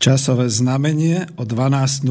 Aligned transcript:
časové 0.00 0.48
znamenie 0.48 1.28
o 1.36 1.44
12.00 1.44 2.08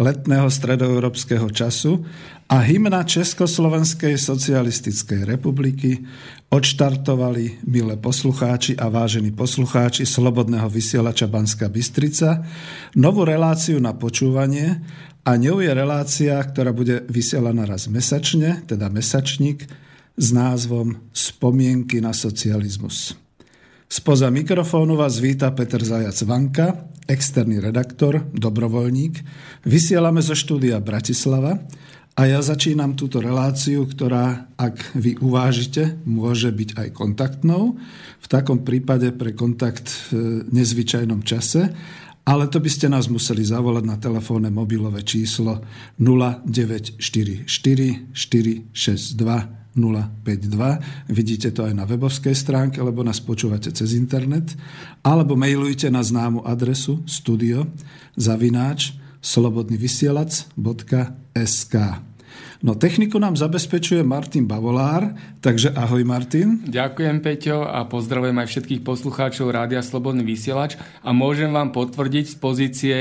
letného 0.00 0.48
stredoeurópskeho 0.48 1.52
času 1.52 2.00
a 2.48 2.64
hymna 2.64 3.04
Československej 3.04 4.16
socialistickej 4.16 5.28
republiky 5.28 6.00
odštartovali, 6.48 7.60
milé 7.68 8.00
poslucháči 8.00 8.80
a 8.80 8.88
vážení 8.88 9.36
poslucháči 9.36 10.08
Slobodného 10.08 10.72
vysielača 10.72 11.28
Banska 11.28 11.68
Bystrica, 11.68 12.40
novú 12.96 13.28
reláciu 13.28 13.76
na 13.84 13.92
počúvanie 13.92 14.80
a 15.28 15.36
ňou 15.36 15.60
je 15.60 15.72
relácia, 15.76 16.40
ktorá 16.40 16.72
bude 16.72 17.04
vysielaná 17.12 17.68
raz 17.68 17.84
mesačne, 17.84 18.64
teda 18.64 18.88
mesačník, 18.88 19.68
s 20.14 20.30
názvom 20.30 21.04
Spomienky 21.10 21.98
na 21.98 22.14
socializmus. 22.14 23.23
Spoza 23.94 24.26
mikrofónu 24.26 24.98
vás 24.98 25.22
víta 25.22 25.54
Peter 25.54 25.78
Zajac 25.78 26.18
Vanka, 26.26 26.90
externý 27.06 27.62
redaktor, 27.62 28.26
dobrovoľník. 28.34 29.22
Vysielame 29.62 30.18
zo 30.18 30.34
štúdia 30.34 30.82
Bratislava 30.82 31.62
a 32.18 32.22
ja 32.26 32.42
začínam 32.42 32.98
túto 32.98 33.22
reláciu, 33.22 33.86
ktorá, 33.86 34.50
ak 34.58 34.98
vy 34.98 35.14
uvážite, 35.22 35.94
môže 36.10 36.50
byť 36.50 36.74
aj 36.74 36.88
kontaktnou. 36.90 37.78
V 38.18 38.26
takom 38.26 38.66
prípade 38.66 39.14
pre 39.14 39.30
kontakt 39.30 40.10
v 40.10 40.42
nezvyčajnom 40.50 41.22
čase 41.22 41.70
ale 42.24 42.48
to 42.48 42.56
by 42.56 42.72
ste 42.72 42.88
nás 42.88 43.12
museli 43.12 43.44
zavolať 43.44 43.84
na 43.84 44.00
telefónne 44.00 44.48
mobilové 44.48 45.04
číslo 45.04 45.60
0944 46.00 47.44
462 47.46 49.63
052. 49.74 51.10
Vidíte 51.10 51.50
to 51.50 51.66
aj 51.66 51.74
na 51.74 51.84
webovskej 51.84 52.34
stránke, 52.34 52.78
lebo 52.78 53.02
nás 53.02 53.18
počúvate 53.18 53.74
cez 53.74 53.98
internet. 53.98 54.54
Alebo 55.02 55.34
mailujte 55.34 55.90
na 55.90 56.02
známu 56.02 56.46
adresu 56.46 57.02
studio 57.04 57.66
zavináč 58.14 58.94
slobodnyvysielac.sk 59.18 61.74
No 62.62 62.78
techniku 62.78 63.18
nám 63.18 63.34
zabezpečuje 63.34 64.06
Martin 64.06 64.46
Bavolár, 64.46 65.16
takže 65.42 65.74
ahoj 65.74 66.06
Martin. 66.06 66.62
Ďakujem 66.68 67.16
Peťo 67.18 67.66
a 67.66 67.82
pozdravujem 67.88 68.36
aj 68.38 68.48
všetkých 68.50 68.84
poslucháčov 68.86 69.50
Rádia 69.50 69.82
Slobodný 69.82 70.22
vysielač 70.22 70.78
a 71.02 71.10
môžem 71.10 71.50
vám 71.50 71.74
potvrdiť 71.74 72.24
z 72.30 72.36
pozície 72.38 72.96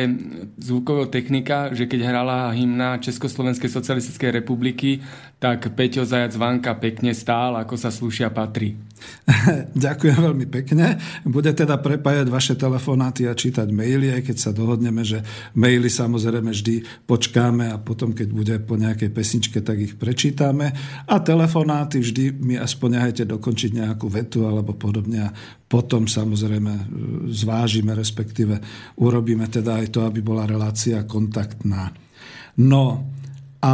zvukového 0.57 1.11
technika, 1.13 1.69
že 1.75 1.85
keď 1.85 1.99
hrala 2.09 2.49
hymna 2.55 2.97
Československej 3.03 3.69
socialistickej 3.69 4.41
republiky, 4.41 5.03
tak 5.43 5.75
Peťo 5.75 6.07
Zajac 6.07 6.39
Vanka 6.39 6.71
pekne 6.79 7.11
stál, 7.11 7.59
ako 7.59 7.75
sa 7.75 7.91
slúšia 7.91 8.31
patrí. 8.31 8.79
Ďakujem 9.75 10.15
veľmi 10.15 10.47
pekne. 10.47 10.95
Bude 11.27 11.51
teda 11.51 11.75
prepájať 11.83 12.31
vaše 12.31 12.55
telefonáty 12.55 13.27
a 13.27 13.35
čítať 13.35 13.67
maily, 13.67 14.15
aj 14.15 14.21
keď 14.31 14.37
sa 14.39 14.55
dohodneme, 14.55 15.03
že 15.03 15.19
maily 15.59 15.91
samozrejme 15.91 16.47
vždy 16.47 17.03
počkáme 17.03 17.75
a 17.75 17.75
potom, 17.75 18.15
keď 18.15 18.27
bude 18.31 18.55
po 18.63 18.79
nejakej 18.79 19.11
pesničke, 19.11 19.52
tak 19.59 19.77
ich 19.77 19.93
prečítame. 19.99 20.71
A 21.05 21.19
telefonáty 21.21 22.01
vždy 22.01 22.33
mi 22.39 22.55
aspoň 22.57 22.89
nechajte 22.97 23.23
dokončiť 23.29 23.71
nejakú 23.77 24.07
vetu 24.09 24.47
alebo 24.47 24.73
podobne 24.73 25.29
a 25.29 25.33
potom 25.67 26.09
samozrejme 26.09 26.73
e, 26.73 26.83
zvážime, 27.29 27.93
respektíve 27.93 28.57
urobíme 28.97 29.45
teda 29.51 29.83
aj 29.83 29.87
to, 29.93 29.99
aby 30.01 30.23
bola 30.23 30.49
relácia 30.49 31.03
kontaktná. 31.05 31.93
No 32.57 33.05
a 33.61 33.73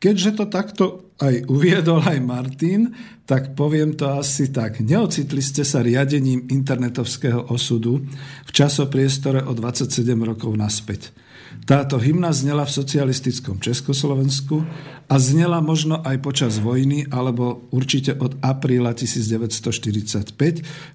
keďže 0.00 0.30
to 0.38 0.44
takto 0.48 0.84
aj 1.20 1.46
uviedol 1.46 2.02
aj 2.02 2.18
Martin, 2.20 2.90
tak 3.24 3.56
poviem 3.56 3.96
to 3.96 4.10
asi 4.20 4.52
tak. 4.52 4.82
Neocitli 4.84 5.40
ste 5.40 5.64
sa 5.64 5.80
riadením 5.80 6.44
internetovského 6.50 7.48
osudu 7.48 8.04
v 8.44 8.50
časopriestore 8.50 9.40
o 9.46 9.56
27 9.56 10.04
rokov 10.20 10.52
naspäť. 10.52 11.23
Táto 11.64 11.96
hymna 11.96 12.28
znela 12.28 12.68
v 12.68 12.76
socialistickom 12.76 13.56
Československu 13.56 14.60
a 15.08 15.16
znela 15.16 15.64
možno 15.64 15.96
aj 16.04 16.20
počas 16.20 16.60
vojny, 16.60 17.08
alebo 17.08 17.72
určite 17.72 18.12
od 18.20 18.36
apríla 18.44 18.92
1945 18.92 20.36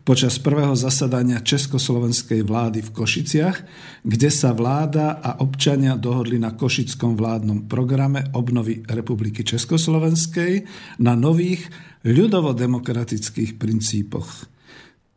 počas 0.06 0.38
prvého 0.38 0.78
zasadania 0.78 1.42
Československej 1.42 2.46
vlády 2.46 2.86
v 2.86 2.90
Košiciach, 2.94 3.58
kde 4.06 4.30
sa 4.30 4.54
vláda 4.54 5.18
a 5.18 5.42
občania 5.42 5.98
dohodli 5.98 6.38
na 6.38 6.54
košickom 6.54 7.18
vládnom 7.18 7.66
programe 7.66 8.30
obnovy 8.38 8.86
Republiky 8.86 9.42
Československej 9.42 10.70
na 11.02 11.18
nových 11.18 11.66
ľudovodemokratických 12.06 13.58
princípoch. 13.58 14.59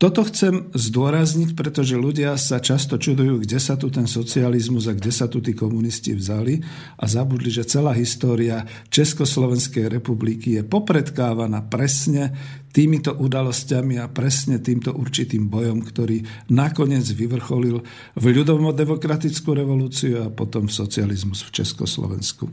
Toto 0.03 0.27
chcem 0.27 0.67
zdôrazniť, 0.75 1.55
pretože 1.55 1.95
ľudia 1.95 2.35
sa 2.35 2.59
často 2.59 2.99
čudujú, 2.99 3.47
kde 3.47 3.63
sa 3.63 3.79
tu 3.79 3.87
ten 3.87 4.11
socializmus 4.11 4.91
a 4.91 4.99
kde 4.99 5.15
sa 5.15 5.31
tu 5.31 5.39
tí 5.39 5.55
komunisti 5.55 6.11
vzali 6.11 6.59
a 6.99 7.07
zabudli, 7.07 7.55
že 7.55 7.63
celá 7.63 7.95
história 7.95 8.67
Československej 8.91 9.87
republiky 9.87 10.59
je 10.59 10.67
popredkávaná 10.67 11.63
presne 11.71 12.35
týmito 12.75 13.15
udalosťami 13.15 14.03
a 14.03 14.11
presne 14.11 14.59
týmto 14.59 14.91
určitým 14.91 15.47
bojom, 15.47 15.87
ktorý 15.87 16.51
nakoniec 16.51 17.07
vyvrcholil 17.07 17.87
v 18.19 18.25
ľudovo-demokratickú 18.27 19.55
revolúciu 19.55 20.27
a 20.27 20.35
potom 20.35 20.67
socializmus 20.67 21.47
v 21.47 21.63
Československu. 21.63 22.51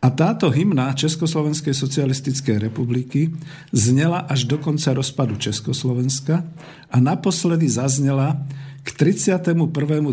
A 0.00 0.08
táto 0.08 0.48
hymna 0.48 0.96
Československej 0.96 1.76
socialistickej 1.76 2.56
republiky 2.56 3.36
znela 3.68 4.24
až 4.24 4.48
do 4.48 4.56
konca 4.56 4.96
rozpadu 4.96 5.36
Československa 5.36 6.40
a 6.88 6.96
naposledy 6.96 7.68
zaznela 7.68 8.48
k 8.80 8.88
31. 8.96 9.60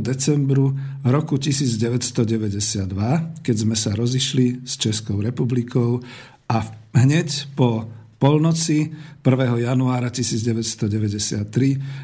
decembru 0.03 0.75
roku 1.07 1.39
1992, 1.39 3.39
keď 3.39 3.55
sme 3.55 3.75
sa 3.79 3.95
rozišli 3.95 4.67
s 4.67 4.75
Českou 4.75 5.23
republikou 5.23 6.03
a 6.51 6.67
hneď 6.91 7.47
po 7.55 7.87
polnoci 8.19 8.91
1. 9.23 9.63
januára 9.63 10.11
1993 10.11 11.47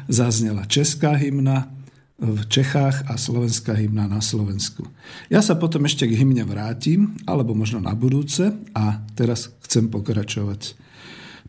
zaznela 0.08 0.64
česká 0.64 1.20
hymna, 1.20 1.68
v 2.14 2.46
Čechách 2.46 3.10
a 3.10 3.18
slovenská 3.18 3.74
hymna 3.74 4.06
na 4.06 4.22
Slovensku. 4.22 4.86
Ja 5.26 5.42
sa 5.42 5.58
potom 5.58 5.82
ešte 5.82 6.06
k 6.06 6.14
hymne 6.14 6.46
vrátim, 6.46 7.18
alebo 7.26 7.58
možno 7.58 7.82
na 7.82 7.90
budúce 7.98 8.54
a 8.70 9.02
teraz 9.18 9.50
chcem 9.66 9.90
pokračovať. 9.90 10.78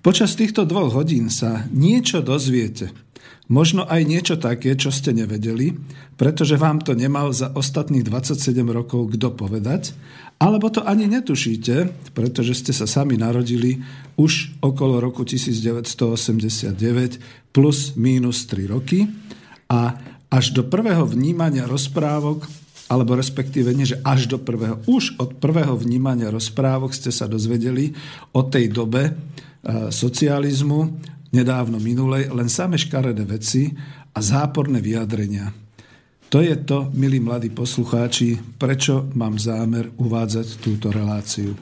Počas 0.01 0.37
týchto 0.37 0.65
dvoch 0.65 0.93
hodín 0.93 1.29
sa 1.29 1.65
niečo 1.69 2.21
dozviete. 2.21 2.93
Možno 3.45 3.85
aj 3.85 4.01
niečo 4.09 4.41
také, 4.41 4.73
čo 4.73 4.89
ste 4.89 5.13
nevedeli, 5.13 5.77
pretože 6.17 6.57
vám 6.57 6.81
to 6.81 6.97
nemal 6.97 7.29
za 7.29 7.53
ostatných 7.53 8.01
27 8.01 8.41
rokov 8.73 9.13
kto 9.13 9.37
povedať, 9.37 9.93
alebo 10.41 10.73
to 10.73 10.81
ani 10.81 11.05
netušíte, 11.05 11.93
pretože 12.17 12.57
ste 12.57 12.73
sa 12.73 12.89
sami 12.89 13.21
narodili 13.21 13.85
už 14.17 14.57
okolo 14.65 14.97
roku 14.97 15.21
1989 15.21 17.53
plus 17.53 17.93
mínus 17.93 18.49
3 18.49 18.65
roky 18.65 19.05
a 19.69 19.93
až 20.35 20.51
do 20.51 20.67
prvého 20.67 21.07
vnímania 21.07 21.63
rozprávok, 21.63 22.43
alebo 22.91 23.15
respektíve 23.15 23.71
nie, 23.71 23.87
že 23.87 24.03
až 24.03 24.27
do 24.27 24.35
prvého, 24.35 24.83
už 24.83 25.15
od 25.15 25.39
prvého 25.39 25.79
vnímania 25.79 26.27
rozprávok 26.27 26.91
ste 26.91 27.07
sa 27.07 27.23
dozvedeli 27.23 27.95
o 28.35 28.43
tej 28.43 28.67
dobe 28.67 29.09
e, 29.09 29.11
socializmu, 29.95 30.91
nedávno 31.31 31.79
minulej, 31.79 32.35
len 32.35 32.51
same 32.51 32.75
škaredé 32.75 33.23
veci 33.23 33.71
a 34.11 34.19
záporné 34.19 34.83
vyjadrenia. 34.83 35.55
To 36.35 36.43
je 36.43 36.55
to, 36.67 36.91
milí 36.91 37.23
mladí 37.23 37.47
poslucháči, 37.55 38.35
prečo 38.59 39.07
mám 39.15 39.39
zámer 39.39 39.87
uvádzať 39.95 40.47
túto 40.59 40.91
reláciu. 40.91 41.55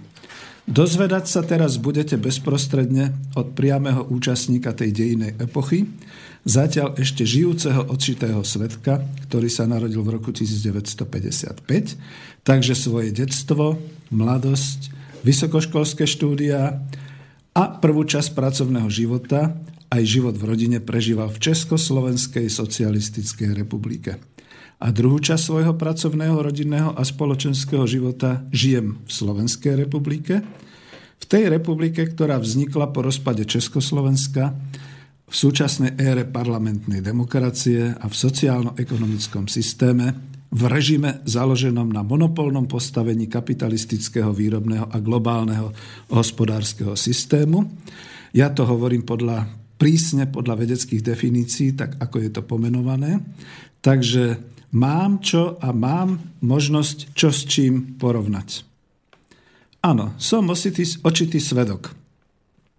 Dozvedať 0.63 1.27
sa 1.27 1.43
teraz 1.43 1.75
budete 1.75 2.15
bezprostredne 2.15 3.11
od 3.35 3.51
priamého 3.51 4.07
účastníka 4.07 4.71
tej 4.71 4.95
dejinej 4.95 5.35
epochy, 5.37 5.83
zatiaľ 6.43 6.99
ešte 6.99 7.23
žijúceho 7.23 7.87
odčitého 7.87 8.43
svetka, 8.43 8.99
ktorý 9.27 9.47
sa 9.47 9.63
narodil 9.63 10.03
v 10.03 10.19
roku 10.19 10.35
1955, 10.35 11.63
takže 12.43 12.73
svoje 12.75 13.15
detstvo, 13.15 13.79
mladosť, 14.11 14.91
vysokoškolské 15.23 16.03
štúdia 16.03 16.83
a 17.55 17.63
prvú 17.79 18.03
časť 18.03 18.35
pracovného 18.35 18.91
života, 18.91 19.55
aj 19.93 20.03
život 20.03 20.35
v 20.35 20.43
rodine 20.49 20.77
prežíval 20.83 21.31
v 21.31 21.53
Československej 21.53 22.49
socialistickej 22.49 23.53
republike. 23.55 24.19
A 24.83 24.91
druhú 24.91 25.21
časť 25.21 25.39
svojho 25.39 25.73
pracovného, 25.79 26.43
rodinného 26.43 26.91
a 26.91 27.01
spoločenského 27.07 27.87
života 27.87 28.43
žijem 28.51 28.99
v 29.05 29.11
Slovenskej 29.11 29.79
republike, 29.79 30.43
v 31.23 31.25
tej 31.29 31.47
republike, 31.47 32.03
ktorá 32.03 32.35
vznikla 32.35 32.91
po 32.91 32.99
rozpade 33.07 33.47
Československa 33.47 34.51
v 35.33 35.35
súčasnej 35.35 35.97
ére 35.97 36.29
parlamentnej 36.29 37.01
demokracie 37.01 37.89
a 37.89 38.05
v 38.05 38.13
sociálno-ekonomickom 38.13 39.49
systéme 39.49 40.13
v 40.53 40.61
režime 40.69 41.25
založenom 41.25 41.89
na 41.89 42.05
monopolnom 42.05 42.69
postavení 42.69 43.25
kapitalistického 43.25 44.29
výrobného 44.29 44.93
a 44.93 44.97
globálneho 45.01 45.73
hospodárskeho 46.13 46.93
systému. 46.93 47.65
Ja 48.37 48.53
to 48.53 48.61
hovorím 48.69 49.01
podľa 49.01 49.49
prísne 49.81 50.29
podľa 50.29 50.69
vedeckých 50.69 51.01
definícií, 51.01 51.73
tak 51.73 51.97
ako 51.97 52.21
je 52.21 52.29
to 52.29 52.45
pomenované. 52.45 53.17
Takže 53.81 54.37
mám 54.77 55.17
čo 55.25 55.57
a 55.57 55.73
mám 55.73 56.37
možnosť 56.45 57.17
čo 57.17 57.33
s 57.33 57.49
čím 57.49 57.97
porovnať. 57.97 58.61
Áno, 59.81 60.13
som 60.21 60.45
ositý, 60.53 60.85
očitý 61.01 61.41
svedok. 61.41 61.97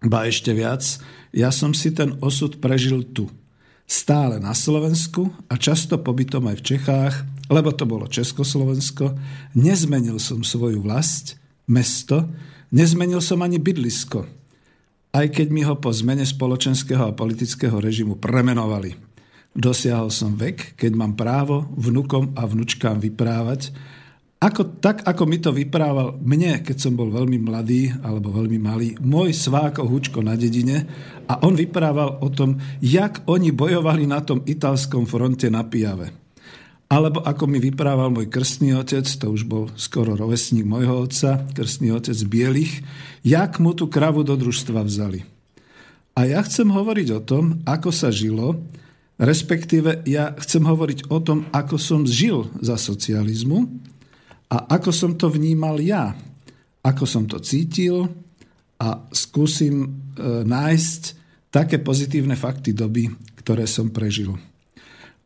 Ba 0.07 0.23
ešte 0.25 0.55
viac, 0.55 0.81
ja 1.35 1.51
som 1.51 1.75
si 1.75 1.91
ten 1.91 2.15
osud 2.23 2.63
prežil 2.63 3.03
tu. 3.11 3.27
Stále 3.85 4.39
na 4.39 4.55
Slovensku 4.55 5.29
a 5.51 5.59
často 5.59 5.99
pobytom 5.99 6.47
aj 6.47 6.55
v 6.63 6.65
Čechách, 6.73 7.15
lebo 7.51 7.75
to 7.75 7.83
bolo 7.85 8.07
Československo. 8.07 9.13
Nezmenil 9.53 10.17
som 10.17 10.41
svoju 10.41 10.81
vlast, 10.81 11.37
mesto, 11.67 12.25
nezmenil 12.71 13.19
som 13.19 13.43
ani 13.43 13.59
bydlisko. 13.59 14.25
Aj 15.13 15.27
keď 15.29 15.47
mi 15.51 15.61
ho 15.67 15.75
po 15.77 15.91
zmene 15.91 16.25
spoločenského 16.25 17.03
a 17.03 17.13
politického 17.13 17.77
režimu 17.77 18.17
premenovali. 18.17 18.95
Dosiahol 19.55 20.11
som 20.11 20.35
vek, 20.35 20.75
keď 20.79 20.91
mám 20.97 21.13
právo 21.15 21.67
vnukom 21.75 22.35
a 22.35 22.43
vnučkám 22.43 22.99
vyprávať, 22.99 23.71
ako, 24.35 24.77
tak 24.83 25.07
ako 25.07 25.23
mi 25.25 25.39
to 25.39 25.55
vyprával 25.55 26.19
mne, 26.19 26.59
keď 26.59 26.77
som 26.77 26.93
bol 26.93 27.07
veľmi 27.07 27.39
mladý 27.39 27.95
alebo 28.03 28.35
veľmi 28.35 28.59
malý, 28.59 28.93
môj 28.99 29.31
sváko 29.31 29.87
Hučko 29.87 30.19
na 30.19 30.35
dedine 30.35 30.85
a 31.25 31.39
on 31.41 31.55
vyprával 31.55 32.19
o 32.19 32.27
tom, 32.29 32.59
jak 32.83 33.23
oni 33.25 33.55
bojovali 33.55 34.03
na 34.05 34.19
tom 34.21 34.43
italskom 34.43 35.07
fronte 35.07 35.47
na 35.47 35.63
Pijave. 35.63 36.11
Alebo 36.85 37.25
ako 37.25 37.49
mi 37.49 37.57
vyprával 37.57 38.13
môj 38.13 38.29
krstný 38.29 38.77
otec, 38.77 39.07
to 39.07 39.33
už 39.33 39.49
bol 39.49 39.73
skoro 39.73 40.13
rovesník 40.13 40.69
môjho 40.69 41.09
otca, 41.09 41.41
krstný 41.55 41.89
otec 41.95 42.19
Bielých, 42.29 42.85
jak 43.25 43.57
mu 43.57 43.73
tú 43.73 43.89
kravu 43.89 44.21
do 44.21 44.37
družstva 44.37 44.85
vzali. 44.85 45.25
A 46.13 46.29
ja 46.29 46.45
chcem 46.45 46.69
hovoriť 46.69 47.07
o 47.17 47.21
tom, 47.23 47.65
ako 47.65 47.89
sa 47.89 48.13
žilo, 48.13 48.61
Respektíve 49.15 50.03
ja 50.03 50.35
chcem 50.43 50.59
hovoriť 50.59 51.07
o 51.07 51.23
tom, 51.23 51.47
ako 51.55 51.79
som 51.79 52.03
žil 52.03 52.51
za 52.59 52.75
socializmu 52.75 53.63
a 54.55 54.79
ako 54.79 54.91
som 54.95 55.11
to 55.19 55.27
vnímal 55.27 55.75
ja. 55.83 56.15
Ako 56.79 57.03
som 57.03 57.27
to 57.27 57.43
cítil 57.43 58.07
a 58.79 59.03
skúsim 59.11 59.83
e, 59.83 59.87
nájsť 60.47 61.01
také 61.51 61.83
pozitívne 61.83 62.39
fakty 62.39 62.71
doby, 62.71 63.11
ktoré 63.43 63.67
som 63.67 63.91
prežil. 63.91 64.31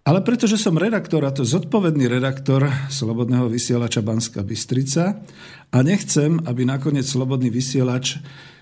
Ale 0.02 0.26
pretože 0.26 0.58
som 0.58 0.74
redaktor, 0.74 1.22
a 1.22 1.30
to 1.30 1.46
zodpovedný 1.46 2.10
redaktor 2.10 2.66
Slobodného 2.90 3.46
vysielača 3.46 4.02
Banska 4.02 4.42
Bystrica 4.42 5.22
a 5.70 5.78
nechcem, 5.86 6.42
aby 6.50 6.66
nakoniec 6.66 7.06
Slobodný 7.06 7.54
vysielač 7.54 8.18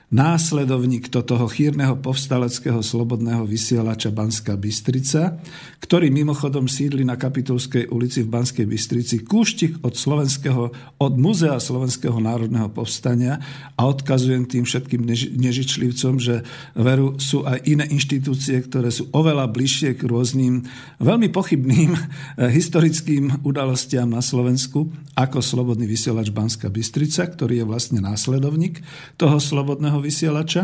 následovník 0.07 1.11
to 1.11 1.19
toho 1.19 1.51
chýrneho 1.51 1.99
povstaleckého 1.99 2.79
slobodného 2.79 3.43
vysielača 3.43 4.07
Banská 4.07 4.55
Bystrica, 4.55 5.35
ktorý 5.83 6.07
mimochodom 6.07 6.71
sídli 6.71 7.03
na 7.03 7.19
Kapitulskej 7.19 7.91
ulici 7.91 8.23
v 8.23 8.31
Banskej 8.31 8.65
Bystrici, 8.65 9.27
kúštik 9.27 9.83
od, 9.83 9.99
slovenského, 9.99 10.71
od 10.95 11.13
Muzea 11.19 11.59
Slovenského 11.59 12.15
národného 12.23 12.71
povstania. 12.71 13.43
A 13.75 13.83
odkazujem 13.83 14.47
tým 14.47 14.63
všetkým 14.63 15.03
nežičlivcom, 15.37 16.23
že 16.23 16.47
veru 16.71 17.19
sú 17.19 17.43
aj 17.43 17.67
iné 17.67 17.83
inštitúcie, 17.91 18.63
ktoré 18.63 18.87
sú 18.87 19.11
oveľa 19.11 19.51
bližšie 19.51 19.99
k 19.99 20.07
rôznym 20.07 20.63
veľmi 21.03 21.27
pochybným 21.35 21.91
eh, 21.91 21.99
historickým 22.47 23.43
udalostiam 23.43 24.07
na 24.07 24.23
Slovensku, 24.23 24.87
ako 25.19 25.43
Slobodný 25.43 25.83
vysielač 25.83 26.31
Banská 26.31 26.71
Bystrica, 26.71 27.27
ktorý 27.27 27.59
je 27.59 27.65
vlastne 27.67 27.99
následovník 27.99 28.79
toho 29.19 29.35
slobodného 29.41 29.96
slobodného 29.97 30.05
vysielača 30.05 30.63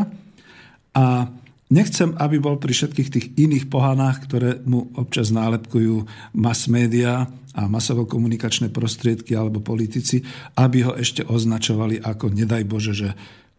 a 0.93 1.27
nechcem, 1.73 2.13
aby 2.21 2.37
bol 2.37 2.61
pri 2.61 2.73
všetkých 2.73 3.09
tých 3.09 3.27
iných 3.33 3.65
pohanách, 3.67 4.17
ktoré 4.29 4.49
mu 4.65 4.93
občas 4.93 5.33
nálepkujú 5.33 6.05
mass 6.37 6.69
media 6.69 7.25
a 7.53 7.61
masovo-komunikačné 7.69 8.69
prostriedky 8.69 9.33
alebo 9.33 9.61
politici, 9.61 10.21
aby 10.57 10.85
ho 10.85 10.93
ešte 10.93 11.25
označovali 11.25 12.01
ako, 12.01 12.33
nedaj 12.33 12.63
Bože, 12.65 12.93
že 12.93 13.09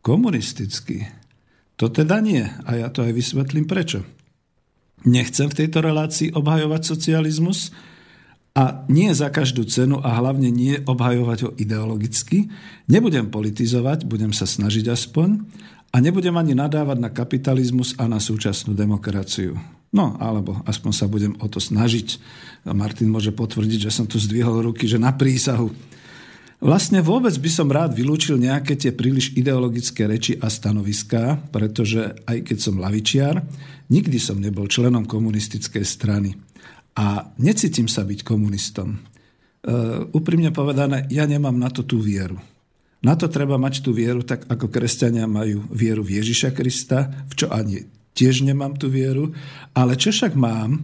komunistický. 0.02 1.06
To 1.78 1.90
teda 1.90 2.22
nie. 2.22 2.42
A 2.66 2.78
ja 2.78 2.88
to 2.90 3.02
aj 3.02 3.14
vysvetlím 3.14 3.66
prečo. 3.66 4.06
Nechcem 5.04 5.50
v 5.50 5.58
tejto 5.66 5.82
relácii 5.82 6.34
obhajovať 6.34 6.82
socializmus, 6.86 7.74
a 8.54 8.86
nie 8.86 9.10
za 9.10 9.34
každú 9.34 9.66
cenu 9.66 9.98
a 9.98 10.14
hlavne 10.14 10.46
nie 10.46 10.78
obhajovať 10.78 11.38
ho 11.42 11.50
ideologicky. 11.58 12.46
Nebudem 12.86 13.26
politizovať, 13.26 14.06
budem 14.06 14.30
sa 14.30 14.46
snažiť 14.46 14.94
aspoň 14.94 15.42
a 15.94 16.02
nebudem 16.02 16.34
ani 16.34 16.58
nadávať 16.58 16.98
na 16.98 17.06
kapitalizmus 17.06 17.94
a 18.02 18.10
na 18.10 18.18
súčasnú 18.18 18.74
demokraciu. 18.74 19.54
No, 19.94 20.18
alebo 20.18 20.58
aspoň 20.66 20.90
sa 20.90 21.06
budem 21.06 21.38
o 21.38 21.46
to 21.46 21.62
snažiť. 21.62 22.18
Martin 22.74 23.06
môže 23.06 23.30
potvrdiť, 23.30 23.86
že 23.86 23.94
som 23.94 24.10
tu 24.10 24.18
zdvihol 24.18 24.66
ruky, 24.66 24.90
že 24.90 24.98
na 24.98 25.14
prísahu. 25.14 25.70
Vlastne 26.58 26.98
vôbec 26.98 27.30
by 27.38 27.46
som 27.46 27.70
rád 27.70 27.94
vylúčil 27.94 28.42
nejaké 28.42 28.74
tie 28.74 28.90
príliš 28.90 29.30
ideologické 29.38 30.10
reči 30.10 30.34
a 30.34 30.50
stanoviská, 30.50 31.38
pretože 31.54 32.10
aj 32.26 32.42
keď 32.42 32.58
som 32.58 32.82
lavičiar, 32.82 33.38
nikdy 33.86 34.18
som 34.18 34.42
nebol 34.42 34.66
členom 34.66 35.06
komunistickej 35.06 35.86
strany. 35.86 36.34
A 36.98 37.30
necítim 37.38 37.86
sa 37.86 38.02
byť 38.02 38.26
komunistom. 38.26 38.98
Uh, 39.62 40.10
úprimne 40.10 40.50
povedané, 40.50 41.06
ja 41.06 41.22
nemám 41.22 41.54
na 41.54 41.70
to 41.70 41.86
tú 41.86 42.02
vieru. 42.02 42.42
Na 43.04 43.14
to 43.14 43.28
treba 43.28 43.60
mať 43.60 43.84
tú 43.84 43.92
vieru, 43.92 44.24
tak 44.24 44.48
ako 44.48 44.72
kresťania 44.72 45.28
majú 45.28 45.60
vieru 45.68 46.00
v 46.00 46.24
Ježiša 46.24 46.56
Krista, 46.56 47.12
v 47.28 47.32
čo 47.36 47.46
ani 47.52 47.84
tiež 48.16 48.46
nemám 48.46 48.80
tú 48.80 48.88
vieru, 48.88 49.36
ale 49.76 50.00
čo 50.00 50.08
však 50.08 50.32
mám, 50.32 50.80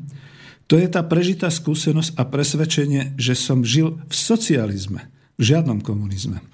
to 0.68 0.78
je 0.78 0.86
tá 0.86 1.02
prežitá 1.02 1.50
skúsenosť 1.50 2.14
a 2.14 2.22
presvedčenie, 2.28 3.18
že 3.18 3.34
som 3.34 3.66
žil 3.66 3.98
v 4.06 4.14
socializme, 4.14 5.08
v 5.34 5.42
žiadnom 5.42 5.82
komunizme. 5.82 6.44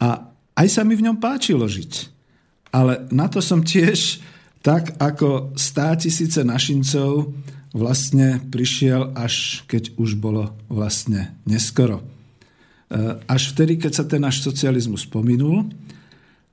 A 0.00 0.32
aj 0.56 0.68
sa 0.70 0.82
mi 0.86 0.96
v 0.96 1.04
ňom 1.10 1.18
páčilo 1.20 1.68
žiť. 1.68 2.08
Ale 2.72 3.04
na 3.12 3.28
to 3.28 3.44
som 3.44 3.60
tiež 3.60 4.24
tak 4.64 4.96
ako 4.96 5.52
stá 5.58 5.92
tisíce 5.98 6.40
našincov 6.40 7.34
vlastne 7.74 8.40
prišiel 8.48 9.12
až 9.18 9.66
keď 9.66 9.98
už 9.98 10.16
bolo 10.16 10.54
vlastne 10.70 11.34
neskoro. 11.44 12.00
Až 13.24 13.56
vtedy, 13.56 13.80
keď 13.80 13.92
sa 13.92 14.04
ten 14.04 14.20
náš 14.20 14.44
socializmus 14.44 15.08
pominul, 15.08 15.64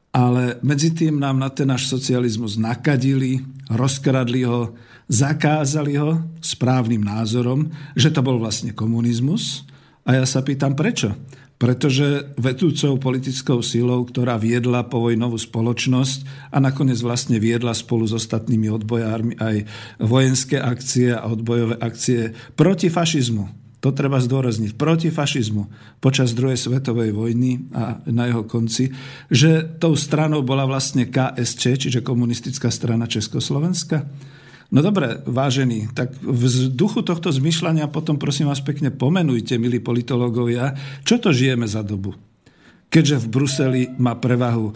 ale 0.10 0.58
medzi 0.66 0.90
tým 0.96 1.20
nám 1.20 1.38
na 1.38 1.52
ten 1.52 1.70
náš 1.70 1.92
socializmus 1.92 2.58
nakadili, 2.58 3.44
rozkradli 3.70 4.48
ho, 4.48 4.74
zakázali 5.06 6.00
ho 6.00 6.24
správnym 6.42 7.04
názorom, 7.04 7.70
že 7.94 8.10
to 8.10 8.24
bol 8.26 8.42
vlastne 8.42 8.74
komunizmus. 8.74 9.68
A 10.08 10.18
ja 10.18 10.26
sa 10.26 10.42
pýtam, 10.42 10.74
prečo? 10.74 11.14
pretože 11.60 12.32
vetúcou 12.40 12.96
politickou 12.96 13.60
silou, 13.60 14.08
ktorá 14.08 14.40
viedla 14.40 14.88
povojnovú 14.88 15.36
spoločnosť 15.36 16.50
a 16.56 16.64
nakoniec 16.64 17.04
vlastne 17.04 17.36
viedla 17.36 17.76
spolu 17.76 18.08
s 18.08 18.16
ostatnými 18.16 18.72
odbojármi 18.72 19.36
aj 19.36 19.68
vojenské 20.00 20.56
akcie 20.56 21.12
a 21.12 21.28
odbojové 21.28 21.76
akcie 21.84 22.32
proti 22.56 22.88
fašizmu. 22.88 23.59
To 23.80 23.96
treba 23.96 24.20
zdôrazniť. 24.20 24.76
Proti 24.76 25.08
fašizmu 25.08 25.72
počas 26.04 26.36
druhej 26.36 26.60
svetovej 26.60 27.16
vojny 27.16 27.72
a 27.72 28.04
na 28.12 28.28
jeho 28.28 28.44
konci, 28.44 28.92
že 29.32 29.64
tou 29.80 29.96
stranou 29.96 30.44
bola 30.44 30.68
vlastne 30.68 31.08
KSČ, 31.08 31.88
čiže 31.88 32.00
komunistická 32.04 32.68
strana 32.68 33.08
Československa. 33.08 34.04
No 34.70 34.86
dobre, 34.86 35.24
vážení, 35.26 35.90
tak 35.98 36.14
v 36.22 36.70
duchu 36.70 37.02
tohto 37.02 37.34
zmyšľania 37.34 37.90
potom 37.90 38.22
prosím 38.22 38.54
vás 38.54 38.62
pekne 38.62 38.94
pomenujte, 38.94 39.58
milí 39.58 39.82
politológovia, 39.82 40.78
čo 41.02 41.18
to 41.18 41.34
žijeme 41.34 41.66
za 41.66 41.82
dobu. 41.82 42.14
Keďže 42.90 43.22
v 43.22 43.26
Bruseli 43.30 43.82
má 43.98 44.18
prevahu 44.18 44.70
e, 44.70 44.74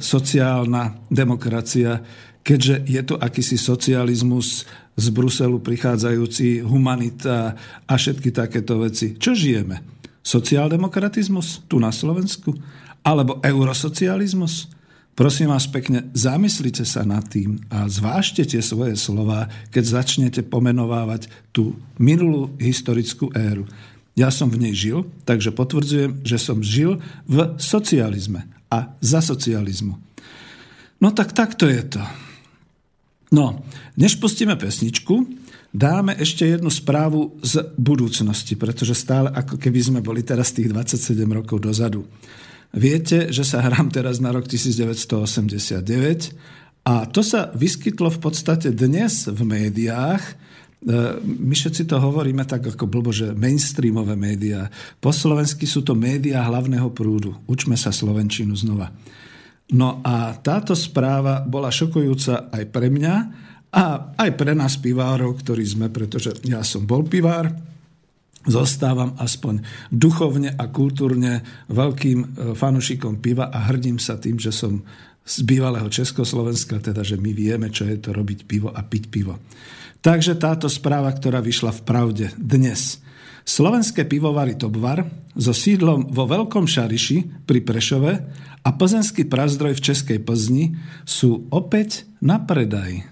sociálna 0.00 1.08
demokracia, 1.08 2.00
keďže 2.42 2.84
je 2.90 3.02
to 3.06 3.14
akýsi 3.16 3.56
socializmus 3.56 4.68
z 4.96 5.06
Bruselu 5.08 5.58
prichádzajúci, 5.60 6.60
humanita 6.64 7.56
a 7.88 7.94
všetky 7.96 8.30
takéto 8.32 8.80
veci. 8.80 9.16
Čo 9.16 9.32
žijeme? 9.32 9.80
Sociáldemokratizmus 10.22 11.66
tu 11.66 11.80
na 11.82 11.90
Slovensku? 11.90 12.54
Alebo 13.02 13.42
eurosocializmus? 13.42 14.70
Prosím 15.12 15.52
vás 15.52 15.68
pekne, 15.68 16.08
zamyslite 16.16 16.88
sa 16.88 17.04
nad 17.04 17.28
tým 17.28 17.60
a 17.68 17.84
zvážte 17.84 18.48
tie 18.48 18.64
svoje 18.64 18.96
slova, 18.96 19.44
keď 19.68 20.00
začnete 20.00 20.40
pomenovávať 20.40 21.28
tú 21.52 21.76
minulú 22.00 22.56
historickú 22.56 23.28
éru. 23.36 23.68
Ja 24.16 24.32
som 24.32 24.48
v 24.48 24.60
nej 24.68 24.74
žil, 24.76 25.04
takže 25.28 25.52
potvrdzujem, 25.52 26.24
že 26.24 26.40
som 26.40 26.64
žil 26.64 27.00
v 27.28 27.56
socializme 27.60 28.48
a 28.72 28.96
za 29.04 29.20
socializmu. 29.20 30.00
No 31.00 31.12
tak 31.12 31.36
takto 31.36 31.68
je 31.68 31.82
to. 31.84 32.02
No, 33.32 33.64
než 33.96 34.20
pustíme 34.20 34.60
pesničku, 34.60 35.24
dáme 35.72 36.12
ešte 36.20 36.44
jednu 36.44 36.68
správu 36.68 37.40
z 37.40 37.64
budúcnosti, 37.80 38.60
pretože 38.60 38.92
stále 38.92 39.32
ako 39.32 39.56
keby 39.56 39.80
sme 39.80 40.00
boli 40.04 40.20
teraz 40.20 40.52
tých 40.52 40.68
27 40.68 41.16
rokov 41.32 41.64
dozadu. 41.64 42.04
Viete, 42.76 43.32
že 43.32 43.44
sa 43.44 43.64
hrám 43.64 43.88
teraz 43.88 44.20
na 44.20 44.32
rok 44.32 44.44
1989 44.44 46.84
a 46.84 47.08
to 47.08 47.24
sa 47.24 47.48
vyskytlo 47.56 48.12
v 48.12 48.20
podstate 48.20 48.68
dnes 48.72 49.28
v 49.28 49.40
médiách 49.44 50.40
my 51.22 51.54
všetci 51.54 51.86
to 51.86 52.02
hovoríme 52.02 52.42
tak 52.42 52.74
ako 52.74 52.90
blbo, 52.90 53.14
že 53.14 53.38
mainstreamové 53.38 54.18
médiá. 54.18 54.66
Po 54.98 55.14
slovensky 55.14 55.62
sú 55.62 55.86
to 55.86 55.94
médiá 55.94 56.42
hlavného 56.42 56.90
prúdu. 56.90 57.38
Učme 57.46 57.78
sa 57.78 57.94
slovenčinu 57.94 58.58
znova. 58.58 58.90
No 59.72 60.04
a 60.04 60.36
táto 60.36 60.76
správa 60.76 61.40
bola 61.40 61.72
šokujúca 61.72 62.52
aj 62.52 62.64
pre 62.68 62.92
mňa 62.92 63.14
a 63.72 64.12
aj 64.20 64.30
pre 64.36 64.52
nás 64.52 64.76
pivárov, 64.76 65.40
ktorí 65.40 65.64
sme, 65.64 65.88
pretože 65.88 66.36
ja 66.44 66.60
som 66.60 66.84
bol 66.84 67.08
pivár, 67.08 67.48
zostávam 68.44 69.16
aspoň 69.16 69.64
duchovne 69.88 70.52
a 70.52 70.68
kultúrne 70.68 71.40
veľkým 71.70 72.18
e, 72.20 72.26
fanušikom 72.58 73.22
piva 73.22 73.48
a 73.48 73.70
hrdím 73.70 74.02
sa 74.02 74.18
tým, 74.18 74.36
že 74.36 74.50
som 74.50 74.82
z 75.22 75.46
bývalého 75.46 75.86
Československa, 75.86 76.82
teda 76.82 77.06
že 77.06 77.14
my 77.14 77.30
vieme, 77.30 77.70
čo 77.70 77.86
je 77.86 77.94
to 78.02 78.10
robiť 78.10 78.42
pivo 78.42 78.74
a 78.74 78.82
piť 78.82 79.04
pivo. 79.06 79.38
Takže 80.02 80.34
táto 80.34 80.66
správa, 80.66 81.14
ktorá 81.14 81.38
vyšla 81.38 81.70
v 81.70 81.84
Pravde 81.86 82.26
dnes. 82.34 82.98
Slovenské 83.42 84.06
pivovary 84.06 84.54
Tobvar 84.54 85.02
so 85.34 85.50
sídlom 85.50 86.06
vo 86.14 86.30
Veľkom 86.30 86.70
Šariši 86.70 87.42
pri 87.42 87.58
Prešove 87.58 88.12
a 88.62 88.68
plzenský 88.70 89.26
prazdroj 89.26 89.74
v 89.74 89.84
Českej 89.84 90.18
Plzni 90.22 90.78
sú 91.02 91.50
opäť 91.50 92.06
na 92.22 92.38
predaj. 92.38 93.02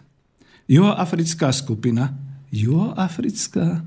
Juhoafrická 0.71 1.51
skupina, 1.51 2.15
juhoafrická 2.55 3.83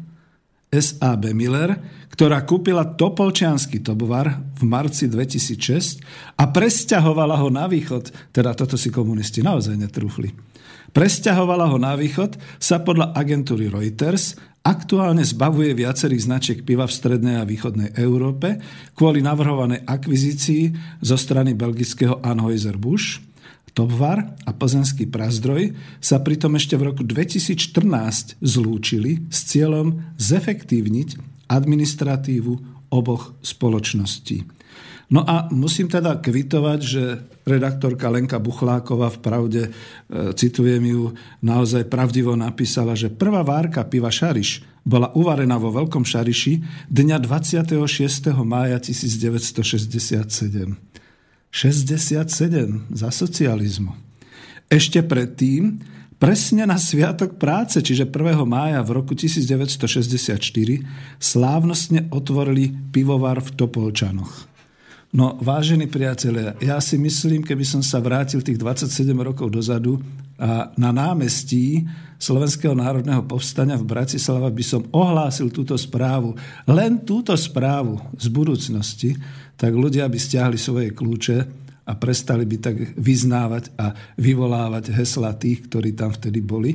SAB 0.68 1.32
Miller, 1.32 1.80
ktorá 2.12 2.44
kúpila 2.44 2.84
Topolčiansky 2.84 3.80
tobovar 3.80 4.44
v 4.60 4.64
marci 4.68 5.08
2006 5.08 6.04
a 6.36 6.44
presťahovala 6.52 7.40
ho 7.40 7.48
na 7.48 7.72
východ, 7.72 8.12
teda 8.36 8.52
toto 8.52 8.76
si 8.76 8.92
komunisti 8.92 9.40
naozaj 9.40 9.80
netrúfli 9.80 10.53
presťahovala 10.94 11.68
ho 11.74 11.78
na 11.82 11.98
východ, 11.98 12.38
sa 12.62 12.80
podľa 12.80 13.12
agentúry 13.18 13.68
Reuters 13.68 14.38
aktuálne 14.64 15.28
zbavuje 15.28 15.76
viacerých 15.76 16.24
značiek 16.24 16.60
piva 16.64 16.88
v 16.88 16.96
strednej 16.96 17.36
a 17.42 17.44
východnej 17.44 18.00
Európe 18.00 18.64
kvôli 18.96 19.20
navrhovanej 19.20 19.84
akvizícii 19.84 20.72
zo 21.04 21.20
strany 21.20 21.52
belgického 21.52 22.24
Anheuser-Busch. 22.24 23.20
Topvar 23.74 24.38
a 24.46 24.52
plzenský 24.54 25.10
prazdroj 25.10 25.74
sa 25.98 26.22
pritom 26.22 26.54
ešte 26.62 26.78
v 26.78 26.94
roku 26.94 27.02
2014 27.02 28.38
zlúčili 28.38 29.26
s 29.34 29.50
cieľom 29.50 30.14
zefektívniť 30.22 31.18
administratívu 31.50 32.54
oboch 32.94 33.34
spoločností. 33.42 34.46
No 35.14 35.22
a 35.22 35.46
musím 35.54 35.86
teda 35.86 36.18
kvitovať, 36.18 36.80
že 36.82 37.22
redaktorka 37.46 38.10
Lenka 38.10 38.42
Buchláková 38.42 39.14
v 39.14 39.22
Pravde, 39.22 39.70
e, 39.70 39.72
citujem 40.34 40.82
ju, 40.82 41.14
naozaj 41.46 41.86
pravdivo 41.86 42.34
napísala, 42.34 42.98
že 42.98 43.14
prvá 43.14 43.46
várka 43.46 43.86
piva 43.86 44.10
Šariš 44.10 44.66
bola 44.82 45.14
uvarená 45.14 45.62
vo 45.62 45.70
Veľkom 45.70 46.02
Šariši 46.02 46.90
dňa 46.90 47.22
26. 47.22 47.78
mája 48.42 48.82
1967. 48.82 50.82
67 51.54 52.90
za 52.90 53.10
socializmu. 53.14 53.94
Ešte 54.66 55.06
predtým, 55.06 55.78
presne 56.18 56.66
na 56.66 56.82
Sviatok 56.82 57.38
práce, 57.38 57.86
čiže 57.86 58.10
1. 58.10 58.50
mája 58.50 58.82
v 58.82 58.98
roku 58.98 59.14
1964, 59.14 60.42
slávnostne 61.22 62.10
otvorili 62.10 62.74
pivovar 62.90 63.46
v 63.46 63.50
Topolčanoch. 63.54 64.53
No, 65.14 65.38
vážení 65.38 65.86
priatelia, 65.86 66.58
ja 66.58 66.82
si 66.82 66.98
myslím, 66.98 67.46
keby 67.46 67.62
som 67.62 67.86
sa 67.86 68.02
vrátil 68.02 68.42
tých 68.42 68.58
27 68.58 69.14
rokov 69.22 69.46
dozadu 69.54 70.02
a 70.42 70.74
na 70.74 70.90
námestí 70.90 71.86
Slovenského 72.18 72.74
národného 72.74 73.22
povstania 73.22 73.78
v 73.78 73.86
Bratislava 73.86 74.50
by 74.50 74.64
som 74.66 74.82
ohlásil 74.90 75.54
túto 75.54 75.78
správu, 75.78 76.34
len 76.66 77.06
túto 77.06 77.30
správu 77.38 78.02
z 78.18 78.26
budúcnosti, 78.34 79.14
tak 79.54 79.78
ľudia 79.78 80.10
by 80.10 80.18
stiahli 80.18 80.58
svoje 80.58 80.90
kľúče 80.98 81.38
a 81.86 81.94
prestali 81.94 82.50
by 82.50 82.58
tak 82.58 82.76
vyznávať 82.98 83.70
a 83.78 83.94
vyvolávať 84.18 84.98
hesla 84.98 85.38
tých, 85.38 85.70
ktorí 85.70 85.94
tam 85.94 86.10
vtedy 86.10 86.42
boli, 86.42 86.74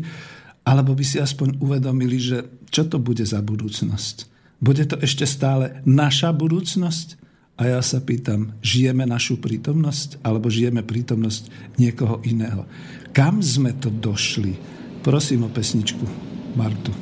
alebo 0.63 0.95
by 0.95 1.03
si 1.03 1.19
aspoň 1.19 1.59
uvedomili, 1.59 2.23
že 2.23 2.47
čo 2.71 2.87
to 2.87 3.03
bude 3.03 3.27
za 3.27 3.43
budúcnosť. 3.43 4.31
Bude 4.63 4.87
to 4.87 4.95
ešte 5.03 5.27
stále 5.27 5.83
naša 5.83 6.31
budúcnosť? 6.31 7.18
A 7.59 7.67
ja 7.67 7.83
sa 7.83 7.99
pýtam, 7.99 8.55
žijeme 8.63 9.03
našu 9.03 9.43
prítomnosť 9.43 10.23
alebo 10.23 10.47
žijeme 10.47 10.87
prítomnosť 10.87 11.75
niekoho 11.75 12.23
iného? 12.23 12.63
Kam 13.11 13.43
sme 13.43 13.75
to 13.83 13.91
došli? 13.91 14.55
Prosím 15.03 15.45
o 15.47 15.51
pesničku 15.51 16.07
Martu. 16.55 16.95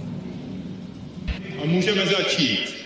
A 1.60 1.62
můžeme 1.68 2.06
začít. 2.06 2.85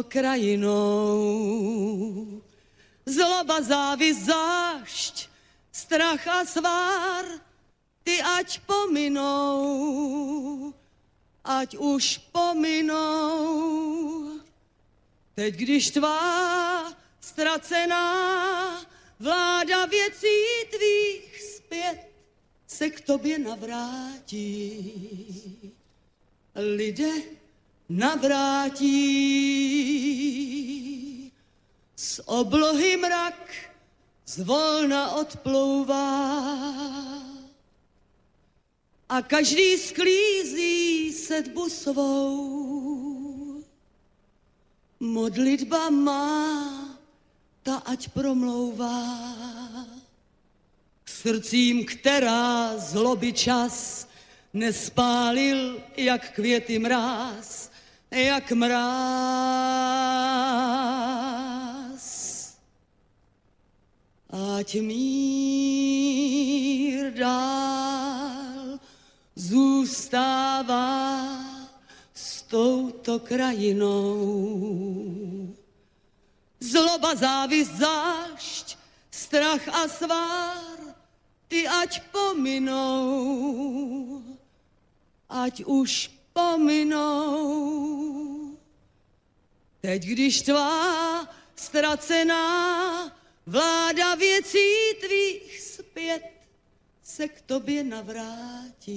Krajinou. 0.00 1.20
Zloba, 3.04 3.60
závis, 3.60 4.24
zášť, 4.24 5.28
strach 5.68 6.24
a 6.24 6.48
svár, 6.48 7.24
ty 8.00 8.16
ať 8.22 8.64
pominou, 8.64 9.60
ať 11.44 11.76
už 11.76 12.18
pominou. 12.32 13.20
Teď, 15.34 15.54
když 15.54 15.90
tvá 15.90 16.22
ztracená 17.20 18.06
vláda 19.20 19.86
věcí 19.86 20.38
tvých 20.70 21.42
zpět 21.42 21.98
se 22.66 22.90
k 22.90 23.00
tobě 23.00 23.38
navrátí. 23.38 24.92
Lidé 26.54 27.41
navrátí. 27.96 28.92
Z 31.96 32.20
oblohy 32.26 32.96
mrak 32.96 33.50
zvolna 34.26 35.10
odplouvá 35.10 36.32
a 39.08 39.22
každý 39.22 39.78
sklízí 39.78 41.12
sedbu 41.12 41.68
svou. 41.68 43.62
Modlitba 45.00 45.90
má, 45.90 46.48
ta 47.62 47.76
ať 47.76 48.08
promlouvá. 48.08 49.18
K 51.04 51.08
srdcím, 51.08 51.84
která 51.84 52.78
zloby 52.78 53.32
čas 53.32 54.08
nespálil, 54.52 55.82
jak 55.96 56.34
květy 56.34 56.78
mráz, 56.78 57.71
jak 58.12 58.52
mráz. 58.52 58.92
Ať 64.58 64.74
mír 64.80 65.92
dál 67.12 68.78
zůstává 69.36 71.28
s 72.14 72.42
touto 72.42 73.18
krajinou. 73.20 73.96
Zloba, 76.60 77.14
závist, 77.14 77.72
zášť, 77.74 78.78
strach 79.10 79.68
a 79.68 79.88
svár, 79.88 80.78
ty 81.48 81.68
ať 81.68 82.00
pominou, 82.12 83.02
ať 85.28 85.64
už 85.64 86.21
pominou. 86.32 88.22
Teď, 89.80 90.02
když 90.02 90.42
tvá 90.42 91.28
ztracená 91.56 93.16
vláda 93.46 94.14
věcí 94.14 94.58
tvých 95.00 95.60
zpět 95.60 96.22
se 97.02 97.28
k 97.28 97.40
tobě 97.40 97.84
navrátí. 97.84 98.92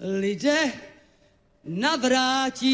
Lidé 0.00 0.72
navrátí. 1.64 2.68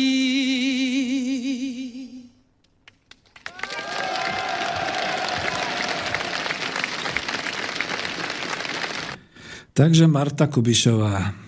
Takže 9.73 10.07
Marta 10.07 10.47
Kubišová. 10.47 11.44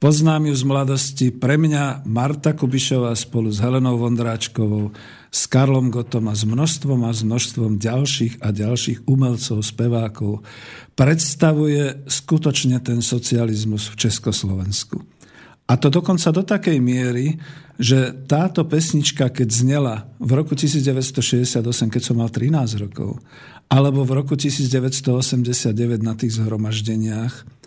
Poznám 0.00 0.48
ju 0.48 0.56
z 0.56 0.64
mladosti. 0.64 1.26
Pre 1.28 1.60
mňa 1.60 2.08
Marta 2.08 2.56
Kubišová 2.56 3.12
spolu 3.12 3.52
s 3.52 3.60
Helenou 3.60 4.00
Vondráčkovou, 4.00 4.96
s 5.28 5.44
Karlom 5.44 5.92
Gotom 5.92 6.24
a 6.24 6.32
s 6.32 6.48
množstvom 6.48 7.04
a 7.04 7.12
s 7.12 7.20
množstvom 7.20 7.76
ďalších 7.76 8.40
a 8.40 8.48
ďalších 8.48 9.04
umelcov, 9.04 9.60
spevákov 9.60 10.40
predstavuje 10.96 12.08
skutočne 12.08 12.80
ten 12.80 13.04
socializmus 13.04 13.92
v 13.92 14.08
Československu. 14.08 15.04
A 15.68 15.76
to 15.76 15.92
dokonca 15.92 16.32
do 16.32 16.48
takej 16.48 16.80
miery, 16.80 17.36
že 17.76 18.16
táto 18.24 18.64
pesnička, 18.64 19.28
keď 19.28 19.48
znela 19.52 20.08
v 20.16 20.32
roku 20.32 20.56
1968, 20.56 21.60
keď 21.92 22.00
som 22.00 22.16
mal 22.16 22.32
13 22.32 22.88
rokov, 22.88 23.20
alebo 23.68 24.08
v 24.08 24.16
roku 24.16 24.32
1989 24.32 26.00
na 26.00 26.16
tých 26.16 26.40
zhromaždeniach, 26.40 27.59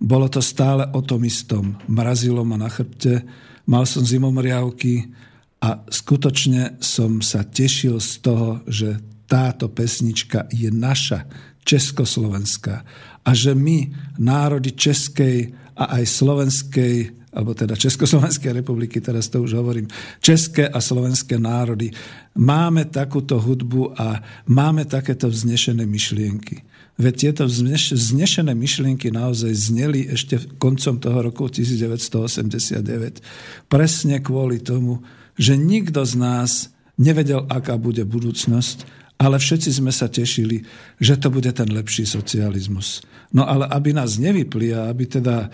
bolo 0.00 0.26
to 0.32 0.40
stále 0.40 0.88
o 0.96 1.04
tom 1.04 1.28
istom. 1.28 1.76
Mrazilo 1.84 2.40
ma 2.40 2.56
na 2.56 2.72
chrbte, 2.72 3.20
mal 3.68 3.84
som 3.84 4.00
zimomriavky 4.00 5.12
a 5.60 5.84
skutočne 5.92 6.80
som 6.80 7.20
sa 7.20 7.44
tešil 7.44 8.00
z 8.00 8.12
toho, 8.24 8.64
že 8.64 8.96
táto 9.28 9.68
pesnička 9.68 10.48
je 10.48 10.72
naša, 10.72 11.28
československá. 11.62 12.82
A 13.22 13.30
že 13.36 13.52
my, 13.52 13.92
národy 14.16 14.72
Českej 14.72 15.52
a 15.76 16.00
aj 16.00 16.04
Slovenskej 16.08 17.20
alebo 17.30 17.54
teda 17.54 17.78
Československej 17.78 18.58
republiky, 18.58 18.98
teraz 18.98 19.30
to 19.30 19.38
už 19.38 19.54
hovorím, 19.54 19.86
české 20.18 20.66
a 20.66 20.82
slovenské 20.82 21.38
národy, 21.38 21.94
máme 22.34 22.90
takúto 22.90 23.38
hudbu 23.38 23.94
a 23.94 24.18
máme 24.50 24.82
takéto 24.82 25.30
vznešené 25.30 25.86
myšlienky. 25.86 26.66
Veď 27.00 27.14
tieto 27.16 27.48
vznešené 27.48 28.52
myšlienky 28.52 29.08
naozaj 29.08 29.56
zneli 29.56 30.04
ešte 30.12 30.36
koncom 30.60 31.00
toho 31.00 31.18
roku 31.24 31.48
1989 31.48 33.24
presne 33.72 34.20
kvôli 34.20 34.60
tomu, 34.60 35.00
že 35.40 35.56
nikto 35.56 36.04
z 36.04 36.20
nás 36.20 36.68
nevedel, 37.00 37.48
aká 37.48 37.80
bude 37.80 38.04
budúcnosť 38.04 38.99
ale 39.20 39.36
všetci 39.36 39.84
sme 39.84 39.92
sa 39.92 40.08
tešili, 40.08 40.64
že 40.96 41.20
to 41.20 41.28
bude 41.28 41.52
ten 41.52 41.68
lepší 41.68 42.08
socializmus. 42.08 43.04
No 43.36 43.44
ale 43.44 43.68
aby 43.68 43.92
nás 43.92 44.16
nevypli 44.16 44.72
a 44.72 44.88
aby 44.88 45.04
teda 45.04 45.46
e, 45.46 45.48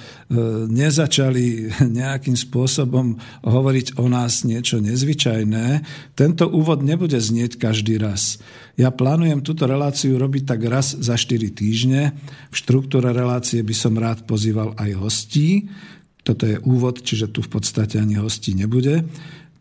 nezačali 0.70 1.68
nejakým 1.98 2.38
spôsobom 2.38 3.18
hovoriť 3.42 3.98
o 3.98 4.06
nás 4.06 4.46
niečo 4.46 4.78
nezvyčajné, 4.78 5.82
tento 6.14 6.46
úvod 6.46 6.86
nebude 6.86 7.18
znieť 7.18 7.58
každý 7.58 7.98
raz. 7.98 8.38
Ja 8.78 8.94
plánujem 8.94 9.42
túto 9.42 9.66
reláciu 9.66 10.14
robiť 10.14 10.46
tak 10.46 10.62
raz 10.70 10.94
za 10.94 11.18
4 11.18 11.50
týždne. 11.50 12.14
V 12.48 12.54
štruktúre 12.54 13.10
relácie 13.10 13.66
by 13.66 13.74
som 13.74 13.98
rád 13.98 14.24
pozýval 14.30 14.78
aj 14.78 14.94
hostí. 14.94 15.66
Toto 16.22 16.46
je 16.46 16.62
úvod, 16.62 17.02
čiže 17.02 17.34
tu 17.34 17.42
v 17.42 17.50
podstate 17.50 17.98
ani 17.98 18.14
hostí 18.14 18.54
nebude 18.54 19.02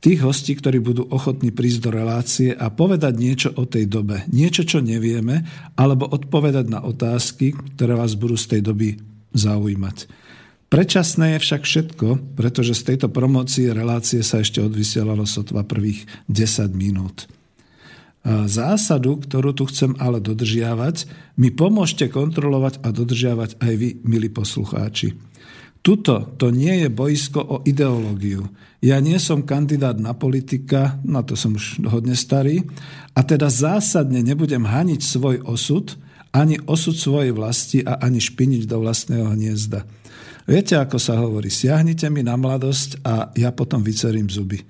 tých 0.05 0.21
hostí, 0.21 0.53
ktorí 0.53 0.85
budú 0.85 1.09
ochotní 1.09 1.49
prísť 1.49 1.79
do 1.81 1.89
relácie 1.89 2.53
a 2.53 2.69
povedať 2.69 3.17
niečo 3.17 3.49
o 3.57 3.65
tej 3.65 3.89
dobe. 3.89 4.21
Niečo, 4.29 4.61
čo 4.61 4.77
nevieme, 4.77 5.41
alebo 5.73 6.05
odpovedať 6.05 6.69
na 6.69 6.85
otázky, 6.85 7.57
ktoré 7.73 7.97
vás 7.97 8.13
budú 8.13 8.37
z 8.37 8.53
tej 8.53 8.61
doby 8.61 9.01
zaujímať. 9.33 10.05
Predčasné 10.69 11.37
je 11.37 11.39
však 11.41 11.61
všetko, 11.65 12.37
pretože 12.37 12.77
z 12.77 12.93
tejto 12.93 13.09
promócie 13.09 13.73
relácie 13.73 14.21
sa 14.21 14.45
ešte 14.45 14.61
odvysielalo 14.61 15.25
sotva 15.25 15.65
prvých 15.65 16.05
10 16.29 16.69
minút. 16.77 17.25
Zásadu, 18.25 19.21
ktorú 19.21 19.57
tu 19.57 19.65
chcem 19.69 19.97
ale 19.97 20.21
dodržiavať, 20.21 21.09
mi 21.41 21.49
pomôžte 21.49 22.09
kontrolovať 22.09 22.81
a 22.85 22.93
dodržiavať 22.93 23.57
aj 23.57 23.73
vy, 23.77 23.89
milí 24.05 24.29
poslucháči. 24.29 25.17
Tuto 25.85 26.33
to 26.41 26.49
nie 26.49 26.81
je 26.81 26.89
boisko 26.89 27.45
o 27.45 27.57
ideológiu. 27.61 28.49
Ja 28.81 28.97
nie 28.97 29.21
som 29.21 29.45
kandidát 29.45 30.01
na 30.01 30.17
politika, 30.17 30.97
na 31.05 31.21
to 31.21 31.37
som 31.37 31.53
už 31.53 31.85
hodne 31.85 32.17
starý, 32.17 32.65
a 33.13 33.21
teda 33.21 33.53
zásadne 33.53 34.25
nebudem 34.25 34.65
haniť 34.65 35.01
svoj 35.05 35.45
osud, 35.45 35.93
ani 36.33 36.57
osud 36.65 36.97
svojej 36.97 37.31
vlasti 37.37 37.79
a 37.85 38.01
ani 38.01 38.17
špiniť 38.17 38.65
do 38.65 38.81
vlastného 38.81 39.29
hniezda. 39.37 39.85
Viete, 40.49 40.73
ako 40.73 40.97
sa 40.97 41.21
hovorí, 41.21 41.53
siahnite 41.53 42.09
mi 42.09 42.25
na 42.25 42.33
mladosť 42.33 43.05
a 43.05 43.29
ja 43.37 43.53
potom 43.53 43.85
vycerím 43.85 44.25
zuby. 44.25 44.65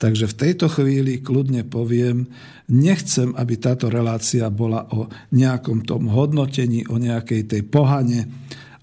Takže 0.00 0.32
v 0.32 0.38
tejto 0.38 0.66
chvíli 0.70 1.20
kľudne 1.20 1.66
poviem, 1.66 2.30
nechcem, 2.70 3.34
aby 3.36 3.58
táto 3.58 3.90
relácia 3.92 4.48
bola 4.48 4.86
o 4.94 5.10
nejakom 5.34 5.84
tom 5.84 6.08
hodnotení, 6.08 6.88
o 6.88 6.96
nejakej 6.96 7.52
tej 7.52 7.62
pohane, 7.68 8.24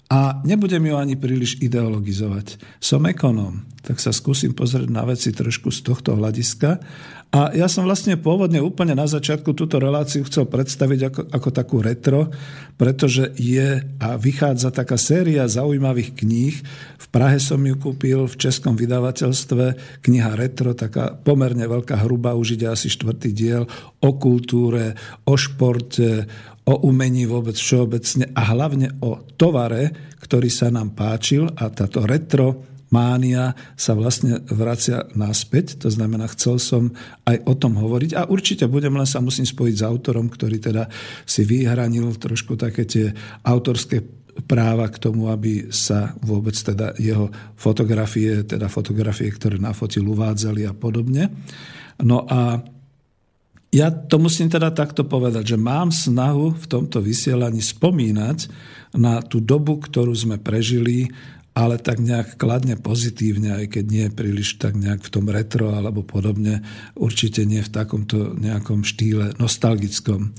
a 0.08 0.40
nebudem 0.40 0.88
ju 0.88 0.94
ani 0.96 1.20
príliš 1.20 1.60
ideologizovať. 1.60 2.56
Som 2.80 3.04
ekonóm, 3.04 3.68
tak 3.84 4.00
sa 4.00 4.08
skúsim 4.08 4.56
pozrieť 4.56 4.88
na 4.88 5.04
veci 5.04 5.36
trošku 5.36 5.68
z 5.68 5.84
tohto 5.84 6.16
hľadiska. 6.16 6.80
A 7.28 7.52
ja 7.52 7.68
som 7.68 7.84
vlastne 7.84 8.16
pôvodne 8.16 8.56
úplne 8.56 8.96
na 8.96 9.04
začiatku 9.04 9.52
túto 9.52 9.76
reláciu 9.76 10.24
chcel 10.24 10.48
predstaviť 10.48 11.00
ako, 11.12 11.22
ako 11.28 11.48
takú 11.52 11.76
retro, 11.84 12.32
pretože 12.80 13.36
je 13.36 13.84
a 14.00 14.16
vychádza 14.16 14.72
taká 14.72 14.96
séria 14.96 15.44
zaujímavých 15.44 16.16
kníh. 16.24 16.56
V 16.96 17.06
Prahe 17.12 17.36
som 17.36 17.60
ju 17.60 17.76
kúpil 17.76 18.24
v 18.24 18.32
českom 18.40 18.80
vydavateľstve, 18.80 19.64
kniha 20.00 20.40
Retro, 20.40 20.72
taká 20.72 21.20
pomerne 21.20 21.68
veľká 21.68 22.00
hruba, 22.00 22.32
už 22.32 22.56
ide 22.56 22.72
asi 22.72 22.88
štvrtý 22.88 23.36
diel, 23.36 23.68
o 24.00 24.10
kultúre, 24.16 24.96
o 25.28 25.36
športe, 25.36 26.24
o 26.68 26.84
umení 26.84 27.24
vôbec 27.24 27.56
všeobecne 27.56 28.28
a 28.36 28.52
hlavne 28.52 29.00
o 29.00 29.24
tovare, 29.40 30.12
ktorý 30.20 30.52
sa 30.52 30.68
nám 30.68 30.92
páčil 30.92 31.48
a 31.56 31.72
táto 31.72 32.04
retro 32.04 32.68
mánia 32.88 33.52
sa 33.76 33.92
vlastne 33.92 34.40
vracia 34.48 35.08
naspäť. 35.12 35.80
To 35.84 35.88
znamená, 35.92 36.28
chcel 36.32 36.60
som 36.60 36.92
aj 37.24 37.44
o 37.44 37.54
tom 37.56 37.76
hovoriť 37.76 38.16
a 38.16 38.28
určite 38.28 38.64
budem, 38.68 38.96
len 38.96 39.08
sa 39.08 39.24
musím 39.24 39.44
spojiť 39.44 39.76
s 39.76 39.84
autorom, 39.84 40.28
ktorý 40.28 40.56
teda 40.60 40.88
si 41.24 41.44
vyhranil 41.44 42.16
trošku 42.16 42.56
také 42.56 42.84
tie 42.88 43.12
autorské 43.44 44.04
práva 44.44 44.86
k 44.88 45.00
tomu, 45.02 45.28
aby 45.28 45.68
sa 45.74 46.14
vôbec 46.22 46.54
teda 46.54 46.94
jeho 46.96 47.28
fotografie, 47.58 48.46
teda 48.46 48.70
fotografie, 48.70 49.28
ktoré 49.34 49.58
nafotil, 49.58 50.06
uvádzali 50.06 50.62
a 50.68 50.72
podobne. 50.72 51.32
No 51.98 52.22
a 52.24 52.62
ja 53.68 53.92
to 53.92 54.16
musím 54.16 54.48
teda 54.48 54.72
takto 54.72 55.04
povedať, 55.04 55.54
že 55.54 55.58
mám 55.60 55.92
snahu 55.92 56.56
v 56.56 56.66
tomto 56.66 57.04
vysielaní 57.04 57.60
spomínať 57.60 58.48
na 58.96 59.20
tú 59.20 59.44
dobu, 59.44 59.76
ktorú 59.76 60.16
sme 60.16 60.40
prežili, 60.40 61.12
ale 61.52 61.76
tak 61.76 62.00
nejak 62.00 62.40
kladne 62.40 62.80
pozitívne, 62.80 63.60
aj 63.60 63.76
keď 63.76 63.84
nie 63.90 64.06
príliš 64.08 64.56
tak 64.56 64.78
nejak 64.78 65.04
v 65.04 65.12
tom 65.12 65.28
retro 65.28 65.74
alebo 65.74 66.00
podobne, 66.00 66.64
určite 66.96 67.44
nie 67.44 67.60
v 67.60 67.74
takomto 67.74 68.32
nejakom 68.38 68.86
štýle 68.86 69.36
nostalgickom. 69.36 70.32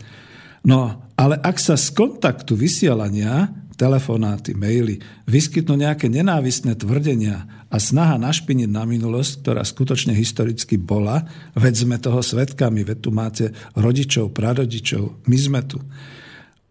No, 0.65 1.11
ale 1.13 1.35
ak 1.37 1.61
sa 1.61 1.77
z 1.77 1.91
kontaktu 1.93 2.55
vysielania 2.57 3.51
telefonáty, 3.79 4.51
maily, 4.59 4.99
vyskytnú 5.23 5.79
nejaké 5.79 6.11
nenávistné 6.11 6.75
tvrdenia 6.75 7.47
a 7.71 7.79
snaha 7.79 8.19
našpiniť 8.19 8.67
na 8.67 8.83
minulosť, 8.83 9.39
ktorá 9.39 9.63
skutočne 9.63 10.11
historicky 10.11 10.75
bola, 10.75 11.23
veď 11.55 11.73
sme 11.87 11.95
toho 11.95 12.19
svetkami, 12.19 12.83
veď 12.83 12.97
tu 12.99 13.09
máte 13.15 13.55
rodičov, 13.79 14.35
prarodičov, 14.35 15.23
my 15.23 15.37
sme 15.39 15.63
tu 15.63 15.79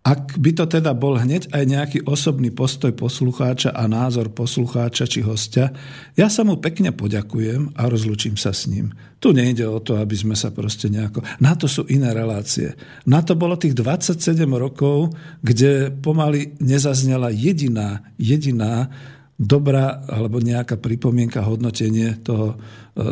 ak 0.08 0.40
by 0.40 0.56
to 0.56 0.64
teda 0.64 0.96
bol 0.96 1.20
hneď 1.20 1.52
aj 1.52 1.64
nejaký 1.68 1.98
osobný 2.08 2.48
postoj 2.48 2.96
poslucháča 2.96 3.76
a 3.76 3.84
názor 3.84 4.32
poslucháča 4.32 5.04
či 5.04 5.20
hostia, 5.20 5.68
ja 6.16 6.32
sa 6.32 6.48
mu 6.48 6.56
pekne 6.56 6.96
poďakujem 6.96 7.76
a 7.76 7.92
rozlučím 7.92 8.40
sa 8.40 8.56
s 8.56 8.72
ním. 8.72 8.96
Tu 9.20 9.36
nejde 9.36 9.68
o 9.68 9.76
to, 9.84 10.00
aby 10.00 10.16
sme 10.16 10.32
sa 10.32 10.48
proste 10.48 10.88
nejako... 10.88 11.20
Na 11.44 11.52
to 11.60 11.68
sú 11.68 11.84
iné 11.92 12.16
relácie. 12.16 12.72
Na 13.04 13.20
to 13.20 13.36
bolo 13.36 13.60
tých 13.60 13.76
27 13.76 14.48
rokov, 14.48 15.12
kde 15.44 15.92
pomaly 15.92 16.56
nezaznela 16.56 17.28
jediná, 17.28 18.00
jediná 18.16 18.88
dobrá 19.36 20.02
alebo 20.08 20.40
nejaká 20.40 20.80
pripomienka, 20.80 21.44
hodnotenie 21.44 22.16
toho 22.24 22.56
e, 22.56 22.56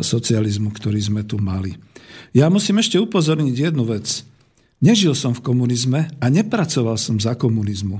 socializmu, 0.01 0.73
ktorý 0.73 0.99
sme 0.99 1.21
tu 1.23 1.37
mali. 1.37 1.77
Ja 2.35 2.51
musím 2.51 2.83
ešte 2.83 2.99
upozorniť 2.99 3.71
jednu 3.71 3.87
vec. 3.87 4.26
Nežil 4.77 5.17
som 5.17 5.33
v 5.33 5.41
komunizme 5.41 6.05
a 6.21 6.25
nepracoval 6.29 7.01
som 7.01 7.17
za 7.17 7.33
komunizmu, 7.33 7.97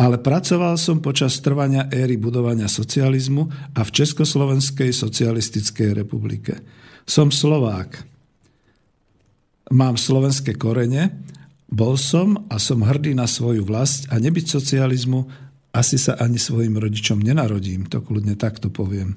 ale 0.00 0.16
pracoval 0.16 0.80
som 0.80 1.04
počas 1.04 1.36
trvania 1.44 1.92
éry 1.92 2.16
budovania 2.16 2.72
socializmu 2.72 3.76
a 3.76 3.80
v 3.84 3.90
Československej 3.92 4.96
socialistickej 4.96 5.92
republike. 5.92 6.56
Som 7.04 7.28
Slovák. 7.28 8.00
Mám 9.70 10.00
slovenské 10.00 10.56
korene, 10.56 11.20
bol 11.70 12.00
som 12.00 12.48
a 12.48 12.56
som 12.56 12.82
hrdý 12.82 13.12
na 13.14 13.28
svoju 13.28 13.62
vlast 13.62 14.08
a 14.10 14.16
nebyť 14.18 14.46
socializmu 14.56 15.50
asi 15.70 16.02
sa 16.02 16.18
ani 16.18 16.34
svojim 16.34 16.74
rodičom 16.74 17.22
nenarodím, 17.22 17.86
to 17.86 18.02
kľudne 18.02 18.34
takto 18.34 18.74
poviem. 18.74 19.14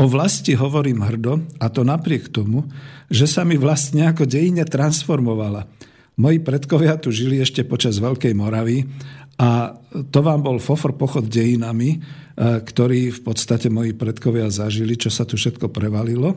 O 0.00 0.08
vlasti 0.08 0.56
hovorím 0.56 1.04
hrdo 1.04 1.44
a 1.60 1.68
to 1.68 1.84
napriek 1.84 2.32
tomu, 2.32 2.64
že 3.12 3.28
sa 3.28 3.44
mi 3.44 3.60
vlastne 3.60 4.08
ako 4.08 4.24
dejine 4.24 4.64
transformovala. 4.64 5.68
Moji 6.12 6.44
predkovia 6.44 7.00
tu 7.00 7.08
žili 7.08 7.40
ešte 7.40 7.64
počas 7.64 7.96
Veľkej 7.96 8.36
Moravy 8.36 8.84
a 9.40 9.72
to 10.12 10.20
vám 10.20 10.44
bol 10.44 10.60
fofor 10.60 10.92
pochod 10.92 11.24
dejinami, 11.24 11.96
e, 11.96 11.98
ktorý 12.60 13.16
v 13.16 13.20
podstate 13.24 13.72
moji 13.72 13.96
predkovia 13.96 14.52
zažili, 14.52 15.00
čo 15.00 15.08
sa 15.08 15.24
tu 15.24 15.40
všetko 15.40 15.72
prevalilo. 15.72 16.36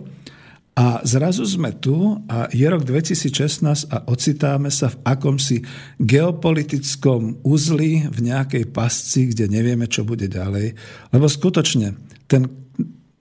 A 0.75 0.99
zrazu 1.07 1.47
sme 1.47 1.71
tu 1.75 2.19
a 2.27 2.51
je 2.51 2.67
rok 2.67 2.83
2016 2.83 3.87
a 3.91 4.03
ocitáme 4.11 4.67
sa 4.67 4.91
v 4.91 4.99
akomsi 5.07 5.63
geopolitickom 6.03 7.47
uzli, 7.47 8.03
v 8.11 8.19
nejakej 8.19 8.75
pasci, 8.75 9.31
kde 9.31 9.47
nevieme, 9.47 9.87
čo 9.87 10.03
bude 10.03 10.27
ďalej. 10.27 10.75
Lebo 11.15 11.31
skutočne, 11.31 11.95
ten 12.27 12.64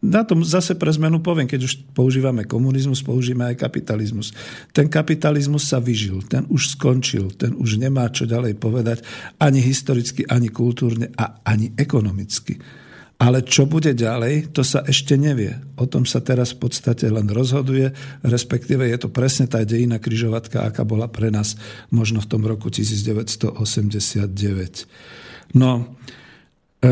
na 0.04 0.20
tom 0.20 0.44
zase 0.44 0.76
pre 0.76 0.92
zmenu 0.92 1.24
poviem, 1.24 1.48
keď 1.48 1.64
už 1.64 1.80
používame 1.96 2.44
komunizmus, 2.44 3.00
používame 3.00 3.56
aj 3.56 3.64
kapitalizmus. 3.64 4.36
Ten 4.76 4.92
kapitalizmus 4.92 5.64
sa 5.64 5.80
vyžil, 5.80 6.20
ten 6.28 6.44
už 6.52 6.76
skončil, 6.76 7.32
ten 7.32 7.56
už 7.56 7.80
nemá 7.80 8.12
čo 8.12 8.28
ďalej 8.28 8.60
povedať 8.60 9.00
ani 9.40 9.64
historicky, 9.64 10.28
ani 10.28 10.52
kultúrne 10.52 11.08
a 11.16 11.40
ani 11.48 11.72
ekonomicky. 11.80 12.60
Ale 13.14 13.46
čo 13.46 13.64
bude 13.64 13.94
ďalej, 13.94 14.52
to 14.52 14.66
sa 14.66 14.82
ešte 14.84 15.14
nevie. 15.16 15.56
O 15.78 15.86
tom 15.86 16.04
sa 16.04 16.20
teraz 16.20 16.52
v 16.52 16.66
podstate 16.66 17.08
len 17.08 17.30
rozhoduje, 17.30 17.94
respektíve 18.26 18.84
je 18.90 18.98
to 19.00 19.08
presne 19.08 19.48
tá 19.48 19.64
dejina 19.64 20.02
kryžovatka, 20.02 20.66
aká 20.66 20.84
bola 20.84 21.08
pre 21.08 21.30
nás 21.30 21.56
možno 21.94 22.20
v 22.20 22.28
tom 22.28 22.42
roku 22.44 22.68
1989. 22.68 23.56
No, 25.54 25.94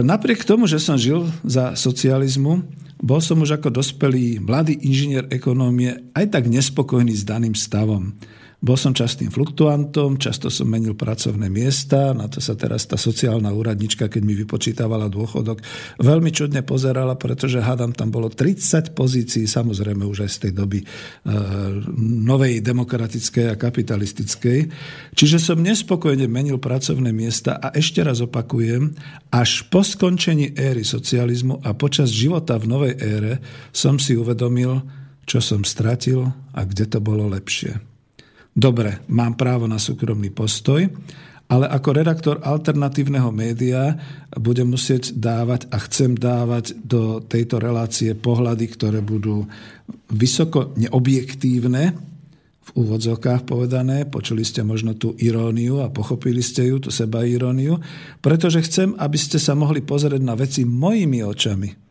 napriek 0.00 0.48
tomu, 0.48 0.64
že 0.64 0.80
som 0.80 0.96
žil 0.96 1.28
za 1.44 1.76
socializmu, 1.76 2.64
bol 3.02 3.20
som 3.20 3.42
už 3.42 3.60
ako 3.60 3.68
dospelý 3.68 4.40
mladý 4.40 4.78
inžinier 4.80 5.28
ekonómie 5.28 6.08
aj 6.16 6.38
tak 6.38 6.48
nespokojný 6.48 7.12
s 7.12 7.26
daným 7.26 7.52
stavom. 7.52 8.16
Bol 8.62 8.78
som 8.78 8.94
častým 8.94 9.26
fluktuantom, 9.26 10.22
často 10.22 10.46
som 10.46 10.70
menil 10.70 10.94
pracovné 10.94 11.50
miesta, 11.50 12.14
na 12.14 12.30
to 12.30 12.38
sa 12.38 12.54
teraz 12.54 12.86
tá 12.86 12.94
sociálna 12.94 13.50
úradnička, 13.50 14.06
keď 14.06 14.22
mi 14.22 14.38
vypočítavala 14.38 15.10
dôchodok, 15.10 15.58
veľmi 15.98 16.30
čudne 16.30 16.62
pozerala, 16.62 17.18
pretože 17.18 17.58
hádam 17.58 17.90
tam 17.90 18.14
bolo 18.14 18.30
30 18.30 18.94
pozícií, 18.94 19.50
samozrejme 19.50 20.06
už 20.06 20.22
aj 20.22 20.30
z 20.30 20.38
tej 20.46 20.52
doby 20.54 20.78
e, 20.78 20.86
novej 22.22 22.62
demokratickej 22.62 23.50
a 23.50 23.58
kapitalistickej. 23.58 24.70
Čiže 25.18 25.42
som 25.42 25.58
nespokojne 25.58 26.30
menil 26.30 26.62
pracovné 26.62 27.10
miesta 27.10 27.58
a 27.58 27.74
ešte 27.74 27.98
raz 28.06 28.22
opakujem, 28.22 28.94
až 29.34 29.66
po 29.74 29.82
skončení 29.82 30.54
éry 30.54 30.86
socializmu 30.86 31.66
a 31.66 31.74
počas 31.74 32.14
života 32.14 32.62
v 32.62 32.70
novej 32.70 32.94
ére 32.94 33.32
som 33.74 33.98
si 33.98 34.14
uvedomil, 34.14 34.86
čo 35.26 35.42
som 35.42 35.66
stratil 35.66 36.30
a 36.54 36.62
kde 36.62 36.86
to 36.86 37.02
bolo 37.02 37.26
lepšie. 37.26 37.91
Dobre, 38.52 39.00
mám 39.08 39.32
právo 39.34 39.64
na 39.64 39.80
súkromný 39.80 40.28
postoj, 40.28 40.84
ale 41.52 41.68
ako 41.68 41.88
redaktor 41.92 42.36
alternatívneho 42.40 43.28
média 43.28 43.96
budem 44.32 44.72
musieť 44.72 45.12
dávať 45.16 45.68
a 45.68 45.76
chcem 45.84 46.16
dávať 46.16 46.76
do 46.80 47.20
tejto 47.20 47.60
relácie 47.60 48.16
pohľady, 48.16 48.72
ktoré 48.72 49.00
budú 49.04 49.44
vysoko 50.08 50.72
neobjektívne, 50.80 52.12
v 52.62 52.70
úvodzovkách 52.78 53.42
povedané, 53.42 54.06
počuli 54.06 54.46
ste 54.46 54.62
možno 54.62 54.94
tú 54.94 55.18
iróniu 55.18 55.82
a 55.82 55.90
pochopili 55.90 56.38
ste 56.46 56.70
ju, 56.70 56.78
tú 56.78 56.94
seba 56.94 57.26
iróniu, 57.26 57.82
pretože 58.22 58.62
chcem, 58.62 58.94
aby 59.02 59.18
ste 59.18 59.42
sa 59.42 59.58
mohli 59.58 59.82
pozrieť 59.82 60.22
na 60.22 60.38
veci 60.38 60.62
mojimi 60.62 61.26
očami. 61.26 61.81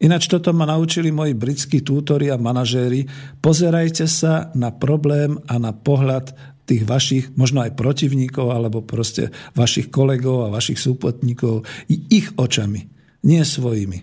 Ináč 0.00 0.32
toto 0.32 0.56
ma 0.56 0.64
naučili 0.64 1.12
moji 1.12 1.36
britskí 1.36 1.84
tútori 1.84 2.32
a 2.32 2.40
manažéri. 2.40 3.04
Pozerajte 3.44 4.08
sa 4.08 4.48
na 4.56 4.72
problém 4.72 5.36
a 5.44 5.60
na 5.60 5.76
pohľad 5.76 6.32
tých 6.64 6.88
vašich, 6.88 7.24
možno 7.36 7.60
aj 7.60 7.76
protivníkov, 7.76 8.48
alebo 8.48 8.80
proste 8.80 9.28
vašich 9.52 9.92
kolegov 9.92 10.48
a 10.48 10.54
vašich 10.54 10.80
súpotníkov 10.80 11.68
ich 11.90 12.32
očami, 12.38 12.80
nie 13.28 13.42
svojimi. 13.44 14.00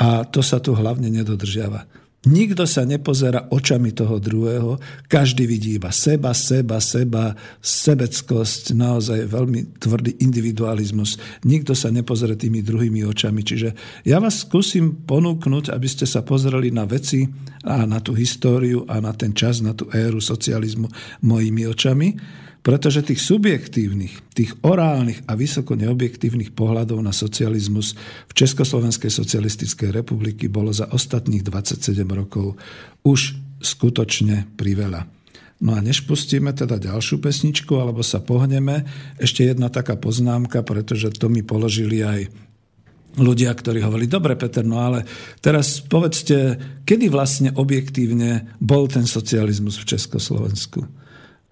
A 0.00 0.24
to 0.24 0.40
sa 0.40 0.62
tu 0.64 0.72
hlavne 0.72 1.12
nedodržiava. 1.12 1.99
Nikto 2.20 2.68
sa 2.68 2.84
nepozera 2.84 3.48
očami 3.48 3.96
toho 3.96 4.20
druhého, 4.20 4.76
každý 5.08 5.48
vidí 5.48 5.80
iba 5.80 5.88
seba, 5.88 6.36
seba, 6.36 6.76
seba, 6.76 7.32
sebeckosť, 7.64 8.76
naozaj 8.76 9.24
veľmi 9.24 9.80
tvrdý 9.80 10.20
individualizmus. 10.20 11.16
Nikto 11.48 11.72
sa 11.72 11.88
nepozera 11.88 12.36
tými 12.36 12.60
druhými 12.60 13.08
očami. 13.08 13.40
Čiže 13.40 13.72
ja 14.04 14.20
vás 14.20 14.44
skúsim 14.44 15.00
ponúknuť, 15.08 15.72
aby 15.72 15.88
ste 15.88 16.04
sa 16.04 16.20
pozreli 16.20 16.68
na 16.68 16.84
veci 16.84 17.24
a 17.64 17.88
na 17.88 18.04
tú 18.04 18.12
históriu 18.12 18.84
a 18.84 19.00
na 19.00 19.16
ten 19.16 19.32
čas, 19.32 19.64
na 19.64 19.72
tú 19.72 19.88
éru 19.88 20.20
socializmu 20.20 20.92
mojimi 21.24 21.64
očami 21.72 22.20
pretože 22.60 23.00
tých 23.00 23.20
subjektívnych, 23.24 24.36
tých 24.36 24.52
orálnych 24.60 25.24
a 25.24 25.32
vysoko 25.32 25.76
neobjektívnych 25.76 26.52
pohľadov 26.52 27.00
na 27.00 27.12
socializmus 27.12 27.96
v 28.28 28.32
Československej 28.36 29.08
socialistickej 29.08 29.90
republiky 29.96 30.46
bolo 30.52 30.68
za 30.68 30.88
ostatných 30.92 31.40
27 31.40 32.04
rokov 32.12 32.60
už 33.04 33.36
skutočne 33.60 34.48
priveľa. 34.60 35.08
No 35.60 35.76
a 35.76 35.84
než 35.84 36.08
pustíme 36.08 36.56
teda 36.56 36.80
ďalšiu 36.80 37.20
pesničku, 37.20 37.76
alebo 37.76 38.00
sa 38.00 38.24
pohneme, 38.24 38.88
ešte 39.20 39.44
jedna 39.44 39.68
taká 39.68 40.00
poznámka, 40.00 40.64
pretože 40.64 41.12
to 41.20 41.28
mi 41.28 41.44
položili 41.44 42.00
aj 42.00 42.32
ľudia, 43.20 43.52
ktorí 43.52 43.84
hovorili, 43.84 44.08
dobre 44.08 44.40
Peter, 44.40 44.64
no 44.64 44.80
ale 44.80 45.04
teraz 45.44 45.84
povedzte, 45.84 46.56
kedy 46.88 47.12
vlastne 47.12 47.50
objektívne 47.52 48.56
bol 48.56 48.88
ten 48.88 49.04
socializmus 49.04 49.76
v 49.76 49.88
Československu? 49.96 50.99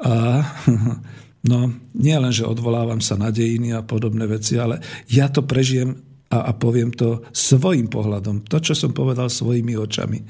A 0.03 0.45
no, 1.51 1.59
nie 1.95 2.17
len, 2.17 2.33
že 2.35 2.49
odvolávam 2.49 3.03
sa 3.03 3.19
na 3.19 3.35
dejiny 3.35 3.75
a 3.75 3.83
podobné 3.83 4.27
veci, 4.27 4.59
ale 4.59 4.83
ja 5.11 5.31
to 5.31 5.45
prežijem 5.45 6.08
a, 6.29 6.49
a 6.49 6.53
poviem 6.53 6.93
to 6.93 7.25
svojim 7.33 7.89
pohľadom. 7.89 8.45
To, 8.53 8.61
čo 8.61 8.77
som 8.77 8.93
povedal 8.93 9.33
svojimi 9.33 9.81
očami. 9.81 10.21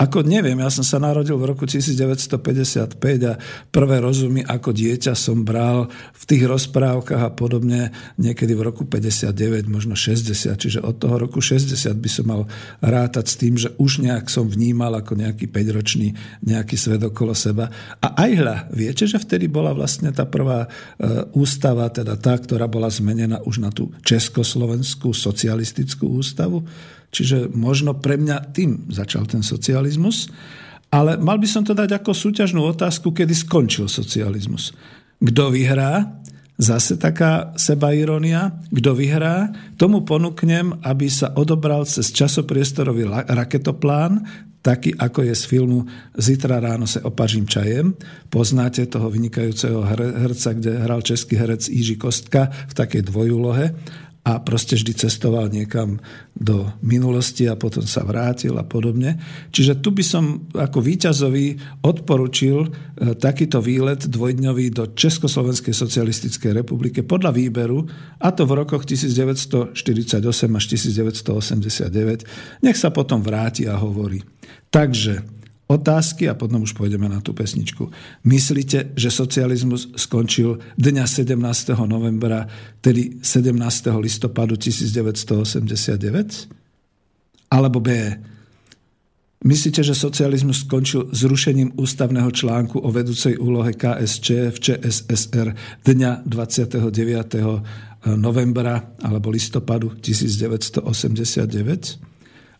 Ako 0.00 0.24
neviem, 0.24 0.56
ja 0.56 0.72
som 0.72 0.80
sa 0.80 0.96
narodil 0.96 1.36
v 1.36 1.44
roku 1.44 1.68
1955 1.68 2.96
a 3.28 3.34
prvé 3.68 4.00
rozumy 4.00 4.40
ako 4.40 4.72
dieťa 4.72 5.12
som 5.12 5.44
bral 5.44 5.92
v 5.92 6.24
tých 6.24 6.48
rozprávkach 6.48 7.20
a 7.20 7.30
podobne 7.36 7.92
niekedy 8.16 8.56
v 8.56 8.64
roku 8.64 8.88
59, 8.88 9.68
možno 9.68 9.92
60. 9.92 10.56
Čiže 10.56 10.80
od 10.80 10.96
toho 10.96 11.20
roku 11.20 11.44
60 11.44 11.68
by 12.00 12.08
som 12.08 12.26
mal 12.32 12.42
rátať 12.80 13.24
s 13.28 13.34
tým, 13.36 13.54
že 13.60 13.76
už 13.76 14.08
nejak 14.08 14.32
som 14.32 14.48
vnímal 14.48 14.96
ako 15.04 15.20
nejaký 15.20 15.52
5-ročný 15.52 16.16
nejaký 16.48 16.80
svet 16.80 17.04
okolo 17.04 17.36
seba. 17.36 17.68
A 18.00 18.16
aj 18.24 18.30
hľa, 18.40 18.56
viete, 18.72 19.04
že 19.04 19.20
vtedy 19.20 19.52
bola 19.52 19.76
vlastne 19.76 20.08
tá 20.16 20.24
prvá 20.24 20.64
e, 20.64 20.68
ústava, 21.36 21.92
teda 21.92 22.16
tá, 22.16 22.40
ktorá 22.40 22.64
bola 22.64 22.88
zmenená 22.88 23.44
už 23.44 23.60
na 23.60 23.68
tú 23.68 23.92
československú 24.00 25.12
sociálnu 25.12 25.41
socialistickú 25.42 26.22
ústavu. 26.22 26.62
Čiže 27.10 27.50
možno 27.50 27.98
pre 27.98 28.14
mňa 28.14 28.54
tým 28.54 28.86
začal 28.94 29.26
ten 29.26 29.42
socializmus. 29.42 30.30
Ale 30.94 31.18
mal 31.18 31.42
by 31.42 31.48
som 31.50 31.66
to 31.66 31.74
dať 31.74 31.98
ako 31.98 32.14
súťažnú 32.14 32.62
otázku, 32.62 33.10
kedy 33.10 33.34
skončil 33.34 33.90
socializmus. 33.90 34.70
Kto 35.18 35.50
vyhrá? 35.50 36.22
Zase 36.62 36.94
taká 36.94 37.58
sebairónia. 37.58 38.54
Kto 38.70 38.94
vyhrá? 38.94 39.50
Tomu 39.74 40.06
ponúknem, 40.06 40.78
aby 40.86 41.10
sa 41.10 41.34
odobral 41.34 41.82
cez 41.90 42.14
časopriestorový 42.14 43.08
raketoplán, 43.26 44.22
taký 44.62 44.94
ako 44.94 45.26
je 45.26 45.34
z 45.34 45.44
filmu 45.48 45.90
Zitra 46.14 46.62
ráno 46.62 46.86
se 46.86 47.02
opažím 47.02 47.50
čajem. 47.50 47.98
Poznáte 48.30 48.86
toho 48.86 49.10
vynikajúceho 49.10 49.82
herca, 50.22 50.54
kde 50.54 50.86
hral 50.86 51.02
český 51.02 51.34
herec 51.34 51.66
Jiří 51.66 51.98
Kostka 51.98 52.46
v 52.70 52.74
takej 52.78 53.10
dvojúlohe 53.10 53.74
a 54.22 54.38
proste 54.38 54.78
vždy 54.78 54.94
cestoval 54.94 55.50
niekam 55.50 55.98
do 56.30 56.70
minulosti 56.78 57.50
a 57.50 57.58
potom 57.58 57.82
sa 57.82 58.06
vrátil 58.06 58.54
a 58.54 58.62
podobne. 58.62 59.18
Čiže 59.50 59.82
tu 59.82 59.90
by 59.90 60.04
som 60.06 60.46
ako 60.54 60.78
víťazovi 60.78 61.58
odporučil 61.82 62.56
e, 62.62 62.68
takýto 63.18 63.58
výlet 63.58 64.06
dvojdňový 64.06 64.66
do 64.78 64.94
Československej 64.94 65.74
socialistickej 65.74 66.54
republiky 66.54 67.02
podľa 67.02 67.34
výberu, 67.34 67.82
a 68.22 68.30
to 68.30 68.46
v 68.46 68.62
rokoch 68.62 68.86
1948 68.86 69.74
až 70.30 70.64
1989. 70.70 72.62
Nech 72.62 72.78
sa 72.78 72.94
potom 72.94 73.26
vráti 73.26 73.66
a 73.66 73.74
hovorí. 73.74 74.22
Takže 74.70 75.41
otázky 75.72 76.28
a 76.28 76.36
potom 76.36 76.60
už 76.62 76.76
pôjdeme 76.76 77.08
na 77.08 77.24
tú 77.24 77.32
pesničku. 77.32 77.88
Myslíte, 78.28 78.92
že 78.92 79.08
socializmus 79.08 79.88
skončil 79.96 80.60
dňa 80.76 81.08
17. 81.08 81.72
novembra, 81.88 82.44
tedy 82.84 83.16
17. 83.24 83.56
listopadu 83.96 84.60
1989? 84.60 85.96
Alebo 87.48 87.80
B. 87.80 87.88
Myslíte, 89.42 89.82
že 89.82 89.98
socializmus 89.98 90.62
skončil 90.62 91.10
zrušením 91.10 91.74
ústavného 91.74 92.30
článku 92.30 92.78
o 92.78 92.86
vedúcej 92.94 93.34
úlohe 93.42 93.74
KSČ 93.74 94.54
v 94.54 94.58
ČSSR 94.60 95.50
dňa 95.82 96.22
29 96.28 96.86
novembra 98.14 98.94
alebo 99.02 99.34
listopadu 99.34 99.98
1989? 99.98 102.11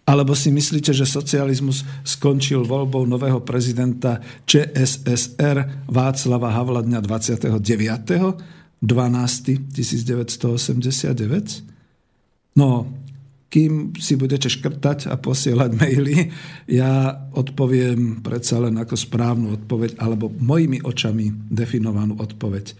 Alebo 0.02 0.34
si 0.34 0.50
myslíte, 0.50 0.90
že 0.90 1.06
socializmus 1.06 1.86
skončil 2.02 2.66
voľbou 2.66 3.06
nového 3.06 3.38
prezidenta 3.46 4.18
ČSSR 4.50 5.86
Václava 5.86 6.50
Havla 6.50 6.82
dňa 6.82 6.98
29. 6.98 8.82
12. 8.82 9.70
1989? 9.70 11.62
No, 12.58 12.90
kým 13.52 13.92
si 14.00 14.16
budete 14.16 14.48
škrtať 14.48 15.12
a 15.12 15.20
posielať 15.20 15.70
maily, 15.76 16.32
ja 16.66 17.14
odpoviem 17.36 18.24
predsa 18.24 18.58
len 18.58 18.80
ako 18.80 18.96
správnu 18.96 19.54
odpoveď 19.60 20.00
alebo 20.00 20.32
mojimi 20.32 20.80
očami 20.80 21.52
definovanú 21.52 22.16
odpoveď. 22.16 22.72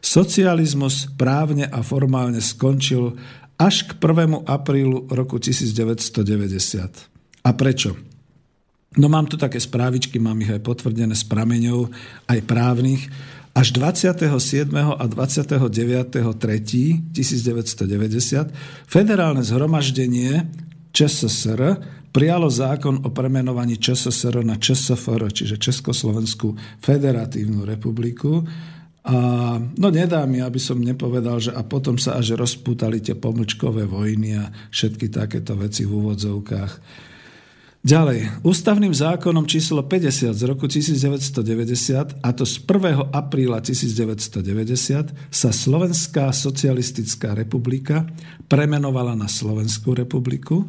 Socializmus 0.00 1.12
právne 1.16 1.68
a 1.68 1.80
formálne 1.80 2.40
skončil 2.40 3.16
až 3.58 3.82
k 3.86 3.98
1. 3.98 4.46
aprílu 4.46 5.06
roku 5.10 5.38
1990. 5.38 7.10
A 7.44 7.52
prečo? 7.52 7.96
No 8.94 9.10
mám 9.10 9.26
tu 9.26 9.34
také 9.34 9.58
správičky, 9.58 10.22
mám 10.22 10.38
ich 10.38 10.50
aj 10.50 10.62
potvrdené 10.62 11.18
s 11.18 11.26
prameňov, 11.26 11.90
aj 12.30 12.40
právnych. 12.46 13.10
Až 13.54 13.70
27. 13.74 14.70
a 14.74 15.04
29. 15.06 15.58
3. 15.58 17.14
1990 17.14 18.50
federálne 18.86 19.42
zhromaždenie 19.46 20.50
ČSSR 20.94 21.78
prijalo 22.14 22.46
zákon 22.46 23.02
o 23.02 23.10
premenovaní 23.10 23.78
ČSSR 23.78 24.46
na 24.46 24.58
ČSFR, 24.58 25.34
čiže 25.34 25.58
Československú 25.58 26.54
federatívnu 26.78 27.66
republiku 27.66 28.46
a 29.04 29.16
no 29.60 29.88
nedá 29.92 30.24
mi, 30.24 30.40
aby 30.40 30.56
som 30.56 30.80
nepovedal, 30.80 31.36
že 31.36 31.52
a 31.52 31.60
potom 31.60 32.00
sa 32.00 32.16
až 32.16 32.40
rozpútali 32.40 33.04
tie 33.04 33.12
pomlčkové 33.12 33.84
vojny 33.84 34.40
a 34.40 34.48
všetky 34.72 35.12
takéto 35.12 35.52
veci 35.60 35.84
v 35.84 35.92
úvodzovkách. 35.92 36.72
Ďalej, 37.84 38.40
ústavným 38.48 38.96
zákonom 38.96 39.44
číslo 39.44 39.84
50 39.84 40.32
z 40.32 40.42
roku 40.48 40.64
1990, 40.64 42.16
a 42.24 42.28
to 42.32 42.48
z 42.48 42.56
1. 42.64 43.12
apríla 43.12 43.60
1990, 43.60 45.12
sa 45.28 45.50
Slovenská 45.52 46.32
socialistická 46.32 47.36
republika 47.36 48.08
premenovala 48.48 49.12
na 49.12 49.28
Slovenskú 49.28 49.92
republiku 49.92 50.64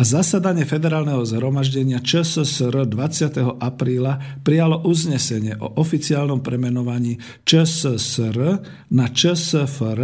a 0.00 0.02
zasadanie 0.04 0.64
federálneho 0.64 1.20
zhromaždenia 1.28 2.00
ČSSR 2.00 2.88
20. 2.88 3.36
apríla 3.60 4.40
prijalo 4.40 4.80
uznesenie 4.80 5.60
o 5.60 5.76
oficiálnom 5.76 6.40
premenovaní 6.40 7.20
ČSSR 7.44 8.64
na 8.96 9.06
ČSFR 9.12 10.00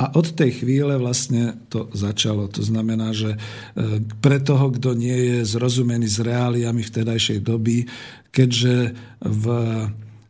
a 0.00 0.04
od 0.16 0.32
tej 0.32 0.64
chvíle 0.64 0.96
vlastne 0.96 1.68
to 1.68 1.92
začalo. 1.92 2.48
To 2.48 2.64
znamená, 2.64 3.12
že 3.12 3.36
e, 3.36 3.38
pre 4.24 4.40
toho, 4.40 4.72
kto 4.72 4.96
nie 4.96 5.36
je 5.36 5.38
zrozumený 5.44 6.08
s 6.08 6.16
reáliami 6.24 6.80
vtedajšej 6.80 7.44
doby, 7.44 7.84
keďže 8.32 8.96
v 9.20 9.44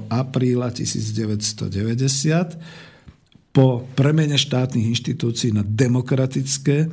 apríla 0.10 0.74
1990 0.74 2.58
po 3.54 3.86
premene 3.94 4.38
štátnych 4.42 4.90
inštitúcií 4.98 5.54
na 5.54 5.62
demokratické 5.62 6.90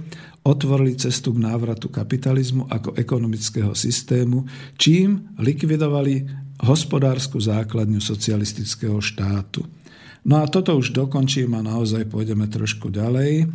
otvorili 0.47 0.95
cestu 0.95 1.35
k 1.35 1.43
návratu 1.43 1.91
kapitalizmu 1.91 2.71
ako 2.71 2.95
ekonomického 2.95 3.75
systému, 3.75 4.47
čím 4.79 5.35
likvidovali 5.43 6.23
hospodárskú 6.63 7.43
základňu 7.43 7.99
socialistického 7.99 9.03
štátu. 9.03 9.67
No 10.27 10.43
a 10.43 10.47
toto 10.47 10.75
už 10.75 10.95
dokončím 10.95 11.59
a 11.59 11.67
naozaj 11.67 12.07
pôjdeme 12.07 12.47
trošku 12.47 12.91
ďalej. 12.91 13.47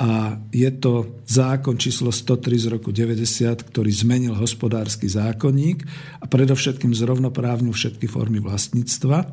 A 0.00 0.40
je 0.48 0.70
to 0.80 1.20
zákon 1.28 1.76
číslo 1.76 2.08
103 2.08 2.40
z 2.56 2.66
roku 2.72 2.88
90, 2.88 3.68
ktorý 3.68 3.92
zmenil 3.92 4.32
hospodársky 4.32 5.04
zákonník 5.04 5.84
a 6.18 6.24
predovšetkým 6.24 6.96
zrovnoprávnil 6.96 7.76
všetky 7.76 8.08
formy 8.08 8.40
vlastníctva. 8.40 9.28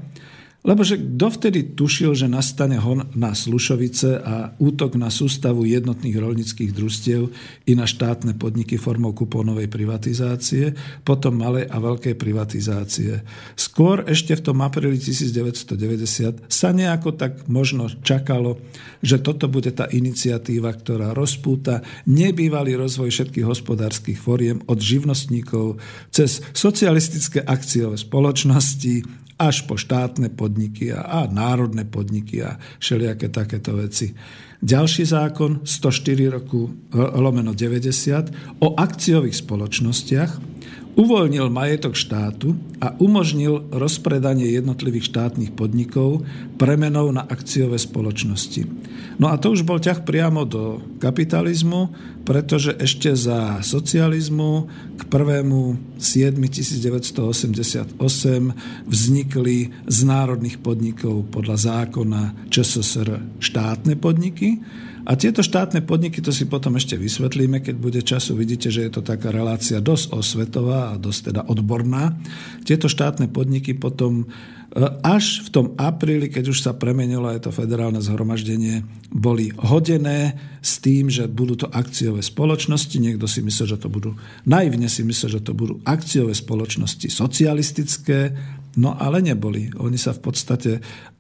Lebo 0.65 0.81
že 0.81 0.97
dovtedy 0.97 1.77
tušil, 1.77 2.17
že 2.17 2.25
nastane 2.25 2.81
hon 2.81 3.07
na 3.13 3.31
Slušovice 3.37 4.19
a 4.19 4.51
útok 4.57 4.97
na 4.97 5.13
sústavu 5.13 5.63
jednotných 5.63 6.17
rolnických 6.17 6.73
družstiev 6.73 7.29
i 7.69 7.77
na 7.77 7.85
štátne 7.85 8.35
podniky 8.35 8.75
formou 8.75 9.13
kupónovej 9.13 9.69
privatizácie, 9.69 10.73
potom 11.05 11.39
malej 11.39 11.69
a 11.69 11.77
veľkej 11.77 12.19
privatizácie. 12.19 13.21
Skôr 13.53 14.03
ešte 14.09 14.33
v 14.33 14.43
tom 14.49 14.59
apríli 14.65 14.97
1990 14.99 16.49
sa 16.51 16.69
nejako 16.73 17.15
tak 17.15 17.45
možno 17.45 17.87
čakalo, 18.01 18.57
že 19.05 19.21
toto 19.21 19.45
bude 19.47 19.69
tá 19.71 19.85
iniciatíva, 19.87 20.73
ktorá 20.73 21.13
rozpúta 21.13 21.85
nebývalý 22.09 22.75
rozvoj 22.75 23.13
všetkých 23.13 23.45
hospodárskych 23.45 24.19
foriem 24.19 24.59
od 24.65 24.81
živnostníkov 24.81 25.79
cez 26.11 26.43
socialistické 26.51 27.45
akciové 27.45 27.95
spoločnosti, 27.95 29.26
až 29.38 29.69
po 29.69 29.78
štátne 29.78 30.34
podniky 30.34 30.93
a, 30.93 31.02
a 31.02 31.19
národné 31.30 31.86
podniky 31.86 32.41
a 32.43 32.58
všelijaké 32.82 33.30
takéto 33.30 33.78
veci. 33.78 34.17
Ďalší 34.62 35.06
zákon 35.06 35.62
104 35.62 36.28
roku 36.28 36.73
lomeno 36.93 37.54
90 37.54 38.58
o 38.60 38.73
akciových 38.73 39.38
spoločnostiach 39.45 40.32
uvoľnil 40.97 41.53
majetok 41.53 41.93
štátu 41.93 42.57
a 42.81 42.97
umožnil 42.97 43.69
rozpredanie 43.69 44.49
jednotlivých 44.49 45.13
štátnych 45.13 45.53
podnikov 45.53 46.25
premenou 46.57 47.13
na 47.13 47.21
akciové 47.21 47.77
spoločnosti. 47.77 48.65
No 49.21 49.29
a 49.29 49.38
to 49.38 49.53
už 49.53 49.62
bol 49.62 49.77
ťah 49.77 50.01
priamo 50.01 50.45
do 50.45 50.81
kapitalizmu, 50.97 51.93
pretože 52.25 52.73
ešte 52.81 53.13
za 53.13 53.62
socializmu 53.62 54.65
k 54.97 55.01
1. 55.05 56.01
7. 56.01 56.33
1988 56.38 57.97
vznikli 58.89 59.57
z 59.86 59.99
národných 60.01 60.57
podnikov 60.62 61.29
podľa 61.29 61.57
zákona 61.57 62.49
ČSSR 62.49 63.38
štátne 63.38 63.93
podniky 64.01 64.62
a 65.07 65.15
tieto 65.15 65.39
štátne 65.39 65.87
podniky, 65.87 66.19
to 66.19 66.35
si 66.35 66.51
potom 66.51 66.75
ešte 66.75 66.99
vysvetlíme, 66.99 67.63
keď 67.63 67.75
bude 67.79 68.03
času, 68.03 68.35
vidíte, 68.35 68.67
že 68.67 68.83
je 68.83 68.91
to 68.91 68.99
taká 68.99 69.31
relácia 69.31 69.79
dosť 69.79 70.11
osvetová 70.11 70.91
a 70.91 70.99
dosť 70.99 71.31
teda 71.31 71.41
odborná. 71.47 72.11
Tieto 72.67 72.91
štátne 72.91 73.31
podniky 73.31 73.71
potom 73.71 74.27
e, 74.27 74.83
až 75.07 75.47
v 75.47 75.49
tom 75.55 75.65
apríli, 75.79 76.27
keď 76.27 76.51
už 76.51 76.59
sa 76.59 76.75
premenilo 76.75 77.31
aj 77.31 77.47
to 77.47 77.55
federálne 77.55 78.03
zhromaždenie, 78.03 78.83
boli 79.07 79.55
hodené 79.55 80.35
s 80.59 80.83
tým, 80.83 81.07
že 81.07 81.31
budú 81.31 81.55
to 81.55 81.71
akciové 81.71 82.19
spoločnosti. 82.19 82.99
Niekto 82.99 83.31
si 83.31 83.39
myslí, 83.39 83.63
že 83.63 83.79
to 83.79 83.87
budú, 83.87 84.11
naivne 84.43 84.91
si 84.91 85.07
myslí, 85.07 85.39
že 85.39 85.39
to 85.39 85.55
budú 85.55 85.79
akciové 85.87 86.35
spoločnosti 86.35 87.07
socialistické, 87.07 88.35
No 88.77 88.93
ale 88.93 89.25
neboli. 89.25 89.73
Oni 89.81 89.97
sa 89.97 90.13
v 90.13 90.21
podstate 90.21 90.71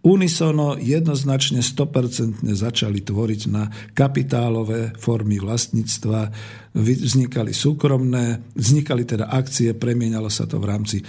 unisono 0.05 0.77
jednoznačne 0.77 1.65
100% 1.65 2.45
začali 2.45 3.01
tvoriť 3.01 3.41
na 3.49 3.65
kapitálové 3.97 4.93
formy 4.93 5.41
vlastníctva. 5.41 6.29
Vznikali 6.77 7.57
súkromné, 7.57 8.53
vznikali 8.53 9.09
teda 9.09 9.33
akcie, 9.33 9.73
premienalo 9.73 10.29
sa 10.29 10.45
to 10.45 10.61
v 10.61 10.69
rámci 10.69 10.97
e, 11.01 11.05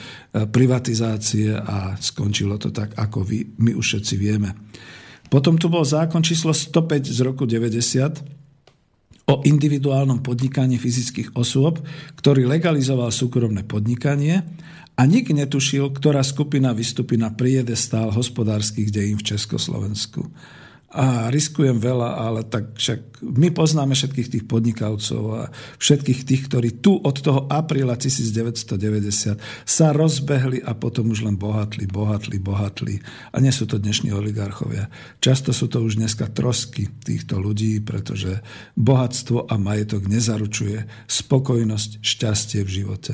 privatizácie 0.49 1.53
a 1.53 2.01
skončilo 2.01 2.57
to 2.57 2.73
tak, 2.73 2.97
ako 2.97 3.29
vy, 3.29 3.45
my 3.61 3.77
už 3.77 3.85
všetci 3.85 4.15
vieme. 4.17 4.57
Potom 5.29 5.61
tu 5.61 5.69
bol 5.69 5.85
zákon 5.85 6.25
číslo 6.25 6.57
105 6.57 7.13
z 7.13 7.21
roku 7.21 7.45
90, 7.45 8.25
o 9.29 9.45
individuálnom 9.45 10.25
podnikaní 10.25 10.81
fyzických 10.81 11.37
osôb, 11.37 11.85
ktorý 12.17 12.49
legalizoval 12.49 13.13
súkromné 13.13 13.69
podnikanie 13.69 14.41
a 14.99 15.03
nik 15.07 15.31
netušil, 15.31 15.95
ktorá 15.95 16.27
skupina 16.27 16.75
vystupí 16.75 17.15
na 17.15 17.31
stál 17.79 18.11
hospodárskych 18.11 18.91
dejín 18.91 19.23
v 19.23 19.31
Československu 19.31 20.27
a 20.89 21.29
riskujem 21.29 21.77
veľa, 21.77 22.17
ale 22.17 22.41
tak 22.49 22.73
však 22.73 23.21
my 23.21 23.53
poznáme 23.53 23.93
všetkých 23.93 24.29
tých 24.33 24.45
podnikavcov 24.49 25.23
a 25.37 25.43
všetkých 25.77 26.25
tých, 26.25 26.43
ktorí 26.49 26.81
tu 26.81 26.97
od 26.97 27.13
toho 27.13 27.45
apríla 27.45 28.01
1990 28.01 29.37
sa 29.69 29.87
rozbehli 29.93 30.65
a 30.65 30.73
potom 30.73 31.13
už 31.13 31.29
len 31.29 31.37
bohatli, 31.37 31.85
bohatli, 31.85 32.41
bohatli. 32.41 33.05
A 33.05 33.37
nie 33.37 33.53
sú 33.53 33.69
to 33.69 33.77
dnešní 33.77 34.17
oligarchovia. 34.17 34.89
Často 35.21 35.53
sú 35.53 35.69
to 35.69 35.85
už 35.85 36.01
dneska 36.01 36.25
trosky 36.33 36.89
týchto 37.05 37.37
ľudí, 37.37 37.85
pretože 37.85 38.41
bohatstvo 38.73 39.45
a 39.45 39.61
majetok 39.61 40.09
nezaručuje 40.09 40.89
spokojnosť, 41.05 42.01
šťastie 42.01 42.65
v 42.65 42.71
živote. 42.73 43.13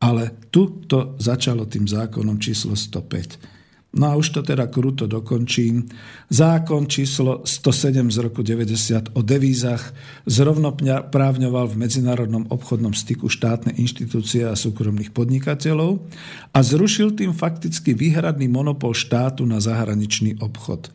Ale 0.00 0.48
tu 0.48 0.80
to 0.88 1.14
začalo 1.20 1.68
tým 1.68 1.84
zákonom 1.84 2.40
číslo 2.40 2.72
105 2.72 3.60
No 3.90 4.06
a 4.06 4.14
už 4.14 4.30
to 4.30 4.40
teda 4.46 4.70
kruto 4.70 5.10
dokončím. 5.10 5.82
Zákon 6.30 6.86
číslo 6.86 7.42
107 7.42 8.14
z 8.14 8.18
roku 8.22 8.46
90 8.46 9.18
o 9.18 9.20
devízach 9.26 9.82
zrovnoprávňoval 10.30 11.74
v 11.74 11.78
medzinárodnom 11.78 12.46
obchodnom 12.54 12.94
styku 12.94 13.26
štátne 13.26 13.74
inštitúcie 13.74 14.46
a 14.46 14.54
súkromných 14.54 15.10
podnikateľov 15.10 16.06
a 16.54 16.58
zrušil 16.62 17.18
tým 17.18 17.34
fakticky 17.34 17.90
výhradný 17.90 18.46
monopol 18.46 18.94
štátu 18.94 19.42
na 19.42 19.58
zahraničný 19.58 20.38
obchod. 20.38 20.94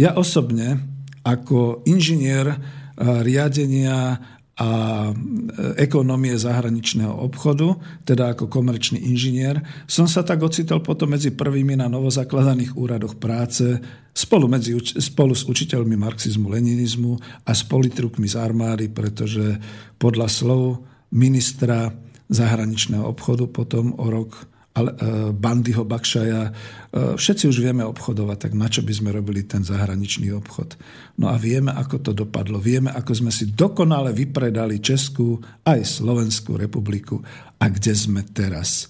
Ja 0.00 0.16
osobne 0.16 0.80
ako 1.28 1.84
inžinier 1.84 2.48
eh, 2.48 2.58
riadenia 2.96 4.16
a 4.52 4.68
e, 5.08 5.12
ekonomie 5.80 6.36
zahraničného 6.36 7.12
obchodu, 7.24 7.72
teda 8.04 8.36
ako 8.36 8.52
komerčný 8.52 9.00
inžinier, 9.00 9.64
som 9.88 10.04
sa 10.04 10.20
tak 10.20 10.44
ocitol 10.44 10.84
potom 10.84 11.16
medzi 11.16 11.32
prvými 11.32 11.80
na 11.80 11.88
novozakladaných 11.88 12.76
úradoch 12.76 13.16
práce 13.16 13.80
spolu, 14.12 14.52
medzi, 14.52 14.76
spolu 15.00 15.32
s 15.32 15.48
učiteľmi 15.48 15.96
marxizmu, 15.96 16.52
leninizmu 16.52 17.16
a 17.48 17.50
s 17.56 17.64
politrukmi 17.64 18.28
z 18.28 18.36
armády, 18.36 18.92
pretože 18.92 19.56
podľa 19.96 20.28
slov 20.28 20.84
ministra 21.16 21.88
zahraničného 22.28 23.04
obchodu 23.08 23.48
potom 23.48 23.96
o 23.96 24.06
rok 24.08 24.51
Bandyho 25.36 25.84
Bakšaja. 25.84 26.42
E, 26.48 26.52
všetci 27.20 27.44
už 27.44 27.60
vieme 27.60 27.84
obchodovať, 27.84 28.38
tak 28.48 28.52
na 28.56 28.72
čo 28.72 28.80
by 28.80 28.92
sme 28.96 29.10
robili 29.12 29.44
ten 29.44 29.60
zahraničný 29.60 30.32
obchod? 30.32 30.80
No 31.20 31.28
a 31.28 31.36
vieme, 31.36 31.76
ako 31.76 32.00
to 32.00 32.12
dopadlo. 32.16 32.56
Vieme, 32.56 32.88
ako 32.88 33.12
sme 33.12 33.32
si 33.34 33.52
dokonale 33.52 34.16
vypredali 34.16 34.80
Českú 34.80 35.36
aj 35.68 35.84
Slovenskú 35.84 36.56
republiku 36.56 37.20
a 37.60 37.64
kde 37.68 37.92
sme 37.92 38.24
teraz. 38.32 38.88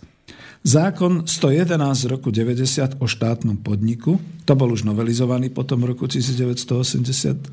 Zákon 0.63 1.27
111 1.27 1.75
z 1.75 2.05
roku 2.07 2.31
90 2.31 3.03
o 3.03 3.11
štátnom 3.11 3.59
podniku, 3.59 4.23
to 4.47 4.55
bol 4.55 4.71
už 4.71 4.87
novelizovaný 4.87 5.51
potom 5.51 5.83
v 5.83 5.91
roku 5.91 6.07
1988, 6.07 7.51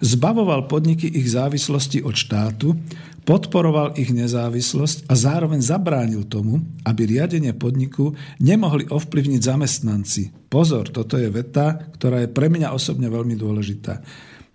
zbavoval 0.00 0.64
podniky 0.64 1.04
ich 1.04 1.28
závislosti 1.28 2.00
od 2.00 2.16
štátu, 2.16 2.80
podporoval 3.28 4.00
ich 4.00 4.08
nezávislosť 4.08 5.04
a 5.04 5.12
zároveň 5.12 5.60
zabránil 5.60 6.24
tomu, 6.24 6.64
aby 6.88 7.12
riadenie 7.12 7.52
podniku 7.52 8.16
nemohli 8.40 8.88
ovplyvniť 8.88 9.40
zamestnanci. 9.44 10.48
Pozor, 10.48 10.88
toto 10.88 11.20
je 11.20 11.28
veta, 11.28 11.76
ktorá 11.76 12.24
je 12.24 12.32
pre 12.32 12.48
mňa 12.48 12.72
osobne 12.72 13.12
veľmi 13.12 13.36
dôležitá. 13.36 14.00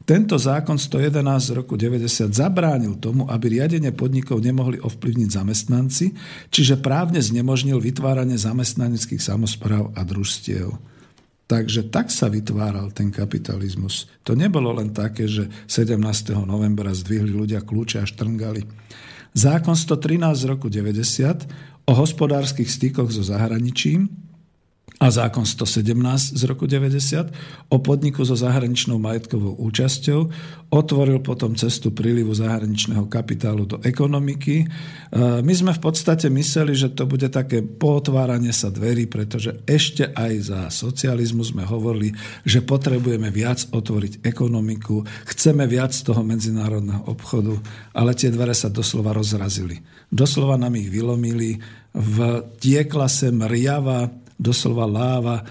Tento 0.09 0.41
zákon 0.41 0.81
111 0.81 1.21
z 1.21 1.51
roku 1.53 1.77
90 1.77 2.33
zabránil 2.33 2.97
tomu, 2.97 3.29
aby 3.29 3.61
riadenie 3.61 3.93
podnikov 3.93 4.41
nemohli 4.41 4.81
ovplyvniť 4.81 5.29
zamestnanci, 5.29 6.17
čiže 6.49 6.81
právne 6.81 7.21
znemožnil 7.21 7.77
vytváranie 7.77 8.33
zamestnaneckých 8.33 9.21
samozpráv 9.21 9.93
a 9.93 10.01
družstiev. 10.01 10.73
Takže 11.45 11.93
tak 11.93 12.09
sa 12.09 12.25
vytváral 12.25 12.89
ten 12.89 13.13
kapitalizmus. 13.13 14.09
To 14.25 14.33
nebolo 14.33 14.73
len 14.73 14.89
také, 14.97 15.29
že 15.29 15.45
17. 15.69 16.01
novembra 16.41 16.89
zdvihli 16.89 17.29
ľudia 17.29 17.61
kľúče 17.61 18.01
a 18.01 18.09
štrngali. 18.09 18.65
Zákon 19.37 19.77
113 19.77 20.25
z 20.33 20.45
roku 20.49 20.73
90 20.73 21.85
o 21.85 21.93
hospodárskych 21.93 22.65
stykoch 22.65 23.13
so 23.13 23.21
zahraničím 23.21 24.09
a 24.99 25.07
zákon 25.07 25.47
117 25.47 26.35
z 26.35 26.41
roku 26.43 26.67
90 26.67 27.71
o 27.71 27.77
podniku 27.79 28.27
so 28.27 28.35
zahraničnou 28.35 28.99
majetkovou 28.99 29.55
účasťou 29.55 30.19
otvoril 30.69 31.23
potom 31.23 31.55
cestu 31.55 31.95
prílivu 31.95 32.35
zahraničného 32.35 33.07
kapitálu 33.07 33.63
do 33.63 33.79
ekonomiky. 33.79 34.55
E, 34.61 34.65
my 35.39 35.53
sme 35.55 35.71
v 35.71 35.81
podstate 35.81 36.27
mysleli, 36.27 36.75
že 36.75 36.91
to 36.91 37.07
bude 37.07 37.31
také 37.31 37.63
pootváranie 37.63 38.51
sa 38.51 38.67
dverí, 38.67 39.07
pretože 39.07 39.63
ešte 39.63 40.11
aj 40.11 40.33
za 40.43 40.59
socializmu 40.67 41.47
sme 41.47 41.63
hovorili, 41.63 42.11
že 42.43 42.59
potrebujeme 42.59 43.31
viac 43.31 43.71
otvoriť 43.71 44.27
ekonomiku, 44.27 45.07
chceme 45.31 45.63
viac 45.63 45.95
toho 45.95 46.21
medzinárodného 46.27 47.07
obchodu, 47.07 47.55
ale 47.95 48.11
tie 48.19 48.29
dvere 48.29 48.51
sa 48.53 48.67
doslova 48.67 49.15
rozrazili. 49.15 49.79
Doslova 50.11 50.59
nám 50.59 50.75
ich 50.75 50.91
vylomili, 50.91 51.55
vtiekla 51.95 53.07
sem 53.09 53.33
riava 53.47 54.28
doslova 54.39 54.87
láva 54.87 55.37
e, 55.39 55.45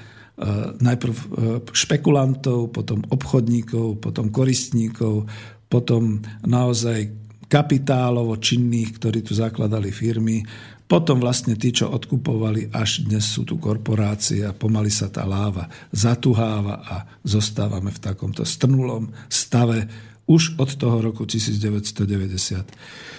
najprv 0.80 1.14
e, 1.14 1.24
špekulantov, 1.70 2.72
potom 2.72 3.04
obchodníkov, 3.12 4.00
potom 4.00 4.32
koristníkov, 4.32 5.28
potom 5.68 6.24
naozaj 6.48 7.12
kapitálovo 7.48 8.36
činných, 8.40 8.96
ktorí 8.96 9.20
tu 9.24 9.36
zakladali 9.36 9.92
firmy, 9.92 10.44
potom 10.88 11.20
vlastne 11.20 11.52
tí, 11.52 11.68
čo 11.68 11.92
odkupovali, 11.92 12.72
až 12.72 13.04
dnes 13.04 13.28
sú 13.28 13.44
tu 13.44 13.60
korporácie 13.60 14.40
a 14.48 14.56
pomaly 14.56 14.88
sa 14.88 15.12
tá 15.12 15.28
láva 15.28 15.68
zatuháva 15.92 16.80
a 16.80 16.96
zostávame 17.20 17.92
v 17.92 18.00
takomto 18.00 18.40
strnulom 18.48 19.12
stave 19.28 19.84
už 20.24 20.56
od 20.56 20.80
toho 20.80 21.04
roku 21.04 21.28
1990. 21.28 22.64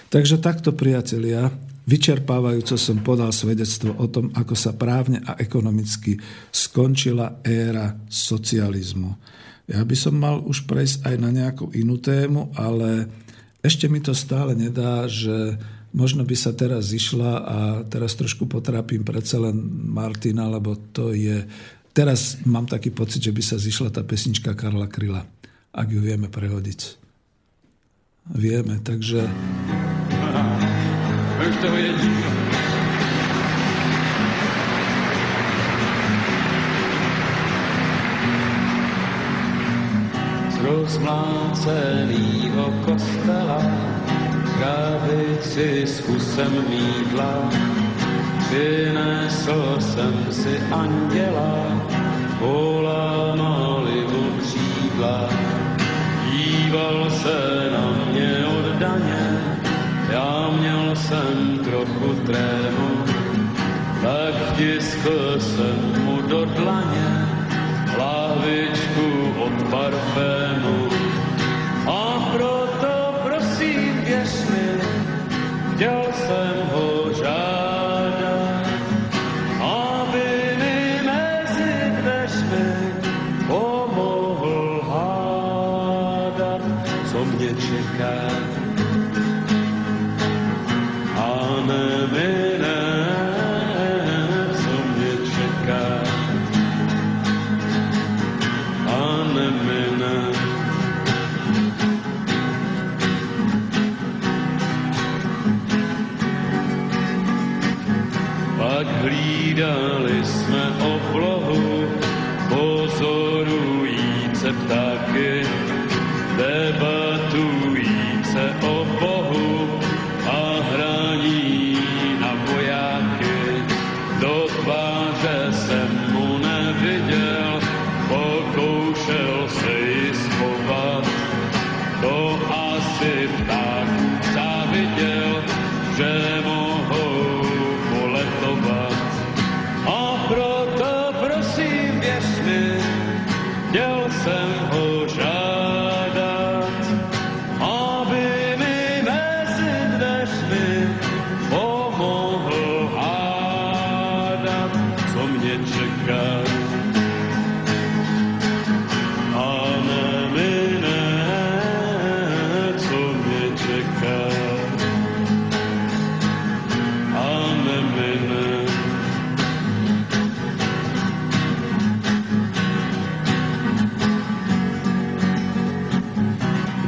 Takže 0.09 0.35
takto, 0.41 0.73
priatelia, 0.73 1.53
Vyčerpávajúco 1.89 2.77
som 2.77 3.01
podal 3.01 3.33
svedectvo 3.33 3.97
o 3.97 4.05
tom, 4.05 4.29
ako 4.37 4.53
sa 4.53 4.77
právne 4.77 5.25
a 5.25 5.41
ekonomicky 5.41 6.21
skončila 6.53 7.41
éra 7.41 7.97
socializmu. 8.05 9.17
Ja 9.65 9.81
by 9.81 9.95
som 9.97 10.21
mal 10.21 10.37
už 10.45 10.69
prejsť 10.69 11.09
aj 11.09 11.15
na 11.17 11.33
nejakú 11.33 11.73
inú 11.73 11.97
tému, 11.97 12.53
ale 12.53 13.09
ešte 13.65 13.89
mi 13.89 14.05
to 14.05 14.13
stále 14.13 14.53
nedá, 14.53 15.09
že 15.09 15.57
možno 15.89 16.21
by 16.21 16.37
sa 16.37 16.53
teraz 16.53 16.93
zišla 16.93 17.31
a 17.41 17.57
teraz 17.89 18.13
trošku 18.13 18.45
potrápim 18.45 19.01
predsa 19.01 19.41
len 19.41 19.57
Martina, 19.89 20.45
lebo 20.45 20.77
to 20.93 21.17
je... 21.17 21.41
Teraz 21.89 22.37
mám 22.45 22.69
taký 22.69 22.93
pocit, 22.93 23.25
že 23.25 23.33
by 23.33 23.41
sa 23.41 23.57
zišla 23.57 23.89
tá 23.89 24.05
pesnička 24.05 24.53
Karla 24.53 24.85
Kryla, 24.85 25.25
ak 25.73 25.87
ju 25.89 26.05
vieme 26.05 26.29
prehodiť. 26.29 27.01
Vieme, 28.29 28.77
takže 28.85 29.25
toho 31.57 31.77
je. 31.77 31.93
Z 40.49 40.57
rozmlácenýho 40.63 42.73
kostela 42.85 43.61
krabici 44.57 45.87
s 45.87 46.01
kusem 46.01 46.65
mídla 46.69 47.49
Přinesl 48.49 49.75
jsem 49.79 50.25
si 50.31 50.59
anděla, 50.71 51.65
polámali 52.39 54.07
mu 54.11 54.31
křídla. 54.41 55.29
Díval 56.31 57.09
se 57.09 57.69
na 57.71 58.05
mě 58.11 58.45
oddaně, 58.45 59.28
já 60.11 60.49
měl 60.59 60.95
jsem 60.95 61.59
trochu 61.63 62.13
trému, 62.25 63.05
tak 64.01 64.57
tiskl 64.57 65.39
jsem 65.39 66.03
mu 66.05 66.21
do 66.21 66.45
dlaně 66.45 67.27
lávičku 67.97 69.18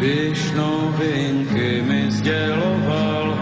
Když 0.02 0.52
novinky 0.52 1.82
mi 1.82 2.12
sděloval 2.12 3.40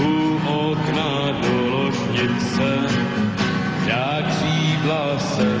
u 0.00 0.40
okna 0.48 1.32
do 1.42 1.68
ložnice, 1.68 2.86
jak 3.86 4.26
křídla 4.26 5.18
jsem 5.18 5.57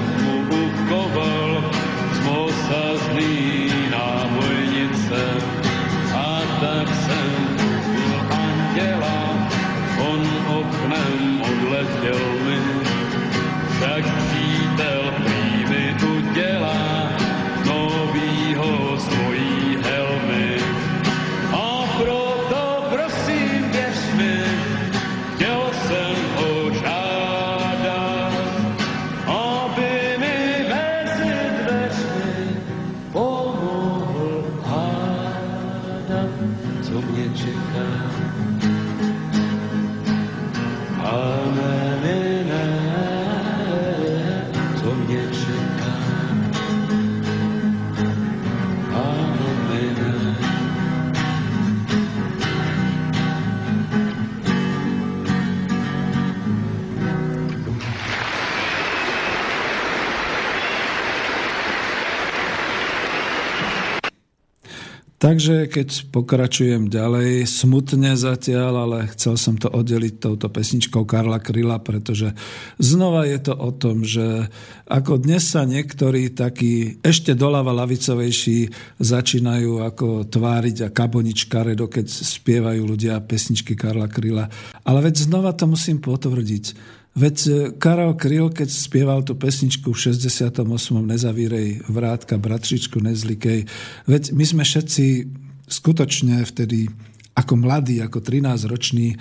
Takže 65.28 65.68
keď 65.68 66.08
pokračujem 66.08 66.88
ďalej, 66.88 67.44
smutne 67.44 68.16
zatiaľ, 68.16 68.88
ale 68.88 68.98
chcel 69.12 69.36
som 69.36 69.60
to 69.60 69.68
oddeliť 69.68 70.24
touto 70.24 70.48
pesničkou 70.48 71.04
Karla 71.04 71.36
Kryla, 71.36 71.84
pretože 71.84 72.32
znova 72.80 73.28
je 73.28 73.36
to 73.36 73.52
o 73.52 73.68
tom, 73.76 74.08
že 74.08 74.48
ako 74.88 75.20
dnes 75.20 75.44
sa 75.52 75.68
niektorí 75.68 76.32
takí 76.32 76.96
ešte 77.04 77.36
doľava 77.36 77.76
lavicovejší 77.76 78.72
začínajú 79.04 79.84
ako 79.84 80.32
tváriť 80.32 80.88
a 80.88 80.92
kabonič 80.96 81.44
karedo, 81.44 81.92
keď 81.92 82.08
spievajú 82.08 82.88
ľudia 82.88 83.20
pesničky 83.20 83.76
Karla 83.76 84.08
Kryla. 84.08 84.48
Ale 84.80 85.04
veď 85.04 85.28
znova 85.28 85.52
to 85.52 85.68
musím 85.68 86.00
potvrdiť. 86.00 86.96
Veď 87.18 87.36
Karel 87.82 88.14
Kryl, 88.14 88.46
keď 88.54 88.70
spieval 88.70 89.26
tú 89.26 89.34
pesničku 89.34 89.90
v 89.90 90.14
68. 90.14 90.62
Nezavírej 91.02 91.82
vrátka 91.90 92.38
bratřičku 92.38 93.02
Nezlikej, 93.02 93.66
veď 94.06 94.22
my 94.30 94.44
sme 94.46 94.62
všetci 94.62 95.26
skutočne 95.66 96.46
vtedy 96.46 96.86
ako 97.34 97.54
mladí, 97.54 98.02
ako 98.02 98.18
13-roční, 98.18 99.14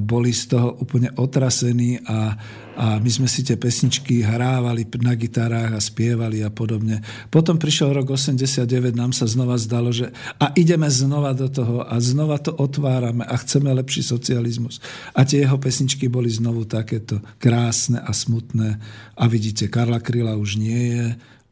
boli 0.00 0.32
z 0.32 0.52
toho 0.52 0.80
úplne 0.80 1.12
otrasení 1.16 2.00
a, 2.08 2.32
a 2.80 2.96
my 2.96 3.10
sme 3.12 3.28
si 3.28 3.44
tie 3.44 3.60
pesničky 3.60 4.24
hrávali 4.24 4.88
na 5.04 5.12
gitarách 5.12 5.76
a 5.76 5.84
spievali 5.84 6.40
a 6.40 6.48
podobne. 6.48 7.04
Potom 7.28 7.60
prišiel 7.60 7.92
rok 7.92 8.16
89, 8.16 8.96
nám 8.96 9.12
sa 9.12 9.28
znova 9.28 9.60
zdalo, 9.60 9.92
že 9.92 10.08
a 10.40 10.48
ideme 10.56 10.88
znova 10.88 11.36
do 11.36 11.52
toho 11.52 11.84
a 11.84 12.00
znova 12.00 12.40
to 12.40 12.56
otvárame 12.56 13.20
a 13.28 13.36
chceme 13.36 13.68
lepší 13.76 14.00
socializmus. 14.00 14.80
A 15.12 15.28
tie 15.28 15.44
jeho 15.44 15.60
pesničky 15.60 16.08
boli 16.08 16.32
znovu 16.32 16.64
takéto 16.64 17.20
krásne 17.36 18.00
a 18.00 18.16
smutné. 18.16 18.80
A 19.12 19.24
vidíte, 19.28 19.68
Karla 19.68 20.00
Kryla 20.00 20.40
už 20.40 20.56
nie 20.56 20.96
je, 20.96 21.06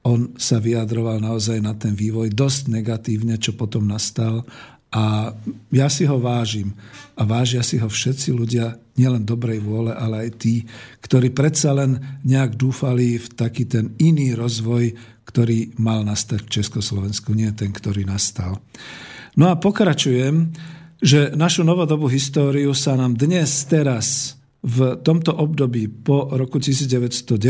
on 0.08 0.32
sa 0.40 0.56
vyjadroval 0.56 1.20
naozaj 1.20 1.60
na 1.60 1.76
ten 1.76 1.92
vývoj 1.92 2.32
dosť 2.32 2.72
negatívne, 2.72 3.36
čo 3.36 3.52
potom 3.52 3.84
nastal 3.84 4.48
a 4.88 5.36
ja 5.68 5.88
si 5.92 6.08
ho 6.08 6.16
vážim. 6.16 6.72
A 7.18 7.26
vážia 7.26 7.60
si 7.66 7.76
ho 7.76 7.90
všetci 7.90 8.30
ľudia, 8.30 8.78
nielen 8.94 9.26
dobrej 9.26 9.60
vôle, 9.60 9.92
ale 9.92 10.28
aj 10.28 10.30
tí, 10.38 10.64
ktorí 11.02 11.34
predsa 11.34 11.74
len 11.74 11.98
nejak 12.24 12.54
dúfali 12.54 13.18
v 13.18 13.26
taký 13.34 13.66
ten 13.66 13.92
iný 13.98 14.38
rozvoj, 14.38 14.94
ktorý 15.28 15.76
mal 15.76 16.06
nastať 16.06 16.46
v 16.46 16.52
Československu, 16.62 17.36
nie 17.36 17.50
ten, 17.52 17.68
ktorý 17.68 18.06
nastal. 18.08 18.62
No 19.36 19.52
a 19.52 19.60
pokračujem, 19.60 20.50
že 20.98 21.34
našu 21.36 21.62
novodobú 21.62 22.08
históriu 22.08 22.72
sa 22.72 22.96
nám 22.96 23.14
dnes, 23.14 23.66
teraz 23.68 24.37
v 24.68 25.00
tomto 25.00 25.32
období 25.32 25.88
po 25.88 26.28
roku 26.28 26.60
1990 26.60 27.40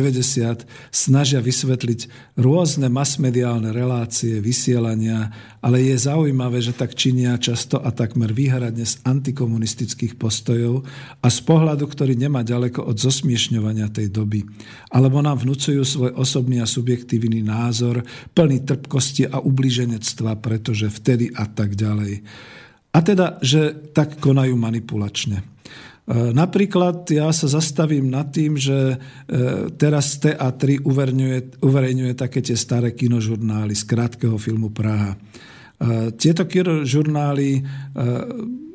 snažia 0.94 1.42
vysvetliť 1.42 2.00
rôzne 2.38 2.86
masmediálne 2.86 3.74
relácie, 3.74 4.38
vysielania, 4.38 5.34
ale 5.58 5.82
je 5.82 5.98
zaujímavé, 5.98 6.62
že 6.62 6.78
tak 6.78 6.94
činia 6.94 7.34
často 7.42 7.82
a 7.82 7.90
takmer 7.90 8.30
výhradne 8.30 8.86
z 8.86 9.02
antikomunistických 9.02 10.14
postojov 10.14 10.86
a 11.18 11.26
z 11.26 11.38
pohľadu, 11.42 11.90
ktorý 11.90 12.14
nemá 12.14 12.46
ďaleko 12.46 12.86
od 12.86 12.94
zosmiešňovania 13.02 13.90
tej 13.90 14.14
doby. 14.14 14.46
Alebo 14.94 15.18
nám 15.18 15.42
vnúcujú 15.42 15.82
svoj 15.82 16.14
osobný 16.14 16.62
a 16.62 16.70
subjektívny 16.70 17.42
názor, 17.42 18.06
plný 18.30 18.62
trpkosti 18.62 19.26
a 19.26 19.42
ubliženectva, 19.42 20.38
pretože 20.38 20.86
vtedy 20.86 21.34
a 21.34 21.50
tak 21.50 21.74
ďalej. 21.74 22.22
A 22.94 22.98
teda, 23.02 23.42
že 23.42 23.74
tak 23.90 24.22
konajú 24.22 24.54
manipulačne. 24.54 25.57
Napríklad 26.08 27.04
ja 27.12 27.28
sa 27.36 27.52
zastavím 27.52 28.08
nad 28.08 28.32
tým, 28.32 28.56
že 28.56 28.96
teraz 29.76 30.16
TA3 30.16 30.80
uverejňuje, 31.60 32.12
také 32.16 32.40
tie 32.40 32.56
staré 32.56 32.96
kinožurnály 32.96 33.76
z 33.76 33.84
krátkeho 33.84 34.40
filmu 34.40 34.72
Praha. 34.72 35.20
Tieto 36.16 36.48
kinožurnály 36.48 37.60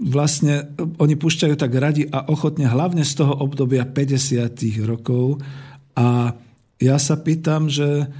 vlastne 0.05 0.77
oni 0.77 1.15
púšťajú 1.17 1.55
tak 1.57 1.73
radi 1.73 2.05
a 2.05 2.29
ochotne, 2.29 2.69
hlavne 2.69 3.01
z 3.01 3.25
toho 3.25 3.33
obdobia 3.41 3.89
50. 3.89 4.53
rokov. 4.85 5.41
A 5.97 6.37
ja 6.77 6.97
sa 7.01 7.17
pýtam, 7.17 7.65
že 7.65 8.13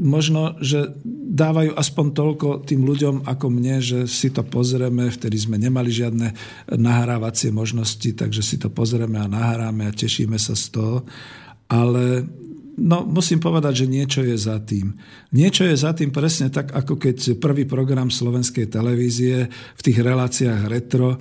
možno, 0.00 0.56
že 0.62 0.94
dávajú 1.34 1.74
aspoň 1.74 2.06
toľko 2.14 2.48
tým 2.64 2.86
ľuďom 2.86 3.26
ako 3.26 3.46
mne, 3.50 3.82
že 3.82 3.98
si 4.06 4.30
to 4.30 4.46
pozrieme, 4.46 5.10
vtedy 5.10 5.36
sme 5.36 5.58
nemali 5.58 5.90
žiadne 5.90 6.28
nahrávacie 6.78 7.50
možnosti, 7.50 8.06
takže 8.14 8.42
si 8.42 8.56
to 8.56 8.70
pozrieme 8.70 9.18
a 9.18 9.30
nahráme 9.30 9.88
a 9.88 9.96
tešíme 9.96 10.38
sa 10.38 10.54
z 10.54 10.64
toho. 10.72 10.96
Ale 11.68 12.28
No, 12.74 13.06
musím 13.06 13.38
povedať, 13.38 13.86
že 13.86 13.90
niečo 13.90 14.20
je 14.26 14.34
za 14.34 14.58
tým. 14.58 14.98
Niečo 15.30 15.62
je 15.62 15.78
za 15.78 15.94
tým 15.94 16.10
presne 16.10 16.50
tak, 16.50 16.74
ako 16.74 16.98
keď 16.98 17.38
prvý 17.38 17.70
program 17.70 18.10
slovenskej 18.10 18.66
televízie 18.66 19.46
v 19.78 19.80
tých 19.82 20.02
reláciách 20.02 20.66
retro 20.66 21.14
e, 21.14 21.18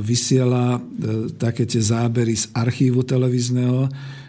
vysiela 0.00 0.80
e, 0.80 1.28
také 1.36 1.68
tie 1.68 1.84
zábery 1.84 2.32
z 2.32 2.48
archívu 2.56 3.04
televízneho, 3.04 3.84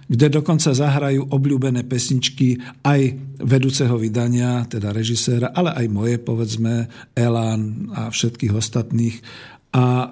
kde 0.07 0.39
dokonca 0.39 0.75
zahrajú 0.75 1.31
obľúbené 1.31 1.87
pesničky 1.87 2.59
aj 2.83 3.01
vedúceho 3.43 3.95
vydania, 3.95 4.63
teda 4.67 4.91
režiséra, 4.91 5.51
ale 5.51 5.75
aj 5.75 5.85
moje, 5.91 6.15
povedzme, 6.19 6.87
Elán 7.15 7.91
a 7.91 8.11
všetkých 8.11 8.53
ostatných. 8.55 9.19
A 9.73 10.05
e, 10.05 10.07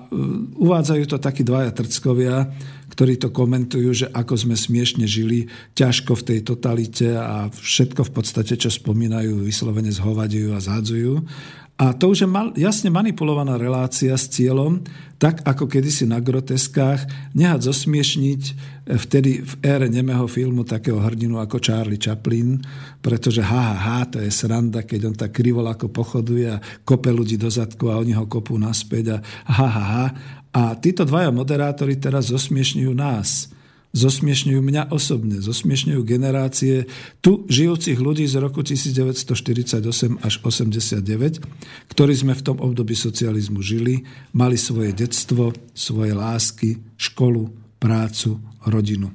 uvádzajú 0.57 1.03
to 1.05 1.17
takí 1.21 1.45
dvaja 1.45 1.69
trckovia, 1.69 2.49
ktorí 2.91 3.15
to 3.21 3.31
komentujú, 3.31 3.89
že 3.93 4.07
ako 4.11 4.35
sme 4.35 4.55
smiešne 4.57 5.07
žili, 5.07 5.47
ťažko 5.77 6.17
v 6.17 6.25
tej 6.27 6.39
totalite 6.43 7.07
a 7.13 7.47
všetko 7.47 8.03
v 8.09 8.11
podstate, 8.11 8.59
čo 8.59 8.67
spomínajú, 8.67 9.45
vyslovene 9.45 9.93
zhovadujú 9.93 10.51
a 10.51 10.59
zádzujú. 10.59 11.13
A 11.81 11.97
to 11.97 12.13
už 12.13 12.23
je 12.23 12.29
mal, 12.29 12.53
jasne 12.53 12.93
manipulovaná 12.93 13.57
relácia 13.57 14.13
s 14.13 14.29
cieľom, 14.29 14.85
tak 15.17 15.41
ako 15.41 15.65
kedysi 15.65 16.05
na 16.05 16.21
groteskách, 16.21 17.09
nehať 17.33 17.73
zosmiešniť 17.73 18.41
vtedy 19.01 19.41
v 19.41 19.53
ére 19.65 19.89
nemého 19.89 20.29
filmu 20.29 20.61
takého 20.61 21.01
hrdinu 21.01 21.41
ako 21.41 21.57
Charlie 21.57 21.97
Chaplin, 21.97 22.61
pretože 23.01 23.41
ha, 23.41 23.73
ha, 23.73 23.77
ha, 23.81 23.99
to 24.05 24.21
je 24.21 24.29
sranda, 24.29 24.85
keď 24.85 25.01
on 25.09 25.15
tak 25.17 25.33
krivolako 25.33 25.89
pochoduje 25.89 26.53
a 26.53 26.61
kope 26.85 27.09
ľudí 27.09 27.41
do 27.41 27.49
zadku 27.49 27.89
a 27.89 27.97
oni 27.97 28.13
ho 28.13 28.29
kopú 28.29 28.61
naspäť 28.61 29.17
a 29.17 29.25
ha, 29.49 29.65
ha, 29.65 29.85
ha. 29.89 30.05
A 30.53 30.77
títo 30.77 31.01
dvaja 31.01 31.33
moderátori 31.33 31.97
teraz 31.97 32.29
zosmiešňujú 32.29 32.93
nás. 32.93 33.49
Zosmiešňujú 33.91 34.63
mňa 34.63 34.95
osobne, 34.95 35.43
zosmiešňujú 35.43 35.99
generácie 36.07 36.87
tu 37.19 37.43
žijúcich 37.51 37.99
ľudí 37.99 38.23
z 38.23 38.39
roku 38.39 38.63
1948 38.63 39.83
až 40.23 40.33
89, 40.47 41.91
ktorí 41.91 42.13
sme 42.15 42.31
v 42.31 42.45
tom 42.45 42.63
období 42.63 42.95
socializmu 42.95 43.59
žili, 43.59 44.07
mali 44.31 44.55
svoje 44.55 44.95
detstvo, 44.95 45.51
svoje 45.75 46.15
lásky, 46.15 46.79
školu, 46.95 47.51
prácu, 47.83 48.39
rodinu. 48.63 49.11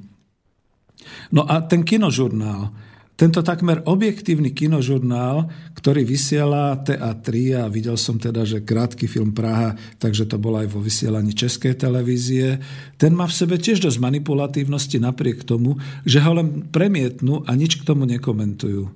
No 1.32 1.48
a 1.48 1.64
ten 1.64 1.80
kinožurnál, 1.80 2.76
tento 3.16 3.40
takmer 3.40 3.80
objektívny 3.88 4.52
kinožurnál, 4.52 5.48
ktorý 5.86 6.02
vysiela 6.02 6.82
TA3 6.82 7.62
a 7.62 7.70
videl 7.70 7.94
som 7.94 8.18
teda, 8.18 8.42
že 8.42 8.66
krátky 8.66 9.06
film 9.06 9.30
Praha, 9.30 9.78
takže 10.02 10.26
to 10.26 10.34
bolo 10.34 10.58
aj 10.58 10.66
vo 10.74 10.82
vysielaní 10.82 11.30
Českej 11.30 11.78
televízie, 11.78 12.58
ten 12.98 13.14
má 13.14 13.22
v 13.30 13.38
sebe 13.38 13.54
tiež 13.54 13.86
dosť 13.86 14.02
manipulatívnosti 14.02 14.98
napriek 14.98 15.46
tomu, 15.46 15.78
že 16.02 16.18
ho 16.18 16.42
len 16.42 16.66
premietnú 16.74 17.46
a 17.46 17.54
nič 17.54 17.78
k 17.78 17.86
tomu 17.86 18.02
nekomentujú. 18.02 18.90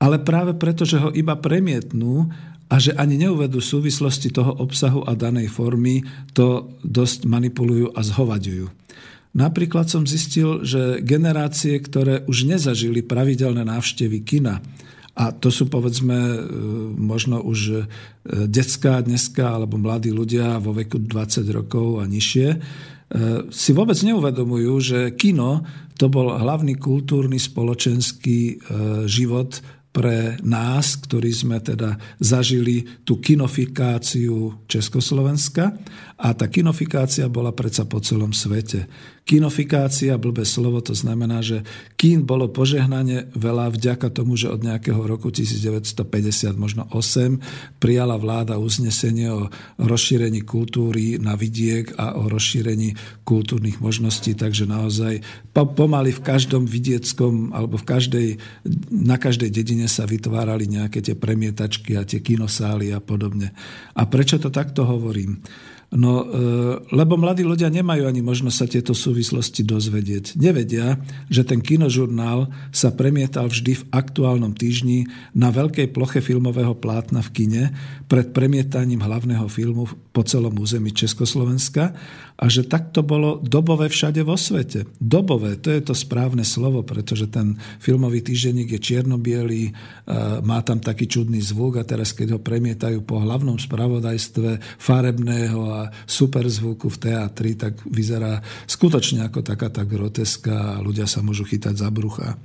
Ale 0.00 0.24
práve 0.24 0.56
preto, 0.56 0.88
že 0.88 1.04
ho 1.04 1.12
iba 1.12 1.36
premietnú 1.36 2.32
a 2.64 2.80
že 2.80 2.96
ani 2.96 3.20
neuvedú 3.20 3.60
súvislosti 3.60 4.32
toho 4.32 4.56
obsahu 4.56 5.04
a 5.04 5.12
danej 5.12 5.52
formy, 5.52 6.00
to 6.32 6.72
dosť 6.80 7.28
manipulujú 7.28 7.92
a 7.92 8.00
zhovaďujú. 8.00 8.72
Napríklad 9.36 9.84
som 9.84 10.08
zistil, 10.08 10.64
že 10.64 11.04
generácie, 11.04 11.76
ktoré 11.76 12.24
už 12.24 12.48
nezažili 12.48 13.04
pravidelné 13.04 13.68
návštevy 13.68 14.24
kina, 14.24 14.64
a 15.12 15.28
to 15.28 15.52
sú 15.52 15.68
povedzme 15.68 16.16
e, 16.16 16.38
možno 16.96 17.44
už 17.44 17.58
e, 17.68 17.80
detská 18.48 19.04
dneska 19.04 19.60
alebo 19.60 19.76
mladí 19.76 20.08
ľudia 20.08 20.56
vo 20.56 20.72
veku 20.72 20.96
20 20.96 21.44
rokov 21.52 22.00
a 22.00 22.08
nižšie, 22.08 22.48
e, 22.48 22.58
si 23.52 23.70
vôbec 23.76 23.98
neuvedomujú, 24.00 24.72
že 24.80 24.98
kino 25.12 25.68
to 26.00 26.08
bol 26.08 26.32
hlavný 26.32 26.80
kultúrny 26.80 27.36
spoločenský 27.36 28.58
život 29.06 29.60
pre 29.92 30.40
nás, 30.40 30.96
ktorí 30.96 31.30
sme 31.30 31.60
teda 31.60 32.00
zažili 32.16 33.04
tú 33.04 33.20
kinofikáciu 33.20 34.64
Československa 34.64 35.76
a 36.22 36.38
tá 36.38 36.46
kinofikácia 36.46 37.26
bola 37.26 37.50
predsa 37.50 37.82
po 37.82 37.98
celom 37.98 38.30
svete. 38.30 38.86
Kinofikácia, 39.26 40.14
blbé 40.14 40.46
slovo, 40.46 40.78
to 40.78 40.94
znamená, 40.94 41.42
že 41.42 41.66
kín 41.98 42.22
bolo 42.22 42.46
požehnanie 42.46 43.26
veľa 43.34 43.74
vďaka 43.74 44.06
tomu, 44.14 44.38
že 44.38 44.46
od 44.46 44.62
nejakého 44.62 45.02
roku 45.02 45.34
1950, 45.34 46.54
možno 46.54 46.86
8, 46.94 47.82
prijala 47.82 48.14
vláda 48.22 48.54
uznesenie 48.54 49.34
o 49.34 49.50
rozšírení 49.82 50.46
kultúry 50.46 51.18
na 51.18 51.34
vidiek 51.34 51.90
a 51.98 52.14
o 52.14 52.30
rozšírení 52.30 52.94
kultúrnych 53.26 53.82
možností, 53.82 54.38
takže 54.38 54.70
naozaj 54.70 55.26
pomaly 55.50 56.14
v 56.14 56.22
každom 56.22 56.70
vidieckom 56.70 57.50
alebo 57.50 57.82
v 57.82 57.86
každej, 57.86 58.28
na 58.94 59.18
každej 59.18 59.50
dedine 59.50 59.90
sa 59.90 60.06
vytvárali 60.06 60.70
nejaké 60.70 61.02
tie 61.02 61.18
premietačky 61.18 61.98
a 61.98 62.06
tie 62.06 62.22
kinosály 62.22 62.94
a 62.94 63.02
podobne. 63.02 63.50
A 63.98 64.06
prečo 64.06 64.38
to 64.38 64.54
takto 64.54 64.86
hovorím? 64.86 65.42
No, 65.92 66.24
e, 66.24 66.26
lebo 66.96 67.20
mladí 67.20 67.44
ľudia 67.44 67.68
nemajú 67.68 68.08
ani 68.08 68.24
možnosť 68.24 68.56
sa 68.56 68.64
tieto 68.64 68.96
súvislosti 68.96 69.60
dozvedieť. 69.60 70.40
Nevedia, 70.40 70.96
že 71.28 71.44
ten 71.44 71.60
kinožurnál 71.60 72.48
sa 72.72 72.96
premietal 72.96 73.52
vždy 73.52 73.76
v 73.76 73.86
aktuálnom 73.92 74.56
týždni 74.56 75.04
na 75.36 75.52
veľkej 75.52 75.92
ploche 75.92 76.24
filmového 76.24 76.72
plátna 76.80 77.20
v 77.20 77.30
kine 77.36 77.64
pred 78.08 78.32
premietaním 78.32 79.04
hlavného 79.04 79.44
filmu 79.52 79.84
po 80.16 80.24
celom 80.24 80.56
území 80.56 80.96
Československa 80.96 81.92
a 82.36 82.44
že 82.48 82.66
takto 82.66 83.04
bolo 83.06 83.38
dobové 83.38 83.86
všade 83.92 84.24
vo 84.26 84.34
svete. 84.34 84.88
Dobové, 84.98 85.60
to 85.60 85.70
je 85.70 85.82
to 85.84 85.94
správne 85.94 86.42
slovo, 86.42 86.82
pretože 86.82 87.30
ten 87.30 87.54
filmový 87.78 88.24
týždenník 88.24 88.76
je 88.76 88.80
čiernobielý, 88.80 89.62
má 90.42 90.58
tam 90.66 90.82
taký 90.82 91.06
čudný 91.06 91.38
zvuk 91.38 91.78
a 91.78 91.86
teraz 91.86 92.10
keď 92.16 92.36
ho 92.36 92.40
premietajú 92.42 93.04
po 93.06 93.22
hlavnom 93.22 93.60
spravodajstve 93.60 94.80
farebného 94.80 95.60
a 95.70 95.80
super 96.08 96.48
zvuku 96.48 96.90
v 96.90 97.00
teatri, 97.00 97.54
tak 97.54 97.78
vyzerá 97.86 98.42
skutočne 98.66 99.28
ako 99.28 99.44
taká 99.44 99.70
tá 99.70 99.86
groteska 99.86 100.78
a 100.78 100.82
ľudia 100.82 101.06
sa 101.06 101.22
môžu 101.22 101.46
chytať 101.46 101.78
za 101.78 101.88
brucha. 101.94 102.40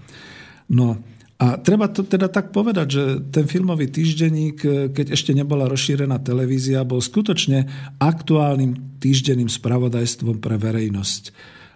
No, 0.67 0.99
a 1.37 1.61
treba 1.61 1.85
to 1.85 2.01
teda 2.01 2.33
tak 2.33 2.49
povedať, 2.49 2.87
že 2.89 3.03
ten 3.29 3.45
filmový 3.45 3.93
týždenník, 3.93 4.57
e, 4.65 4.69
keď 4.89 5.13
ešte 5.13 5.37
nebola 5.37 5.69
rozšírená 5.69 6.17
televízia, 6.25 6.81
bol 6.81 6.97
skutočne 6.97 7.69
aktuálnym 8.01 8.97
týždenným 8.97 9.45
spravodajstvom 9.45 10.41
pre 10.41 10.57
verejnosť. 10.57 11.23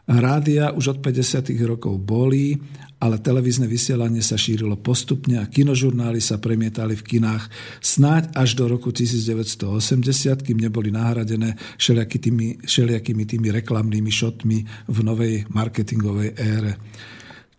Rádia 0.10 0.74
už 0.74 0.98
od 0.98 1.00
50. 1.06 1.54
rokov 1.70 1.94
boli, 2.02 2.58
ale 2.98 3.22
televízne 3.22 3.70
vysielanie 3.70 4.26
sa 4.26 4.34
šírilo 4.34 4.82
postupne 4.82 5.38
a 5.38 5.46
kinožurnály 5.46 6.18
sa 6.18 6.42
premietali 6.42 6.98
v 6.98 7.18
kinách 7.18 7.46
snáď 7.86 8.34
až 8.34 8.58
do 8.58 8.66
roku 8.66 8.90
1980, 8.90 10.42
kým 10.42 10.58
neboli 10.58 10.90
nahradené 10.90 11.54
všelijakými 11.78 12.58
tými, 12.66 13.24
tými 13.30 13.48
reklamnými 13.62 14.10
šotmi 14.10 14.58
v 14.90 14.98
novej 15.06 15.46
marketingovej 15.54 16.34
ére. 16.34 16.82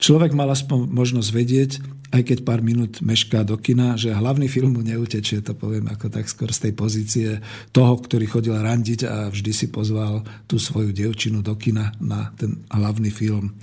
Človek 0.02 0.34
mal 0.34 0.50
aspoň 0.50 0.90
možnosť 0.90 1.30
vedieť, 1.30 1.70
aj 2.10 2.22
keď 2.26 2.38
pár 2.42 2.58
minút 2.58 2.98
mešká 2.98 3.46
do 3.46 3.54
kina, 3.54 3.94
že 3.94 4.10
hlavný 4.10 4.50
film 4.50 4.74
mu 4.74 4.82
neutečie, 4.82 5.38
to 5.46 5.54
poviem 5.54 5.86
ako 5.86 6.10
tak 6.10 6.26
skôr 6.26 6.50
z 6.50 6.66
tej 6.68 6.72
pozície 6.74 7.28
toho, 7.70 7.94
ktorý 8.02 8.26
chodil 8.26 8.58
randiť 8.58 9.06
a 9.06 9.30
vždy 9.30 9.52
si 9.54 9.70
pozval 9.70 10.26
tú 10.50 10.58
svoju 10.58 10.90
devčinu 10.90 11.38
do 11.38 11.54
kina 11.54 11.94
na 12.02 12.34
ten 12.34 12.66
hlavný 12.74 13.14
film. 13.14 13.54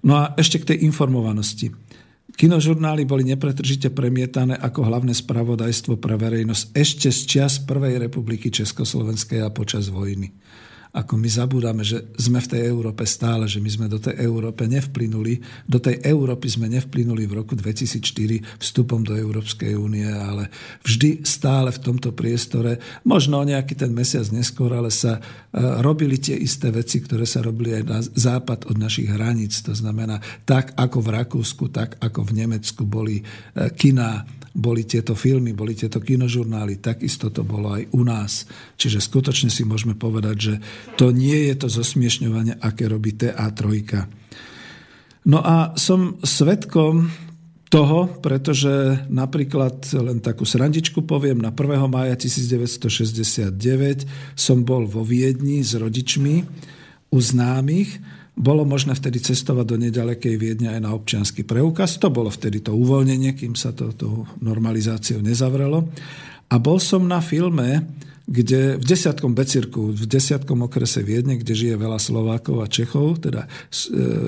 No 0.00 0.24
a 0.24 0.32
ešte 0.40 0.64
k 0.64 0.72
tej 0.72 0.88
informovanosti. 0.88 1.68
Kinožurnály 2.34 3.04
boli 3.04 3.28
nepretržite 3.28 3.92
premietané 3.92 4.56
ako 4.56 4.88
hlavné 4.88 5.12
spravodajstvo 5.12 6.00
pre 6.00 6.16
verejnosť 6.16 6.72
ešte 6.72 7.08
z 7.12 7.20
čias 7.28 7.60
Prvej 7.60 8.00
republiky 8.00 8.48
Československej 8.48 9.44
a 9.44 9.52
počas 9.52 9.92
vojny 9.92 10.32
ako 10.94 11.18
my 11.18 11.26
zabúdame, 11.26 11.82
že 11.82 12.06
sme 12.14 12.38
v 12.38 12.54
tej 12.54 12.62
Európe 12.70 13.02
stále, 13.02 13.50
že 13.50 13.58
my 13.58 13.66
sme 13.66 13.86
do 13.90 13.98
tej 13.98 14.14
Európe 14.22 14.62
nevplynuli. 14.70 15.42
Do 15.66 15.82
tej 15.82 15.98
Európy 16.06 16.46
sme 16.46 16.70
nevplynuli 16.70 17.26
v 17.26 17.42
roku 17.42 17.58
2004 17.58 18.62
vstupom 18.62 19.02
do 19.02 19.18
Európskej 19.18 19.74
únie, 19.74 20.06
ale 20.06 20.54
vždy 20.86 21.26
stále 21.26 21.74
v 21.74 21.82
tomto 21.82 22.14
priestore, 22.14 22.78
možno 23.02 23.42
nejaký 23.42 23.74
ten 23.74 23.90
mesiac 23.90 24.30
neskôr, 24.30 24.70
ale 24.70 24.94
sa 24.94 25.18
e, 25.18 25.20
robili 25.82 26.14
tie 26.22 26.38
isté 26.38 26.70
veci, 26.70 27.02
ktoré 27.02 27.26
sa 27.26 27.42
robili 27.42 27.74
aj 27.74 27.84
na 27.90 27.98
západ 27.98 28.70
od 28.70 28.78
našich 28.78 29.10
hraníc. 29.10 29.66
To 29.66 29.74
znamená, 29.74 30.22
tak 30.46 30.78
ako 30.78 31.02
v 31.02 31.12
Rakúsku, 31.18 31.74
tak 31.74 31.98
ako 31.98 32.22
v 32.22 32.46
Nemecku 32.46 32.86
boli 32.86 33.18
e, 33.18 33.22
kina 33.74 34.22
boli 34.54 34.86
tieto 34.86 35.18
filmy, 35.18 35.50
boli 35.50 35.74
tieto 35.74 35.98
kinožurnály, 35.98 36.78
takisto 36.78 37.34
to 37.34 37.42
bolo 37.42 37.74
aj 37.74 37.90
u 37.90 38.06
nás. 38.06 38.46
Čiže 38.78 39.02
skutočne 39.02 39.50
si 39.50 39.66
môžeme 39.66 39.98
povedať, 39.98 40.36
že 40.38 40.54
to 40.94 41.10
nie 41.10 41.50
je 41.50 41.54
to 41.58 41.66
zosmiešňovanie, 41.66 42.62
aké 42.62 42.86
robí 42.86 43.18
TA3. 43.18 43.66
No 45.26 45.42
a 45.42 45.74
som 45.74 46.22
svetkom 46.22 47.10
toho, 47.66 48.06
pretože 48.22 49.02
napríklad 49.10 49.82
len 49.98 50.22
takú 50.22 50.46
srandičku 50.46 51.02
poviem, 51.02 51.42
na 51.42 51.50
1. 51.50 51.90
mája 51.90 52.14
1969 52.14 53.58
som 54.38 54.62
bol 54.62 54.86
vo 54.86 55.02
Viedni 55.02 55.66
s 55.66 55.74
rodičmi 55.74 56.46
u 57.10 57.18
známych 57.18 57.98
bolo 58.34 58.66
možné 58.66 58.98
vtedy 58.98 59.22
cestovať 59.22 59.66
do 59.66 59.76
nedalekej 59.78 60.34
Viedne 60.34 60.74
aj 60.74 60.80
na 60.82 60.90
občiansky 60.90 61.46
preukaz. 61.46 62.02
To 62.02 62.10
bolo 62.10 62.28
vtedy 62.28 62.66
to 62.66 62.74
uvoľnenie, 62.74 63.38
kým 63.38 63.54
sa 63.54 63.70
to 63.70 63.94
tou 63.94 64.26
normalizáciou 64.42 65.22
nezavrelo. 65.22 65.86
A 66.50 66.58
bol 66.58 66.82
som 66.82 67.06
na 67.06 67.22
filme, 67.22 67.86
kde 68.24 68.80
v 68.80 68.84
desiatkom 68.84 69.36
Becirku, 69.36 69.92
v 69.94 70.04
desiatkom 70.08 70.66
okrese 70.66 71.04
Viedne, 71.04 71.36
kde 71.36 71.52
žije 71.54 71.76
veľa 71.76 72.00
Slovákov 72.00 72.64
a 72.64 72.66
Čechov, 72.66 73.22
teda 73.22 73.44
e, 73.44 73.48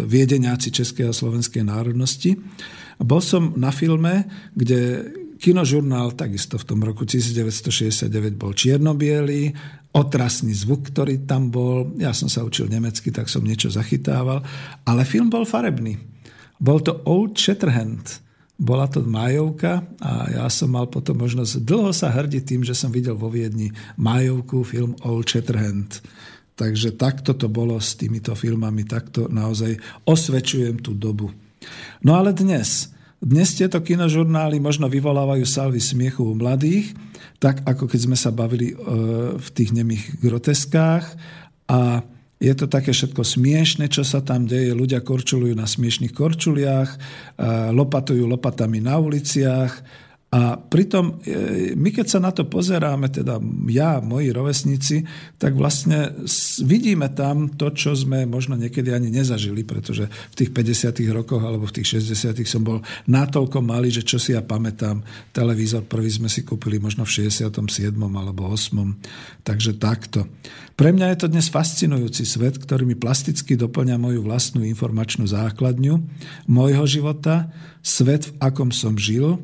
viedeňáci 0.05 0.69
českej 0.69 1.11
a 1.11 1.17
slovenskej 1.17 1.65
národnosti. 1.65 2.37
A 3.01 3.03
bol 3.03 3.25
som 3.25 3.57
na 3.57 3.73
filme, 3.73 4.29
kde 4.53 5.13
kinožurnál 5.41 6.17
takisto 6.17 6.57
v 6.57 6.65
tom 6.65 6.81
roku 6.85 7.05
1969 7.09 8.37
bol 8.37 8.53
čiernobiely, 8.53 9.53
otrasný 9.97 10.53
zvuk, 10.53 10.93
ktorý 10.93 11.25
tam 11.25 11.49
bol. 11.49 11.89
Ja 11.97 12.13
som 12.13 12.29
sa 12.29 12.45
učil 12.45 12.69
nemecky, 12.69 13.09
tak 13.09 13.33
som 13.33 13.41
niečo 13.41 13.73
zachytával. 13.73 14.45
Ale 14.85 15.09
film 15.09 15.33
bol 15.33 15.49
farebný. 15.49 15.97
Bol 16.61 16.85
to 16.85 17.01
Old 17.09 17.41
Shatterhand. 17.41 18.21
Bola 18.57 18.89
to 18.89 19.05
majovka 19.05 19.85
a 20.01 20.13
ja 20.33 20.47
som 20.49 20.73
mal 20.73 20.89
potom 20.89 21.21
možnosť 21.21 21.61
dlho 21.61 21.93
sa 21.93 22.09
hrdiť 22.09 22.41
tým, 22.41 22.63
že 22.65 22.73
som 22.73 22.89
videl 22.89 23.13
vo 23.13 23.29
Viedni 23.29 23.69
majovku, 24.01 24.65
film 24.65 24.97
Old 25.05 25.29
Shatterhand. 25.29 26.01
Takže 26.57 26.97
takto 26.97 27.37
to 27.37 27.53
bolo 27.53 27.77
s 27.77 28.01
týmito 28.01 28.33
filmami, 28.33 28.89
takto 28.89 29.29
naozaj 29.29 29.77
osvečujem 30.09 30.81
tú 30.81 30.97
dobu. 30.97 31.29
No 32.01 32.17
ale 32.17 32.33
dnes, 32.33 32.97
dnes 33.21 33.53
tieto 33.53 33.77
kinožurnály 33.85 34.57
možno 34.57 34.89
vyvolávajú 34.89 35.45
salvy 35.45 35.81
smiechu 35.85 36.25
u 36.25 36.33
mladých, 36.33 36.97
tak 37.39 37.65
ako 37.69 37.85
keď 37.89 38.01
sme 38.09 38.17
sa 38.17 38.33
bavili 38.33 38.73
e, 38.73 38.77
v 39.37 39.49
tých 39.53 39.71
nemých 39.77 40.21
groteskách 40.21 41.05
a 41.69 42.01
je 42.37 42.53
to 42.53 42.69
také 42.69 42.93
všetko 42.93 43.25
smiešne, 43.25 43.89
čo 43.89 44.05
sa 44.05 44.21
tam 44.21 44.45
deje. 44.45 44.77
Ľudia 44.77 45.01
korčulujú 45.01 45.57
na 45.57 45.65
smiešných 45.65 46.13
korčuliach, 46.13 46.91
e, 46.93 46.99
lopatujú 47.73 48.29
lopatami 48.29 48.85
na 48.85 49.01
uliciach, 49.01 49.73
a 50.27 50.59
pritom, 50.59 51.23
e, 51.23 51.79
my 51.79 51.95
keď 51.95 52.07
sa 52.11 52.19
na 52.19 52.35
to 52.35 52.51
pozeráme, 52.51 53.15
teda 53.15 53.39
ja, 53.71 54.03
moji 54.03 54.35
rovesníci, 54.35 55.07
tak 55.39 55.55
vlastne 55.55 56.19
vidíme 56.67 57.15
tam 57.15 57.55
to, 57.55 57.71
čo 57.71 57.95
sme 57.95 58.27
možno 58.27 58.59
niekedy 58.59 58.91
ani 58.91 59.15
nezažili, 59.15 59.63
pretože 59.63 60.11
v 60.11 60.35
tých 60.35 60.51
50. 60.51 61.15
rokoch 61.15 61.39
alebo 61.39 61.71
v 61.71 61.79
tých 61.79 62.03
60. 62.03 62.43
som 62.43 62.67
bol 62.67 62.83
natoľko 63.07 63.63
malý, 63.63 63.95
že 63.95 64.03
čo 64.03 64.19
si 64.19 64.35
ja 64.35 64.43
pamätám, 64.43 64.99
televízor 65.31 65.87
prvý 65.87 66.11
sme 66.11 66.27
si 66.27 66.43
kúpili 66.43 66.83
možno 66.83 67.07
v 67.07 67.31
67. 67.31 67.95
alebo 67.95 68.51
8. 68.51 69.47
Takže 69.47 69.79
takto. 69.79 70.27
Pre 70.75 70.91
mňa 70.91 71.15
je 71.15 71.19
to 71.23 71.33
dnes 71.33 71.49
fascinujúci 71.49 72.27
svet, 72.27 72.59
ktorý 72.59 72.83
mi 72.83 72.99
plasticky 72.99 73.55
doplňa 73.55 73.97
moju 73.97 74.27
vlastnú 74.27 74.67
informačnú 74.67 75.25
základňu 75.25 76.03
môjho 76.51 76.85
života, 76.85 77.49
svet, 77.81 78.29
v 78.29 78.33
akom 78.43 78.75
som 78.75 78.99
žil, 78.99 79.41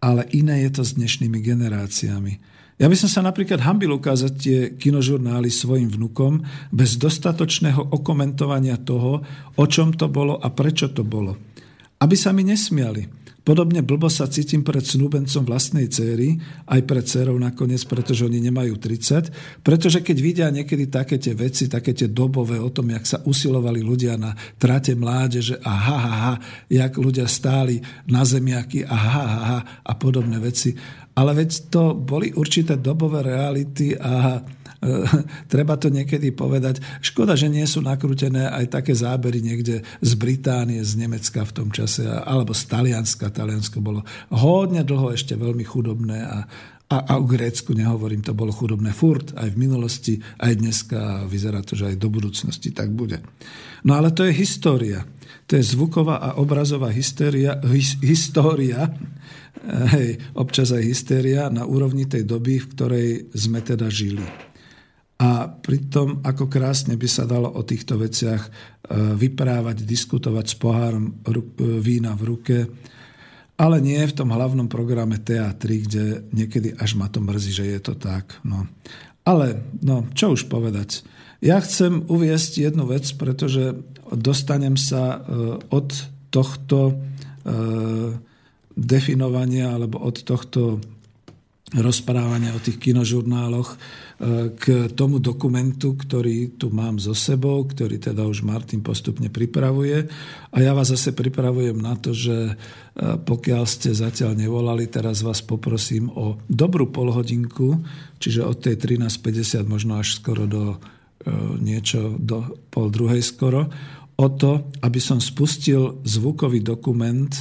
ale 0.00 0.24
iné 0.32 0.64
je 0.66 0.80
to 0.80 0.82
s 0.82 0.96
dnešnými 0.96 1.38
generáciami. 1.44 2.32
Ja 2.80 2.88
by 2.88 2.96
som 2.96 3.12
sa 3.12 3.20
napríklad 3.20 3.60
hambil 3.60 4.00
ukázať 4.00 4.32
tie 4.40 4.58
kinožurnály 4.72 5.52
svojim 5.52 5.92
vnukom 5.92 6.40
bez 6.72 6.96
dostatočného 6.96 7.92
okomentovania 7.92 8.80
toho, 8.80 9.20
o 9.60 9.64
čom 9.68 9.92
to 9.92 10.08
bolo 10.08 10.40
a 10.40 10.48
prečo 10.48 10.88
to 10.88 11.04
bolo. 11.04 11.36
Aby 12.00 12.16
sa 12.16 12.32
mi 12.32 12.40
nesmiali. 12.40 13.19
Podobne 13.40 13.80
blbo 13.80 14.12
sa 14.12 14.28
cítim 14.28 14.60
pred 14.60 14.84
snúbencom 14.84 15.48
vlastnej 15.48 15.88
céry, 15.88 16.36
aj 16.68 16.80
pred 16.84 17.04
dcerou 17.08 17.40
nakoniec, 17.40 17.80
pretože 17.88 18.28
oni 18.28 18.36
nemajú 18.36 18.76
30, 18.76 19.64
pretože 19.64 20.04
keď 20.04 20.16
vidia 20.20 20.46
niekedy 20.52 20.92
také 20.92 21.16
tie 21.16 21.32
veci, 21.32 21.64
také 21.64 21.96
tie 21.96 22.12
dobové 22.12 22.60
o 22.60 22.68
tom, 22.68 22.92
jak 22.92 23.04
sa 23.08 23.18
usilovali 23.24 23.80
ľudia 23.80 24.20
na 24.20 24.36
trate 24.60 24.92
mládeže 24.92 25.56
a 25.64 25.72
ha, 25.72 25.96
ha, 25.96 26.14
ha, 26.14 26.34
jak 26.68 26.92
ľudia 27.00 27.24
stáli 27.24 27.80
na 28.12 28.28
zemiaky 28.28 28.84
a 28.84 28.96
ha, 28.96 29.24
ha, 29.24 29.40
ha 29.40 29.58
a 29.88 29.92
podobné 29.96 30.36
veci. 30.36 30.76
Ale 31.16 31.32
veď 31.32 31.50
to 31.72 31.96
boli 31.96 32.36
určité 32.36 32.76
dobové 32.76 33.24
reality 33.24 33.96
a 33.96 34.40
treba 35.52 35.76
to 35.76 35.92
niekedy 35.92 36.32
povedať. 36.32 36.80
Škoda, 37.04 37.36
že 37.36 37.52
nie 37.52 37.64
sú 37.68 37.84
nakrútené 37.84 38.48
aj 38.48 38.80
také 38.80 38.96
zábery 38.96 39.44
niekde 39.44 39.84
z 40.00 40.12
Británie, 40.16 40.80
z 40.80 40.96
Nemecka 40.96 41.44
v 41.44 41.52
tom 41.52 41.68
čase, 41.68 42.08
alebo 42.08 42.56
z 42.56 42.64
Talianska. 42.64 43.28
Taliansko 43.28 43.78
bolo 43.84 44.00
hodne 44.32 44.80
dlho 44.80 45.12
ešte 45.12 45.36
veľmi 45.36 45.64
chudobné 45.64 46.18
a, 46.24 46.38
a, 46.90 46.96
a 46.96 47.12
o 47.20 47.24
Grécku 47.28 47.76
nehovorím, 47.76 48.24
to 48.24 48.32
bolo 48.32 48.50
chudobné 48.50 48.90
furt, 48.96 49.36
aj 49.36 49.52
v 49.52 49.60
minulosti, 49.60 50.14
aj 50.40 50.52
dneska 50.58 50.98
a 50.98 51.14
vyzerá 51.28 51.60
to, 51.60 51.76
že 51.76 51.94
aj 51.94 51.96
do 52.00 52.08
budúcnosti 52.08 52.72
tak 52.72 52.90
bude. 52.90 53.20
No 53.84 54.00
ale 54.00 54.10
to 54.10 54.24
je 54.26 54.32
história. 54.32 55.04
To 55.46 55.58
je 55.58 55.64
zvuková 55.66 56.18
a 56.18 56.30
obrazová 56.38 56.94
hysteria, 56.94 57.58
his, 57.70 57.98
história, 58.02 58.86
hej, 59.94 60.18
občas 60.34 60.70
aj 60.70 60.82
hystéria 60.82 61.50
na 61.50 61.66
úrovni 61.66 62.06
tej 62.06 62.22
doby, 62.22 62.62
v 62.62 62.70
ktorej 62.74 63.08
sme 63.34 63.58
teda 63.62 63.90
žili. 63.90 64.49
A 65.20 65.52
pritom, 65.52 66.24
ako 66.24 66.48
krásne 66.48 66.96
by 66.96 67.04
sa 67.04 67.28
dalo 67.28 67.52
o 67.52 67.60
týchto 67.60 68.00
veciach 68.00 68.40
e, 68.40 68.50
vyprávať, 69.20 69.84
diskutovať 69.84 70.46
s 70.48 70.56
pohárom 70.56 71.12
e, 71.12 71.36
vína 71.76 72.16
v 72.16 72.22
ruke, 72.24 72.56
ale 73.60 73.84
nie 73.84 74.00
v 74.00 74.16
tom 74.16 74.32
hlavnom 74.32 74.64
programe 74.72 75.20
teatry, 75.20 75.84
kde 75.84 76.24
niekedy 76.32 76.72
až 76.72 76.96
ma 76.96 77.12
to 77.12 77.20
mrzí, 77.20 77.52
že 77.52 77.64
je 77.68 77.80
to 77.84 77.94
tak. 78.00 78.40
No. 78.48 78.64
Ale, 79.28 79.60
no, 79.84 80.08
čo 80.16 80.32
už 80.32 80.48
povedať. 80.48 81.04
Ja 81.44 81.60
chcem 81.60 82.00
uviesť 82.08 82.64
jednu 82.72 82.88
vec, 82.88 83.04
pretože 83.12 83.76
dostanem 84.08 84.80
sa 84.80 85.20
e, 85.20 85.60
od 85.68 85.88
tohto 86.32 86.96
definovania 88.76 89.74
alebo 89.74 89.98
od 89.98 90.22
tohto 90.22 90.78
rozprávania 91.74 92.54
o 92.54 92.62
tých 92.62 92.82
kinožurnáloch 92.82 93.78
k 94.60 94.92
tomu 94.92 95.16
dokumentu, 95.16 95.96
ktorý 95.96 96.60
tu 96.60 96.68
mám 96.68 97.00
so 97.00 97.16
sebou, 97.16 97.64
ktorý 97.64 97.96
teda 97.96 98.28
už 98.28 98.44
Martin 98.44 98.84
postupne 98.84 99.32
pripravuje. 99.32 100.12
A 100.52 100.56
ja 100.60 100.76
vás 100.76 100.92
zase 100.92 101.16
pripravujem 101.16 101.80
na 101.80 101.96
to, 101.96 102.12
že 102.12 102.52
e, 102.52 102.54
pokiaľ 103.16 103.64
ste 103.64 103.96
zatiaľ 103.96 104.36
nevolali, 104.36 104.92
teraz 104.92 105.24
vás 105.24 105.40
poprosím 105.40 106.12
o 106.12 106.36
dobrú 106.52 106.92
polhodinku, 106.92 107.80
čiže 108.20 108.44
od 108.44 108.60
tej 108.60 108.76
13.50 109.00 109.64
možno 109.64 109.96
až 109.96 110.12
skoro 110.20 110.44
do 110.44 110.76
e, 110.76 110.78
niečo 111.56 112.20
do 112.20 112.60
pol 112.68 112.92
druhej 112.92 113.24
skoro, 113.24 113.72
o 114.20 114.28
to, 114.36 114.68
aby 114.84 115.00
som 115.00 115.16
spustil 115.16 116.04
zvukový 116.04 116.60
dokument, 116.60 117.32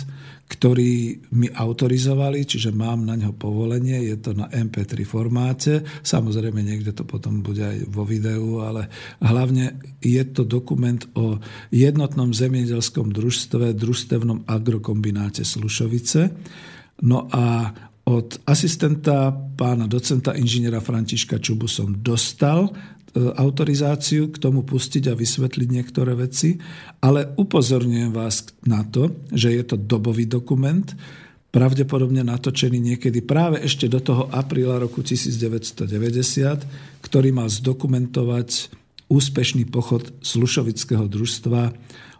ktorý 0.50 1.22
mi 1.38 1.46
autorizovali, 1.46 2.42
čiže 2.42 2.74
mám 2.74 3.06
na 3.06 3.14
ňo 3.14 3.38
povolenie, 3.38 4.02
je 4.10 4.18
to 4.18 4.34
na 4.34 4.50
MP3 4.50 5.06
formáte, 5.06 5.86
samozrejme 6.02 6.66
niekde 6.66 6.90
to 6.90 7.06
potom 7.06 7.46
bude 7.46 7.62
aj 7.62 7.86
vo 7.86 8.02
videu, 8.02 8.58
ale 8.66 8.90
hlavne 9.22 9.78
je 10.02 10.24
to 10.26 10.42
dokument 10.42 11.06
o 11.14 11.38
jednotnom 11.70 12.34
zemiedelskom 12.34 13.14
družstve, 13.14 13.78
družstevnom 13.78 14.50
agrokombináte 14.50 15.46
Slušovice. 15.46 16.34
No 17.06 17.30
a 17.30 17.70
od 18.10 18.42
asistenta 18.50 19.30
pána 19.30 19.86
docenta 19.86 20.34
inžiniera 20.34 20.82
Františka 20.82 21.38
Čubu 21.38 21.70
som 21.70 21.94
dostal 22.02 22.74
autorizáciu 23.18 24.30
k 24.30 24.38
tomu 24.38 24.62
pustiť 24.62 25.10
a 25.10 25.18
vysvetliť 25.18 25.68
niektoré 25.70 26.14
veci, 26.14 26.62
ale 27.02 27.34
upozorňujem 27.38 28.12
vás 28.14 28.54
na 28.70 28.86
to, 28.86 29.26
že 29.34 29.50
je 29.54 29.64
to 29.66 29.76
dobový 29.82 30.30
dokument, 30.30 30.86
pravdepodobne 31.50 32.22
natočený 32.22 32.78
niekedy 32.78 33.26
práve 33.26 33.58
ešte 33.66 33.90
do 33.90 33.98
toho 33.98 34.30
apríla 34.30 34.78
roku 34.78 35.02
1990, 35.02 35.90
ktorý 37.02 37.30
mal 37.34 37.50
zdokumentovať 37.50 38.78
úspešný 39.10 39.66
pochod 39.74 40.06
Slušovického 40.22 41.10
družstva 41.10 41.74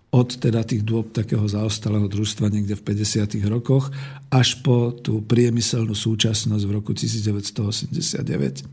od 0.10 0.30
teda 0.42 0.66
tých 0.66 0.82
dôb 0.82 1.14
takého 1.14 1.46
zaostalého 1.46 2.10
družstva 2.10 2.50
niekde 2.50 2.74
v 2.74 2.82
50. 2.82 3.46
rokoch 3.46 3.94
až 4.34 4.58
po 4.66 4.90
tú 4.90 5.22
priemyselnú 5.22 5.94
súčasnosť 5.94 6.64
v 6.66 6.72
roku 6.74 6.98
1989 6.98 8.66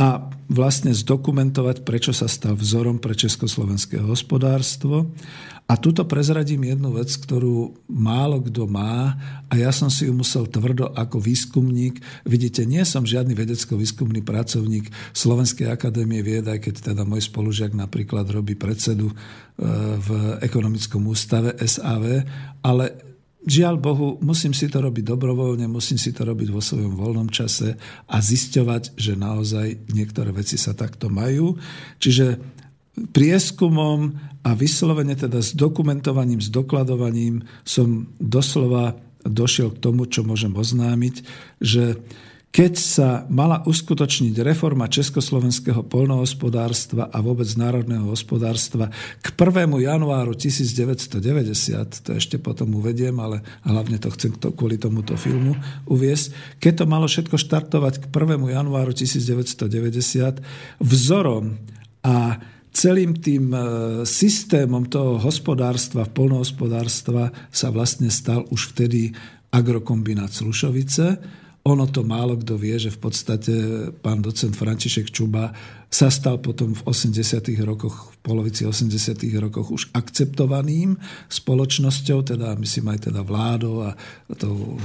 a 0.00 0.32
vlastne 0.48 0.96
zdokumentovať, 0.96 1.84
prečo 1.84 2.16
sa 2.16 2.24
stal 2.24 2.56
vzorom 2.56 2.96
pre 2.96 3.12
československé 3.12 4.00
hospodárstvo. 4.00 5.12
A 5.70 5.78
tuto 5.78 6.02
prezradím 6.02 6.66
jednu 6.66 6.98
vec, 6.98 7.14
ktorú 7.14 7.78
málo 7.86 8.42
kto 8.42 8.66
má 8.66 9.14
a 9.46 9.52
ja 9.54 9.70
som 9.70 9.86
si 9.86 10.10
ju 10.10 10.12
musel 10.16 10.50
tvrdo 10.50 10.90
ako 10.90 11.22
výskumník. 11.22 12.02
Vidíte, 12.26 12.66
nie 12.66 12.82
som 12.82 13.06
žiadny 13.06 13.38
vedecko-výskumný 13.38 14.26
pracovník 14.26 14.90
Slovenskej 15.14 15.70
akadémie 15.70 16.26
vied, 16.26 16.48
aj 16.50 16.58
keď 16.58 16.74
teda 16.90 17.06
môj 17.06 17.30
spolužiak 17.30 17.70
napríklad 17.70 18.26
robí 18.34 18.58
predsedu 18.58 19.12
e, 19.12 19.14
v 19.94 20.42
ekonomickom 20.42 21.06
ústave 21.06 21.54
SAV, 21.62 22.26
ale 22.66 23.09
Žiaľ 23.40 23.76
Bohu, 23.80 24.08
musím 24.20 24.52
si 24.52 24.68
to 24.68 24.84
robiť 24.84 25.16
dobrovoľne, 25.16 25.64
musím 25.64 25.96
si 25.96 26.12
to 26.12 26.28
robiť 26.28 26.48
vo 26.52 26.60
svojom 26.60 26.92
voľnom 26.92 27.32
čase 27.32 27.72
a 28.04 28.16
zisťovať, 28.20 29.00
že 29.00 29.16
naozaj 29.16 29.88
niektoré 29.96 30.28
veci 30.28 30.60
sa 30.60 30.76
takto 30.76 31.08
majú. 31.08 31.56
Čiže 31.96 32.36
prieskumom 33.16 34.12
a 34.44 34.50
vyslovene 34.52 35.16
teda 35.16 35.40
s 35.40 35.56
dokumentovaním, 35.56 36.44
s 36.44 36.52
dokladovaním 36.52 37.40
som 37.64 38.12
doslova 38.20 39.00
došiel 39.24 39.72
k 39.72 39.82
tomu, 39.88 40.04
čo 40.04 40.20
môžem 40.20 40.52
oznámiť, 40.52 41.24
že 41.60 41.96
keď 42.50 42.72
sa 42.74 43.08
mala 43.30 43.62
uskutočniť 43.62 44.34
reforma 44.42 44.90
československého 44.90 45.86
polnohospodárstva 45.86 47.06
a 47.06 47.22
vôbec 47.22 47.46
národného 47.54 48.10
hospodárstva 48.10 48.90
k 49.22 49.30
1. 49.30 49.70
januáru 49.78 50.34
1990, 50.34 52.02
to 52.02 52.10
ešte 52.18 52.42
potom 52.42 52.74
uvediem, 52.74 53.14
ale 53.22 53.46
hlavne 53.62 54.02
to 54.02 54.10
chcem 54.10 54.34
kvôli 54.34 54.82
tomuto 54.82 55.14
filmu 55.14 55.54
uviesť, 55.86 56.58
keď 56.58 56.72
to 56.82 56.84
malo 56.90 57.06
všetko 57.06 57.38
štartovať 57.38 57.94
k 58.02 58.04
1. 58.10 58.42
januáru 58.42 58.90
1990, 58.98 60.42
vzorom 60.82 61.54
a 62.02 62.34
celým 62.74 63.14
tým 63.14 63.54
e, 63.54 63.58
systémom 64.02 64.90
toho 64.90 65.22
hospodárstva, 65.22 66.10
polnohospodárstva 66.10 67.30
sa 67.50 67.70
vlastne 67.70 68.10
stal 68.10 68.42
už 68.50 68.74
vtedy 68.74 69.14
agrokombinát 69.54 70.30
Slušovice, 70.30 71.18
ono 71.60 71.84
to 71.84 72.00
málo 72.00 72.40
kto 72.40 72.56
vie, 72.56 72.80
že 72.80 72.88
v 72.88 73.00
podstate 73.04 73.52
pán 74.00 74.24
docent 74.24 74.56
František 74.56 75.12
Čuba 75.12 75.52
sa 75.90 76.06
stal 76.08 76.38
potom 76.38 76.72
v 76.72 76.82
80. 76.86 77.50
rokoch, 77.66 78.14
v 78.14 78.16
polovici 78.22 78.62
80. 78.64 79.20
rokoch 79.42 79.68
už 79.74 79.90
akceptovaným 79.92 80.96
spoločnosťou, 81.28 82.32
teda 82.32 82.54
myslím 82.56 82.94
aj 82.94 83.10
teda 83.10 83.20
vládou 83.26 83.90
a 83.90 83.90
tou 84.38 84.80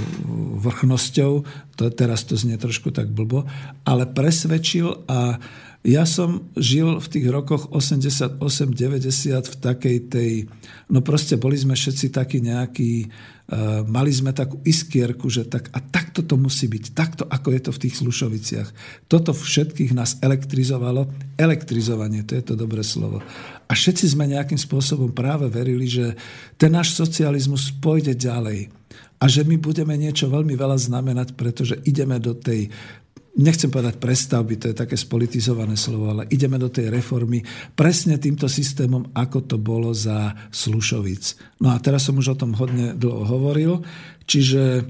vrchnosťou. 0.59 1.33
To, 1.79 1.83
teraz 1.93 2.27
to 2.27 2.35
znie 2.35 2.57
trošku 2.57 2.91
tak 2.91 3.07
blbo, 3.07 3.47
ale 3.87 4.09
presvedčil 4.09 5.05
a 5.07 5.37
ja 5.85 6.01
som 6.09 6.49
žil 6.57 6.97
v 6.97 7.07
tých 7.07 7.29
rokoch 7.29 7.69
88-90 7.69 8.41
v 9.45 9.55
takej 9.61 9.97
tej, 10.09 10.31
no 10.89 11.05
proste 11.05 11.37
boli 11.37 11.53
sme 11.61 11.77
všetci 11.77 12.09
takí 12.09 12.41
nejakí, 12.41 13.05
mali 13.85 14.09
sme 14.09 14.33
takú 14.33 14.57
iskierku, 14.65 15.29
že 15.29 15.45
tak 15.45 15.69
a 15.69 15.77
takto 15.77 16.25
to 16.25 16.33
musí 16.33 16.65
byť, 16.65 16.83
takto 16.97 17.23
ako 17.29 17.53
je 17.53 17.61
to 17.61 17.71
v 17.73 17.81
tých 17.85 17.95
Slušoviciach. 18.01 18.69
Toto 19.05 19.37
všetkých 19.37 19.93
nás 19.93 20.17
elektrizovalo. 20.17 21.05
Elektrizovanie, 21.37 22.25
to 22.25 22.33
je 22.33 22.43
to 22.43 22.57
dobré 22.57 22.81
slovo. 22.81 23.21
A 23.69 23.71
všetci 23.73 24.17
sme 24.17 24.29
nejakým 24.29 24.57
spôsobom 24.57 25.13
práve 25.13 25.45
verili, 25.49 25.85
že 25.85 26.17
ten 26.57 26.73
náš 26.73 26.97
socializmus 26.97 27.69
pôjde 27.77 28.17
ďalej 28.17 28.73
a 29.21 29.25
že 29.29 29.45
my 29.45 29.61
budeme 29.61 29.93
niečo 29.93 30.27
veľmi 30.27 30.57
veľa 30.57 30.77
znamenať, 30.81 31.37
pretože 31.37 31.79
ideme 31.85 32.17
do 32.17 32.33
tej 32.33 32.73
nechcem 33.35 33.67
povedať 33.67 33.99
prestavby, 33.99 34.55
to 34.55 34.65
je 34.71 34.81
také 34.81 34.95
spolitizované 34.95 35.75
slovo, 35.75 36.11
ale 36.11 36.27
ideme 36.31 36.55
do 36.55 36.71
tej 36.71 36.87
reformy 36.87 37.43
presne 37.75 38.15
týmto 38.15 38.47
systémom, 38.47 39.11
ako 39.11 39.39
to 39.43 39.57
bolo 39.59 39.91
za 39.91 40.33
Slušovic. 40.51 41.35
No 41.59 41.75
a 41.75 41.77
teraz 41.83 42.07
som 42.07 42.15
už 42.15 42.35
o 42.35 42.39
tom 42.39 42.55
hodne 42.55 42.95
dlho 42.95 43.27
hovoril, 43.27 43.83
čiže 44.23 44.87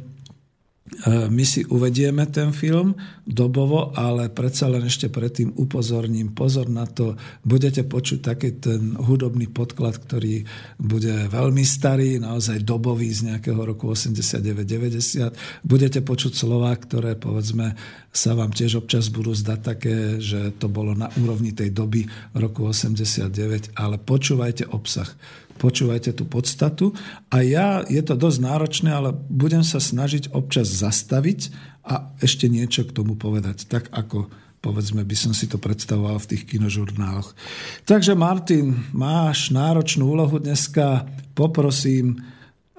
my 1.06 1.44
si 1.44 1.68
uvedieme 1.68 2.24
ten 2.32 2.56
film 2.56 2.96
dobovo, 3.28 3.92
ale 3.94 4.32
predsa 4.32 4.72
len 4.72 4.88
ešte 4.88 5.12
predtým 5.12 5.52
upozorním. 5.60 6.32
Pozor 6.32 6.72
na 6.72 6.88
to, 6.88 7.20
budete 7.44 7.84
počuť 7.84 8.20
taký 8.24 8.50
ten 8.58 8.96
hudobný 8.96 9.52
podklad, 9.52 10.00
ktorý 10.00 10.48
bude 10.80 11.28
veľmi 11.28 11.64
starý, 11.68 12.18
naozaj 12.24 12.64
dobový 12.64 13.12
z 13.12 13.34
nejakého 13.34 13.60
roku 13.60 13.92
89-90. 13.92 15.68
Budete 15.68 16.00
počuť 16.00 16.32
slova, 16.32 16.72
ktoré 16.74 17.20
povedzme 17.20 17.76
sa 18.16 18.32
vám 18.32 18.56
tiež 18.56 18.80
občas 18.80 19.12
budú 19.12 19.36
zdať 19.36 19.60
také, 19.60 19.96
že 20.24 20.56
to 20.56 20.72
bolo 20.72 20.96
na 20.96 21.12
úrovni 21.20 21.52
tej 21.52 21.76
doby 21.76 22.08
roku 22.32 22.72
89, 22.72 23.76
ale 23.76 24.00
počúvajte 24.00 24.72
obsah 24.72 25.12
počúvajte 25.58 26.16
tú 26.16 26.28
podstatu. 26.28 26.92
A 27.32 27.42
ja, 27.42 27.82
je 27.88 28.02
to 28.04 28.16
dosť 28.16 28.40
náročné, 28.44 28.90
ale 28.92 29.16
budem 29.16 29.64
sa 29.64 29.80
snažiť 29.80 30.36
občas 30.36 30.68
zastaviť 30.70 31.52
a 31.86 32.12
ešte 32.20 32.50
niečo 32.50 32.84
k 32.84 32.96
tomu 32.96 33.16
povedať, 33.16 33.70
tak 33.70 33.90
ako 33.94 34.28
povedzme, 34.66 35.06
by 35.06 35.14
som 35.14 35.30
si 35.30 35.46
to 35.46 35.62
predstavoval 35.62 36.18
v 36.18 36.34
tých 36.34 36.50
kinožurnáloch. 36.50 37.38
Takže 37.86 38.18
Martin, 38.18 38.74
máš 38.98 39.54
náročnú 39.54 40.10
úlohu 40.10 40.42
dneska, 40.42 41.06
poprosím, 41.38 42.18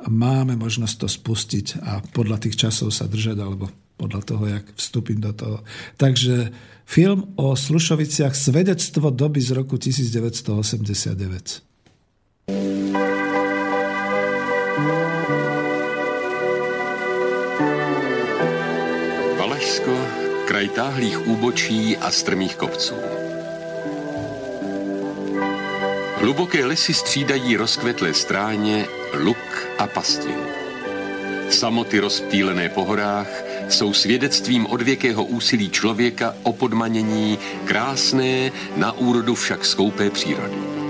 máme 0.03 0.59
možnosť 0.59 0.95
to 0.99 1.07
spustiť 1.07 1.67
a 1.87 2.03
podľa 2.11 2.43
tých 2.43 2.59
časov 2.67 2.91
sa 2.91 3.07
držať, 3.07 3.39
alebo 3.39 3.71
podľa 3.95 4.23
toho, 4.27 4.45
jak 4.51 4.67
vstúpim 4.75 5.23
do 5.23 5.31
toho. 5.31 5.63
Takže 5.95 6.51
film 6.83 7.33
o 7.39 7.55
Slušoviciach 7.55 8.35
Svedectvo 8.35 9.15
doby 9.15 9.39
z 9.39 9.55
roku 9.55 9.79
1989. 9.79 11.76
Valašsko, 19.77 20.49
kraj 20.49 20.69
táhlých 20.73 21.29
úbočí 21.29 21.97
a 22.01 22.09
strmých 22.09 22.57
kopců. 22.57 22.97
Hluboké 26.17 26.65
lesy 26.65 26.95
střídají 26.95 27.57
rozkvetlé 27.57 28.15
stráně, 28.15 28.87
luk 29.13 29.69
a 29.79 29.87
pastin. 29.87 30.41
Samoty 31.51 31.99
rozptýlené 31.99 32.69
po 32.69 32.85
horách 32.85 33.29
jsou 33.69 33.93
svědectvím 33.93 34.67
odvěkého 34.67 35.25
úsilí 35.25 35.71
člověka 35.71 36.35
o 36.43 36.53
podmanění 36.53 37.39
krásné, 37.65 38.53
na 38.77 38.93
úrodu 38.93 39.35
však 39.35 39.65
skoupé 39.65 40.11
přírody. 40.11 40.86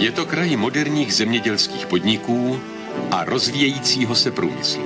Je 0.00 0.12
to 0.12 0.26
kraj 0.26 0.56
moderních 0.56 1.14
zemědělských 1.14 1.86
podniků 1.86 2.60
a 3.10 3.24
rozvíjejícího 3.24 4.14
se 4.14 4.30
průmyslu. 4.30 4.82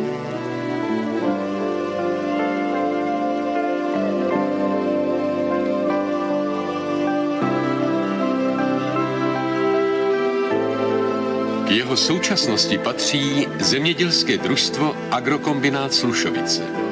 K 11.67 11.71
jeho 11.71 11.97
současnosti 11.97 12.79
patří 12.79 13.47
zemědělské 13.61 14.39
družstvo 14.39 14.97
Agrokombinát 15.11 15.95
Slušovice. 15.95 16.84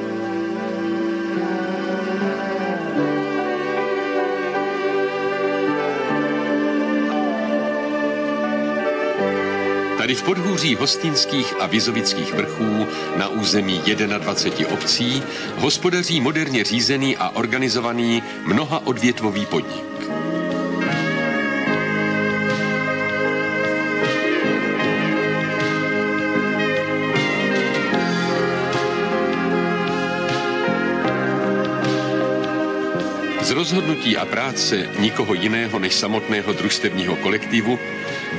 Tady 10.13 10.21
v 10.21 10.25
podhůří 10.25 10.75
hostinských 10.75 11.53
a 11.59 11.65
vizovických 11.65 12.33
vrchů 12.33 12.87
na 13.17 13.27
území 13.27 13.81
21 14.17 14.73
obcí 14.73 15.23
hospodaří 15.57 16.21
moderně 16.21 16.63
řízený 16.63 17.17
a 17.17 17.29
organizovaný 17.29 18.23
mnoha 18.45 18.87
odvětvový 18.87 19.45
podnik. 19.45 19.83
Z 33.41 33.51
rozhodnutí 33.51 34.17
a 34.17 34.25
práce 34.25 34.89
nikoho 34.99 35.33
jiného 35.33 35.79
než 35.79 35.93
samotného 35.93 36.53
družstevního 36.53 37.15
kolektivu 37.15 37.79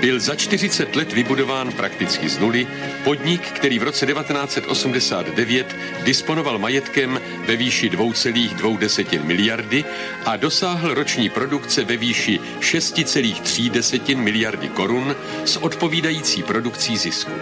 byl 0.05 0.21
za 0.21 0.35
40 0.35 0.97
let 0.97 1.13
vybudován 1.13 1.73
prakticky 1.73 2.29
z 2.29 2.39
nuly 2.39 2.67
podnik, 3.05 3.41
který 3.41 3.79
v 3.79 3.83
roce 3.83 4.07
1989 4.07 5.77
disponoval 6.05 6.59
majetkem 6.59 7.21
ve 7.47 7.57
výši 7.57 7.91
2,2 7.91 9.25
miliardy 9.25 9.85
a 10.25 10.37
dosáhl 10.37 10.95
roční 10.95 11.29
produkce 11.29 11.85
ve 11.85 11.97
výši 11.97 12.41
6,3 12.61 14.17
miliardy 14.17 14.69
korun 14.69 15.17
s 15.45 15.57
odpovídající 15.57 16.43
produkcí 16.43 16.97
zisku. 16.97 17.33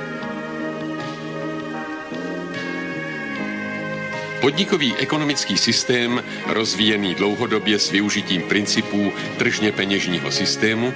Podnikový 4.40 4.94
ekonomický 4.96 5.56
systém, 5.58 6.24
rozvíjený 6.46 7.14
dlouhodobě 7.14 7.78
s 7.78 7.90
využitím 7.90 8.42
principů 8.42 9.12
tržně 9.36 9.72
peněžního 9.72 10.30
systému, 10.30 10.94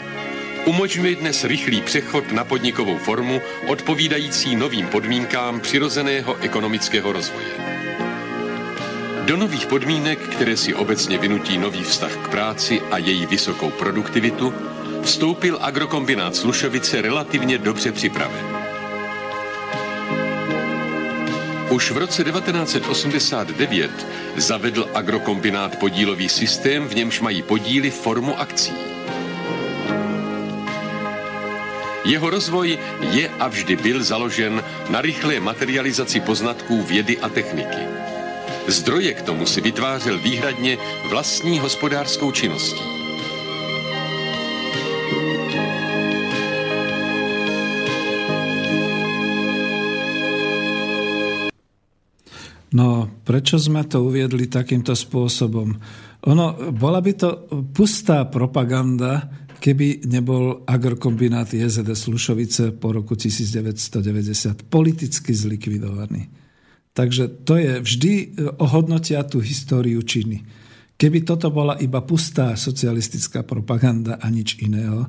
umožňuje 0.66 1.16
dnes 1.16 1.44
rychlý 1.44 1.82
přechod 1.82 2.32
na 2.32 2.44
podnikovou 2.44 2.98
formu 2.98 3.40
odpovídající 3.66 4.56
novým 4.56 4.86
podmínkám 4.86 5.60
přirozeného 5.60 6.36
ekonomického 6.36 7.12
rozvoje. 7.12 7.46
Do 9.24 9.36
nových 9.36 9.66
podmínek, 9.66 10.18
které 10.18 10.56
si 10.56 10.74
obecně 10.74 11.18
vynutí 11.18 11.58
nový 11.58 11.82
vztah 11.82 12.16
k 12.16 12.28
práci 12.28 12.80
a 12.90 12.98
její 12.98 13.26
vysokou 13.26 13.70
produktivitu, 13.70 14.54
vstoupil 15.02 15.58
agrokombinát 15.62 16.36
Slušovice 16.36 17.02
relativně 17.02 17.58
dobře 17.58 17.92
připraven. 17.92 18.46
Už 21.70 21.90
v 21.90 21.96
roce 21.96 22.24
1989 22.24 24.06
zavedl 24.36 24.88
agrokombinát 24.94 25.78
podílový 25.78 26.28
systém, 26.28 26.88
v 26.88 26.94
němž 26.94 27.20
mají 27.20 27.42
podíly 27.42 27.90
formu 27.90 28.40
akcí. 28.40 28.95
Jeho 32.06 32.30
rozvoj 32.30 32.78
je 33.10 33.26
a 33.26 33.50
vždy 33.50 33.76
byl 33.76 33.98
založen 34.06 34.62
na 34.90 35.02
rychlé 35.02 35.42
materializaci 35.42 36.20
poznatků 36.22 36.82
vědy 36.82 37.18
a 37.18 37.28
techniky. 37.28 37.82
Zdroje 38.70 39.14
k 39.14 39.22
tomu 39.22 39.46
si 39.46 39.60
vytvářel 39.60 40.18
výhradně 40.18 40.78
vlastní 41.10 41.58
hospodářskou 41.58 42.30
činností. 42.30 42.96
No, 52.76 53.08
prečo 53.24 53.56
sme 53.56 53.88
to 53.88 54.04
uviedli 54.04 54.52
takýmto 54.52 54.92
spôsobom? 54.92 55.80
Ono, 56.28 56.46
bola 56.76 57.00
by 57.00 57.12
to 57.16 57.48
pustá 57.72 58.28
propaganda, 58.28 59.32
keby 59.60 60.06
nebol 60.06 60.62
agrokombinát 60.66 61.50
JZD 61.50 61.96
Slušovice 61.96 62.76
po 62.76 62.92
roku 62.92 63.16
1990 63.16 64.66
politicky 64.68 65.34
zlikvidovaný. 65.34 66.28
Takže 66.96 67.44
to 67.44 67.60
je 67.60 67.72
vždy 67.84 68.12
ohodnotia 68.56 69.20
tú 69.28 69.44
históriu 69.44 70.00
činy. 70.00 70.44
Keby 70.96 71.28
toto 71.28 71.52
bola 71.52 71.76
iba 71.76 72.00
pustá 72.00 72.56
socialistická 72.56 73.44
propaganda 73.44 74.16
a 74.16 74.32
nič 74.32 74.56
iného, 74.64 75.04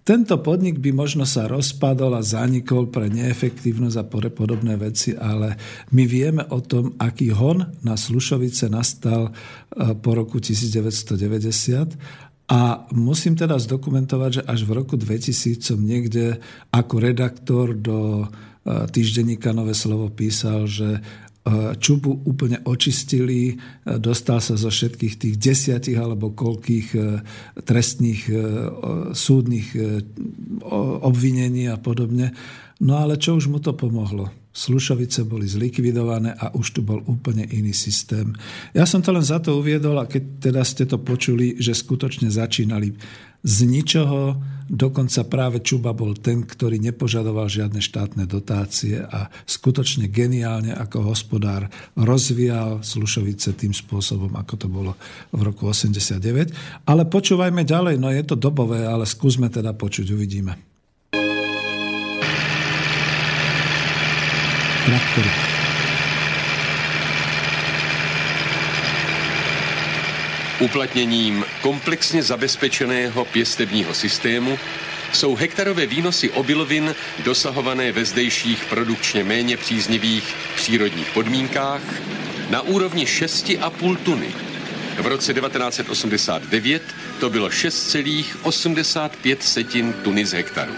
tento 0.00 0.40
podnik 0.40 0.80
by 0.80 0.96
možno 0.96 1.28
sa 1.28 1.44
rozpadol 1.44 2.16
a 2.16 2.24
zanikol 2.24 2.88
pre 2.88 3.12
neefektívnosť 3.12 3.96
a 4.00 4.04
podobné 4.32 4.74
veci, 4.80 5.12
ale 5.12 5.60
my 5.92 6.04
vieme 6.08 6.42
o 6.48 6.64
tom, 6.64 6.96
aký 6.96 7.36
hon 7.36 7.68
na 7.84 8.00
Slušovice 8.00 8.72
nastal 8.72 9.28
e, 9.28 9.32
po 10.00 10.16
roku 10.16 10.40
1990 10.40 12.29
a 12.50 12.82
musím 12.90 13.38
teda 13.38 13.54
zdokumentovať, 13.62 14.30
že 14.30 14.42
až 14.42 14.66
v 14.66 14.74
roku 14.82 14.98
2000 14.98 15.62
som 15.62 15.78
niekde 15.78 16.42
ako 16.74 16.98
redaktor 16.98 17.78
do 17.78 18.26
e, 18.26 18.90
týždenníka 18.90 19.54
Nové 19.54 19.78
slovo 19.78 20.10
písal, 20.10 20.66
že 20.66 20.98
E, 21.40 21.72
Čubu 21.80 22.20
úplne 22.28 22.60
očistili, 22.68 23.48
e, 23.48 23.54
dostal 23.96 24.44
sa 24.44 24.60
zo 24.60 24.68
všetkých 24.68 25.14
tých 25.16 25.34
desiatich 25.40 25.96
alebo 25.96 26.36
koľkých 26.36 26.88
trestných 27.64 28.28
súdnych 29.16 29.68
obvinení 31.00 31.72
a 31.72 31.80
podobne. 31.80 32.36
No 32.84 33.00
ale 33.00 33.16
čo 33.16 33.40
už 33.40 33.48
mu 33.48 33.56
to 33.56 33.72
pomohlo? 33.72 34.39
Slušovice 34.50 35.22
boli 35.30 35.46
zlikvidované 35.46 36.34
a 36.34 36.50
už 36.50 36.74
tu 36.74 36.80
bol 36.82 36.98
úplne 37.06 37.46
iný 37.46 37.70
systém. 37.70 38.34
Ja 38.74 38.82
som 38.82 38.98
to 38.98 39.14
len 39.14 39.22
za 39.22 39.38
to 39.38 39.54
uviedol 39.62 39.94
a 40.02 40.10
keď 40.10 40.50
teda 40.50 40.62
ste 40.66 40.90
to 40.90 40.98
počuli, 40.98 41.54
že 41.62 41.70
skutočne 41.70 42.26
začínali 42.26 42.90
z 43.40 43.56
ničoho, 43.64 44.36
dokonca 44.68 45.24
práve 45.24 45.64
Čuba 45.64 45.96
bol 45.96 46.12
ten, 46.18 46.44
ktorý 46.44 46.76
nepožadoval 46.76 47.48
žiadne 47.48 47.80
štátne 47.80 48.28
dotácie 48.28 49.00
a 49.00 49.32
skutočne 49.48 50.12
geniálne 50.12 50.76
ako 50.76 51.14
hospodár 51.14 51.70
rozvíjal 51.96 52.84
Slušovice 52.84 53.56
tým 53.56 53.72
spôsobom, 53.72 54.36
ako 54.36 54.54
to 54.60 54.66
bolo 54.68 54.92
v 55.32 55.40
roku 55.40 55.72
89. 55.72 56.84
Ale 56.84 57.02
počúvajme 57.08 57.64
ďalej, 57.64 57.96
no 57.96 58.12
je 58.12 58.24
to 58.26 58.36
dobové, 58.36 58.84
ale 58.84 59.08
skúsme 59.08 59.48
teda 59.48 59.72
počuť, 59.72 60.10
uvidíme. 60.12 60.69
Traktory. 64.86 65.30
Uplatněním 70.60 71.44
komplexně 71.60 72.22
zabezpečeného 72.22 73.24
pěstebního 73.24 73.94
systému 73.94 74.58
jsou 75.12 75.34
hektarové 75.34 75.86
výnosy 75.86 76.30
obilovin 76.30 76.94
dosahované 77.24 77.92
ve 77.92 78.04
zdejších 78.04 78.64
produkčně 78.64 79.24
méně 79.24 79.56
příznivých 79.56 80.34
přírodních 80.56 81.10
podmínkách 81.10 81.82
na 82.50 82.60
úrovni 82.60 83.04
6,5 83.04 83.96
tuny. 83.96 84.28
V 84.98 85.06
roce 85.06 85.34
1989 85.34 86.82
to 87.20 87.30
bylo 87.30 87.48
6,85 87.48 89.92
tuny 89.92 90.26
z 90.26 90.32
hektaru. 90.32 90.72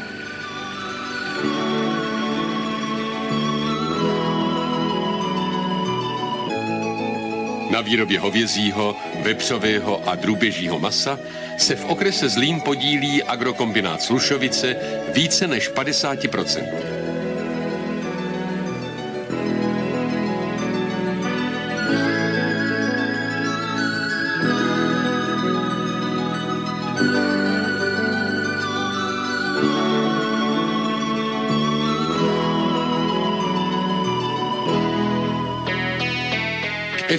Na 7.73 7.81
výrobě 7.81 8.21
hovězího, 8.21 8.97
vepřového 9.23 10.09
a 10.09 10.15
drůběžího 10.15 10.79
masa 10.79 11.19
se 11.59 11.77
v 11.77 11.85
okrese 11.85 12.29
Zlín 12.29 12.61
podílí 12.61 13.23
agrokombinát 13.23 14.03
Slušovice 14.03 14.77
více 15.15 15.47
než 15.47 15.71
50%. 15.71 17.02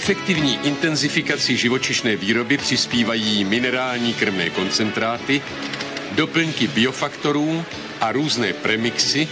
Efektivní 0.03 0.59
intenzifikaci 0.67 1.57
živočišné 1.57 2.15
výroby 2.15 2.57
přispívají 2.57 3.43
minerální 3.45 4.13
krmné 4.13 4.49
koncentráty, 4.49 5.41
doplňky 6.11 6.67
biofaktorů 6.67 7.65
a 8.01 8.11
různé 8.11 8.53
premixy, 8.53 9.27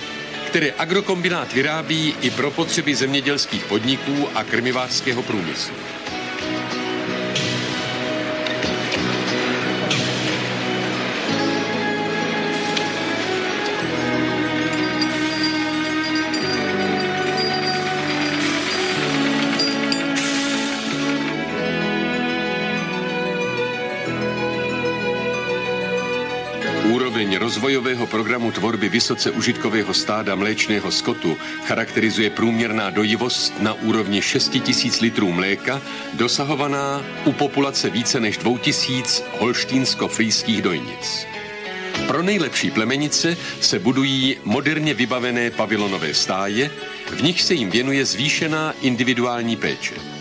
které 0.48 0.72
agrokombinát 0.78 1.54
vyrábí 1.54 2.16
i 2.22 2.30
pro 2.30 2.52
potřeby 2.52 2.96
zemědělských 2.96 3.66
podniků 3.66 4.28
a 4.36 4.44
krmivářského 4.44 5.24
průmyslu. 5.24 5.76
Rozvojového 27.62 28.08
programu 28.08 28.52
tvorby 28.52 28.90
vysoce 28.90 29.32
užitkového 29.32 29.94
stáda 29.94 30.36
mléčného 30.36 30.92
skotu 30.92 31.38
charakterizuje 31.70 32.30
průměrná 32.30 32.90
dojivost 32.90 33.54
na 33.62 33.74
úrovni 33.74 34.22
6 34.22 34.54
000 34.54 34.66
litrů 35.02 35.32
mléka, 35.32 35.82
dosahovaná 36.14 37.06
u 37.26 37.32
populace 37.32 37.90
více 37.90 38.20
než 38.20 38.38
2000 38.38 39.24
holštínsko-frýských 39.40 40.62
dojnic. 40.62 41.26
Pro 42.08 42.24
nejlepší 42.24 42.72
plemenice 42.72 43.38
se 43.62 43.80
budují 43.80 44.38
moderně 44.44 44.94
vybavené 44.94 45.52
pavilonové 45.52 46.14
stáje, 46.14 46.72
v 47.14 47.24
nich 47.24 47.42
se 47.42 47.54
jim 47.54 47.70
věnuje 47.70 48.06
zvýšená 48.06 48.74
individuální 48.82 49.56
péče. 49.56 50.21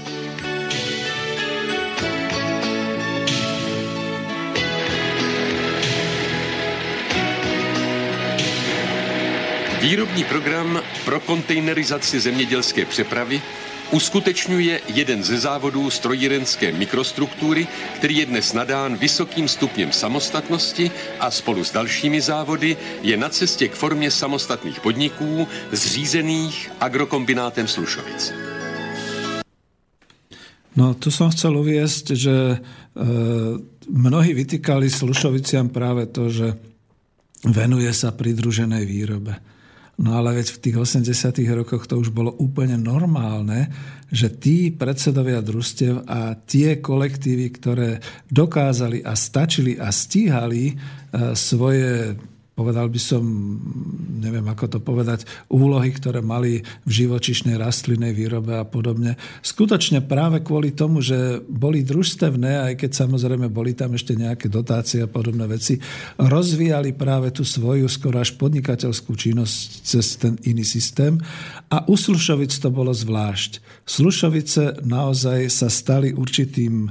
Výrobní 9.80 10.24
program 10.24 10.82
pro 11.04 11.20
kontejnerizaci 11.20 12.20
zemědělské 12.20 12.84
přepravy 12.84 13.42
uskutečňuje 13.90 14.80
jeden 14.94 15.24
ze 15.24 15.40
závodů 15.40 15.90
strojírenské 15.90 16.72
mikrostruktury, 16.72 17.66
který 17.96 18.16
je 18.16 18.26
dnes 18.26 18.52
nadán 18.52 18.96
vysokým 18.96 19.48
stupněm 19.48 19.92
samostatnosti 19.92 20.90
a 21.20 21.30
spolu 21.30 21.64
s 21.64 21.72
dalšími 21.72 22.20
závody 22.20 22.76
je 23.02 23.16
na 23.16 23.28
cestě 23.28 23.68
k 23.68 23.74
formě 23.74 24.10
samostatných 24.10 24.80
podniků 24.80 25.48
zřízených 25.72 26.70
agrokombinátem 26.80 27.68
Slušovic. 27.68 28.32
No, 30.76 30.94
tu 30.94 31.10
som 31.10 31.34
chcel 31.34 31.56
uviesť, 31.56 32.14
že 32.14 32.36
e, 32.54 32.56
mnohí 33.90 34.32
vytýkali 34.32 34.86
Slušoviciam 34.86 35.68
práve 35.68 36.06
to, 36.06 36.30
že 36.30 36.54
venuje 37.42 37.90
sa 37.90 38.14
pridruženej 38.14 38.86
výrobe. 38.86 39.34
No 40.00 40.16
ale 40.16 40.40
veď 40.40 40.56
v 40.56 40.62
tých 40.64 40.76
80 40.80 41.44
rokoch 41.52 41.84
to 41.84 42.00
už 42.00 42.08
bolo 42.08 42.32
úplne 42.40 42.80
normálne, 42.80 43.68
že 44.08 44.32
tí 44.32 44.72
predsedovia 44.72 45.44
družstev 45.44 46.08
a 46.08 46.40
tie 46.40 46.80
kolektívy, 46.80 47.46
ktoré 47.52 48.00
dokázali 48.32 49.04
a 49.04 49.12
stačili 49.12 49.76
a 49.76 49.92
stíhali 49.92 50.72
e, 50.72 50.74
svoje 51.36 52.16
povedal 52.60 52.92
by 52.92 53.00
som, 53.00 53.24
neviem 54.20 54.44
ako 54.44 54.76
to 54.76 54.78
povedať, 54.84 55.24
úlohy, 55.48 55.96
ktoré 55.96 56.20
mali 56.20 56.60
v 56.84 56.90
živočišnej 56.92 57.56
rastlinnej 57.56 58.12
výrobe 58.12 58.52
a 58.52 58.68
podobne. 58.68 59.16
Skutočne 59.40 60.04
práve 60.04 60.44
kvôli 60.44 60.76
tomu, 60.76 61.00
že 61.00 61.40
boli 61.48 61.80
družstevné, 61.80 62.68
aj 62.68 62.84
keď 62.84 62.90
samozrejme 63.00 63.48
boli 63.48 63.72
tam 63.72 63.96
ešte 63.96 64.12
nejaké 64.12 64.52
dotácie 64.52 65.00
a 65.00 65.08
podobné 65.08 65.48
veci, 65.48 65.80
rozvíjali 66.20 66.92
práve 66.92 67.32
tú 67.32 67.48
svoju 67.48 67.88
skoro 67.88 68.20
až 68.20 68.36
podnikateľskú 68.36 69.16
činnosť 69.16 69.68
cez 69.80 70.20
ten 70.20 70.36
iný 70.44 70.68
systém 70.68 71.16
a 71.72 71.88
u 71.88 71.96
Slušovic 71.96 72.52
to 72.60 72.68
bolo 72.68 72.92
zvlášť. 72.92 73.64
Slušovice 73.88 74.84
naozaj 74.84 75.48
sa 75.48 75.72
stali 75.72 76.12
určitým 76.12 76.84
e, 76.84 76.88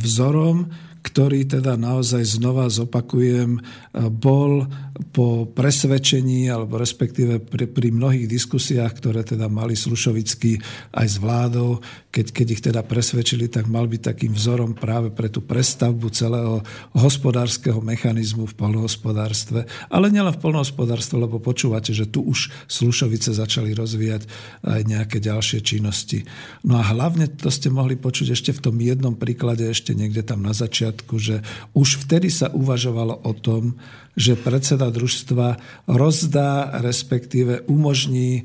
vzorom, 0.00 0.72
ktorý 1.04 1.44
teda 1.44 1.76
naozaj 1.76 2.24
znova 2.24 2.72
zopakujem, 2.72 3.58
e, 3.58 3.60
bol 4.08 4.64
po 5.10 5.50
presvedčení, 5.50 6.46
alebo 6.46 6.78
respektíve 6.78 7.42
pri, 7.42 7.66
pri 7.66 7.90
mnohých 7.90 8.30
diskusiách, 8.30 8.94
ktoré 9.02 9.26
teda 9.26 9.50
mali 9.50 9.74
Slušovický 9.74 10.62
aj 10.94 11.06
s 11.06 11.16
vládou, 11.18 11.82
keď, 12.14 12.26
keď 12.30 12.46
ich 12.54 12.62
teda 12.62 12.86
presvedčili, 12.86 13.50
tak 13.50 13.66
mal 13.66 13.90
byť 13.90 14.14
takým 14.14 14.32
vzorom 14.38 14.78
práve 14.78 15.10
pre 15.10 15.26
tú 15.26 15.42
prestavbu 15.42 16.14
celého 16.14 16.62
hospodárskeho 16.94 17.82
mechanizmu 17.82 18.46
v 18.46 18.54
polnohospodárstve. 18.54 19.66
Ale 19.90 20.14
nielen 20.14 20.30
v 20.30 20.42
polnohospodárstve, 20.42 21.18
lebo 21.18 21.42
počúvate, 21.42 21.90
že 21.90 22.06
tu 22.06 22.22
už 22.22 22.54
Slušovice 22.70 23.34
začali 23.34 23.74
rozvíjať 23.74 24.30
aj 24.62 24.80
nejaké 24.86 25.18
ďalšie 25.18 25.58
činnosti. 25.66 26.22
No 26.62 26.78
a 26.78 26.86
hlavne 26.86 27.26
to 27.26 27.50
ste 27.50 27.66
mohli 27.66 27.98
počuť 27.98 28.30
ešte 28.30 28.54
v 28.54 28.62
tom 28.70 28.76
jednom 28.78 29.18
príklade, 29.18 29.66
ešte 29.66 29.90
niekde 29.90 30.22
tam 30.22 30.46
na 30.46 30.54
začiatku, 30.54 31.18
že 31.18 31.42
už 31.74 32.06
vtedy 32.06 32.30
sa 32.30 32.46
uvažovalo 32.54 33.26
o 33.26 33.32
tom, 33.34 33.74
že 34.14 34.38
predseda 34.38 34.90
družstva 34.94 35.58
rozdá, 35.90 36.78
respektíve 36.78 37.66
umožní 37.66 38.40
e, 38.40 38.42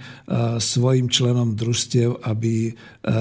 svojim 0.57 1.09
členom 1.09 1.53
družstiev, 1.53 2.25
aby 2.25 2.69
e, 2.69 2.71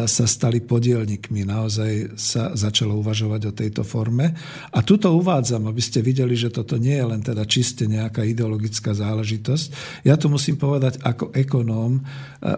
sa 0.09 0.25
stali 0.25 0.65
podielnikmi. 0.65 1.45
Naozaj 1.45 2.17
sa 2.17 2.57
začalo 2.57 2.97
uvažovať 3.05 3.43
o 3.49 3.57
tejto 3.57 3.83
forme. 3.85 4.33
A 4.73 4.79
tuto 4.81 5.13
uvádzam, 5.13 5.69
aby 5.69 5.83
ste 5.85 6.01
videli, 6.01 6.33
že 6.35 6.49
toto 6.49 6.81
nie 6.81 6.97
je 6.97 7.05
len 7.05 7.21
teda 7.21 7.45
čiste 7.45 7.85
nejaká 7.85 8.25
ideologická 8.25 8.97
záležitosť. 8.97 9.67
Ja 10.09 10.17
to 10.17 10.33
musím 10.33 10.57
povedať 10.57 11.05
ako 11.05 11.37
ekonóm. 11.37 12.01
E, 12.01 12.03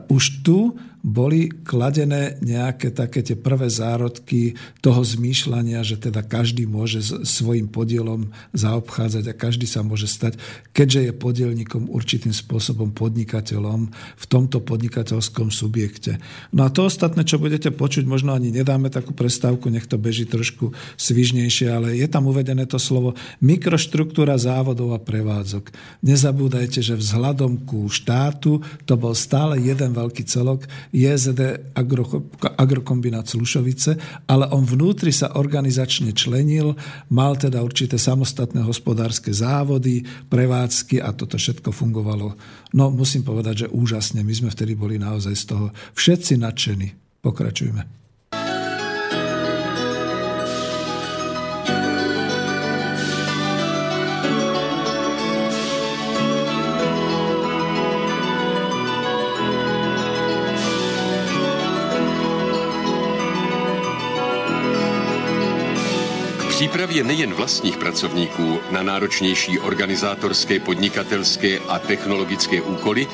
už 0.07 0.47
tu 0.47 0.79
boli 1.01 1.49
kladené 1.65 2.37
nejaké 2.45 2.93
také 2.93 3.25
tie 3.25 3.37
prvé 3.37 3.73
zárodky 3.73 4.57
toho 4.85 5.01
zmýšľania, 5.01 5.81
že 5.81 5.97
teda 5.97 6.21
každý 6.21 6.69
môže 6.69 7.01
svojim 7.25 7.73
podielom 7.73 8.29
zaobchádzať 8.53 9.25
a 9.33 9.39
každý 9.39 9.65
sa 9.65 9.81
môže 9.81 10.05
stať, 10.05 10.37
keďže 10.77 11.11
je 11.11 11.13
podielnikom 11.17 11.89
určitým 11.89 12.37
spôsobom 12.37 12.93
podnikateľom 12.93 13.89
v 13.93 14.25
tomto 14.29 14.61
podnikateľskom 14.61 15.49
subjekte. 15.49 16.21
No 16.53 16.69
a 16.69 16.73
to 16.73 16.85
ostatné, 16.85 17.25
čo 17.25 17.41
budete 17.41 17.73
počuť, 17.73 18.05
možno 18.05 18.37
ani 18.37 18.53
nedáme 18.53 18.93
takú 18.93 19.17
prestávku, 19.17 19.73
nech 19.73 19.89
to 19.89 19.97
beží 19.97 20.29
trošku 20.29 20.77
svižnejšie, 21.01 21.67
ale 21.73 21.97
je 21.97 22.07
tam 22.07 22.29
uvedené 22.29 22.69
to 22.69 22.77
slovo 22.77 23.17
mikroštruktúra 23.41 24.37
závodov 24.37 24.93
a 24.93 25.01
prevádzok. 25.01 25.73
Nezabúdajte, 26.05 26.85
že 26.85 26.93
vzhľadom 26.93 27.65
ku 27.65 27.89
štátu 27.89 28.61
to 28.85 28.95
bol 29.01 29.17
stále 29.17 29.57
jeden 29.57 29.97
veľký 29.97 30.29
celok, 30.29 30.69
JZD 30.91 31.75
Agro, 31.75 32.27
Agrokombinát 32.59 33.29
Slušovice, 33.29 34.25
ale 34.27 34.51
on 34.51 34.67
vnútri 34.67 35.15
sa 35.15 35.39
organizačne 35.39 36.11
členil, 36.11 36.75
mal 37.11 37.39
teda 37.39 37.63
určité 37.63 37.99
samostatné 37.99 38.67
hospodárske 38.67 39.31
závody, 39.31 40.03
prevádzky 40.27 40.99
a 40.99 41.15
toto 41.15 41.39
všetko 41.39 41.71
fungovalo. 41.71 42.35
No 42.75 42.91
musím 42.91 43.23
povedať, 43.23 43.67
že 43.67 43.73
úžasne. 43.73 44.27
My 44.27 44.35
sme 44.35 44.51
vtedy 44.51 44.75
boli 44.75 44.99
naozaj 44.99 45.35
z 45.37 45.45
toho 45.55 45.67
všetci 45.95 46.39
nadšení. 46.39 46.89
Pokračujme. 47.21 48.00
Přípravě 66.61 67.05
nejen 67.05 67.35
vlastních 67.35 67.77
pracovníků 67.77 68.59
na 68.71 68.83
náročnější 68.83 69.59
organizátorské, 69.59 70.61
podnikatelské 70.61 71.59
a 71.59 71.79
technologické 71.79 72.61
úkoly 72.63 73.07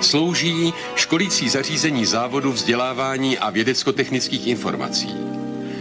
slouží 0.00 0.74
školící 0.94 1.48
zařízení 1.48 2.06
závodu 2.06 2.52
vzdělávání 2.52 3.38
a 3.38 3.50
vědecko-technických 3.50 4.46
informací. 4.46 5.14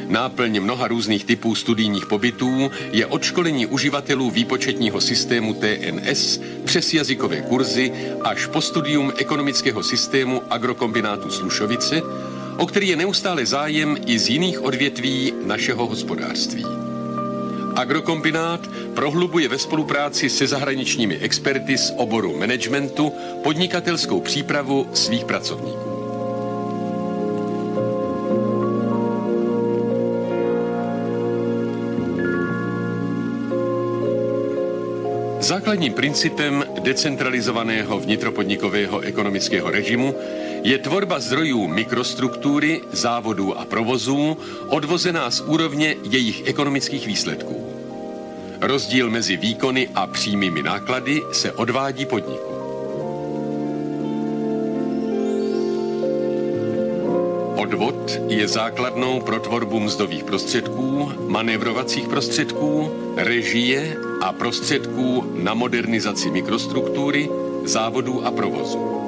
Náplň 0.08 0.60
mnoha 0.60 0.88
různých 0.88 1.26
typů 1.26 1.56
studijních 1.56 2.06
pobytů 2.06 2.72
je 2.92 3.06
odškolení 3.06 3.66
uživatelů 3.66 4.32
výpočetního 4.32 5.02
systému 5.02 5.54
TNS 5.54 6.40
přes 6.66 6.94
jazykové 6.94 7.42
kurzy 7.42 7.92
až 8.24 8.46
po 8.46 8.62
studium 8.62 9.14
ekonomického 9.18 9.84
systému 9.84 10.42
agrokombinátu 10.50 11.30
Slušovice, 11.32 12.02
o 12.58 12.66
který 12.66 12.88
je 12.88 12.96
neustále 12.96 13.46
zájem 13.46 13.98
i 14.06 14.20
z 14.20 14.30
jiných 14.30 14.62
odvětví 14.62 15.34
našeho 15.46 15.88
hospodářství. 15.88 16.91
Agrokombinát 17.76 18.68
prohlubuje 18.96 19.48
ve 19.48 19.60
spolupráci 19.60 20.30
se 20.30 20.48
zahraničními 20.48 21.18
experty 21.18 21.78
z 21.78 21.94
oboru 21.98 22.38
managementu 22.40 23.14
podnikatelskou 23.44 24.20
přípravu 24.22 24.88
svých 24.94 25.26
pracovníků. 25.26 25.92
Základním 35.40 35.94
principem 35.94 36.66
decentralizovaného 36.80 38.00
vnitropodnikového 38.00 39.00
ekonomického 39.00 39.72
režimu 39.72 40.16
je 40.64 40.78
tvorba 40.78 41.20
zdrojů 41.20 41.68
mikrostruktury, 41.68 42.82
závodů 42.92 43.58
a 43.58 43.66
provozů 43.66 44.38
odvozená 44.68 45.32
z 45.32 45.42
úrovně 45.42 45.96
jejich 46.10 46.48
ekonomických 46.48 47.08
výsledků. 47.08 47.68
Rozdíl 48.62 49.10
mezi 49.10 49.38
výkony 49.38 49.90
a 49.96 50.08
přímými 50.08 50.64
náklady 50.64 51.22
se 51.32 51.52
odvádí 51.52 52.06
podniku. 52.06 52.52
Odvod 57.58 58.20
je 58.28 58.48
základnou 58.48 59.22
pro 59.22 59.40
tvorbu 59.40 59.80
mzdových 59.80 60.24
prostředků, 60.24 61.12
manévrovacích 61.28 62.08
prostředků, 62.08 62.92
režie 63.18 63.98
a 64.22 64.34
prostředků 64.34 65.32
na 65.36 65.54
modernizaci 65.54 66.32
mikrostruktury, 66.32 67.30
závodů 67.66 68.26
a 68.26 68.32
provozu. 68.32 69.01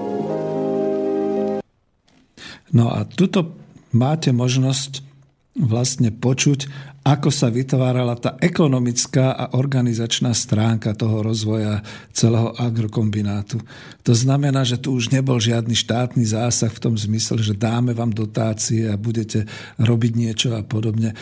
No 2.74 2.89
a 2.89 3.05
tuto 3.05 3.53
máte 3.93 4.34
možnosť 4.34 5.05
vlastne 5.53 6.09
počuť, 6.09 6.65
ako 7.03 7.30
sa 7.36 7.51
vytvárala 7.51 8.15
tá 8.15 8.39
ekonomická 8.39 9.36
a 9.36 9.59
organizačná 9.59 10.32
stránka 10.32 10.95
toho 10.95 11.19
rozvoja 11.19 11.84
celého 12.15 12.55
agrokombinátu. 12.55 13.59
To 14.07 14.15
znamená, 14.15 14.63
že 14.63 14.80
tu 14.80 14.95
už 14.95 15.11
nebol 15.11 15.36
žiadny 15.36 15.76
štátny 15.76 16.24
zásah 16.24 16.71
v 16.71 16.80
tom 16.80 16.95
zmysle, 16.95 17.43
že 17.43 17.59
dáme 17.59 17.91
vám 17.91 18.15
dotácie 18.15 18.88
a 18.88 18.95
budete 18.95 19.43
robiť 19.84 20.11
niečo 20.15 20.55
a 20.55 20.63
podobne. 20.63 21.11
E, 21.11 21.15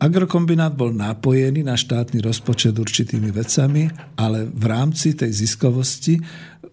agrokombinát 0.00 0.72
bol 0.72 0.96
napojený 0.96 1.60
na 1.60 1.76
štátny 1.76 2.24
rozpočet 2.24 2.72
určitými 2.72 3.28
vecami, 3.28 3.92
ale 4.16 4.48
v 4.48 4.64
rámci 4.64 5.12
tej 5.12 5.28
ziskovosti 5.28 6.16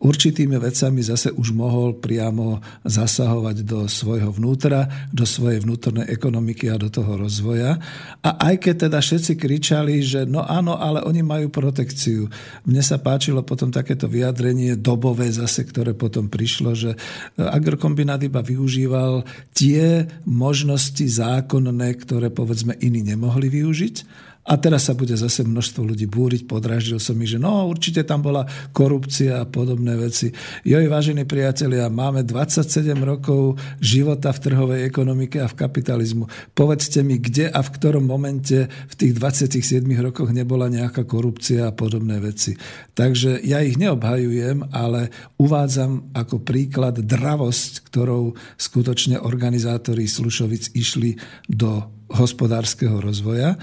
určitými 0.03 0.59
vecami 0.59 0.99
zase 0.99 1.31
už 1.31 1.55
mohol 1.55 1.95
priamo 1.95 2.59
zasahovať 2.84 3.63
do 3.63 3.88
svojho 3.88 4.36
vnútra, 4.36 4.91
do 5.15 5.23
svojej 5.23 5.63
vnútornej 5.63 6.11
ekonomiky 6.11 6.67
a 6.67 6.75
do 6.75 6.91
toho 6.91 7.15
rozvoja. 7.15 7.79
A 8.19 8.29
aj 8.51 8.67
keď 8.67 8.75
teda 8.89 8.99
všetci 8.99 9.34
kričali, 9.39 10.03
že 10.03 10.27
no 10.27 10.43
áno, 10.43 10.75
ale 10.75 10.99
oni 11.07 11.23
majú 11.23 11.47
protekciu. 11.47 12.27
Mne 12.67 12.84
sa 12.84 12.99
páčilo 12.99 13.47
potom 13.47 13.71
takéto 13.71 14.11
vyjadrenie 14.11 14.75
dobové 14.75 15.31
zase, 15.31 15.63
ktoré 15.63 15.95
potom 15.95 16.27
prišlo, 16.27 16.75
že 16.75 16.99
agrokombinát 17.39 18.19
iba 18.27 18.43
využíval 18.43 19.23
tie 19.55 20.03
možnosti 20.27 21.07
zákonné, 21.07 21.95
ktoré 22.03 22.27
povedzme 22.27 22.75
iní 22.84 23.05
nemohli 23.07 23.47
využiť 23.47 23.95
A 24.43 24.59
teraz 24.59 24.91
sa 24.91 24.93
bude 24.93 25.15
zase 25.15 25.47
množstvo 25.47 25.87
ľudí 25.87 26.03
búriť, 26.03 26.43
podráždil 26.43 26.99
som 26.99 27.15
ich, 27.23 27.31
že 27.31 27.39
no 27.39 27.63
určite 27.63 28.03
tam 28.03 28.19
bola 28.19 28.43
korupcia 28.75 29.39
a 29.39 29.47
podobné 29.47 29.95
veci. 29.95 30.35
Joj, 30.67 30.91
vážení 30.91 31.23
priatelia, 31.23 31.87
máme 31.87 32.27
27 32.27 32.91
rokov 33.07 33.55
života 33.79 34.35
v 34.35 34.43
trhovej 34.43 34.81
ekonomike 34.83 35.39
a 35.39 35.47
v 35.47 35.55
kapitalizmu. 35.55 36.27
Povedzte 36.51 37.07
mi, 37.07 37.23
kde 37.23 37.47
a 37.47 37.63
v 37.63 37.69
ktorom 37.71 38.03
momente 38.03 38.67
v 38.67 38.93
tých 38.99 39.15
27 39.15 39.87
rokoch 40.03 40.35
nebola 40.35 40.67
nejaká 40.67 41.07
korupcia 41.07 41.71
a 41.71 41.75
podobné 41.75 42.19
veci. 42.19 42.59
Takže 42.99 43.39
ja 43.47 43.63
ich 43.63 43.79
neobhajujem, 43.79 44.75
ale 44.75 45.07
uvádzam 45.39 46.11
ako 46.11 46.43
príklad 46.43 46.99
dravosť, 46.99 47.87
ktorou 47.87 48.35
skutočne 48.59 49.23
organizátori 49.23 50.03
Slušovic 50.03 50.75
išli 50.75 51.15
do 51.47 51.87
hospodárskeho 52.11 52.99
rozvoja 52.99 53.55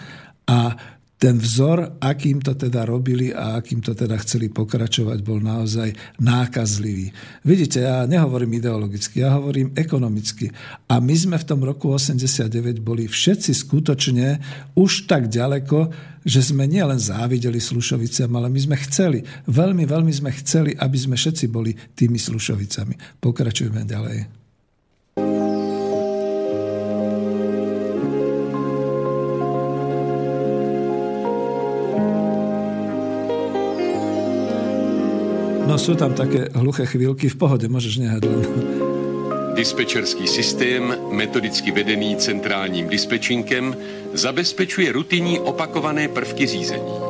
a 0.50 0.74
ten 1.20 1.36
vzor, 1.36 2.00
akým 2.00 2.40
to 2.40 2.56
teda 2.56 2.88
robili 2.88 3.28
a 3.28 3.60
akým 3.60 3.84
to 3.84 3.92
teda 3.92 4.16
chceli 4.24 4.48
pokračovať, 4.48 5.20
bol 5.20 5.36
naozaj 5.36 5.92
nákazlivý. 6.16 7.12
Vidíte, 7.44 7.84
ja 7.84 8.08
nehovorím 8.08 8.56
ideologicky, 8.56 9.20
ja 9.20 9.36
hovorím 9.36 9.76
ekonomicky. 9.76 10.48
A 10.88 10.96
my 10.96 11.12
sme 11.12 11.36
v 11.36 11.44
tom 11.44 11.60
roku 11.60 11.92
89 11.92 12.80
boli 12.80 13.04
všetci 13.04 13.52
skutočne 13.52 14.40
už 14.80 15.04
tak 15.04 15.28
ďaleko, 15.28 15.92
že 16.24 16.40
sme 16.40 16.64
nielen 16.64 16.96
závideli 16.96 17.60
Slušoviciam, 17.60 18.32
ale 18.32 18.48
my 18.48 18.60
sme 18.72 18.76
chceli, 18.88 19.20
veľmi, 19.44 19.84
veľmi 19.84 20.12
sme 20.16 20.32
chceli, 20.40 20.72
aby 20.72 20.96
sme 20.96 21.20
všetci 21.20 21.52
boli 21.52 21.76
tými 21.92 22.16
Slušovicami. 22.16 23.20
Pokračujeme 23.20 23.84
ďalej. 23.84 24.39
Sú 35.80 35.96
tam 35.96 36.12
také 36.12 36.52
hluché 36.60 36.84
chvíľky, 36.84 37.32
v 37.32 37.40
pohode, 37.40 37.64
môžeš 37.64 38.04
nehať 38.04 38.22
len. 38.28 38.44
Dispečerský 39.56 40.28
systém, 40.28 40.92
metodicky 41.08 41.72
vedený 41.72 42.20
centrálním 42.20 42.84
dispečinkem, 42.84 43.72
zabezpečuje 44.12 44.92
rutinní 44.92 45.40
opakované 45.40 46.12
prvky 46.12 46.46
řízení. 46.46 47.09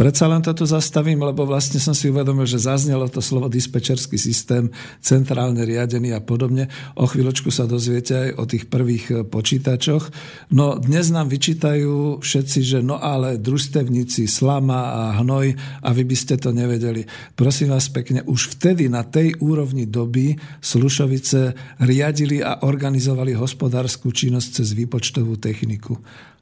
Predsa 0.00 0.32
len 0.32 0.40
toto 0.40 0.64
zastavím, 0.64 1.20
lebo 1.20 1.44
vlastne 1.44 1.76
som 1.76 1.92
si 1.92 2.08
uvedomil, 2.08 2.48
že 2.48 2.56
zaznelo 2.56 3.04
to 3.12 3.20
slovo 3.20 3.52
dispečerský 3.52 4.16
systém, 4.16 4.72
centrálne 5.04 5.60
riadený 5.60 6.16
a 6.16 6.24
podobne. 6.24 6.72
O 6.96 7.04
chvíľočku 7.04 7.52
sa 7.52 7.68
dozviete 7.68 8.16
aj 8.16 8.30
o 8.40 8.48
tých 8.48 8.64
prvých 8.72 9.04
e, 9.12 9.14
počítačoch. 9.28 10.08
No 10.56 10.80
dnes 10.80 11.12
nám 11.12 11.28
vyčítajú 11.28 12.24
všetci, 12.24 12.58
že 12.64 12.78
no 12.80 12.96
ale 12.96 13.36
družstevníci, 13.36 14.24
slama 14.24 14.80
a 14.88 15.02
hnoj 15.20 15.52
a 15.84 15.88
vy 15.92 16.08
by 16.08 16.16
ste 16.16 16.40
to 16.40 16.48
nevedeli. 16.56 17.04
Prosím 17.36 17.76
vás 17.76 17.92
pekne, 17.92 18.24
už 18.24 18.56
vtedy 18.56 18.88
na 18.88 19.04
tej 19.04 19.36
úrovni 19.44 19.84
doby 19.84 20.32
Slušovice 20.64 21.52
riadili 21.84 22.40
a 22.40 22.64
organizovali 22.64 23.36
hospodárskú 23.36 24.16
činnosť 24.16 24.64
cez 24.64 24.72
výpočtovú 24.72 25.36
techniku. 25.36 26.00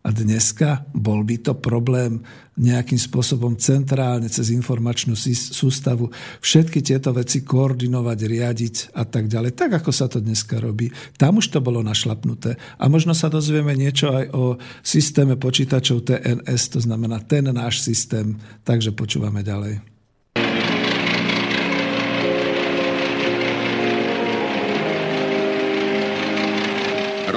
A 0.09 0.13
dneska 0.17 0.89
bol 0.97 1.21
by 1.21 1.37
to 1.37 1.53
problém 1.53 2.25
nejakým 2.57 2.97
spôsobom 2.97 3.61
centrálne 3.61 4.25
cez 4.33 4.49
informačnú 4.49 5.13
sústavu 5.37 6.09
všetky 6.41 6.81
tieto 6.81 7.13
veci 7.13 7.45
koordinovať, 7.45 8.19
riadiť 8.25 8.77
a 8.97 9.05
tak 9.05 9.29
ďalej. 9.29 9.53
Tak, 9.53 9.85
ako 9.85 9.93
sa 9.93 10.09
to 10.09 10.25
dneska 10.25 10.65
robí. 10.65 10.89
Tam 11.21 11.37
už 11.37 11.53
to 11.53 11.61
bolo 11.61 11.85
našlapnuté. 11.85 12.57
A 12.81 12.89
možno 12.89 13.13
sa 13.13 13.29
dozvieme 13.29 13.77
niečo 13.77 14.09
aj 14.09 14.25
o 14.33 14.57
systéme 14.81 15.37
počítačov 15.37 16.09
TNS, 16.09 16.63
to 16.73 16.81
znamená 16.81 17.21
ten 17.29 17.45
náš 17.53 17.85
systém. 17.85 18.41
Takže 18.65 18.97
počúvame 18.97 19.45
ďalej. 19.45 19.98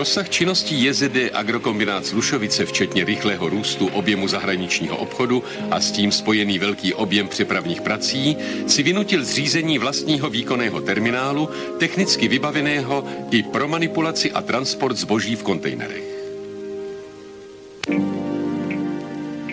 Rozsah 0.01 0.29
činností 0.29 0.83
JZD 0.85 1.29
Agrokombinát 1.33 2.05
Slušovice, 2.05 2.65
včetně 2.65 3.05
rychlého 3.05 3.49
růstu 3.49 3.87
objemu 3.87 4.27
zahraničního 4.27 4.97
obchodu 4.97 5.43
a 5.71 5.79
s 5.79 5.91
tím 5.91 6.11
spojený 6.11 6.59
velký 6.59 6.93
objem 6.93 7.27
přepravních 7.27 7.81
prací, 7.81 8.37
si 8.67 8.83
vynutil 8.83 9.23
zřízení 9.25 9.77
vlastního 9.79 10.29
výkonného 10.29 10.81
terminálu, 10.81 11.49
technicky 11.79 12.27
vybaveného 12.27 13.05
i 13.31 13.43
pro 13.43 13.67
manipulaci 13.67 14.31
a 14.31 14.41
transport 14.41 14.97
zboží 14.97 15.35
v 15.35 15.43
kontejnerech. 15.43 16.03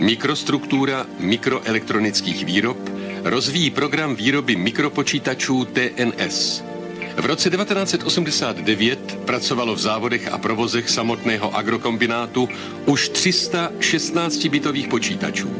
Mikrostruktura 0.01 1.07
mikroelektronických 1.19 2.45
výrob 2.45 2.79
rozvíjí 3.25 3.71
program 3.71 4.17
výroby 4.17 4.57
mikropočítačů 4.57 5.65
TNS– 5.65 6.65
v 7.19 7.27
roce 7.27 7.51
1989 7.51 9.19
pracovalo 9.27 9.75
v 9.75 9.79
závodech 9.79 10.33
a 10.33 10.39
provozech 10.39 10.87
samotného 10.91 11.51
agrokombinátu 11.57 12.49
už 12.87 13.09
316 13.09 14.47
bytových 14.47 14.89
počítačů. 14.89 15.51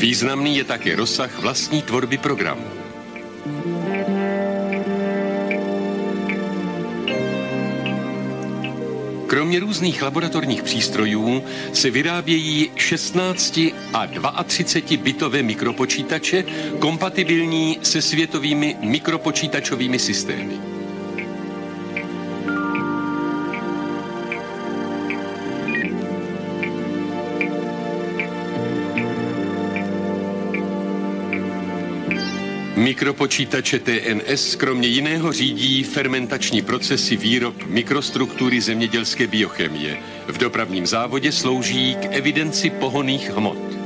Významný 0.00 0.56
je 0.56 0.64
také 0.64 0.96
rozsah 0.96 1.28
vlastní 1.38 1.82
tvorby 1.82 2.18
programu. 2.18 2.79
Kromě 9.30 9.60
různých 9.60 10.02
laboratorních 10.02 10.62
přístrojů 10.62 11.42
se 11.72 11.90
vyrábějí 11.90 12.70
16 12.76 13.58
a 13.92 14.44
32 14.44 15.04
bitové 15.04 15.42
mikropočítače 15.42 16.44
kompatibilní 16.78 17.78
se 17.82 18.02
světovými 18.02 18.76
mikropočítačovými 18.80 19.98
systémy. 19.98 20.79
Mikropočítače 32.80 33.78
TNS 33.78 34.54
kromě 34.54 34.88
jiného 34.88 35.32
řídí 35.32 35.82
fermentační 35.82 36.62
procesy 36.62 37.16
výrob 37.16 37.54
mikrostruktury 37.66 38.60
zemědělské 38.60 39.26
biochemie. 39.26 39.98
V 40.26 40.38
dopravním 40.38 40.86
závodě 40.86 41.32
slouží 41.32 41.94
k 41.94 42.16
evidenci 42.16 42.70
pohoných 42.70 43.30
hmot. 43.30 43.79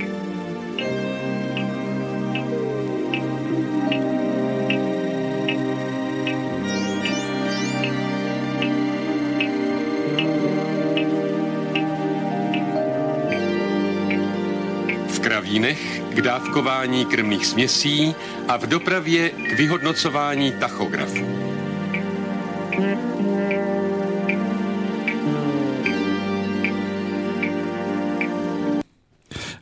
K 16.14 16.20
dávkování 16.20 17.04
krmných 17.04 17.46
směsí 17.46 18.14
a 18.48 18.56
v 18.56 18.66
dopravě 18.66 19.30
k 19.30 19.58
vyhodnocování 19.58 20.52
tachografu. 20.52 21.43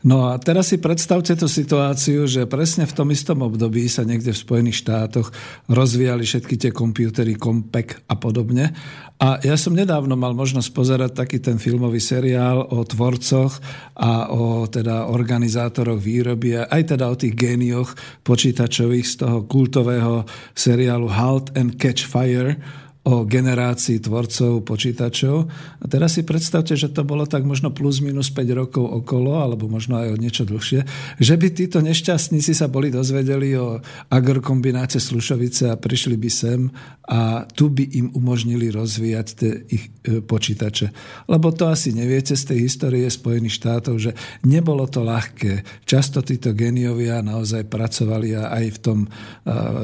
No 0.03 0.27
a 0.27 0.39
teraz 0.43 0.75
si 0.75 0.83
predstavte 0.83 1.39
tú 1.39 1.47
situáciu, 1.47 2.27
že 2.27 2.51
presne 2.51 2.91
v 2.91 2.97
tom 2.97 3.09
istom 3.15 3.47
období 3.47 3.87
sa 3.87 4.03
niekde 4.03 4.35
v 4.35 4.43
Spojených 4.43 4.83
štátoch 4.83 5.31
rozvíjali 5.71 6.27
všetky 6.27 6.59
tie 6.59 6.71
kompiútery, 6.75 7.39
Compaq 7.39 8.03
a 8.11 8.19
podobne. 8.19 8.75
A 9.23 9.39
ja 9.47 9.55
som 9.55 9.71
nedávno 9.71 10.19
mal 10.19 10.35
možnosť 10.35 10.75
pozerať 10.75 11.11
taký 11.15 11.39
ten 11.39 11.55
filmový 11.55 12.03
seriál 12.03 12.67
o 12.67 12.83
tvorcoch 12.83 13.63
a 13.95 14.35
o 14.35 14.67
teda 14.67 15.07
organizátoroch 15.07 16.03
výroby 16.03 16.59
a 16.59 16.67
aj 16.67 16.99
teda 16.99 17.07
o 17.07 17.15
tých 17.15 17.39
génioch 17.39 17.95
počítačových 18.27 19.07
z 19.07 19.15
toho 19.23 19.47
kultového 19.47 20.27
seriálu 20.59 21.07
Halt 21.07 21.55
and 21.55 21.79
Catch 21.79 22.11
Fire, 22.11 22.59
o 23.03 23.27
generácii 23.27 23.99
tvorcov 23.99 24.63
počítačov. 24.63 25.51
A 25.83 25.85
teraz 25.91 26.15
si 26.15 26.23
predstavte, 26.23 26.79
že 26.79 26.87
to 26.87 27.03
bolo 27.03 27.27
tak 27.27 27.43
možno 27.43 27.75
plus 27.75 27.99
minus 27.99 28.31
5 28.31 28.47
rokov 28.55 28.87
okolo, 28.87 29.43
alebo 29.43 29.67
možno 29.67 29.99
aj 29.99 30.15
o 30.15 30.21
niečo 30.21 30.47
dlhšie, 30.47 30.87
že 31.19 31.35
by 31.35 31.47
títo 31.51 31.83
nešťastníci 31.83 32.55
sa 32.55 32.71
boli 32.71 32.95
dozvedeli 32.95 33.59
o 33.59 33.83
agrokombináte 34.07 35.03
Slušovice 35.03 35.75
a 35.75 35.75
prišli 35.75 36.15
by 36.15 36.31
sem 36.31 36.71
a 37.03 37.43
tu 37.51 37.75
by 37.75 37.83
im 37.99 38.15
umožnili 38.15 38.71
rozvíjať 38.71 39.27
tie 39.35 39.53
ich 39.67 39.91
e, 40.07 40.23
počítače. 40.23 40.95
Lebo 41.27 41.51
to 41.51 41.67
asi 41.67 41.91
neviete 41.91 42.39
z 42.39 42.55
tej 42.55 42.71
histórie 42.71 43.11
Spojených 43.11 43.59
štátov, 43.59 43.99
že 43.99 44.15
nebolo 44.47 44.87
to 44.87 45.03
ľahké. 45.03 45.83
Často 45.83 46.23
títo 46.23 46.55
geniovia 46.55 47.19
naozaj 47.19 47.67
pracovali 47.67 48.39
a 48.39 48.55
aj 48.63 48.67
v 48.71 48.79
tom 48.79 48.99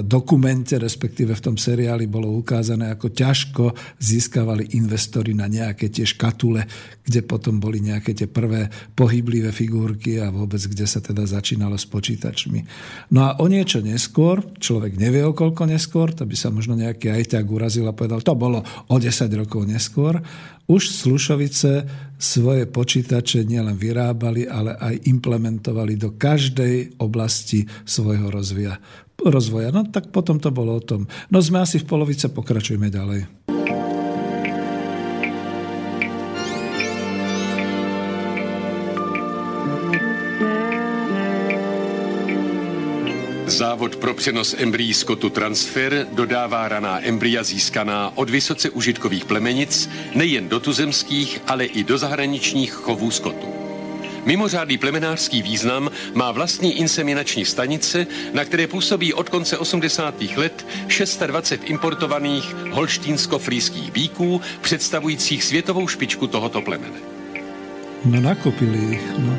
dokumente, 0.07 0.79
respektíve 0.79 1.35
v 1.35 1.45
tom 1.45 1.57
seriáli 1.59 2.07
bolo 2.07 2.31
ukázané, 2.39 2.95
ako 2.95 3.08
ako 3.09 3.17
ťažko 3.17 3.65
získavali 3.97 4.77
investori 4.77 5.33
na 5.33 5.49
nejaké 5.49 5.89
tie 5.89 6.05
škatule, 6.05 6.69
kde 7.09 7.25
potom 7.25 7.57
boli 7.57 7.81
nejaké 7.81 8.13
tie 8.13 8.29
prvé 8.29 8.69
pohyblivé 8.93 9.49
figurky 9.49 10.21
a 10.21 10.29
vôbec 10.29 10.61
kde 10.61 10.85
sa 10.85 11.01
teda 11.01 11.25
začínalo 11.25 11.81
s 11.81 11.89
počítačmi. 11.89 12.61
No 13.17 13.33
a 13.33 13.41
o 13.41 13.49
niečo 13.49 13.81
neskôr, 13.81 14.45
človek 14.61 15.01
nevie 15.01 15.25
o 15.25 15.33
koľko 15.33 15.65
neskôr, 15.65 16.13
to 16.13 16.29
by 16.29 16.37
sa 16.37 16.53
možno 16.53 16.77
nejaký 16.77 17.09
ajťák 17.09 17.47
urazil 17.49 17.89
a 17.89 17.97
povedal, 17.97 18.21
to 18.21 18.37
bolo 18.37 18.61
o 18.93 18.97
10 19.01 19.09
rokov 19.41 19.65
neskôr, 19.65 20.21
už 20.69 20.93
Slušovice 20.93 21.89
svoje 22.21 22.69
počítače 22.69 23.41
nielen 23.41 23.81
vyrábali, 23.81 24.45
ale 24.45 24.77
aj 24.77 25.09
implementovali 25.09 25.97
do 25.97 26.13
každej 26.13 27.01
oblasti 27.01 27.65
svojho 27.89 28.29
rozvoja. 28.29 28.77
Rozvoja. 29.25 29.75
No 29.75 29.83
tak 29.91 30.15
potom 30.15 30.39
to 30.39 30.55
bolo 30.55 30.79
o 30.79 30.83
tom. 30.83 31.11
No 31.31 31.43
sme 31.43 31.63
asi 31.63 31.83
v 31.83 31.89
polovice, 31.91 32.31
pokračujme 32.31 32.87
ďalej. 32.91 33.27
Závod 43.49 43.97
pro 43.97 44.15
přenos 44.15 44.55
embryí 44.59 44.95
skotu 44.95 45.31
Transfer 45.31 46.07
dodává 46.13 46.69
raná 46.69 47.03
embrya 47.03 47.43
získaná 47.43 48.13
od 48.15 48.31
vysoce 48.31 48.71
užitkových 48.71 49.25
plemenic 49.25 49.91
nejen 50.15 50.49
do 50.49 50.61
tuzemských, 50.61 51.41
ale 51.47 51.65
i 51.65 51.85
do 51.85 51.99
zahraničních 51.99 52.73
chovů 52.73 53.11
skotu. 53.11 53.68
Mimořádný 54.29 54.79
plemenářský 54.79 55.43
význam 55.43 55.91
má 56.15 56.33
vlastní 56.33 56.79
inseminační 56.79 57.45
stanice, 57.45 58.07
na 58.33 58.45
které 58.45 58.67
působí 58.67 59.15
od 59.15 59.29
konce 59.29 59.59
80. 59.59 60.15
let 60.37 60.67
620 60.89 61.61
importovaných 61.65 62.55
holštínsko-frýských 62.55 63.93
bíků, 63.93 64.41
představujících 64.61 65.45
světovou 65.45 65.89
špičku 65.89 66.27
tohoto 66.27 66.61
plemene. 66.61 66.99
No 68.05 68.21
nakopili 68.21 68.79
ich, 68.95 69.19
no. 69.19 69.39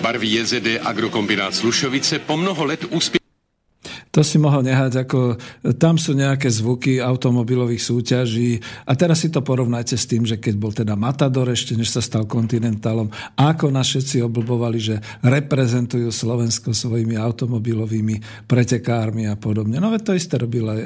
Barví 0.00 0.32
JZD 0.34 0.66
Agrokombinát 0.82 1.54
Slušovice 1.54 2.18
po 2.18 2.36
mnoho 2.36 2.64
let 2.64 2.84
úspěch 2.90 3.17
to 4.18 4.26
si 4.26 4.34
mohol 4.34 4.66
nehať, 4.66 5.06
ako 5.06 5.38
tam 5.78 5.94
sú 5.94 6.10
nejaké 6.10 6.50
zvuky 6.50 6.98
automobilových 6.98 7.78
súťaží 7.78 8.58
a 8.82 8.98
teraz 8.98 9.22
si 9.22 9.30
to 9.30 9.46
porovnajte 9.46 9.94
s 9.94 10.10
tým, 10.10 10.26
že 10.26 10.42
keď 10.42 10.54
bol 10.58 10.74
teda 10.74 10.98
Matador 10.98 11.46
ešte, 11.46 11.78
než 11.78 11.94
sa 11.94 12.02
stal 12.02 12.26
kontinentálom, 12.26 13.14
ako 13.38 13.70
nás 13.70 13.86
všetci 13.86 14.18
oblbovali, 14.26 14.78
že 14.82 14.98
reprezentujú 15.22 16.10
Slovensko 16.10 16.74
svojimi 16.74 17.14
automobilovými 17.14 18.50
pretekármi 18.50 19.30
a 19.30 19.38
podobne. 19.38 19.78
No 19.78 19.94
to 20.02 20.18
isté 20.18 20.34
robil 20.34 20.66
aj 20.66 20.80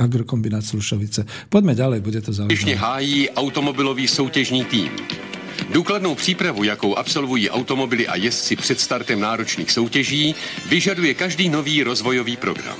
agrokombinát 0.00 0.64
Slušovice. 0.64 1.52
Poďme 1.52 1.76
ďalej, 1.76 2.00
bude 2.00 2.24
to 2.24 2.32
zaujímavé. 2.32 2.72
hájí 2.72 3.36
automobilový 3.36 4.08
soutěžní 4.08 4.64
tým. 4.64 4.88
Důkladnou 5.70 6.14
přípravu, 6.14 6.64
jakou 6.64 6.96
absolvují 6.96 7.50
automobily 7.50 8.08
a 8.08 8.16
jezdci 8.16 8.56
před 8.56 8.80
startem 8.80 9.20
náročných 9.20 9.72
soutěží, 9.72 10.34
vyžaduje 10.66 11.14
každý 11.14 11.48
nový 11.48 11.82
rozvojový 11.82 12.36
program. 12.36 12.78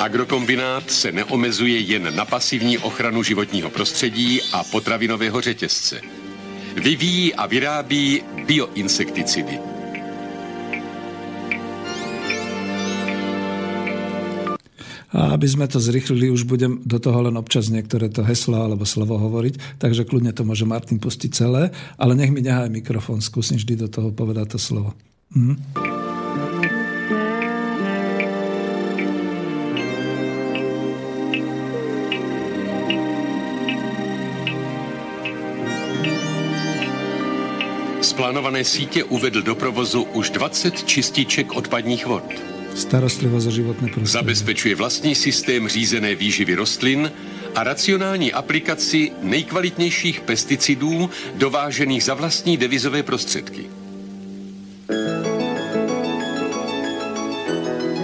Agrokombinát 0.00 0.90
se 0.90 1.12
neomezuje 1.12 1.78
jen 1.78 2.16
na 2.16 2.24
pasivní 2.24 2.78
ochranu 2.78 3.22
životního 3.22 3.70
prostředí 3.70 4.40
a 4.52 4.64
potravinového 4.64 5.40
řetězce. 5.40 6.00
Vyvíjí 6.74 7.34
a 7.34 7.46
vyrábí 7.46 8.22
bioinsekticidy. 8.46 9.69
A 15.10 15.34
aby 15.34 15.46
sme 15.50 15.66
to 15.66 15.82
zrychlili, 15.82 16.30
už 16.30 16.46
budem 16.46 16.78
do 16.86 17.02
toho 17.02 17.26
len 17.26 17.34
občas 17.34 17.66
niektoré 17.66 18.06
to 18.06 18.22
heslo 18.22 18.62
alebo 18.62 18.86
slovo 18.86 19.18
hovoriť, 19.18 19.82
takže 19.82 20.06
kľudne 20.06 20.30
to 20.30 20.46
môže 20.46 20.62
Martin 20.62 21.02
pustiť 21.02 21.30
celé, 21.34 21.74
ale 21.98 22.14
nech 22.14 22.30
mi 22.30 22.42
nehaj 22.42 22.70
mikrofón, 22.70 23.18
skúsim 23.18 23.58
vždy 23.58 23.86
do 23.86 23.88
toho 23.90 24.14
povedať 24.14 24.54
to 24.54 24.58
slovo. 24.58 24.94
Hm? 25.34 25.58
Plánované 38.20 38.64
sítě 38.64 39.04
uvedl 39.04 39.42
do 39.42 39.54
provozu 39.54 40.02
už 40.02 40.30
20 40.30 40.84
čističek 40.84 41.56
odpadních 41.56 42.06
vod. 42.06 42.59
Starostlivosť 42.80 43.44
o 43.44 43.52
životné 43.52 43.86
prostredie. 43.92 44.16
Zabezpečuje 44.24 44.72
vlastní 44.72 45.12
systém 45.12 45.68
řízené 45.68 46.16
výživy 46.16 46.54
rostlin 46.56 47.12
a 47.54 47.60
racionální 47.64 48.32
aplikaci 48.32 49.12
nejkvalitnějších 49.20 50.20
pesticidů 50.20 51.10
dovážených 51.36 52.04
za 52.04 52.14
vlastní 52.14 52.56
devizové 52.56 53.02
prostředky. 53.02 53.68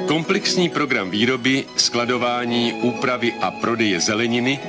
Komplexní 0.07 0.69
program 0.69 1.11
výroby, 1.11 1.65
skladování, 1.77 2.73
úpravy 2.73 3.32
a 3.40 3.51
prodeje 3.51 4.01
zeleniny 4.01 4.61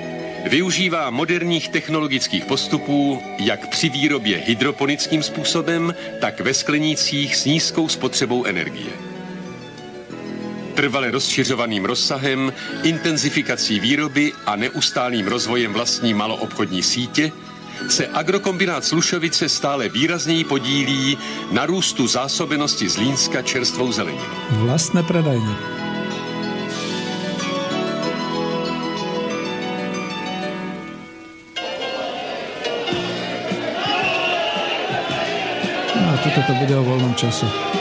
využívá 0.50 1.10
moderních 1.10 1.70
technologických 1.70 2.46
postupů 2.46 3.20
jak 3.40 3.70
při 3.70 3.90
výrobě 3.90 4.38
hydroponickým 4.38 5.24
způsobem, 5.24 5.94
tak 6.22 6.40
ve 6.40 6.54
sklenících 6.54 7.36
s 7.36 7.46
nízkou 7.46 7.90
spotřebou 7.90 8.46
energie 8.46 9.07
trvale 10.78 11.12
rozšiřovaným 11.12 11.86
rozsahem, 11.86 12.54
intenzifikací 12.84 13.80
výroby 13.80 14.34
a 14.45 14.56
neustálým 14.56 15.28
rozvojem 15.28 15.74
vlastní 15.74 16.14
maloobchodní 16.14 16.84
sítě 16.84 17.32
se 17.90 18.08
agrokombinát 18.08 18.86
Slušovice 18.86 19.49
stále 19.49 19.90
výrazněji 19.90 20.44
podílí 20.44 21.18
na 21.52 21.66
růstu 21.66 22.08
zásobenosti 22.08 22.90
Zlínska 22.90 23.41
čerstvou 23.41 23.91
zeleninou. 23.91 24.22
Vlastné 24.49 25.04
predajne. 25.04 25.54
No 36.06 36.14
toto 36.22 36.41
to 36.49 36.54
bude 36.54 36.74
o 36.78 36.84
voľnom 36.86 37.14
čase. 37.18 37.77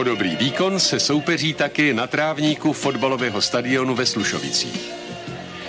O 0.00 0.02
dobrý 0.02 0.36
výkon 0.36 0.80
se 0.80 1.00
soupeří 1.00 1.54
také 1.54 1.92
na 1.94 2.06
trávníku 2.06 2.72
fotbalového 2.72 3.36
stadionu 3.42 3.94
ve 3.94 4.06
Slušovicích. 4.06 4.92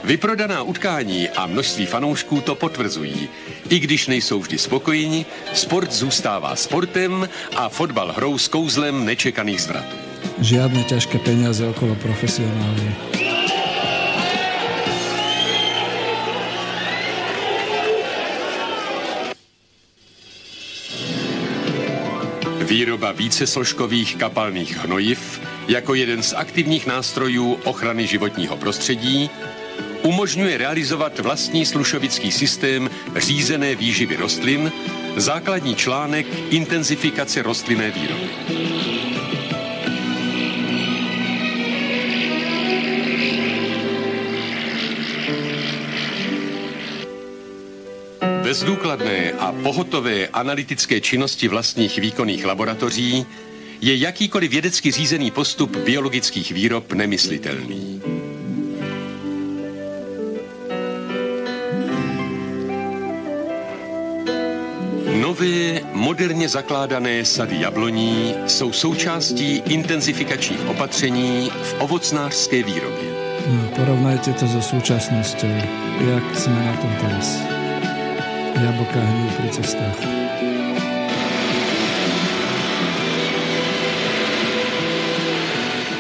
Vyprodaná 0.04 0.64
utkání 0.64 1.30
a 1.30 1.46
množství 1.46 1.86
fanoušků 1.86 2.42
to 2.42 2.56
potvrzují. 2.56 3.30
I 3.70 3.80
když 3.80 4.08
nejsou 4.08 4.40
vždy 4.40 4.58
spokojeni, 4.58 5.26
sport 5.54 5.92
zůstává 5.92 6.56
sportem 6.56 7.30
a 7.56 7.70
fotbal 7.70 8.14
hrou 8.16 8.38
s 8.38 8.48
kouzlem 8.48 9.06
nečekaných 9.06 9.62
zvratů. 9.62 9.96
Žiadne 10.40 10.88
ťažké 10.88 11.20
peniaze 11.20 11.68
okolo 11.68 12.00
profesionálne. 12.00 13.31
Výroba 22.72 23.12
vícesložkových 23.12 24.16
kapalných 24.16 24.78
hnojiv 24.78 25.42
jako 25.68 25.94
jeden 25.94 26.24
z 26.24 26.34
aktivních 26.34 26.88
nástrojů 26.88 27.54
ochrany 27.64 28.08
životního 28.08 28.58
prostředí 28.58 29.30
umožňuje 30.04 30.58
realizovat 30.58 31.20
vlastní 31.20 31.66
slušovický 31.66 32.32
systém 32.32 32.90
řízené 33.16 33.76
výživy 33.76 34.16
rostlin, 34.16 34.72
základní 35.18 35.76
článek 35.76 36.28
intenzifikace 36.50 37.42
rostlinné 37.42 37.92
výroby. 37.92 38.91
Bez 48.52 48.68
a 49.40 49.56
pohotové 49.64 50.28
analytické 50.28 51.00
činnosti 51.00 51.48
vlastních 51.48 51.98
výkonných 51.98 52.46
laboratoří 52.46 53.26
je 53.82 53.96
jakýkoliv 53.96 54.52
vědecky 54.52 54.92
řízený 54.92 55.32
postup 55.32 55.78
biologických 55.78 56.52
výrob 56.52 56.94
nemyslitelný. 56.94 58.02
Nové, 65.22 65.82
moderně 65.94 66.50
zakládané 66.50 67.26
sady 67.26 67.56
jabloní 67.60 68.36
jsou 68.48 68.72
součástí 68.72 69.64
intenzifikačních 69.66 70.68
opatření 70.68 71.52
v 71.64 71.76
ovocnářské 71.80 72.64
výrobě. 72.64 73.10
No, 73.48 73.64
porovnajte 73.76 74.34
to 74.34 74.46
so 74.48 74.62
súčasnosťou, 74.62 75.56
jak 76.04 76.26
sme 76.36 76.60
na 76.62 76.76
tom 76.78 76.94
teraz. 77.00 77.61
Jablka 78.56 79.00
hnijú 79.00 79.30
pri 79.40 79.50
cestách. 79.56 80.00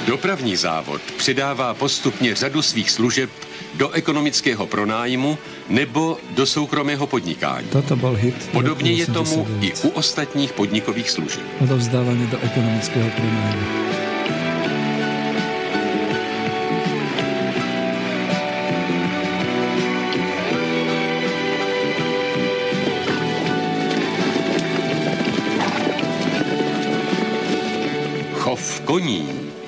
Dopravní 0.07 0.56
závod 0.56 1.02
přidává 1.18 1.73
postupně 1.73 2.36
řadu 2.36 2.61
svých 2.61 2.91
služeb 2.91 3.30
do 3.73 3.90
ekonomického 3.90 4.68
pronájmu 4.68 5.38
nebo 5.69 6.18
do 6.36 6.45
soukromého 6.45 7.07
podnikání. 7.07 7.68
Toto 7.68 7.95
bol 7.95 8.15
hit. 8.15 8.36
Podobně 8.52 8.91
je 8.91 9.06
tomu 9.06 9.41
89. 9.41 9.64
i 9.64 9.88
u 9.88 9.90
ostatních 9.90 10.53
podnikových 10.53 11.10
služeb. 11.10 11.44
Odovzdávanie 11.61 12.28
do 12.28 12.38
ekonomického 12.44 13.10
prenájmu. 13.10 14.01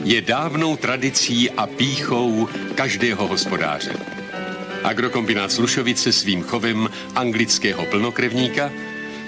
Je 0.03 0.21
dávnou 0.21 0.75
tradicí 0.75 1.49
a 1.49 1.67
píchou 1.67 2.49
každého 2.75 3.27
hospodáře. 3.27 3.95
Agrokombinát 4.83 5.51
Slušovice 5.51 6.11
svým 6.11 6.43
chovem 6.43 6.89
anglického 7.15 7.85
plnokrevníka 7.85 8.71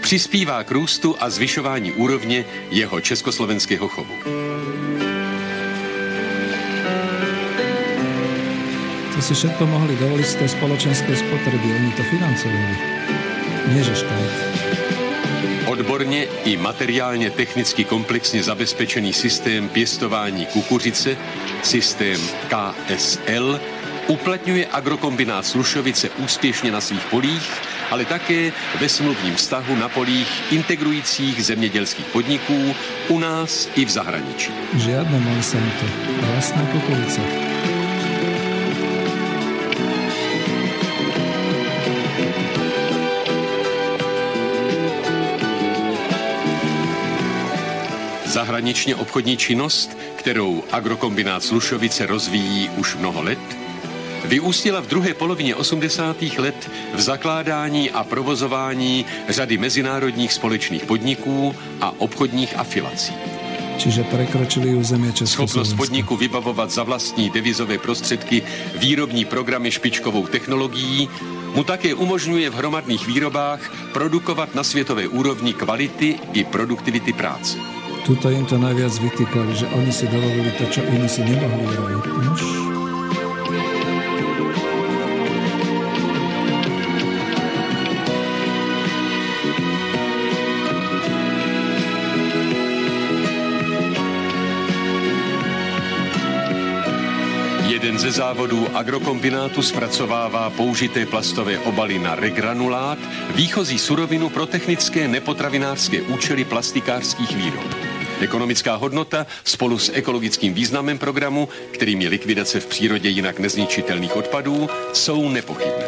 přispívá 0.02 0.64
k 0.64 0.72
růstu 0.72 1.16
a 1.20 1.30
zvyšování 1.30 1.92
úrovně 1.92 2.46
jeho 2.72 3.02
československého 3.02 3.88
chovu. 3.88 4.16
To 9.16 9.22
si 9.22 9.34
všetko 9.34 9.64
mohli 9.68 9.96
dovoliť 9.96 10.28
z 10.28 10.36
tej 10.36 10.50
spoločenskej 10.60 11.16
spotreby. 11.16 11.68
Oni 11.72 11.92
to 11.96 12.04
financovali. 12.04 12.76
Nie, 13.72 13.80
že 13.80 13.96
štát. 13.96 14.45
Odborně 15.86 16.24
i 16.24 16.58
materiálně 16.58 17.30
technicky 17.30 17.84
komplexně 17.84 18.44
zabezpečený 18.44 19.14
systém 19.14 19.70
pěstování 19.70 20.46
kukuřice, 20.46 21.18
systém 21.64 22.22
KSL, 22.50 23.60
uplatňuje 24.08 24.68
agrokombinát 24.72 25.46
Slušovice 25.46 26.10
úspěšně 26.10 26.72
na 26.72 26.82
svých 26.82 27.06
polích, 27.06 27.52
ale 27.92 28.06
také 28.06 28.52
ve 28.82 28.90
smluvním 28.90 29.36
vztahu 29.36 29.76
na 29.76 29.90
polích 29.90 30.52
integrujících 30.52 31.46
zemědělských 31.46 32.06
podniků 32.06 32.76
u 33.10 33.20
nás 33.20 33.70
i 33.76 33.86
v 33.86 33.90
zahraničí. 33.90 34.52
Žiadne 34.74 35.20
Monsanto. 35.20 35.86
Vlastná 36.22 36.66
kukurica. 36.72 37.55
Zahraničně 48.66 48.96
obchodní 48.96 49.38
činnost, 49.38 49.98
kterou 50.16 50.64
agrokombinát 50.72 51.44
Slušovice 51.44 52.06
rozvíjí 52.06 52.70
už 52.70 52.96
mnoho 52.96 53.22
let, 53.22 53.40
vyústila 54.26 54.82
v 54.82 54.88
druhé 54.88 55.14
polovině 55.14 55.56
80. 55.56 56.22
let 56.38 56.72
v 56.94 57.02
zakládání 57.02 57.92
a 57.92 58.04
provozování 58.04 59.06
řady 59.30 59.58
mezinárodních 59.58 60.34
společných 60.34 60.86
podniků 60.86 61.56
a 61.82 61.94
obchodních 61.98 62.58
afilací. 62.58 63.14
Čiže 63.78 64.04
prekročili 64.04 64.76
územie 64.76 65.14
Schopnost 65.14 65.74
podniku 65.74 66.18
vybavovat 66.18 66.72
za 66.72 66.84
vlastní 66.84 67.30
devizové 67.30 67.78
prostředky 67.78 68.44
výrobní 68.82 69.26
programy 69.26 69.72
špičkovou 69.72 70.28
technologií 70.28 71.10
mu 71.56 71.64
také 71.64 71.94
umožňuje 71.94 72.50
v 72.50 72.54
hromadných 72.54 73.08
výrobách 73.08 73.62
produkovat 73.94 74.56
na 74.56 74.64
světové 74.64 75.08
úrovni 75.08 75.54
kvality 75.54 76.18
i 76.34 76.44
produktivity 76.44 77.14
práce. 77.14 77.85
Tuto 78.06 78.30
im 78.30 78.46
to 78.46 78.62
najviac 78.62 79.02
vytýkali, 79.02 79.52
že 79.58 79.66
oni 79.74 79.90
si 79.90 80.06
dovolili 80.06 80.54
to, 80.62 80.70
čo 80.70 80.86
iní 80.86 81.10
si 81.10 81.26
nemohli. 81.26 81.74
Nož, 82.22 82.44
Jeden 97.66 98.00
ze 98.00 98.12
závodů 98.12 98.68
agrokombinátu 98.74 99.62
zpracovává 99.62 100.50
použité 100.50 101.06
plastové 101.06 101.60
obaly 101.60 102.00
na 102.00 102.16
regranulát, 102.16 103.00
výchozí 103.36 103.80
surovinu 103.80 104.30
pro 104.30 104.46
technické 104.46 105.08
nepotravinářské 105.08 106.02
účely 106.02 106.46
plastikářských 106.46 107.36
výrob. 107.36 107.85
Ekonomická 108.22 108.76
hodnota 108.76 109.28
spolu 109.44 109.80
s 109.80 109.92
ekologickým 109.94 110.54
významem 110.54 110.98
programu, 110.98 111.50
kterým 111.72 112.02
je 112.02 112.10
likvidace 112.10 112.60
v 112.60 112.66
přírodě 112.66 113.10
jinak 113.10 113.40
nezničitelných 113.40 114.16
odpadů, 114.16 114.70
jsou 114.94 115.30
nepochybné. 115.30 115.86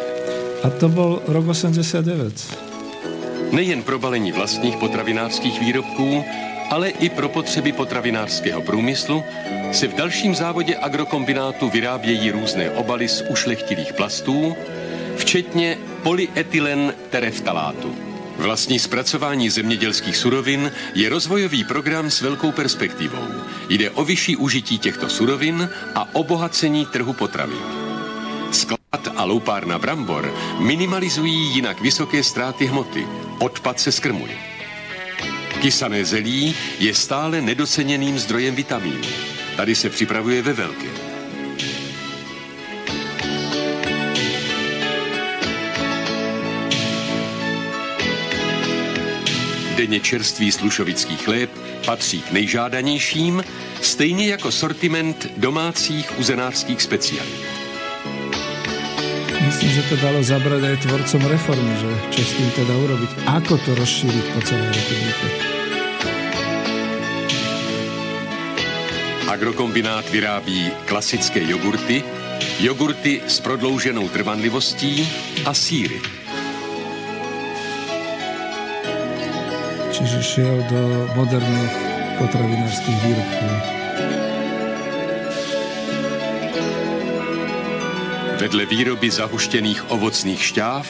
A 0.63 0.69
to 0.69 0.89
bol 0.89 1.21
rok 1.27 1.47
89. 1.47 2.57
Nejen 3.51 3.83
pro 3.83 3.99
balení 3.99 4.31
vlastních 4.31 4.77
potravinářských 4.77 5.59
výrobků, 5.59 6.23
ale 6.69 6.89
i 6.89 7.09
pro 7.09 7.29
potřeby 7.29 7.71
potravinářského 7.71 8.61
průmyslu 8.61 9.23
se 9.71 9.87
v 9.87 9.95
dalším 9.95 10.35
závodě 10.35 10.75
agrokombinátu 10.75 11.69
vyrábějí 11.69 12.31
různé 12.31 12.71
obaly 12.71 13.07
z 13.07 13.23
ušlechtilých 13.29 13.93
plastů, 13.93 14.55
včetně 15.15 15.77
polyetylen 16.03 16.93
tereftalátu. 17.09 18.06
Vlastní 18.37 18.79
zpracování 18.79 19.49
zemědělských 19.49 20.17
surovin 20.17 20.71
je 20.93 21.09
rozvojový 21.09 21.63
program 21.63 22.09
s 22.11 22.21
velkou 22.21 22.51
perspektivou. 22.51 23.27
Jde 23.69 23.89
o 23.89 24.05
vyšší 24.05 24.35
užití 24.35 24.79
těchto 24.79 25.09
surovin 25.09 25.69
a 25.95 26.15
obohacení 26.15 26.85
trhu 26.85 27.13
potravin. 27.13 27.61
Sklad 28.51 29.07
a 29.15 29.23
loupárna 29.23 29.79
brambor 29.79 30.33
minimalizují 30.59 31.55
jinak 31.55 31.81
vysoké 31.81 32.23
ztráty 32.23 32.65
hmoty. 32.65 33.07
Odpad 33.39 33.79
se 33.79 33.91
skrmuje. 33.91 34.37
Kysané 35.61 36.05
zelí 36.05 36.55
je 36.79 36.93
stále 36.93 37.41
nedoceněným 37.41 38.19
zdrojem 38.19 38.55
vitamínů. 38.55 39.07
Tady 39.55 39.75
se 39.75 39.89
připravuje 39.89 40.41
ve 40.41 40.53
velkém. 40.53 41.16
Denně 49.77 49.99
čerstvý 49.99 50.51
slušovický 50.51 51.17
chléb 51.17 51.49
patří 51.85 52.21
k 52.21 52.31
nejžádanějším, 52.31 53.43
stejně 53.81 54.27
jako 54.27 54.51
sortiment 54.51 55.27
domácích 55.37 56.19
uzenářských 56.19 56.81
specialit. 56.81 57.41
Myslím, 59.45 59.69
že 59.69 59.81
to 59.89 59.95
dalo 60.01 60.23
zabrať 60.25 60.61
aj 60.65 60.77
tvorcom 60.81 61.21
reformy, 61.29 61.73
že 61.77 61.89
čo 62.09 62.21
s 62.25 62.31
tým 62.35 62.49
teda 62.57 62.73
urobiť. 62.73 63.09
Ako 63.31 63.55
to 63.63 63.71
rozšíriť 63.77 64.25
po 64.33 64.39
celej 64.43 64.69
republike. 64.75 65.25
Agrokombinát 69.29 70.09
vyrábí 70.09 70.73
klasické 70.89 71.45
jogurty, 71.45 72.03
jogurty 72.59 73.21
s 73.29 73.39
prodlouženou 73.39 74.09
trvanlivostí 74.09 75.05
a 75.45 75.53
síry. 75.53 76.26
čiže 79.97 80.21
šiel 80.21 80.57
do 80.69 81.09
moderných 81.17 81.73
potravinárskych 82.21 82.97
výrobkov. 83.01 83.53
Vedle 88.37 88.69
výroby 88.69 89.09
zahuštěných 89.09 89.89
ovocných 89.89 90.37
šťáv 90.37 90.85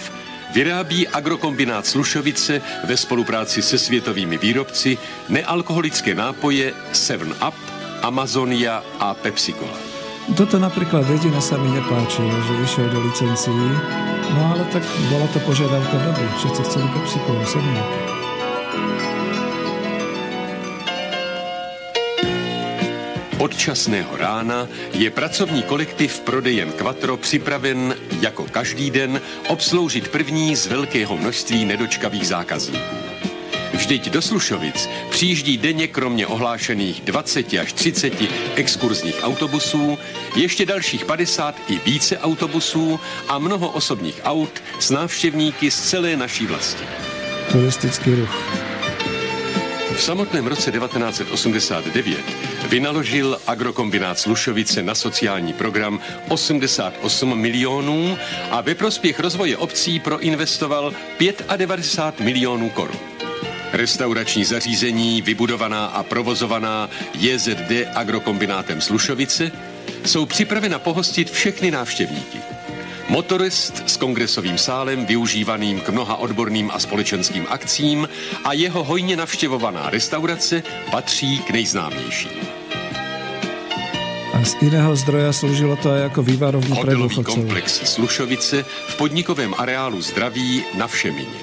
vyrábí 0.52 1.08
agrokombinát 1.08 1.88
Slušovice 1.88 2.60
ve 2.84 2.96
spolupráci 3.00 3.64
se 3.64 3.80
světovými 3.80 4.36
výrobci 4.36 5.00
nealkoholické 5.32 6.12
nápoje 6.12 6.76
7-Up, 6.92 7.56
Amazonia 8.04 8.84
a 9.00 9.16
PepsiCola. 9.16 9.80
Toto 10.36 10.60
napríklad 10.60 11.08
jediné 11.08 11.40
sa 11.40 11.56
mi 11.56 11.72
nepáčilo, 11.72 12.28
že 12.28 12.54
išiel 12.68 12.92
do 12.92 13.00
licencií, 13.00 13.68
no 14.36 14.40
ale 14.52 14.68
tak 14.76 14.84
bola 15.08 15.24
to 15.32 15.40
požiadavka 15.48 15.96
doby, 16.04 16.28
všetci 16.44 16.62
chceli 16.68 16.88
PepsiColu 16.92 17.44
7-Up. 17.48 18.17
Od 23.48 23.56
časného 23.58 24.18
rána 24.18 24.68
je 24.92 25.10
pracovní 25.10 25.64
kolektiv 25.64 26.20
prodejen 26.20 26.72
Quattro 26.72 27.18
připraven 27.18 27.96
jako 28.22 28.44
každý 28.44 28.92
den 28.92 29.22
obsloužit 29.48 30.08
první 30.08 30.56
z 30.56 30.68
velkého 30.68 31.18
množství 31.18 31.66
nedočkavých 31.66 32.28
zákazníků. 32.28 32.96
Vždyť 33.74 34.10
do 34.10 34.22
Slušovic 34.22 34.90
přijíždí 35.10 35.58
denně 35.58 35.88
kromě 35.88 36.28
ohlášených 36.28 37.02
20 37.02 37.54
až 37.54 37.74
30 37.74 38.14
exkurzních 38.56 39.24
autobusů 39.24 39.98
ještě 40.36 40.66
dalších 40.66 41.06
50 41.06 41.56
i 41.68 41.80
více 41.86 42.18
autobusů 42.18 43.00
a 43.28 43.40
mnoho 43.40 43.70
osobních 43.70 44.22
aut 44.24 44.64
s 44.80 44.90
návštěvníky 44.90 45.72
z 45.72 45.82
celé 45.90 46.16
naší 46.16 46.46
vlasti. 46.46 46.84
Turistický 47.52 48.16
ruch. 48.16 48.67
V 49.98 50.02
samotném 50.02 50.48
roce 50.48 50.72
1989 50.72 52.18
vynaložil 52.70 53.40
agrokombinát 53.48 54.20
Slušovice 54.20 54.84
na 54.84 54.96
sociální 54.96 55.54
program 55.54 56.00
88 56.30 57.40
milionů 57.42 58.18
a 58.52 58.62
ve 58.62 58.76
prospěch 58.76 59.20
rozvoje 59.20 59.58
obcí 59.58 60.00
proinvestoval 60.00 60.94
95 61.56 62.26
milionů 62.26 62.70
korun. 62.70 63.00
Restaurační 63.74 64.46
zařízení, 64.46 65.22
vybudovaná 65.22 65.86
a 65.86 66.04
provozovaná 66.04 66.90
JZD 67.14 67.72
agrokombinátem 67.96 68.82
Slušovice, 68.82 69.52
jsou 70.06 70.26
připravena 70.26 70.80
pohostit 70.80 71.32
všechny 71.32 71.72
návštěvníky. 71.72 72.57
Motorist 73.08 73.88
s 73.88 73.96
kongresovým 73.96 74.60
sálem 74.60 75.08
využívaným 75.08 75.80
k 75.80 75.90
mnoha 75.96 76.20
odborným 76.20 76.68
a 76.72 76.80
společenským 76.80 77.48
akcím 77.50 78.04
a 78.44 78.54
jeho 78.54 78.84
hojně 78.84 79.16
navštěvovaná 79.16 79.90
restaurace 79.90 80.64
patří 80.92 81.40
k 81.40 81.52
nejznámějším. 81.52 82.38
A 84.34 84.46
z 84.46 84.54
iného 84.62 84.94
zdroja 84.94 85.34
slúžilo 85.34 85.80
to 85.82 85.90
aj 85.90 86.14
ako 86.14 86.22
vývarovný 86.22 86.70
pre 86.78 86.94
komplex 87.26 87.82
Slušovice 87.98 88.62
v 88.68 88.94
podnikovém 89.00 89.56
areálu 89.58 89.98
Zdraví 89.98 90.62
na 90.78 90.86
Všemině. 90.86 91.40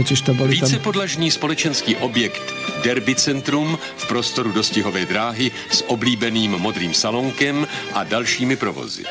Totiž 0.00 0.20
to 0.20 0.34
boli 0.34 0.56
tam, 0.56 0.68
Vícepodlažní 0.68 1.30
společenský 1.30 1.96
objekt 1.96 2.54
Derby 2.84 3.14
Centrum 3.14 3.78
v 3.96 4.08
prostoru 4.08 4.52
dostihové 4.52 5.04
dráhy 5.04 5.52
s 5.70 5.84
oblíbeným 5.92 6.56
modrým 6.56 6.94
salonkem 6.94 7.68
a 7.92 8.04
dalšími 8.04 8.56
provozy. 8.56 9.04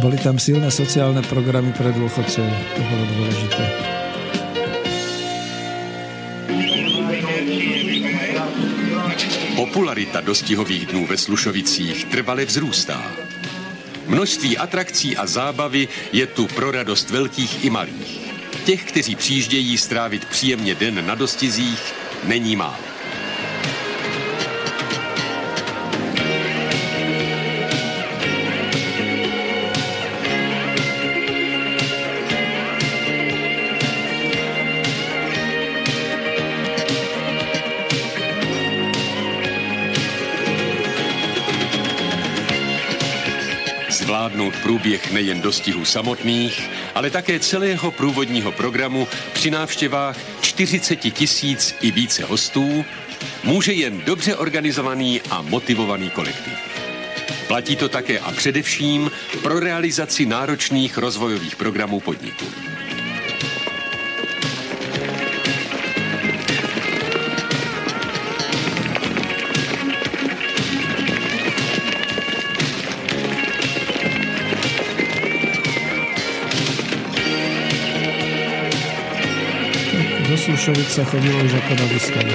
boli 0.00 0.16
tam 0.16 0.40
silné 0.40 0.72
sociálne 0.72 1.20
programy 1.28 1.76
pre 1.76 1.92
dôchodcov. 1.92 2.46
To 2.48 2.82
bolo 2.88 3.04
dôležité. 3.04 3.64
Popularita 9.60 10.24
dostihových 10.24 10.86
dnů 10.86 11.04
ve 11.04 11.16
Slušovicích 11.20 12.04
trvale 12.08 12.48
vzrůstá. 12.48 12.96
Množství 14.08 14.56
atrakcí 14.58 15.16
a 15.16 15.26
zábavy 15.26 15.88
je 16.12 16.26
tu 16.26 16.46
pro 16.46 16.70
radost 16.70 17.10
velkých 17.10 17.64
i 17.64 17.70
malých. 17.70 18.29
Těch, 18.64 18.84
kteří 18.84 19.16
přijíždějí 19.16 19.78
strávit 19.78 20.24
příjemně 20.24 20.74
den 20.74 21.06
na 21.06 21.14
dostizích, 21.14 21.94
není 22.24 22.56
málo. 22.56 22.89
Zvládnout 44.20 44.56
průběh 44.62 45.12
nejen 45.12 45.40
dostihů 45.40 45.84
samotných, 45.84 46.70
ale 46.94 47.10
také 47.10 47.40
celého 47.40 47.90
průvodního 47.90 48.52
programu 48.52 49.08
při 49.32 49.50
návštěvách 49.50 50.16
40 50.40 50.96
tisíc 50.96 51.74
i 51.80 51.90
více 51.90 52.24
hostů 52.24 52.84
může 53.44 53.72
jen 53.72 54.00
dobře 54.00 54.36
organizovaný 54.36 55.20
a 55.30 55.42
motivovaný 55.42 56.10
kolektiv. 56.10 56.52
Platí 57.48 57.76
to 57.76 57.88
také 57.88 58.18
a 58.18 58.32
především 58.32 59.10
pro 59.42 59.60
realizaci 59.60 60.26
náročných 60.26 60.98
rozvojových 60.98 61.56
programů 61.56 62.00
podniku. 62.00 62.44
Do 80.60 80.64
Slušovic 80.68 80.92
sa 80.92 81.04
chodilo 81.08 81.40
už 81.40 81.56
ako 81.56 81.72
na 81.72 81.86
výstavu. 81.88 82.34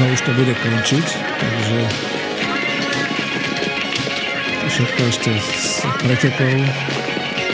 No 0.00 0.04
už 0.08 0.20
to 0.24 0.32
bude 0.40 0.54
končiť, 0.56 1.06
takže 1.20 1.78
všetko 4.72 5.00
ešte 5.04 5.30
s 5.36 5.84
pretekov 6.00 6.56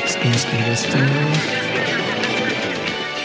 z 0.07 0.15
konských 0.23 0.63
dostihov. 0.71 1.72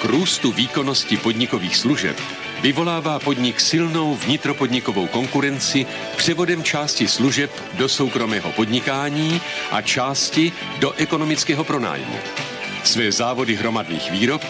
Růstu 0.08 0.52
výkonnosti 0.52 1.18
podnikových 1.18 1.78
služeb 1.78 2.22
vyvolává 2.62 3.20
podnik 3.20 3.60
silnou 3.60 4.16
vnitropodnikovou 4.16 5.08
konkurenci 5.08 5.86
převodem 6.18 6.64
části 6.64 7.08
služeb 7.08 7.52
do 7.74 7.90
soukromého 7.90 8.52
podnikání 8.52 9.42
a 9.72 9.82
části 9.82 10.52
do 10.80 10.92
ekonomického 10.92 11.64
pronájmu. 11.64 12.16
Své 12.84 13.12
závody 13.12 13.56
hromadných 13.56 14.12
výrob 14.12 14.42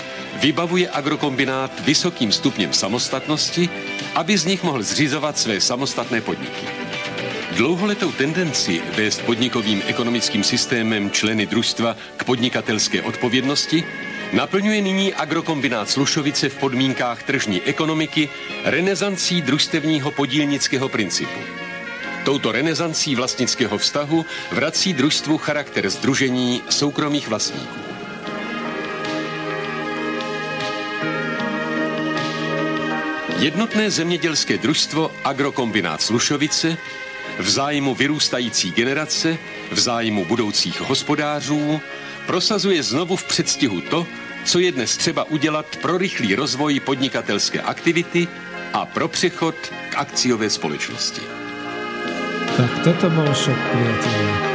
vybavuje 0.41 0.89
agrokombinát 0.89 1.79
vysokým 1.85 2.31
stupněm 2.31 2.73
samostatnosti, 2.73 3.69
aby 4.15 4.37
z 4.37 4.45
nich 4.45 4.63
mohl 4.63 4.83
zřizovat 4.83 5.37
své 5.37 5.61
samostatné 5.61 6.21
podniky. 6.21 6.67
Dlouholetou 7.51 8.11
tendenci 8.11 8.81
vést 8.95 9.21
podnikovým 9.21 9.81
ekonomickým 9.87 10.43
systémem 10.43 11.11
členy 11.11 11.45
družstva 11.45 11.97
k 12.17 12.23
podnikatelské 12.23 13.01
odpovědnosti 13.01 13.83
naplňuje 14.33 14.81
nyní 14.81 15.13
agrokombinát 15.13 15.89
Slušovice 15.89 16.49
v 16.49 16.57
podmínkách 16.57 17.23
tržní 17.23 17.61
ekonomiky 17.61 18.29
renesancí 18.63 19.41
družstevního 19.41 20.11
podílnického 20.11 20.89
principu. 20.89 21.39
Touto 22.25 22.51
renesancí 22.51 23.15
vlastnického 23.15 23.77
vztahu 23.77 24.25
vrací 24.51 24.93
družstvu 24.93 25.37
charakter 25.37 25.89
združení 25.89 26.61
soukromých 26.69 27.27
vlastníků. 27.27 27.79
Jednotné 33.39 33.91
zemědělské 33.91 34.57
družstvo 34.57 35.11
Agrokombinát 35.23 36.01
Slušovice 36.01 36.77
v 37.39 37.49
zájmu 37.49 37.95
vyrůstající 37.95 38.71
generace, 38.71 39.37
v 39.71 39.79
zájmu 39.79 40.25
budoucích 40.25 40.81
hospodářů, 40.81 41.81
prosazuje 42.25 42.83
znovu 42.83 43.15
v 43.15 43.23
předstihu 43.23 43.81
to, 43.81 44.07
co 44.47 44.59
je 44.59 44.71
dnes 44.71 44.97
třeba 44.97 45.23
udělat 45.23 45.65
pro 45.81 45.97
rychlý 45.97 46.35
rozvoj 46.35 46.79
podnikatelské 46.79 47.61
aktivity 47.61 48.27
a 48.73 48.85
pro 48.85 49.07
přechod 49.07 49.55
k 49.89 49.95
akciové 49.95 50.49
společnosti. 50.49 51.21
Tak 52.57 52.79
toto 52.83 53.09
bol 53.09 53.33
šok, 53.33 53.59
priatelia. 53.71 54.46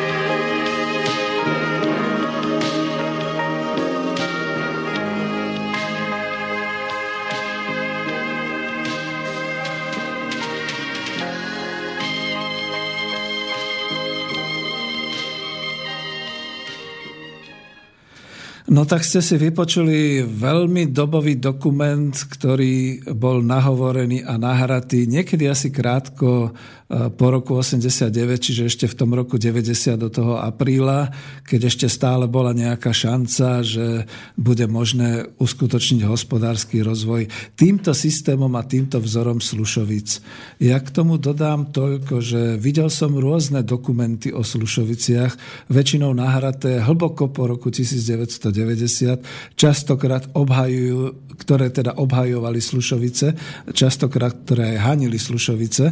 No 18.73 18.89
tak 18.89 19.05
ste 19.05 19.21
si 19.21 19.37
vypočuli 19.37 20.25
veľmi 20.25 20.97
dobový 20.97 21.37
dokument, 21.37 22.09
ktorý 22.09 23.05
bol 23.13 23.45
nahovorený 23.45 24.25
a 24.25 24.41
nahratý 24.41 25.05
niekedy 25.05 25.45
asi 25.45 25.69
krátko 25.69 26.57
po 26.93 27.27
roku 27.33 27.57
89, 27.57 28.13
čiže 28.37 28.69
ešte 28.69 28.87
v 28.91 28.95
tom 28.99 29.17
roku 29.17 29.41
90 29.41 29.97
do 29.97 30.13
toho 30.13 30.37
apríla, 30.37 31.09
keď 31.49 31.73
ešte 31.73 31.87
stále 31.89 32.29
bola 32.29 32.53
nejaká 32.53 32.93
šanca, 32.93 33.65
že 33.65 34.05
bude 34.37 34.69
možné 34.69 35.33
uskutočniť 35.41 36.05
hospodársky 36.05 36.85
rozvoj 36.85 37.33
týmto 37.57 37.97
systémom 37.97 38.53
a 38.59 38.63
týmto 38.69 39.01
vzorom 39.01 39.41
Slušovic. 39.41 40.21
Ja 40.61 40.77
k 40.81 40.89
tomu 40.93 41.17
dodám 41.17 41.73
toľko, 41.73 42.21
že 42.21 42.61
videl 42.61 42.93
som 42.93 43.17
rôzne 43.17 43.65
dokumenty 43.65 44.29
o 44.29 44.45
Slušoviciach, 44.45 45.67
väčšinou 45.73 46.13
nahraté 46.13 46.81
hlboko 46.85 47.33
po 47.33 47.49
roku 47.49 47.73
1990 47.73 48.53
1890, 48.53 49.57
častokrát 49.57 50.29
obhajujú, 50.33 51.33
ktoré 51.41 51.73
teda 51.73 51.97
obhajovali 51.97 52.61
Slušovice, 52.61 53.35
častokrát 53.73 54.45
ktoré 54.45 54.77
aj 54.77 54.79
hanili 54.93 55.19
Slušovice, 55.19 55.85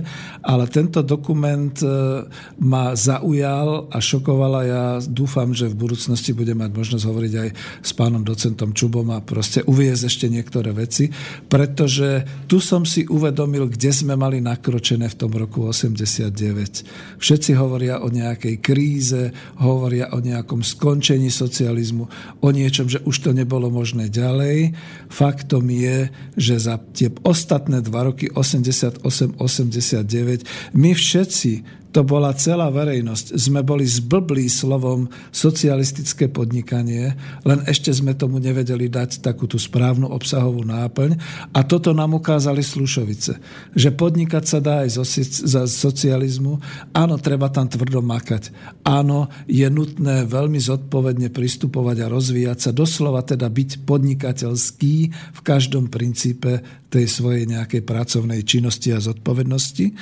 ale 0.45 0.65
tento 0.91 1.07
dokument 1.07 1.71
e, 1.87 2.27
ma 2.59 2.99
zaujal 2.99 3.87
a 3.95 4.03
šokoval 4.03 4.53
a 4.59 4.63
ja 4.67 4.85
dúfam, 4.99 5.55
že 5.55 5.71
v 5.71 5.87
budúcnosti 5.87 6.35
budem 6.35 6.59
mať 6.59 6.75
možnosť 6.75 7.05
hovoriť 7.07 7.33
aj 7.39 7.49
s 7.79 7.91
pánom 7.95 8.27
docentom 8.27 8.75
Čubom 8.75 9.07
a 9.15 9.23
proste 9.23 9.63
uviezť 9.63 10.03
ešte 10.11 10.27
niektoré 10.27 10.75
veci, 10.75 11.07
pretože 11.47 12.27
tu 12.51 12.59
som 12.59 12.83
si 12.83 13.07
uvedomil, 13.07 13.71
kde 13.71 13.95
sme 13.95 14.19
mali 14.19 14.43
nakročené 14.43 15.07
v 15.07 15.15
tom 15.15 15.31
roku 15.31 15.71
89. 15.71 17.23
Všetci 17.23 17.55
hovoria 17.55 18.03
o 18.03 18.11
nejakej 18.11 18.59
kríze, 18.59 19.31
hovoria 19.63 20.11
o 20.11 20.19
nejakom 20.19 20.67
skončení 20.67 21.31
socializmu, 21.31 22.05
o 22.43 22.49
niečom, 22.51 22.91
že 22.91 22.99
už 23.07 23.23
to 23.23 23.31
nebolo 23.31 23.71
možné 23.71 24.11
ďalej. 24.11 24.75
Faktom 25.07 25.71
je, 25.71 26.11
že 26.35 26.59
za 26.59 26.83
tie 26.83 27.15
ostatné 27.23 27.79
dva 27.79 28.11
roky 28.11 28.27
88-89 28.27 30.75
my 30.81 30.97
všetci 30.97 31.53
to 31.91 32.07
bola 32.07 32.31
celá 32.39 32.71
verejnosť. 32.71 33.35
Sme 33.35 33.67
boli 33.67 33.83
zblblí 33.83 34.47
slovom 34.47 35.11
socialistické 35.35 36.31
podnikanie, 36.31 37.19
len 37.43 37.61
ešte 37.67 37.91
sme 37.91 38.15
tomu 38.15 38.39
nevedeli 38.39 38.87
dať 38.87 39.27
takú 39.27 39.51
tú 39.51 39.59
správnu 39.59 40.07
obsahovú 40.07 40.63
náplň. 40.63 41.19
A 41.51 41.67
toto 41.67 41.91
nám 41.91 42.15
ukázali 42.15 42.63
Slušovice. 42.63 43.43
Že 43.75 43.91
podnikať 43.99 44.45
sa 44.47 44.59
dá 44.63 44.87
aj 44.87 45.03
za 45.47 45.67
socializmu. 45.67 46.63
Áno, 46.95 47.19
treba 47.19 47.51
tam 47.51 47.67
tvrdo 47.67 47.99
makať. 48.03 48.55
Áno, 48.87 49.27
je 49.51 49.67
nutné 49.67 50.31
veľmi 50.31 50.63
zodpovedne 50.63 51.35
pristupovať 51.35 52.07
a 52.07 52.11
rozvíjať 52.11 52.59
sa. 52.59 52.71
Doslova 52.71 53.27
teda 53.27 53.51
byť 53.51 53.83
podnikateľský 53.83 54.95
v 55.11 55.41
každom 55.43 55.91
princípe 55.91 56.63
tej 56.91 57.07
svojej 57.07 57.47
nejakej 57.47 57.87
pracovnej 57.87 58.43
činnosti 58.43 58.91
a 58.91 58.99
zodpovednosti. 58.99 59.95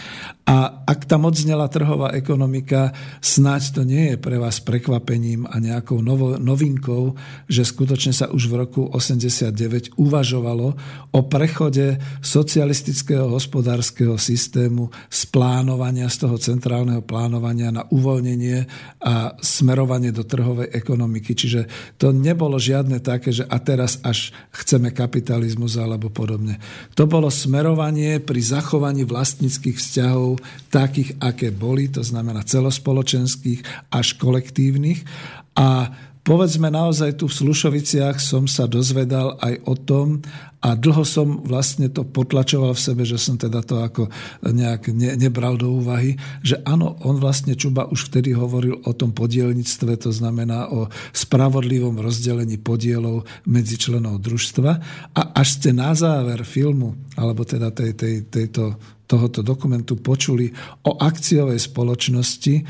A 0.49 0.89
ak 0.89 1.05
tam 1.05 1.29
odznela 1.29 1.69
trhová 1.79 2.11
ekonomika, 2.11 2.91
snáď 3.23 3.63
to 3.71 3.83
nie 3.87 4.11
je 4.11 4.17
pre 4.19 4.35
vás 4.35 4.59
prekvapením 4.59 5.47
a 5.47 5.63
nejakou 5.63 6.03
novo, 6.03 6.35
novinkou, 6.35 7.15
že 7.47 7.63
skutočne 7.63 8.11
sa 8.11 8.27
už 8.35 8.51
v 8.51 8.67
roku 8.67 8.83
89 8.91 9.95
uvažovalo 9.95 10.75
o 11.15 11.21
prechode 11.31 12.03
socialistického 12.19 13.31
hospodárskeho 13.31 14.19
systému 14.19 14.91
z 15.07 15.21
plánovania, 15.31 16.11
z 16.11 16.27
toho 16.27 16.35
centrálneho 16.43 17.07
plánovania 17.07 17.71
na 17.71 17.87
uvoľnenie 17.87 18.67
a 18.99 19.39
smerovanie 19.39 20.11
do 20.11 20.27
trhovej 20.27 20.75
ekonomiky. 20.75 21.39
Čiže 21.39 21.95
to 21.95 22.11
nebolo 22.11 22.59
žiadne 22.59 22.99
také, 22.99 23.31
že 23.31 23.47
a 23.47 23.63
teraz 23.63 24.03
až 24.03 24.35
chceme 24.51 24.91
kapitalizmus 24.91 25.79
alebo 25.79 26.11
podobne. 26.11 26.59
To 26.99 27.07
bolo 27.07 27.31
smerovanie 27.31 28.19
pri 28.19 28.43
zachovaní 28.43 29.07
vlastníckých 29.07 29.79
vzťahov 29.79 30.43
takých, 30.69 31.17
aké 31.21 31.49
boli, 31.51 31.89
to 31.89 32.05
znamená 32.05 32.45
celospoločenských 32.45 33.91
až 33.93 34.17
kolektívnych. 34.21 35.03
A 35.59 35.91
povedzme 36.23 36.69
naozaj 36.69 37.19
tu 37.19 37.27
v 37.27 37.39
Slušoviciach 37.41 38.21
som 38.21 38.45
sa 38.45 38.69
dozvedal 38.69 39.41
aj 39.41 39.55
o 39.65 39.75
tom, 39.75 40.09
a 40.59 40.75
dlho 40.75 41.07
som 41.07 41.39
vlastne 41.47 41.87
to 41.87 42.03
potlačoval 42.03 42.75
v 42.75 42.83
sebe, 42.83 43.03
že 43.07 43.15
som 43.15 43.39
teda 43.39 43.63
to 43.63 43.79
ako 43.79 44.11
nejak 44.43 44.91
ne, 44.91 45.15
nebral 45.15 45.55
do 45.55 45.71
úvahy, 45.71 46.19
že 46.43 46.59
áno, 46.67 46.99
on 47.07 47.23
vlastne 47.23 47.55
Čuba 47.55 47.87
už 47.87 48.11
vtedy 48.11 48.35
hovoril 48.35 48.83
o 48.83 48.91
tom 48.91 49.15
podielnictve, 49.15 49.95
to 50.03 50.11
znamená 50.11 50.67
o 50.75 50.91
spravodlivom 51.15 52.03
rozdelení 52.03 52.59
podielov 52.59 53.23
medzi 53.47 53.79
členov 53.79 54.19
družstva 54.19 54.73
a 55.15 55.21
až 55.39 55.63
ste 55.63 55.71
na 55.71 55.95
záver 55.95 56.43
filmu, 56.43 56.99
alebo 57.15 57.47
teda 57.47 57.71
tej, 57.71 57.95
tej, 57.95 58.15
tejto 58.27 58.75
tohoto 59.09 59.41
dokumentu 59.41 59.97
počuli 59.97 60.53
o 60.85 61.01
akciovej 61.01 61.57
spoločnosti. 61.57 62.55
E, 62.61 62.63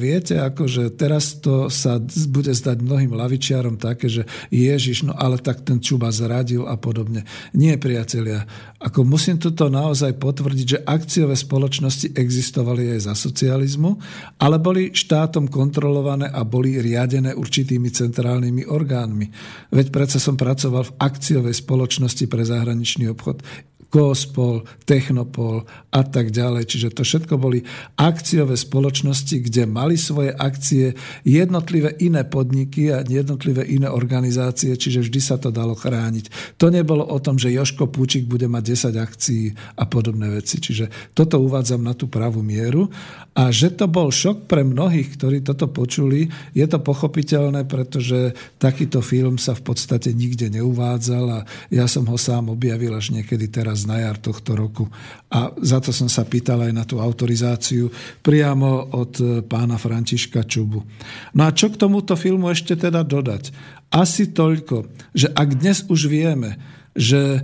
viete, 0.00 0.40
akože 0.40 0.96
teraz 0.96 1.36
to 1.44 1.68
sa 1.68 2.00
bude 2.32 2.48
zdať 2.50 2.80
mnohým 2.80 3.12
lavičiarom 3.12 3.76
také, 3.76 4.08
že 4.08 4.24
Ježiš, 4.48 5.04
no 5.04 5.12
ale 5.12 5.36
tak 5.36 5.60
ten 5.60 5.84
Čuba 5.84 6.08
zradil 6.08 6.64
a 6.64 6.80
podobne. 6.80 7.28
Nie, 7.52 7.76
priatelia. 7.76 8.48
Ako 8.80 9.04
musím 9.04 9.36
toto 9.36 9.68
naozaj 9.68 10.16
potvrdiť, 10.16 10.66
že 10.66 10.78
akciové 10.80 11.36
spoločnosti 11.36 12.16
existovali 12.16 12.96
aj 12.96 13.12
za 13.12 13.14
socializmu, 13.14 14.00
ale 14.40 14.56
boli 14.56 14.96
štátom 14.96 15.52
kontrolované 15.52 16.32
a 16.32 16.40
boli 16.48 16.80
riadené 16.80 17.36
určitými 17.36 17.92
centrálnymi 17.92 18.64
orgánmi. 18.64 19.28
Veď 19.68 19.92
predsa 19.92 20.16
som 20.16 20.40
pracoval 20.40 20.88
v 20.88 20.96
akciovej 20.96 21.60
spoločnosti 21.60 22.24
pre 22.24 22.40
zahraničný 22.40 23.12
obchod. 23.12 23.44
Kospol, 23.90 24.62
Technopol 24.86 25.66
a 25.90 26.02
tak 26.06 26.30
ďalej. 26.30 26.70
Čiže 26.70 26.94
to 26.94 27.02
všetko 27.02 27.34
boli 27.36 27.66
akciové 27.98 28.54
spoločnosti, 28.54 29.36
kde 29.50 29.66
mali 29.66 29.98
svoje 29.98 30.30
akcie 30.30 30.94
jednotlivé 31.26 31.98
iné 31.98 32.22
podniky 32.22 32.94
a 32.94 33.02
jednotlivé 33.02 33.66
iné 33.66 33.90
organizácie, 33.90 34.78
čiže 34.78 35.10
vždy 35.10 35.20
sa 35.20 35.42
to 35.42 35.50
dalo 35.50 35.74
chrániť. 35.74 36.56
To 36.62 36.70
nebolo 36.70 37.02
o 37.02 37.18
tom, 37.18 37.34
že 37.34 37.50
Joško 37.50 37.90
Púčik 37.90 38.30
bude 38.30 38.46
mať 38.46 38.94
10 38.94 38.94
akcií 38.94 39.44
a 39.74 39.84
podobné 39.90 40.30
veci. 40.30 40.62
Čiže 40.62 41.10
toto 41.10 41.42
uvádzam 41.42 41.82
na 41.82 41.92
tú 41.98 42.06
pravú 42.06 42.46
mieru. 42.46 42.86
A 43.34 43.50
že 43.50 43.74
to 43.74 43.90
bol 43.90 44.10
šok 44.10 44.46
pre 44.46 44.66
mnohých, 44.66 45.18
ktorí 45.18 45.42
toto 45.42 45.70
počuli, 45.70 46.30
je 46.54 46.66
to 46.66 46.78
pochopiteľné, 46.82 47.66
pretože 47.66 48.34
takýto 48.58 49.00
film 49.00 49.38
sa 49.38 49.54
v 49.54 49.62
podstate 49.64 50.10
nikde 50.12 50.50
neuvádzal 50.50 51.24
a 51.30 51.40
ja 51.70 51.86
som 51.86 52.04
ho 52.10 52.18
sám 52.18 52.50
objavil 52.52 52.92
až 52.92 53.14
niekedy 53.14 53.48
teraz 53.48 53.79
teraz 53.80 53.88
na 53.88 54.04
jar 54.04 54.20
tohto 54.20 54.52
roku. 54.56 54.84
A 55.32 55.56
za 55.62 55.80
to 55.80 55.92
som 55.92 56.08
sa 56.10 56.26
pýtal 56.28 56.68
aj 56.68 56.72
na 56.74 56.84
tú 56.84 57.00
autorizáciu 57.00 57.88
priamo 58.20 58.92
od 58.92 59.12
e, 59.20 59.24
pána 59.40 59.80
Františka 59.80 60.44
Čubu. 60.44 60.84
No 61.32 61.48
a 61.48 61.54
čo 61.54 61.72
k 61.72 61.80
tomuto 61.80 62.18
filmu 62.18 62.50
ešte 62.52 62.76
teda 62.76 63.00
dodať? 63.00 63.54
Asi 63.90 64.30
toľko, 64.30 64.90
že 65.16 65.32
ak 65.32 65.48
dnes 65.56 65.86
už 65.88 66.10
vieme, 66.10 66.60
že 66.92 67.38
e, 67.38 67.40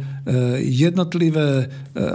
jednotlivé 0.66 1.48
e, 1.62 1.66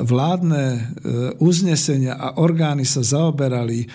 vládne 0.04 0.92
uznesenia 1.40 2.20
a 2.20 2.38
orgány 2.38 2.84
sa 2.84 3.02
zaoberali 3.02 3.88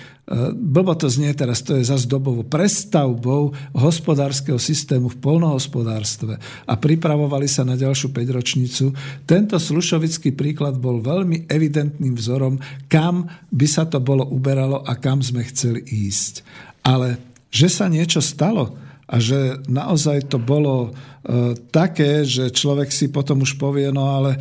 blbo 0.58 0.98
to 0.98 1.06
znie 1.06 1.30
teraz, 1.38 1.62
to 1.62 1.78
je 1.78 1.86
zase 1.86 2.10
dobovo, 2.10 2.42
prestavbou 2.42 3.54
hospodárskeho 3.78 4.58
systému 4.58 5.14
v 5.14 5.20
polnohospodárstve 5.22 6.34
a 6.66 6.74
pripravovali 6.74 7.46
sa 7.46 7.62
na 7.62 7.78
ďalšiu 7.78 8.10
5-ročnicu. 8.10 8.90
Tento 9.22 9.54
slušovický 9.54 10.34
príklad 10.34 10.82
bol 10.82 10.98
veľmi 10.98 11.46
evidentným 11.46 12.18
vzorom, 12.18 12.58
kam 12.90 13.30
by 13.54 13.66
sa 13.70 13.86
to 13.86 14.02
bolo 14.02 14.26
uberalo 14.26 14.82
a 14.82 14.98
kam 14.98 15.22
sme 15.22 15.46
chceli 15.46 15.86
ísť. 15.86 16.42
Ale 16.82 17.22
že 17.54 17.70
sa 17.70 17.86
niečo 17.86 18.18
stalo 18.18 18.74
a 19.06 19.22
že 19.22 19.62
naozaj 19.70 20.26
to 20.26 20.42
bolo 20.42 20.90
e, 20.90 21.54
také, 21.70 22.26
že 22.26 22.50
človek 22.50 22.90
si 22.90 23.14
potom 23.14 23.46
už 23.46 23.54
povie, 23.54 23.94
no 23.94 24.10
ale 24.10 24.34
e, 24.34 24.38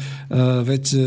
veď 0.66 0.86
e, 0.98 1.02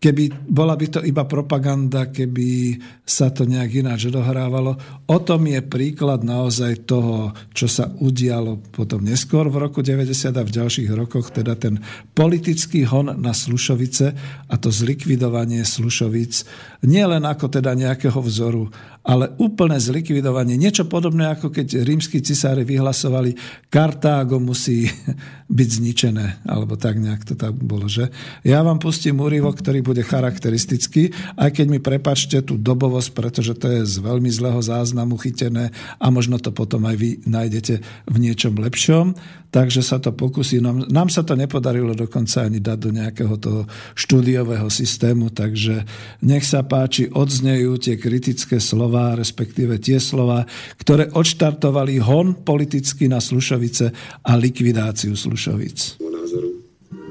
keby 0.00 0.48
bola 0.48 0.80
by 0.80 0.86
to 0.88 1.00
iba 1.04 1.28
propaganda, 1.28 2.08
keby 2.08 2.80
sa 3.04 3.28
to 3.28 3.44
nejak 3.44 3.84
ináč 3.84 4.08
odohrávalo. 4.08 4.80
O 5.12 5.18
tom 5.20 5.44
je 5.44 5.60
príklad 5.60 6.24
naozaj 6.24 6.88
toho, 6.88 7.36
čo 7.52 7.68
sa 7.68 7.92
udialo 7.92 8.64
potom 8.72 9.04
neskôr 9.04 9.52
v 9.52 9.60
roku 9.60 9.84
90 9.84 10.32
a 10.32 10.42
v 10.42 10.54
ďalších 10.56 10.90
rokoch, 10.96 11.28
teda 11.28 11.52
ten 11.60 11.76
politický 12.16 12.88
hon 12.88 13.12
na 13.20 13.36
Slušovice 13.36 14.06
a 14.48 14.54
to 14.56 14.72
zlikvidovanie 14.72 15.60
Slušovic, 15.68 16.48
nie 16.88 17.04
len 17.04 17.28
ako 17.28 17.60
teda 17.60 17.76
nejakého 17.76 18.24
vzoru, 18.24 18.72
ale 19.00 19.32
úplné 19.40 19.80
zlikvidovanie. 19.80 20.60
Niečo 20.60 20.84
podobné, 20.84 21.32
ako 21.32 21.48
keď 21.48 21.80
rímsky 21.88 22.20
cisári 22.20 22.68
vyhlasovali, 22.68 23.32
Kartágo 23.72 24.36
musí 24.36 24.84
byť 25.58 25.68
zničené, 25.80 26.44
alebo 26.44 26.76
tak 26.76 27.00
nejak 27.00 27.24
to 27.24 27.34
tak 27.34 27.56
bolo, 27.56 27.88
že? 27.88 28.12
Ja 28.44 28.60
vám 28.60 28.76
pustím 28.76 29.24
úryvok, 29.24 29.64
ktorý 29.64 29.80
bude 29.80 30.04
charakteristický, 30.04 31.10
aj 31.40 31.50
keď 31.56 31.66
mi 31.72 31.80
prepačte 31.80 32.44
tú 32.44 32.60
dobovosť, 32.60 33.10
pretože 33.16 33.56
to 33.56 33.66
je 33.72 33.80
z 33.88 33.96
veľmi 34.04 34.28
zlého 34.28 34.60
záznamu 34.60 35.16
chytené 35.16 35.72
a 35.96 36.06
možno 36.12 36.36
to 36.36 36.52
potom 36.52 36.84
aj 36.84 36.96
vy 37.00 37.10
nájdete 37.24 37.80
v 38.04 38.16
niečom 38.20 38.54
lepšom 38.60 39.16
takže 39.50 39.82
sa 39.82 39.98
to 39.98 40.14
pokusí. 40.14 40.62
Nám, 40.62 40.86
nám 40.88 41.10
sa 41.10 41.26
to 41.26 41.34
nepodarilo 41.34 41.92
dokonca 41.92 42.46
ani 42.46 42.62
dať 42.62 42.78
do 42.78 42.90
nejakého 42.94 43.34
toho 43.36 43.62
štúdiového 43.98 44.70
systému, 44.70 45.34
takže 45.34 45.84
nech 46.22 46.46
sa 46.46 46.62
páči, 46.62 47.10
odznejú 47.10 47.76
tie 47.82 47.98
kritické 47.98 48.62
slova, 48.62 49.18
respektíve 49.18 49.82
tie 49.82 49.98
slova, 49.98 50.46
ktoré 50.78 51.10
odštartovali 51.10 51.98
hon 52.00 52.38
politicky 52.46 53.10
na 53.10 53.18
Slušovice 53.18 53.92
a 54.24 54.32
likvidáciu 54.38 55.18
Slušovic. 55.18 55.98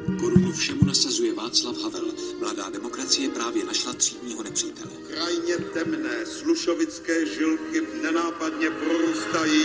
Korunu 0.10 0.52
všemu 0.52 0.84
nasazuje 0.90 1.32
Václav 1.38 1.76
Havel. 1.86 2.10
Mladá 2.40 2.70
demokracie 2.74 3.30
právě 3.30 3.66
našla 3.66 3.94
třídního 3.94 4.44
nepřítele. 4.44 4.92
Krajně 5.14 5.56
temné 5.74 6.26
slušovické 6.26 7.26
žilky 7.26 7.82
nenápadně 8.04 8.70
prorůstají 8.70 9.64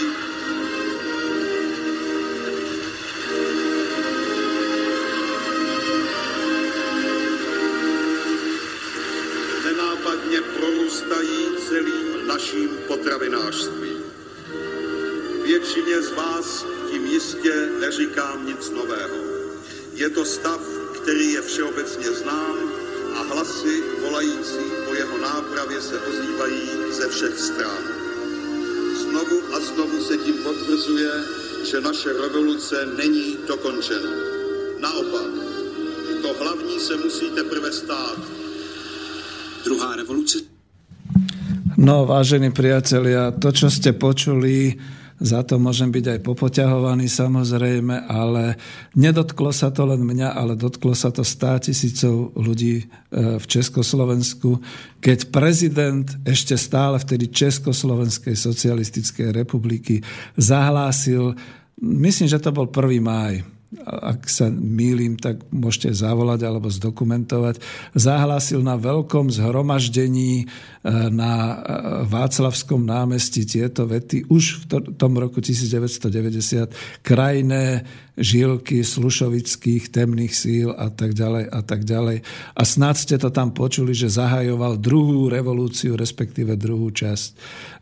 prostají 11.05 11.49
celým 11.69 12.27
naším 12.27 12.69
potravinářstvím. 12.87 14.03
Většině 15.45 16.03
z 16.03 16.13
vás 16.13 16.67
tím 16.91 17.07
jistě 17.07 17.69
neříkám 17.81 18.47
nic 18.47 18.71
nového. 18.71 19.17
Je 19.95 20.11
to 20.11 20.25
stav, 20.25 20.61
který 21.03 21.33
je 21.33 21.43
všeobecně 21.43 22.11
znám 22.11 22.73
a 23.15 23.23
hlasy 23.23 23.83
volající 24.01 24.65
po 24.89 24.95
jeho 24.95 25.19
nápravě 25.19 25.81
se 25.81 25.99
ozývají 26.01 26.71
ze 26.91 27.09
všech 27.09 27.39
strán. 27.39 27.85
Znovu 28.97 29.55
a 29.55 29.61
znovu 29.61 30.05
se 30.05 30.17
tím 30.17 30.35
potvrzuje, 30.35 31.13
že 31.65 31.81
naše 31.81 32.13
revoluce 32.13 32.89
není 32.97 33.39
dokončena. 33.47 34.11
Naopak, 34.79 35.31
to 36.23 36.35
hlavní 36.45 36.81
se 36.81 36.97
musí 36.97 37.31
teprve 37.31 37.73
stát. 37.73 38.19
Druhá 39.65 39.97
revoluce 39.97 40.54
No, 41.75 42.07
vážení 42.07 42.55
priatelia, 42.55 43.35
to, 43.35 43.51
čo 43.51 43.67
ste 43.67 43.91
počuli, 43.99 44.79
za 45.19 45.43
to 45.43 45.59
môžem 45.59 45.91
byť 45.91 46.07
aj 46.07 46.21
popoťahovaný 46.23 47.11
samozrejme, 47.11 48.07
ale 48.07 48.55
nedotklo 48.95 49.51
sa 49.51 49.75
to 49.75 49.83
len 49.83 50.03
mňa, 50.03 50.39
ale 50.39 50.55
dotklo 50.55 50.95
sa 50.95 51.11
to 51.11 51.27
100 51.27 51.71
tisícov 51.71 52.35
ľudí 52.39 52.83
e, 52.83 52.85
v 53.39 53.45
Československu, 53.47 54.59
keď 55.03 55.35
prezident 55.35 56.07
ešte 56.23 56.55
stále 56.55 56.99
vtedy 56.99 57.31
Československej 57.31 58.39
socialistickej 58.39 59.35
republiky 59.35 60.03
zahlásil, 60.39 61.35
myslím, 61.83 62.31
že 62.31 62.43
to 62.43 62.55
bol 62.55 62.71
1. 62.71 63.03
máj, 63.03 63.43
ak 63.83 64.31
sa 64.31 64.49
mýlim, 64.51 65.19
tak 65.19 65.43
môžete 65.51 65.93
zavolať 65.93 66.47
alebo 66.47 66.71
zdokumentovať, 66.71 67.59
zahlásil 67.95 68.63
na 68.63 68.79
veľkom 68.79 69.29
zhromaždení 69.35 70.45
e, 70.45 70.45
na 71.11 71.33
e, 71.35 71.55
Václavskom 72.09 72.87
námestí 72.87 73.45
tieto 73.45 73.85
vety 73.85 74.31
už 74.31 74.67
v 74.71 74.95
tom 74.95 75.19
roku 75.19 75.43
1990 75.43 77.03
krajné 77.03 77.85
žilky 78.15 78.87
slušovických 78.87 79.91
temných 79.91 80.35
síl 80.35 80.71
a 80.71 80.87
tak 80.91 81.19
ďalej 81.19 81.45
a 81.51 81.61
tak 81.67 81.83
ďalej. 81.83 82.23
A 82.55 82.63
snad 82.63 82.95
ste 82.95 83.19
to 83.19 83.35
tam 83.35 83.51
počuli, 83.51 83.91
že 83.91 84.11
zahajoval 84.11 84.79
druhú 84.79 85.27
revolúciu, 85.27 85.99
respektíve 85.99 86.55
druhú 86.55 86.95
časť. 86.95 87.29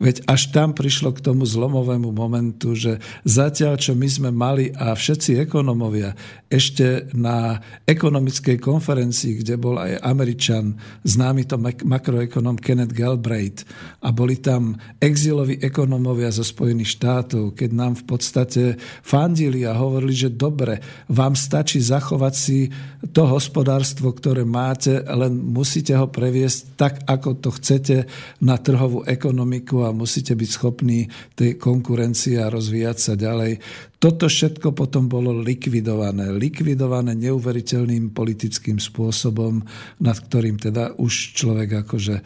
Veď 0.01 0.17
až 0.25 0.49
tam 0.51 0.73
prišlo 0.73 1.13
k 1.13 1.21
tomu 1.21 1.45
zlomovému 1.45 2.11
momentu, 2.17 2.73
že 2.73 2.97
zatiaľ, 3.29 3.77
čo 3.77 3.93
my 3.93 4.09
sme 4.09 4.31
mali 4.33 4.73
a 4.73 4.97
všetci 4.97 5.37
ekonomovia 5.37 6.17
ešte 6.53 7.09
na 7.17 7.65
ekonomickej 7.89 8.61
konferencii, 8.61 9.41
kde 9.41 9.57
bol 9.57 9.81
aj 9.81 10.05
Američan, 10.05 10.77
známy 11.01 11.49
to 11.49 11.57
makroekonom 11.61 12.61
Kenneth 12.61 12.93
Galbraith 12.93 13.65
a 14.05 14.13
boli 14.13 14.37
tam 14.37 14.77
exiloví 15.01 15.65
ekonomovia 15.65 16.29
zo 16.29 16.45
Spojených 16.45 17.01
štátov, 17.01 17.57
keď 17.57 17.71
nám 17.73 17.93
v 18.01 18.05
podstate 18.05 18.63
fandili 19.01 19.65
a 19.65 19.73
hovorili, 19.73 20.13
že 20.23 20.31
dobre, 20.31 20.79
vám 21.11 21.35
stačí 21.35 21.83
zachovať 21.83 22.35
si 22.35 22.71
to 23.11 23.27
hospodárstvo, 23.27 24.15
ktoré 24.15 24.47
máte, 24.47 25.03
len 25.03 25.43
musíte 25.51 25.99
ho 25.99 26.07
previesť 26.07 26.59
tak, 26.79 26.95
ako 27.11 27.43
to 27.43 27.51
chcete 27.51 27.97
na 28.39 28.55
trhovú 28.63 29.03
ekonomiku 29.03 29.83
a 29.83 29.91
musíte 29.91 30.39
byť 30.39 30.51
schopní 30.55 31.11
tej 31.35 31.59
konkurencie 31.59 32.39
a 32.39 32.47
rozvíjať 32.47 32.99
sa 32.99 33.15
ďalej. 33.19 33.59
Toto 34.03 34.27
všetko 34.27 34.75
potom 34.75 35.07
bolo 35.07 35.31
likvidované. 35.31 36.35
Likvidované 36.35 37.15
neuveriteľným 37.15 38.11
politickým 38.11 38.83
spôsobom, 38.83 39.63
nad 40.03 40.19
ktorým 40.19 40.59
teda 40.59 40.99
už 40.99 41.39
človek 41.39 41.87
akože 41.87 42.17
e, 42.19 42.23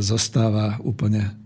zostáva 0.00 0.80
úplne 0.80 1.39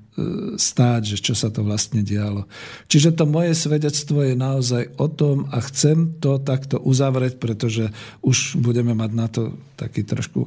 stáť, 0.55 1.03
že 1.15 1.19
čo 1.19 1.35
sa 1.35 1.51
to 1.51 1.67
vlastne 1.67 2.07
dialo. 2.07 2.47
Čiže 2.87 3.19
to 3.19 3.27
moje 3.27 3.59
svedectvo 3.59 4.23
je 4.23 4.35
naozaj 4.39 4.95
o 4.99 5.11
tom 5.11 5.51
a 5.51 5.59
chcem 5.59 6.19
to 6.23 6.39
takto 6.39 6.79
uzavrieť, 6.79 7.43
pretože 7.43 7.91
už 8.23 8.63
budeme 8.63 8.95
mať 8.95 9.11
na 9.11 9.27
to 9.27 9.59
taký 9.75 10.07
trošku 10.07 10.47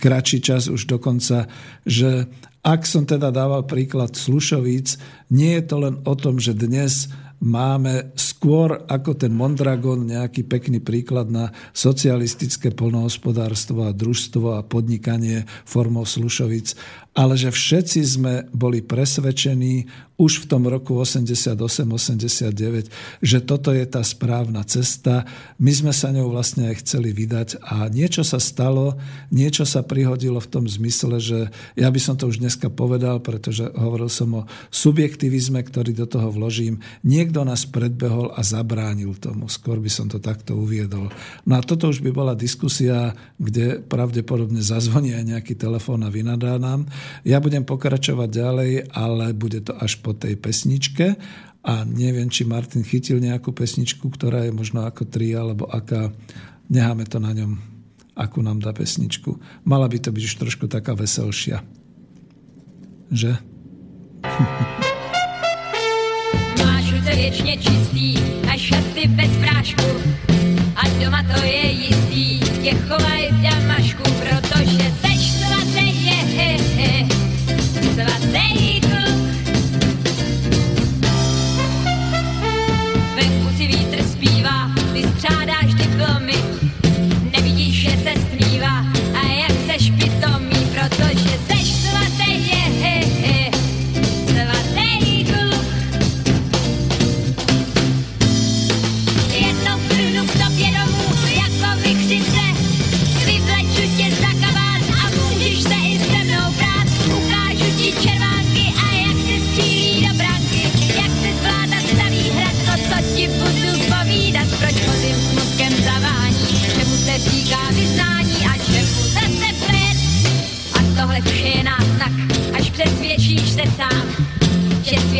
kratší 0.00 0.40
čas 0.40 0.72
už 0.72 0.88
dokonca, 0.88 1.48
že 1.84 2.28
ak 2.64 2.88
som 2.88 3.04
teda 3.04 3.28
dával 3.28 3.68
príklad 3.68 4.16
Slušovíc, 4.16 4.96
nie 5.28 5.60
je 5.60 5.64
to 5.68 5.76
len 5.84 6.00
o 6.08 6.16
tom, 6.16 6.40
že 6.40 6.56
dnes 6.56 7.12
máme 7.44 8.16
skôr 8.16 8.88
ako 8.88 9.20
ten 9.20 9.36
Mondragon 9.36 10.08
nejaký 10.08 10.48
pekný 10.48 10.80
príklad 10.80 11.28
na 11.28 11.52
socialistické 11.76 12.72
polnohospodárstvo 12.72 13.84
a 13.84 13.92
družstvo 13.92 14.56
a 14.56 14.64
podnikanie 14.64 15.44
formou 15.68 16.08
Slušovic, 16.08 16.72
ale 17.14 17.38
že 17.38 17.54
všetci 17.54 18.00
sme 18.02 18.34
boli 18.50 18.82
presvedčení 18.82 19.86
už 20.14 20.46
v 20.46 20.48
tom 20.50 20.70
roku 20.70 20.94
88-89, 20.94 22.86
že 23.18 23.38
toto 23.42 23.74
je 23.74 23.82
tá 23.82 23.98
správna 24.06 24.62
cesta. 24.62 25.26
My 25.58 25.74
sme 25.74 25.90
sa 25.90 26.14
ňou 26.14 26.30
vlastne 26.30 26.70
aj 26.70 26.86
chceli 26.86 27.10
vydať 27.10 27.58
a 27.58 27.90
niečo 27.90 28.22
sa 28.22 28.38
stalo, 28.38 28.94
niečo 29.34 29.66
sa 29.66 29.82
prihodilo 29.82 30.38
v 30.38 30.50
tom 30.50 30.64
zmysle, 30.70 31.18
že 31.18 31.38
ja 31.74 31.90
by 31.90 31.98
som 31.98 32.14
to 32.14 32.30
už 32.30 32.38
dneska 32.38 32.70
povedal, 32.70 33.18
pretože 33.18 33.66
hovoril 33.74 34.06
som 34.06 34.46
o 34.46 34.46
subjektivizme, 34.70 35.58
ktorý 35.66 35.90
do 35.98 36.06
toho 36.06 36.30
vložím. 36.30 36.78
Niekto 37.02 37.42
nás 37.42 37.66
predbehol 37.66 38.30
a 38.38 38.46
zabránil 38.46 39.18
tomu. 39.18 39.50
Skôr 39.50 39.82
by 39.82 39.90
som 39.90 40.06
to 40.06 40.22
takto 40.22 40.54
uviedol. 40.54 41.10
No 41.42 41.58
a 41.58 41.60
toto 41.66 41.90
už 41.90 41.98
by 42.06 42.14
bola 42.14 42.38
diskusia, 42.38 43.18
kde 43.42 43.82
pravdepodobne 43.82 44.62
zazvoní 44.62 45.10
aj 45.18 45.24
nejaký 45.26 45.58
telefón 45.58 46.06
a 46.06 46.10
vynadá 46.14 46.54
nám. 46.62 46.86
Ja 47.24 47.40
budem 47.40 47.64
pokračovať 47.64 48.28
ďalej, 48.30 48.72
ale 48.92 49.32
bude 49.32 49.60
to 49.64 49.72
až 49.76 50.00
po 50.00 50.12
tej 50.12 50.36
pesničke 50.36 51.16
a 51.64 51.84
neviem, 51.88 52.28
či 52.28 52.44
Martin 52.44 52.84
chytil 52.84 53.24
nejakú 53.24 53.56
pesničku, 53.56 54.12
ktorá 54.12 54.44
je 54.44 54.52
možno 54.52 54.84
ako 54.84 55.08
tri 55.08 55.32
alebo 55.32 55.64
aká. 55.64 56.12
Necháme 56.68 57.08
to 57.08 57.20
na 57.20 57.32
ňom, 57.32 57.56
akú 58.16 58.44
nám 58.44 58.60
dá 58.60 58.76
pesničku. 58.76 59.40
Mala 59.64 59.88
by 59.88 59.98
to 60.00 60.12
byť 60.12 60.22
už 60.24 60.34
trošku 60.40 60.68
taká 60.68 60.92
veselšia. 60.92 61.64
Že? 63.08 63.36
Máš 66.64 66.92
ruce 66.92 67.12
věčně 67.14 67.56
čistý 67.56 68.16
a 68.48 68.56
šaty 68.56 69.08
bez 69.08 69.30
prášku 69.36 69.84
a 70.76 70.82
doma 71.04 71.22
to 71.22 71.44
je 71.44 71.66
jistý, 71.66 72.40
tě 72.62 72.74
chovaj 72.74 73.28
v 73.32 73.40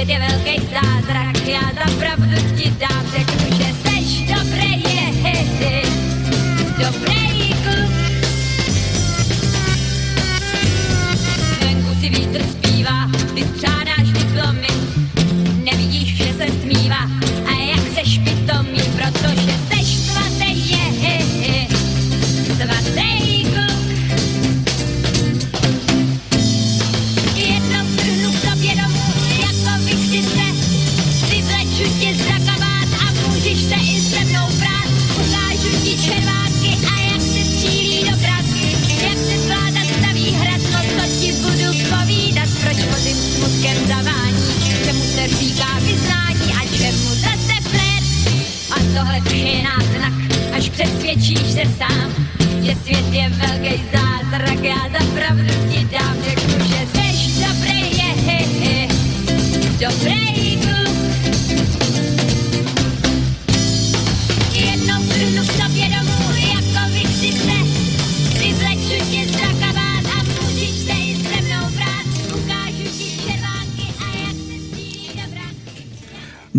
je 0.08 0.18
velký 0.18 0.60
zázrak, 0.60 1.46
já 1.46 1.60
za 1.60 1.98
pravdu 1.98 2.56
ti 2.56 2.70
dám, 2.70 3.06
řeknu, 3.06 3.53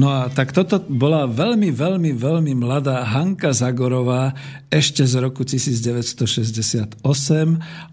No 0.05 0.21
a 0.21 0.29
tak 0.29 0.53
toto 0.53 0.85
bola 0.85 1.25
veľmi, 1.25 1.73
veľmi, 1.73 2.13
veľmi 2.13 2.53
mladá 2.53 3.01
Hanka 3.09 3.57
Zagorová 3.57 4.37
ešte 4.73 5.05
z 5.05 5.21
roku 5.21 5.45
1968 5.45 7.05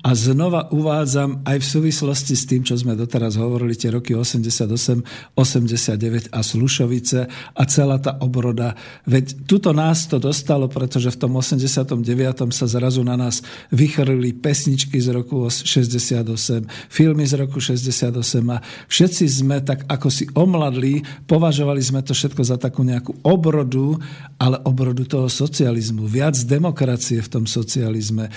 a 0.03 0.11
znova 0.17 0.73
uvádzam 0.73 1.45
aj 1.45 1.57
v 1.61 1.67
súvislosti 1.67 2.35
s 2.35 2.49
tým, 2.49 2.65
čo 2.65 2.75
sme 2.81 2.97
doteraz 2.97 3.37
hovorili, 3.37 3.77
tie 3.77 3.93
roky 3.93 4.17
88, 4.17 5.37
89 5.37 6.33
a 6.33 6.41
Slušovice 6.41 7.21
a 7.31 7.63
celá 7.69 8.01
tá 8.01 8.17
obroda. 8.25 8.75
Veď 9.05 9.45
tuto 9.45 9.77
nás 9.77 10.09
to 10.09 10.17
dostalo, 10.17 10.67
pretože 10.67 11.13
v 11.13 11.21
tom 11.29 11.37
89. 11.37 12.03
sa 12.51 12.67
zrazu 12.67 13.05
na 13.05 13.21
nás 13.21 13.45
vychrli 13.69 14.33
pesničky 14.33 14.97
z 14.97 15.13
roku 15.13 15.47
68, 15.47 16.67
filmy 16.89 17.25
z 17.29 17.35
roku 17.37 17.61
68 17.61 18.11
a 18.49 18.59
všetci 18.89 19.25
sme 19.29 19.61
tak 19.61 19.85
ako 19.87 20.09
si 20.09 20.25
omladli, 20.33 21.05
považovali 21.29 21.85
sme 21.85 22.01
to 22.01 22.17
všetko 22.17 22.43
za 22.43 22.57
takú 22.57 22.83
nejakú 22.83 23.13
obrodu, 23.23 24.01
ale 24.41 24.59
obrodu 24.65 25.05
toho 25.05 25.29
socializmu. 25.29 26.09
Viac 26.09 26.35
demokracie 26.43 26.71
v 26.73 27.29
tom 27.29 27.45
socializme. 27.49 28.29
E, 28.29 28.33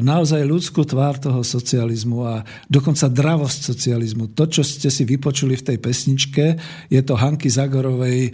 Naozaj 0.00 0.42
ľudskú 0.42 0.82
tvár 0.82 1.22
toho 1.22 1.44
socializmu 1.46 2.18
a 2.26 2.34
dokonca 2.66 3.06
dravosť 3.06 3.58
socializmu. 3.70 4.34
To, 4.34 4.44
čo 4.48 4.66
ste 4.66 4.90
si 4.90 5.06
vypočuli 5.06 5.54
v 5.54 5.66
tej 5.72 5.78
pesničke, 5.78 6.44
je 6.90 7.00
to 7.06 7.14
Hanky 7.14 7.46
Zagorovej, 7.46 8.18
e, 8.26 8.30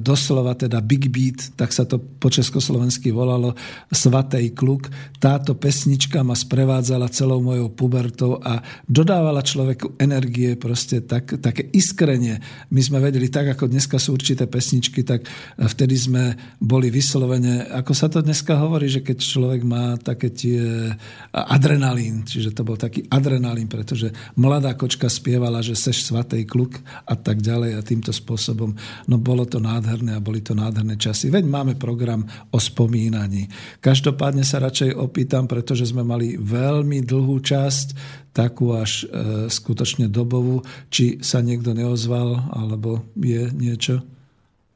doslova 0.00 0.58
teda 0.58 0.82
Big 0.82 1.12
Beat, 1.12 1.54
tak 1.54 1.70
sa 1.70 1.86
to 1.86 2.00
po 2.00 2.28
československy 2.28 3.14
volalo, 3.14 3.54
Svatej 3.94 4.52
kluk. 4.58 4.90
Táto 5.22 5.54
pesnička 5.54 6.26
ma 6.26 6.34
sprevádzala 6.34 7.12
celou 7.14 7.38
mojou 7.40 7.70
pubertou 7.70 8.42
a 8.42 8.58
dodávala 8.90 9.40
človeku 9.40 9.96
energie, 10.02 10.58
proste 10.58 11.04
tak, 11.06 11.38
také 11.38 11.70
iskrenie. 11.70 12.42
My 12.74 12.80
sme 12.82 12.98
vedeli, 12.98 13.30
tak 13.30 13.54
ako 13.54 13.70
dneska 13.70 14.02
sú 14.02 14.18
určité 14.18 14.50
pesničky, 14.50 15.06
tak 15.06 15.24
vtedy 15.56 15.94
sme 15.94 16.22
boli 16.58 16.90
vyslovene, 16.90 17.70
ako 17.70 17.92
sa 17.94 18.10
to 18.10 18.18
dneska 18.18 18.58
hovorí, 18.58 18.73
že 18.82 19.00
keď 19.06 19.18
človek 19.22 19.60
má 19.62 19.94
také 20.00 20.34
tie 20.34 20.90
adrenalín, 21.30 22.26
čiže 22.26 22.50
to 22.50 22.66
bol 22.66 22.74
taký 22.74 23.06
adrenalín, 23.06 23.70
pretože 23.70 24.10
mladá 24.34 24.74
kočka 24.74 25.06
spievala, 25.06 25.62
že 25.62 25.78
seš 25.78 26.10
svatej 26.10 26.42
kluk 26.48 26.82
a 27.06 27.14
tak 27.14 27.38
ďalej 27.38 27.78
a 27.78 27.86
týmto 27.86 28.10
spôsobom. 28.10 28.74
No 29.06 29.16
bolo 29.22 29.46
to 29.46 29.62
nádherné 29.62 30.18
a 30.18 30.24
boli 30.24 30.42
to 30.42 30.58
nádherné 30.58 30.98
časy. 30.98 31.30
Veď 31.30 31.46
máme 31.46 31.74
program 31.78 32.26
o 32.50 32.58
spomínaní. 32.58 33.46
Každopádne 33.78 34.42
sa 34.42 34.58
radšej 34.58 34.98
opýtam, 34.98 35.46
pretože 35.46 35.86
sme 35.86 36.02
mali 36.02 36.34
veľmi 36.34 37.06
dlhú 37.06 37.38
časť, 37.38 37.88
takú 38.34 38.74
až 38.74 39.06
e, 39.06 39.46
skutočne 39.46 40.10
dobovú, 40.10 40.66
či 40.90 41.22
sa 41.22 41.38
niekto 41.38 41.70
neozval, 41.70 42.50
alebo 42.50 43.06
je 43.14 43.46
niečo? 43.54 44.02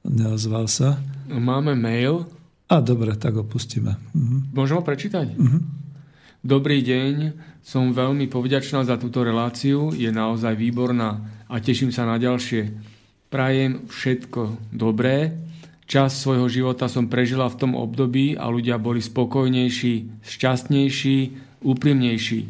Neozval 0.06 0.70
sa? 0.70 1.02
Máme 1.26 1.74
mail. 1.74 2.37
A 2.68 2.84
dobre, 2.84 3.16
tak 3.16 3.40
ho 3.40 3.44
pustíme. 3.44 3.96
Mhm. 4.12 4.52
Môžem 4.52 4.76
ho 4.76 4.84
prečítať? 4.84 5.34
Mhm. 5.34 5.58
Dobrý 6.38 6.86
deň, 6.86 7.34
som 7.66 7.90
veľmi 7.90 8.30
povďačná 8.30 8.86
za 8.86 8.94
túto 8.94 9.26
reláciu, 9.26 9.90
je 9.90 10.06
naozaj 10.08 10.54
výborná 10.54 11.18
a 11.50 11.58
teším 11.58 11.90
sa 11.90 12.06
na 12.06 12.14
ďalšie. 12.14 12.70
Prajem 13.28 13.90
všetko 13.90 14.70
dobré. 14.70 15.34
Čas 15.88 16.20
svojho 16.20 16.46
života 16.52 16.86
som 16.86 17.08
prežila 17.08 17.48
v 17.48 17.58
tom 17.58 17.72
období 17.74 18.36
a 18.36 18.46
ľudia 18.52 18.76
boli 18.76 19.00
spokojnejší, 19.00 20.20
šťastnejší, 20.20 21.18
úprimnejší. 21.64 22.40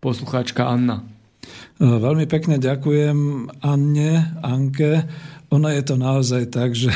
Poslucháčka 0.00 0.66
Anna. 0.66 1.04
Veľmi 1.76 2.24
pekne 2.24 2.56
ďakujem 2.56 3.52
Anne, 3.60 4.12
Anke. 4.40 5.04
Ono 5.54 5.68
je 5.70 5.82
to 5.86 5.94
naozaj 5.94 6.50
tak, 6.50 6.74
že 6.74 6.90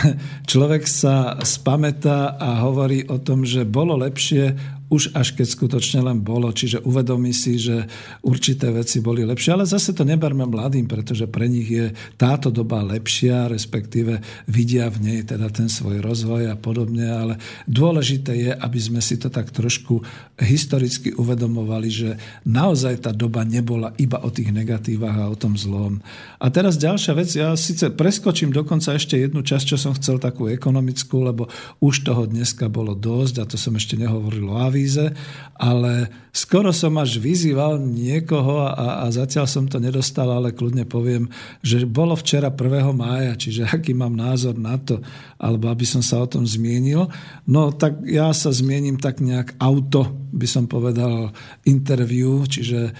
človek 0.50 0.82
sa 0.88 1.38
spamätá 1.38 2.34
a 2.34 2.66
hovorí 2.66 3.06
o 3.06 3.22
tom, 3.22 3.46
že 3.46 3.62
bolo 3.62 3.94
lepšie 3.94 4.79
už 4.90 5.14
až 5.14 5.38
keď 5.38 5.46
skutočne 5.46 6.02
len 6.02 6.18
bolo. 6.20 6.50
Čiže 6.50 6.82
uvedomí 6.82 7.30
si, 7.30 7.56
že 7.56 7.86
určité 8.26 8.74
veci 8.74 8.98
boli 8.98 9.22
lepšie. 9.22 9.54
Ale 9.54 9.64
zase 9.64 9.94
to 9.94 10.02
neberme 10.02 10.44
mladým, 10.50 10.90
pretože 10.90 11.30
pre 11.30 11.46
nich 11.46 11.70
je 11.70 11.94
táto 12.18 12.50
doba 12.50 12.82
lepšia, 12.82 13.46
respektíve 13.46 14.18
vidia 14.50 14.90
v 14.90 14.98
nej 14.98 15.20
teda 15.22 15.46
ten 15.54 15.70
svoj 15.70 16.02
rozvoj 16.02 16.50
a 16.50 16.56
podobne. 16.58 17.06
Ale 17.06 17.34
dôležité 17.70 18.34
je, 18.34 18.50
aby 18.50 18.78
sme 18.82 18.98
si 18.98 19.14
to 19.16 19.30
tak 19.30 19.54
trošku 19.54 20.02
historicky 20.42 21.14
uvedomovali, 21.14 21.88
že 21.88 22.10
naozaj 22.42 23.06
tá 23.06 23.14
doba 23.14 23.46
nebola 23.46 23.94
iba 23.96 24.18
o 24.18 24.28
tých 24.28 24.50
negatívach 24.50 25.14
a 25.14 25.30
o 25.30 25.38
tom 25.38 25.54
zlom. 25.54 26.02
A 26.42 26.50
teraz 26.50 26.74
ďalšia 26.80 27.12
vec, 27.14 27.30
ja 27.30 27.54
síce 27.54 27.94
preskočím 27.94 28.50
dokonca 28.50 28.98
ešte 28.98 29.14
jednu 29.14 29.46
časť, 29.46 29.64
čo 29.70 29.78
som 29.78 29.94
chcel 29.94 30.18
takú 30.18 30.50
ekonomickú, 30.50 31.22
lebo 31.22 31.46
už 31.78 32.02
toho 32.02 32.26
dneska 32.26 32.66
bolo 32.66 32.98
dosť 32.98 33.34
a 33.38 33.44
to 33.46 33.54
som 33.54 33.76
ešte 33.78 33.94
nehovoril 33.94 34.50
o 34.50 34.58
avíze, 34.80 35.12
ale 35.60 36.08
skoro 36.32 36.72
som 36.72 36.96
až 36.96 37.20
vyzýval 37.20 37.76
niekoho 37.76 38.64
a, 38.64 39.04
a 39.04 39.06
zatiaľ 39.12 39.44
som 39.44 39.68
to 39.68 39.76
nedostal, 39.76 40.32
ale 40.32 40.56
kľudne 40.56 40.88
poviem, 40.88 41.28
že 41.60 41.84
bolo 41.84 42.16
včera 42.16 42.48
1. 42.48 42.96
mája, 42.96 43.36
čiže 43.36 43.68
aký 43.68 43.92
mám 43.92 44.16
názor 44.16 44.56
na 44.56 44.80
to, 44.80 45.04
alebo 45.36 45.68
aby 45.68 45.84
som 45.84 46.00
sa 46.00 46.24
o 46.24 46.26
tom 46.30 46.48
zmienil. 46.48 47.12
No 47.44 47.76
tak 47.76 48.00
ja 48.08 48.32
sa 48.32 48.48
zmienim 48.48 48.96
tak 48.96 49.20
nejak 49.20 49.60
auto, 49.60 50.08
by 50.32 50.48
som 50.48 50.64
povedal, 50.64 51.28
interview, 51.68 52.40
čiže 52.48 52.80
e, 52.88 52.92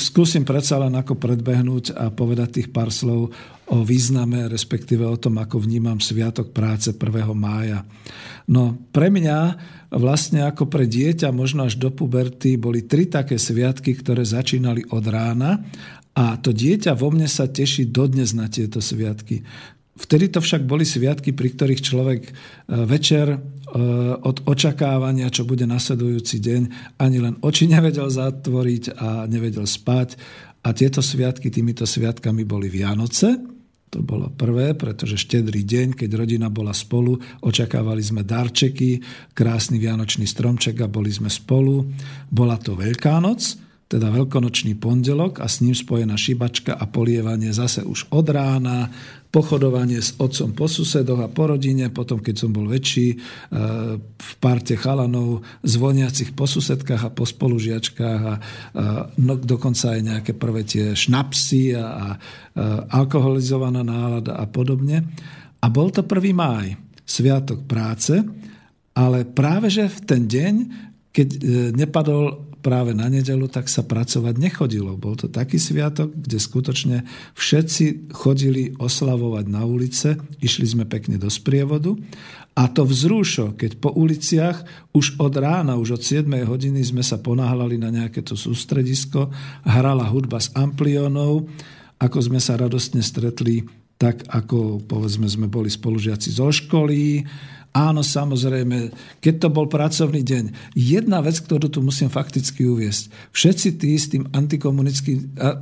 skúsim 0.00 0.48
predsa 0.48 0.80
len 0.80 0.96
ako 0.96 1.20
predbehnúť 1.20 1.92
a 1.92 2.08
povedať 2.08 2.64
tých 2.64 2.68
pár 2.72 2.88
slov 2.88 3.36
o 3.68 3.84
význame, 3.84 4.48
respektíve 4.48 5.04
o 5.04 5.20
tom, 5.20 5.36
ako 5.36 5.60
vnímam 5.60 6.00
Sviatok 6.00 6.56
práce 6.56 6.88
1. 6.96 7.04
mája. 7.36 7.84
No 8.48 8.80
pre 8.88 9.12
mňa 9.12 9.38
vlastne 9.88 10.44
ako 10.44 10.68
pre 10.68 10.84
dieťa, 10.84 11.32
možno 11.32 11.64
až 11.64 11.80
do 11.80 11.88
puberty, 11.88 12.60
boli 12.60 12.84
tri 12.84 13.08
také 13.08 13.40
sviatky, 13.40 13.96
ktoré 13.96 14.24
začínali 14.24 14.84
od 14.92 15.04
rána 15.08 15.64
a 16.18 16.34
to 16.36 16.50
dieťa 16.50 16.98
vo 16.98 17.14
mne 17.14 17.30
sa 17.30 17.46
teší 17.46 17.88
dodnes 17.94 18.34
na 18.34 18.50
tieto 18.50 18.82
sviatky. 18.82 19.46
Vtedy 19.98 20.30
to 20.30 20.38
však 20.38 20.62
boli 20.62 20.86
sviatky, 20.86 21.34
pri 21.34 21.48
ktorých 21.54 21.82
človek 21.82 22.20
e, 22.22 22.32
večer 22.86 23.34
e, 23.34 23.38
od 24.22 24.46
očakávania, 24.46 25.26
čo 25.26 25.42
bude 25.42 25.66
nasledujúci 25.66 26.38
deň, 26.38 26.62
ani 27.02 27.18
len 27.18 27.34
oči 27.42 27.66
nevedel 27.66 28.06
zatvoriť 28.06 28.94
a 28.94 29.26
nevedel 29.26 29.66
spať. 29.66 30.14
A 30.62 30.70
tieto 30.70 31.02
sviatky, 31.02 31.50
týmito 31.50 31.82
sviatkami 31.82 32.46
boli 32.46 32.70
Vianoce, 32.70 33.57
to 33.88 34.04
bolo 34.04 34.28
prvé, 34.32 34.76
pretože 34.76 35.20
štedrý 35.20 35.64
deň, 35.64 35.96
keď 35.96 36.10
rodina 36.16 36.48
bola 36.52 36.76
spolu, 36.76 37.16
očakávali 37.44 38.04
sme 38.04 38.24
darčeky, 38.24 39.00
krásny 39.32 39.80
vianočný 39.80 40.28
stromček 40.28 40.80
a 40.84 40.88
boli 40.88 41.08
sme 41.08 41.32
spolu. 41.32 41.88
Bola 42.28 42.60
to 42.60 42.76
Veľká 42.76 43.16
noc, 43.20 43.67
teda 43.88 44.12
veľkonočný 44.12 44.76
pondelok 44.76 45.40
a 45.40 45.48
s 45.48 45.64
ním 45.64 45.72
spojená 45.72 46.12
šibačka 46.12 46.76
a 46.76 46.84
polievanie 46.84 47.56
zase 47.56 47.80
už 47.80 48.12
od 48.12 48.28
rána, 48.28 48.92
pochodovanie 49.28 50.00
s 50.00 50.16
otcom 50.16 50.56
po 50.56 50.68
susedoch 50.68 51.20
a 51.20 51.28
po 51.28 51.52
rodine, 51.52 51.92
potom 51.92 52.20
keď 52.20 52.34
som 52.36 52.50
bol 52.52 52.68
väčší, 52.68 53.08
e, 53.12 53.16
v 54.00 54.32
parte 54.40 54.76
chalanov 54.76 55.44
zvoniacich 55.64 56.32
po 56.32 56.44
susedkách 56.48 57.08
a 57.08 57.12
po 57.12 57.28
spolužiačkách 57.28 58.22
a 58.24 58.34
no, 59.20 59.32
dokonca 59.36 59.96
aj 59.96 60.00
nejaké 60.00 60.32
prvé 60.32 60.64
tie 60.64 60.96
šnapsy 60.96 61.76
a, 61.76 61.84
a 61.84 62.06
alkoholizovaná 62.92 63.84
nálada 63.84 64.36
a 64.36 64.44
podobne. 64.48 65.04
A 65.60 65.66
bol 65.68 65.92
to 65.92 66.04
1. 66.04 66.32
máj, 66.32 66.76
sviatok 67.04 67.68
práce, 67.68 68.20
ale 68.96 69.28
práve 69.28 69.68
že 69.68 69.92
v 69.92 69.98
ten 70.08 70.22
deň, 70.24 70.54
keď 71.12 71.28
e, 71.28 71.38
nepadol 71.76 72.47
práve 72.60 72.92
na 72.92 73.06
nedelu, 73.06 73.46
tak 73.46 73.70
sa 73.70 73.86
pracovať 73.86 74.34
nechodilo. 74.36 74.98
Bol 74.98 75.14
to 75.14 75.30
taký 75.30 75.56
sviatok, 75.56 76.10
kde 76.12 76.38
skutočne 76.38 76.96
všetci 77.38 78.12
chodili 78.12 78.74
oslavovať 78.76 79.44
na 79.46 79.62
ulice, 79.64 80.18
išli 80.42 80.66
sme 80.66 80.84
pekne 80.84 81.16
do 81.16 81.30
sprievodu. 81.30 81.94
A 82.58 82.66
to 82.66 82.82
vzrúšo, 82.82 83.54
keď 83.54 83.78
po 83.78 83.94
uliciach 83.94 84.90
už 84.90 85.22
od 85.22 85.34
rána, 85.38 85.78
už 85.78 85.98
od 85.98 86.02
7 86.02 86.26
hodiny 86.26 86.82
sme 86.82 87.06
sa 87.06 87.22
ponáhľali 87.22 87.78
na 87.78 87.94
nejaké 87.94 88.26
to 88.26 88.34
sústredisko, 88.34 89.30
hrala 89.62 90.02
hudba 90.10 90.42
s 90.42 90.50
ampliónov, 90.58 91.46
ako 92.02 92.18
sme 92.18 92.42
sa 92.42 92.58
radostne 92.58 92.98
stretli 92.98 93.62
tak 93.98 94.30
ako 94.30 94.86
povedzme 94.86 95.26
sme 95.26 95.50
boli 95.50 95.66
spolužiaci 95.66 96.30
zo 96.30 96.54
školy 96.54 97.26
Áno, 97.76 98.00
samozrejme, 98.02 98.90
keď 99.20 99.34
to 99.46 99.48
bol 99.52 99.68
pracovný 99.68 100.24
deň. 100.24 100.74
Jedna 100.74 101.20
vec, 101.20 101.38
ktorú 101.38 101.68
tu 101.68 101.84
musím 101.84 102.08
fakticky 102.08 102.64
uviesť. 102.64 103.30
Všetci 103.30 103.68
tí 103.76 103.92
s 103.94 104.08
tým 104.10 104.24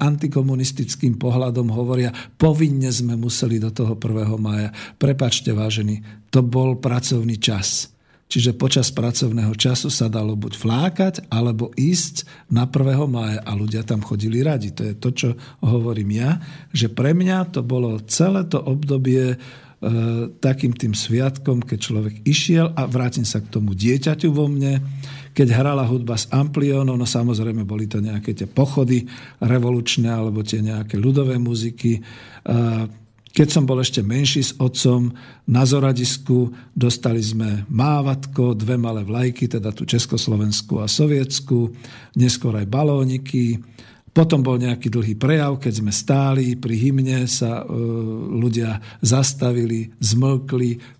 antikomunistickým 0.00 1.18
pohľadom 1.18 1.68
hovoria, 1.74 2.14
povinne 2.40 2.88
sme 2.88 3.18
museli 3.18 3.58
do 3.58 3.74
toho 3.74 3.98
1. 3.98 4.38
maja. 4.38 4.70
Prepačte, 4.96 5.50
vážení, 5.50 6.00
to 6.30 6.40
bol 6.46 6.78
pracovný 6.78 7.36
čas. 7.42 7.90
Čiže 8.26 8.58
počas 8.58 8.90
pracovného 8.90 9.54
času 9.54 9.86
sa 9.86 10.10
dalo 10.10 10.34
buď 10.34 10.58
flákať, 10.58 11.14
alebo 11.30 11.70
ísť 11.78 12.26
na 12.50 12.66
1. 12.66 13.06
mája 13.06 13.38
a 13.38 13.54
ľudia 13.54 13.86
tam 13.86 14.02
chodili 14.02 14.42
radi. 14.42 14.74
To 14.74 14.82
je 14.82 14.94
to, 14.98 15.08
čo 15.14 15.28
hovorím 15.62 16.10
ja, 16.10 16.42
že 16.74 16.90
pre 16.90 17.14
mňa 17.14 17.54
to 17.54 17.62
bolo 17.62 18.02
celé 18.10 18.42
to 18.50 18.58
obdobie 18.58 19.38
takým 20.40 20.72
tým 20.72 20.96
sviatkom, 20.96 21.60
keď 21.60 21.78
človek 21.78 22.14
išiel 22.24 22.72
a 22.72 22.88
vrátim 22.88 23.28
sa 23.28 23.44
k 23.44 23.52
tomu 23.52 23.76
dieťaťu 23.76 24.32
vo 24.32 24.48
mne, 24.48 24.80
keď 25.36 25.52
hrala 25.52 25.84
hudba 25.84 26.16
s 26.16 26.32
ampliónom, 26.32 26.96
no 26.96 27.04
samozrejme 27.04 27.68
boli 27.68 27.84
to 27.84 28.00
nejaké 28.00 28.32
tie 28.32 28.48
pochody 28.48 29.04
revolučné 29.44 30.08
alebo 30.08 30.40
tie 30.40 30.64
nejaké 30.64 30.96
ľudové 30.96 31.36
muziky. 31.36 32.00
E, 32.00 32.02
keď 33.36 33.48
som 33.52 33.68
bol 33.68 33.76
ešte 33.84 34.00
menší 34.00 34.48
s 34.48 34.56
otcom, 34.56 35.12
na 35.44 35.62
Zoradisku 35.68 36.56
dostali 36.72 37.20
sme 37.20 37.68
mávatko, 37.68 38.56
dve 38.56 38.80
malé 38.80 39.04
vlajky, 39.04 39.44
teda 39.44 39.76
tú 39.76 39.84
československú 39.84 40.80
a 40.80 40.88
sovietsku, 40.88 41.68
neskôr 42.16 42.56
aj 42.56 42.64
balóniky. 42.64 43.60
Potom 44.16 44.40
bol 44.40 44.56
nejaký 44.56 44.88
dlhý 44.88 45.20
prejav, 45.20 45.60
keď 45.60 45.84
sme 45.84 45.92
stáli, 45.92 46.56
pri 46.56 46.72
hymne 46.72 47.28
sa 47.28 47.60
e, 47.60 47.64
ľudia 48.40 48.80
zastavili, 49.04 49.92
zmlkli, 50.00 50.96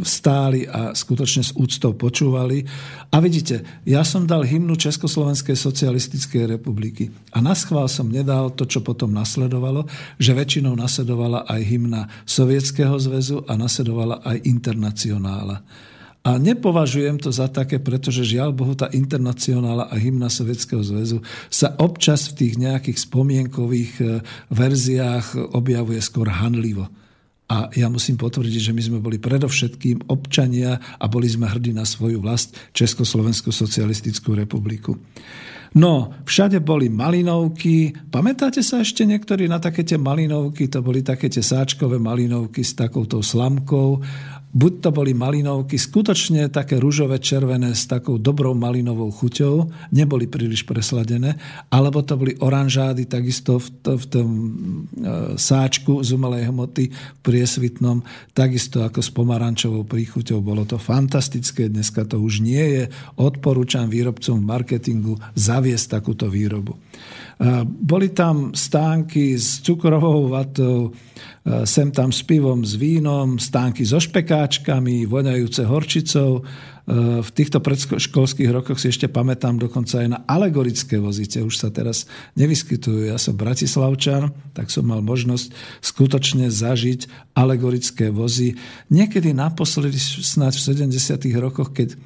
stáli 0.00 0.64
a 0.64 0.96
skutočne 0.96 1.44
s 1.44 1.52
úctou 1.52 1.92
počúvali. 1.92 2.64
A 3.12 3.20
vidíte, 3.20 3.84
ja 3.84 4.00
som 4.00 4.24
dal 4.24 4.48
hymnu 4.48 4.80
Československej 4.80 5.52
socialistickej 5.60 6.56
republiky 6.56 7.12
a 7.36 7.44
na 7.44 7.52
schvál 7.52 7.84
som 7.92 8.08
nedal 8.08 8.56
to, 8.56 8.64
čo 8.64 8.80
potom 8.80 9.12
nasledovalo, 9.12 9.84
že 10.16 10.32
väčšinou 10.32 10.72
nasledovala 10.72 11.44
aj 11.44 11.60
hymna 11.68 12.08
Sovietskeho 12.24 12.96
zväzu 12.96 13.44
a 13.44 13.60
nasledovala 13.60 14.24
aj 14.24 14.40
internacionála. 14.40 15.60
A 16.24 16.40
nepovažujem 16.40 17.20
to 17.20 17.28
za 17.28 17.52
také, 17.52 17.76
pretože 17.76 18.24
žiaľ 18.24 18.56
Bohu 18.56 18.72
tá 18.72 18.88
internacionála 18.88 19.92
a 19.92 19.94
hymna 20.00 20.32
Sovietskeho 20.32 20.80
zväzu 20.80 21.20
sa 21.52 21.76
občas 21.76 22.32
v 22.32 22.36
tých 22.40 22.54
nejakých 22.56 22.98
spomienkových 23.04 23.92
eh, 24.00 24.06
verziách 24.48 25.52
objavuje 25.52 26.00
skôr 26.00 26.32
hanlivo. 26.32 26.88
A 27.44 27.68
ja 27.76 27.92
musím 27.92 28.16
potvrdiť, 28.16 28.72
že 28.72 28.72
my 28.72 28.82
sme 28.82 28.98
boli 29.04 29.20
predovšetkým 29.20 30.08
občania 30.08 30.80
a 30.96 31.04
boli 31.12 31.28
sme 31.28 31.44
hrdí 31.44 31.76
na 31.76 31.84
svoju 31.84 32.24
vlast 32.24 32.56
Československú 32.72 33.52
socialistickú 33.52 34.32
republiku. 34.32 34.96
No, 35.74 36.14
všade 36.22 36.62
boli 36.62 36.86
malinovky. 36.86 37.90
Pamätáte 38.06 38.62
sa 38.62 38.80
ešte 38.80 39.02
niektorí 39.02 39.50
na 39.50 39.58
také 39.58 39.82
tie 39.82 39.98
malinovky? 39.98 40.70
To 40.70 40.86
boli 40.86 41.02
také 41.02 41.26
tie 41.26 41.42
sáčkové 41.42 41.98
malinovky 41.98 42.62
s 42.62 42.78
takouto 42.78 43.18
slamkou 43.18 43.98
buď 44.54 44.72
to 44.80 44.90
boli 44.94 45.12
malinovky 45.12 45.74
skutočne 45.74 46.46
také 46.48 46.78
rúžové 46.78 47.18
červené 47.18 47.74
s 47.74 47.90
takou 47.90 48.22
dobrou 48.22 48.54
malinovou 48.54 49.10
chuťou, 49.10 49.68
neboli 49.90 50.30
príliš 50.30 50.62
presladené, 50.62 51.34
alebo 51.74 52.06
to 52.06 52.14
boli 52.14 52.38
oranžády 52.38 53.10
takisto 53.10 53.58
v, 53.58 53.68
to, 53.82 53.92
v 53.98 54.04
tom 54.06 54.28
e, 54.30 54.42
sáčku 55.34 56.06
z 56.06 56.14
umelej 56.14 56.54
hmoty 56.54 56.94
priesvitnom, 57.20 58.06
takisto 58.30 58.86
ako 58.86 59.02
s 59.02 59.10
pomarančovou 59.10 59.82
príchuťou. 59.82 60.38
Bolo 60.38 60.62
to 60.62 60.78
fantastické, 60.78 61.66
dneska 61.66 62.06
to 62.06 62.22
už 62.22 62.38
nie 62.38 62.64
je. 62.78 62.84
Odporúčam 63.18 63.90
výrobcom 63.90 64.38
v 64.38 64.48
marketingu 64.48 65.18
zaviesť 65.34 65.98
takúto 65.98 66.30
výrobu. 66.30 66.78
Boli 67.66 68.14
tam 68.14 68.54
stánky 68.54 69.34
s 69.34 69.58
cukrovou 69.58 70.30
vatou, 70.30 70.94
sem 71.44 71.92
tam 71.92 72.08
s 72.08 72.24
pivom, 72.24 72.64
s 72.64 72.72
vínom, 72.80 73.36
stánky 73.36 73.84
so 73.84 74.00
špekáčkami, 74.00 75.04
voňajúce 75.04 75.68
horčicou. 75.68 76.40
V 77.20 77.30
týchto 77.36 77.60
predškolských 77.60 78.48
rokoch 78.48 78.80
si 78.80 78.88
ešte 78.88 79.12
pamätám 79.12 79.60
dokonca 79.60 80.00
aj 80.00 80.08
na 80.08 80.18
alegorické 80.24 80.96
vozite. 80.96 81.44
Už 81.44 81.60
sa 81.60 81.68
teraz 81.68 82.08
nevyskytujú. 82.40 83.12
Ja 83.12 83.20
som 83.20 83.36
bratislavčan, 83.36 84.32
tak 84.56 84.72
som 84.72 84.88
mal 84.88 85.04
možnosť 85.04 85.52
skutočne 85.84 86.48
zažiť 86.48 87.32
alegorické 87.36 88.08
vozy. 88.08 88.56
Niekedy 88.88 89.36
naposledy 89.36 90.00
snáď 90.00 90.60
v 90.60 90.88
70. 90.96 91.28
rokoch, 91.44 91.76
keď 91.76 91.96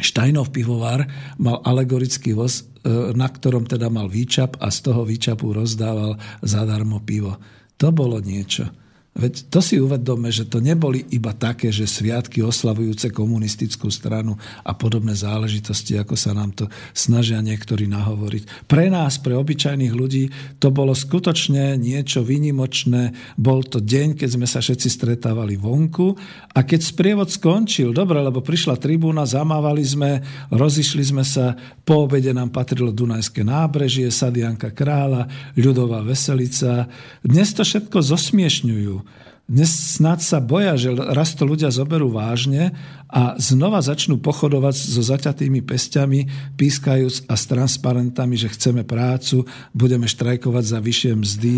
Štajnov 0.00 0.50
pivovar 0.50 1.06
mal 1.36 1.60
alegorický 1.66 2.32
voz, 2.32 2.62
e, 2.62 3.12
na 3.12 3.28
ktorom 3.28 3.68
teda 3.68 3.92
mal 3.92 4.08
výčap 4.08 4.56
a 4.58 4.72
z 4.72 4.90
toho 4.90 5.04
výčapu 5.04 5.52
rozdával 5.52 6.16
zadarmo 6.40 7.02
pivo. 7.04 7.36
To 7.80 7.88
bolo 7.88 8.20
niečo. 8.20 8.68
Veď 9.10 9.50
to 9.50 9.58
si 9.58 9.82
uvedome, 9.82 10.30
že 10.30 10.46
to 10.46 10.62
neboli 10.62 11.02
iba 11.10 11.34
také, 11.34 11.74
že 11.74 11.90
sviatky 11.90 12.46
oslavujúce 12.46 13.10
komunistickú 13.10 13.90
stranu 13.90 14.38
a 14.62 14.70
podobné 14.70 15.18
záležitosti, 15.18 15.98
ako 15.98 16.14
sa 16.14 16.30
nám 16.30 16.54
to 16.54 16.70
snažia 16.94 17.42
niektorí 17.42 17.90
nahovoriť. 17.90 18.70
Pre 18.70 18.86
nás, 18.86 19.18
pre 19.18 19.34
obyčajných 19.34 19.90
ľudí, 19.90 20.30
to 20.62 20.70
bolo 20.70 20.94
skutočne 20.94 21.74
niečo 21.74 22.22
vynimočné. 22.22 23.34
Bol 23.34 23.66
to 23.66 23.82
deň, 23.82 24.14
keď 24.14 24.28
sme 24.30 24.46
sa 24.46 24.62
všetci 24.62 24.86
stretávali 24.86 25.58
vonku 25.58 26.14
a 26.54 26.62
keď 26.62 26.80
sprievod 26.80 27.34
skončil, 27.34 27.90
dobre, 27.90 28.22
lebo 28.22 28.38
prišla 28.46 28.78
tribúna, 28.78 29.26
zamávali 29.26 29.82
sme, 29.82 30.22
rozišli 30.54 31.02
sme 31.02 31.26
sa, 31.26 31.58
po 31.82 32.06
obede 32.06 32.30
nám 32.30 32.54
patrilo 32.54 32.94
Dunajské 32.94 33.42
nábrežie, 33.42 34.06
Sadianka 34.14 34.70
kráľa, 34.70 35.26
ľudová 35.58 36.06
veselica. 36.06 36.86
Dnes 37.26 37.50
to 37.50 37.66
všetko 37.66 37.98
zosmiešňujú. 37.98 39.09
Dnes 39.50 39.98
snad 39.98 40.22
sa 40.22 40.38
boja, 40.38 40.78
že 40.78 40.94
raz 40.94 41.34
to 41.34 41.42
ľudia 41.42 41.74
zoberú 41.74 42.14
vážne 42.14 42.70
a 43.10 43.34
znova 43.34 43.82
začnú 43.82 44.22
pochodovať 44.22 44.78
so 44.78 45.02
zaťatými 45.02 45.58
pestiami, 45.66 46.30
pískajúc 46.54 47.26
a 47.26 47.34
s 47.34 47.50
transparentami, 47.50 48.38
že 48.38 48.46
chceme 48.46 48.86
prácu, 48.86 49.42
budeme 49.74 50.06
štrajkovať 50.06 50.64
za 50.70 50.78
vyššie 50.78 51.12
mzdy 51.18 51.54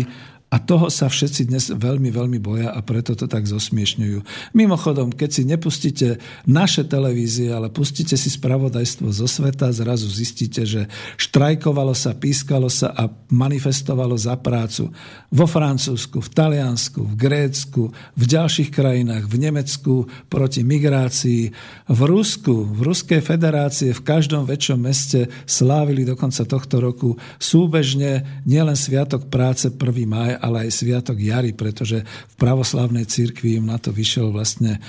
a 0.53 0.61
toho 0.61 0.93
sa 0.93 1.09
všetci 1.09 1.49
dnes 1.49 1.73
veľmi, 1.73 2.13
veľmi 2.13 2.37
boja 2.37 2.69
a 2.69 2.77
preto 2.85 3.17
to 3.17 3.25
tak 3.25 3.49
zosmiešňujú. 3.49 4.21
Mimochodom, 4.53 5.09
keď 5.09 5.29
si 5.33 5.43
nepustíte 5.49 6.21
naše 6.45 6.85
televízie, 6.85 7.49
ale 7.49 7.73
pustíte 7.73 8.13
si 8.13 8.29
spravodajstvo 8.29 9.09
zo 9.09 9.25
sveta, 9.25 9.73
zrazu 9.73 10.05
zistíte, 10.05 10.61
že 10.61 10.85
štrajkovalo 11.17 11.97
sa, 11.97 12.13
pískalo 12.13 12.69
sa 12.69 12.93
a 12.93 13.09
manifestovalo 13.33 14.13
za 14.13 14.37
prácu 14.37 14.93
vo 15.33 15.49
Francúzsku, 15.49 16.21
v 16.21 16.29
Taliansku, 16.29 17.01
v 17.01 17.15
Grécku, 17.17 17.89
v 18.13 18.23
ďalších 18.29 18.69
krajinách, 18.69 19.25
v 19.25 19.35
Nemecku 19.49 20.05
proti 20.29 20.61
migrácii, 20.61 21.49
v 21.89 22.01
Rusku, 22.05 22.69
v 22.69 22.93
Ruskej 22.93 23.25
federácie, 23.25 23.89
v 23.89 24.05
každom 24.05 24.45
väčšom 24.45 24.77
meste 24.77 25.33
slávili 25.49 26.05
do 26.05 26.13
konca 26.13 26.45
tohto 26.45 26.77
roku 26.77 27.17
súbežne 27.41 28.45
nielen 28.45 28.77
Sviatok 28.77 29.33
práce 29.33 29.73
1. 29.73 29.81
maj, 30.05 30.42
ale 30.43 30.67
aj 30.67 30.83
Sviatok 30.83 31.15
Jary, 31.23 31.55
pretože 31.55 32.03
v 32.03 32.35
pravoslavnej 32.35 33.07
cirkvi 33.07 33.63
im 33.63 33.71
na 33.71 33.79
to 33.79 33.95
vyšiel 33.95 34.35
vlastne 34.35 34.75
e, 34.75 34.79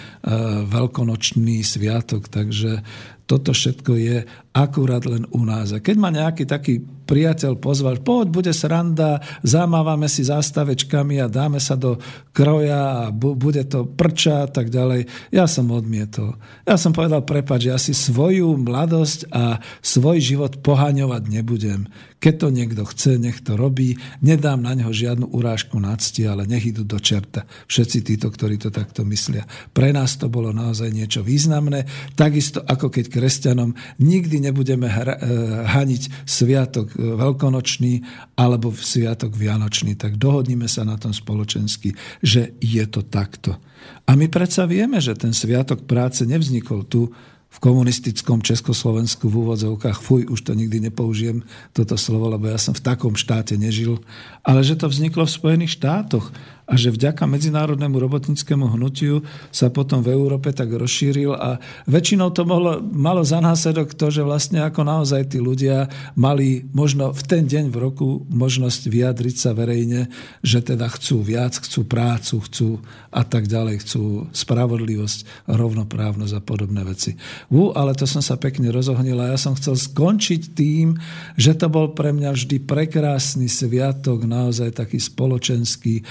veľkonočný 0.66 1.62
sviatok, 1.62 2.26
takže 2.26 2.82
toto 3.30 3.54
všetko 3.54 3.92
je 3.94 4.18
akurát 4.54 5.02
len 5.02 5.26
u 5.34 5.42
nás. 5.42 5.74
A 5.74 5.82
keď 5.82 5.96
ma 5.98 6.14
nejaký 6.14 6.46
taký 6.46 6.78
priateľ 7.04 7.60
pozval, 7.60 8.00
poď, 8.00 8.26
bude 8.30 8.52
sranda, 8.54 9.20
zamávame 9.44 10.08
si 10.08 10.24
zástavečkami 10.24 11.20
a 11.20 11.28
dáme 11.28 11.60
sa 11.60 11.76
do 11.76 12.00
kroja 12.32 13.04
a 13.04 13.12
bu- 13.12 13.36
bude 13.36 13.66
to 13.68 13.84
prča 13.84 14.46
a 14.46 14.48
tak 14.48 14.72
ďalej. 14.72 15.10
Ja 15.34 15.44
som 15.44 15.68
odmietol. 15.74 16.38
Ja 16.64 16.80
som 16.80 16.96
povedal, 16.96 17.26
prepač, 17.26 17.68
ja 17.68 17.76
si 17.76 17.92
svoju 17.92 18.56
mladosť 18.56 19.28
a 19.34 19.58
svoj 19.84 20.22
život 20.22 20.62
poháňovať 20.64 21.22
nebudem. 21.28 21.90
Keď 22.24 22.34
to 22.40 22.48
niekto 22.48 22.82
chce, 22.88 23.20
nech 23.20 23.44
to 23.44 23.52
robí. 23.52 24.00
Nedám 24.24 24.64
na 24.64 24.72
neho 24.72 24.88
žiadnu 24.88 25.28
urážku 25.28 25.76
nadsti, 25.76 26.24
ale 26.24 26.48
nech 26.48 26.64
idú 26.64 26.80
do 26.80 26.96
čerta. 26.96 27.44
Všetci 27.68 28.00
títo, 28.00 28.32
ktorí 28.32 28.56
to 28.56 28.72
takto 28.72 29.04
myslia. 29.04 29.44
Pre 29.76 29.92
nás 29.92 30.16
to 30.16 30.32
bolo 30.32 30.48
naozaj 30.48 30.88
niečo 30.88 31.20
významné. 31.20 31.84
Takisto 32.16 32.64
ako 32.64 32.88
keď 32.88 33.12
kresťanom 33.12 33.76
nikdy 34.00 34.40
nebudeme 34.44 34.86
hra, 34.86 35.14
eh, 35.16 35.20
haniť 35.64 36.28
sviatok 36.28 36.92
eh, 36.92 37.16
veľkonočný 37.16 37.92
alebo 38.36 38.70
sviatok 38.70 39.32
vianočný. 39.32 39.96
Tak 39.96 40.20
dohodnime 40.20 40.68
sa 40.68 40.84
na 40.84 41.00
tom 41.00 41.16
spoločensky, 41.16 41.96
že 42.20 42.54
je 42.60 42.84
to 42.84 43.00
takto. 43.04 43.56
A 44.04 44.16
my 44.16 44.28
predsa 44.28 44.68
vieme, 44.68 45.00
že 45.00 45.16
ten 45.16 45.32
sviatok 45.32 45.88
práce 45.88 46.24
nevznikol 46.28 46.84
tu 46.84 47.08
v 47.54 47.58
komunistickom 47.62 48.42
Československu 48.42 49.30
v 49.30 49.46
úvodzovkách, 49.46 50.02
fuj, 50.02 50.26
už 50.26 50.42
to 50.42 50.58
nikdy 50.58 50.82
nepoužijem, 50.82 51.46
toto 51.70 51.94
slovo, 51.94 52.26
lebo 52.26 52.50
ja 52.50 52.58
som 52.58 52.74
v 52.74 52.82
takom 52.82 53.14
štáte 53.14 53.54
nežil, 53.54 54.02
ale 54.42 54.66
že 54.66 54.74
to 54.74 54.90
vzniklo 54.90 55.22
v 55.22 55.36
Spojených 55.38 55.78
štátoch 55.78 56.34
a 56.64 56.80
že 56.80 56.88
vďaka 56.88 57.28
medzinárodnému 57.28 58.00
robotníckému 58.00 58.72
hnutiu 58.72 59.20
sa 59.52 59.68
potom 59.68 60.00
v 60.00 60.16
Európe 60.16 60.48
tak 60.48 60.72
rozšíril 60.72 61.36
a 61.36 61.60
väčšinou 61.84 62.32
to 62.32 62.48
mohlo, 62.48 62.80
malo 62.80 63.20
za 63.20 63.44
následok 63.44 63.92
to, 63.92 64.08
že 64.08 64.24
vlastne 64.24 64.64
ako 64.64 64.80
naozaj 64.80 65.28
tí 65.28 65.44
ľudia 65.44 65.92
mali 66.16 66.64
možno 66.72 67.12
v 67.12 67.22
ten 67.28 67.44
deň 67.44 67.68
v 67.68 67.76
roku 67.76 68.08
možnosť 68.32 68.88
vyjadriť 68.88 69.36
sa 69.36 69.52
verejne, 69.52 70.08
že 70.40 70.64
teda 70.64 70.88
chcú 70.88 71.20
viac, 71.20 71.52
chcú 71.60 71.84
prácu, 71.84 72.40
chcú 72.48 72.68
a 73.12 73.22
tak 73.28 73.44
ďalej, 73.44 73.84
chcú 73.84 74.32
spravodlivosť, 74.32 75.46
rovnoprávnosť 75.52 76.32
a 76.32 76.40
podobné 76.40 76.80
veci. 76.88 77.12
U, 77.52 77.76
ale 77.76 77.92
to 77.92 78.08
som 78.08 78.24
sa 78.24 78.40
pekne 78.40 78.72
rozohnil 78.72 79.20
a 79.20 79.36
ja 79.36 79.38
som 79.38 79.52
chcel 79.52 79.76
skončiť 79.76 80.56
tým, 80.56 80.96
že 81.36 81.52
to 81.52 81.68
bol 81.68 81.92
pre 81.92 82.10
mňa 82.10 82.32
vždy 82.32 82.56
prekrásny 82.64 83.52
sviatok, 83.52 84.24
naozaj 84.24 84.80
taký 84.80 84.96
spoločenský, 84.96 86.02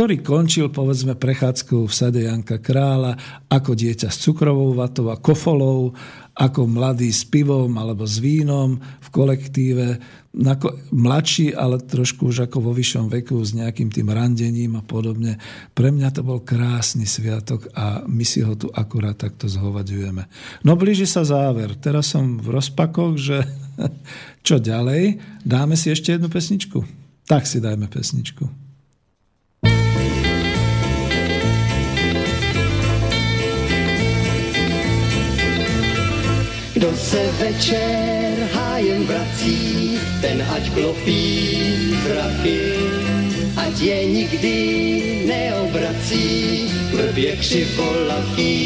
končil 0.00 0.72
povedzme 0.72 1.12
prechádzkou 1.12 1.84
v 1.84 1.92
sade 1.92 2.24
Janka 2.24 2.56
Krála 2.56 3.20
ako 3.52 3.76
dieťa 3.76 4.08
s 4.08 4.24
cukrovou 4.24 4.72
vatou 4.72 5.12
a 5.12 5.20
kofolou, 5.20 5.92
ako 6.32 6.64
mladý 6.64 7.12
s 7.12 7.28
pivom 7.28 7.68
alebo 7.76 8.08
s 8.08 8.16
vínom 8.16 8.80
v 8.80 9.08
kolektíve, 9.12 10.00
mladší, 10.88 11.52
ale 11.52 11.84
trošku 11.84 12.32
už 12.32 12.48
ako 12.48 12.64
vo 12.64 12.72
vyššom 12.72 13.12
veku 13.12 13.44
s 13.44 13.52
nejakým 13.52 13.92
tým 13.92 14.08
randením 14.08 14.80
a 14.80 14.82
podobne. 14.86 15.36
Pre 15.76 15.92
mňa 15.92 16.08
to 16.16 16.24
bol 16.24 16.40
krásny 16.40 17.04
sviatok 17.04 17.68
a 17.76 18.00
my 18.08 18.24
si 18.24 18.40
ho 18.40 18.56
tu 18.56 18.72
akurát 18.72 19.20
takto 19.20 19.52
zhovaďujeme. 19.52 20.24
No 20.64 20.80
blíži 20.80 21.04
sa 21.04 21.28
záver. 21.28 21.76
Teraz 21.76 22.08
som 22.08 22.40
v 22.40 22.56
rozpakoch, 22.56 23.20
že 23.20 23.44
čo 24.48 24.56
ďalej? 24.56 25.20
Dáme 25.44 25.76
si 25.76 25.92
ešte 25.92 26.16
jednu 26.16 26.32
pesničku? 26.32 26.88
Tak 27.28 27.44
si 27.44 27.60
dajme 27.60 27.84
pesničku. 27.84 28.69
Kdo 36.80 36.96
se 36.96 37.32
večer 37.38 38.48
hájem 38.52 39.06
vrací, 39.06 40.00
ten 40.20 40.40
ať 40.48 40.72
klopí 40.72 41.52
zraky, 42.08 42.60
ať 43.56 43.80
je 43.80 43.98
nikdy 44.06 44.56
neobrací, 45.28 46.24
blbě 46.96 47.36
křivolatý. 47.36 48.56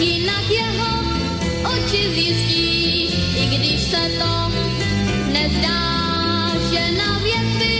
Jinak 0.00 0.46
jeho 0.48 0.92
oči 1.76 2.02
zjistí, 2.08 3.12
i 3.36 3.44
když 3.52 3.80
se 3.80 4.02
to 4.16 4.32
nezdá, 5.28 5.84
že 6.72 6.82
na 6.96 7.20
věci 7.20 7.79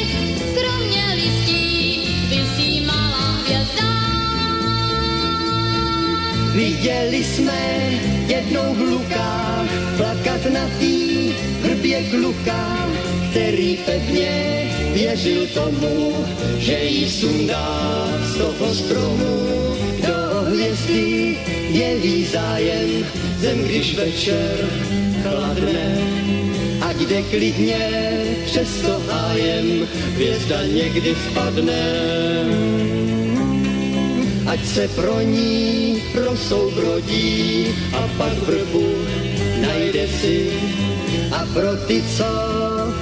Viděli 6.54 7.24
jsme 7.24 7.90
jednou 8.26 8.74
v 8.74 8.80
lukách 8.80 9.68
plakat 9.96 10.52
na 10.52 10.66
tý 10.78 11.32
hrbě 11.62 12.02
kluka, 12.10 12.88
který 13.30 13.76
pevně 13.76 14.66
věřil 14.94 15.46
tomu, 15.46 16.26
že 16.58 16.84
jí 16.84 17.10
sundá 17.10 18.08
z 18.24 18.38
toho 18.38 18.74
stromu. 18.74 19.76
Do 20.06 20.50
hvězdy 20.50 21.38
jeví 21.70 22.24
zájem, 22.24 23.06
zem 23.38 23.58
když 23.58 23.94
večer 23.94 24.70
chladne, 25.22 25.98
ať 26.80 26.96
jde 26.96 27.22
klidně 27.22 27.90
přes 28.44 28.68
to 28.82 29.02
hájem, 29.08 29.88
hvězda 30.14 30.66
někdy 30.66 31.14
spadne 31.30 32.89
ať 34.50 34.60
se 34.66 34.84
pro 34.98 35.20
ní 35.22 36.02
rosou 36.14 36.70
brodí 36.74 37.70
a 37.94 38.02
pak 38.18 38.34
vrbu 38.50 38.86
najde 39.62 40.08
si 40.10 40.50
a 41.30 41.46
pro 41.54 41.76
ty, 41.86 42.02
co 42.16 42.30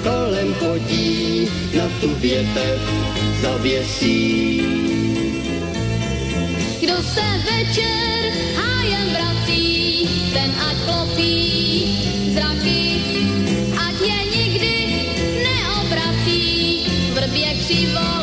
kolem 0.04 0.54
chodí, 0.60 1.48
na 1.76 1.88
tu 2.00 2.08
větev 2.20 2.80
zavěsí. 3.42 4.60
Kdo 6.80 6.96
se 7.02 7.26
večer 7.48 8.20
hájem 8.56 9.08
vrací, 9.16 10.08
ten 10.32 10.50
ať 10.68 10.76
klopí 10.84 11.40
zraky, 12.32 12.84
ať 13.88 13.96
je 14.00 14.20
nikdy 14.36 14.74
neobrací, 15.44 16.40
vrbě 17.16 17.48
křivolatý. 17.54 18.17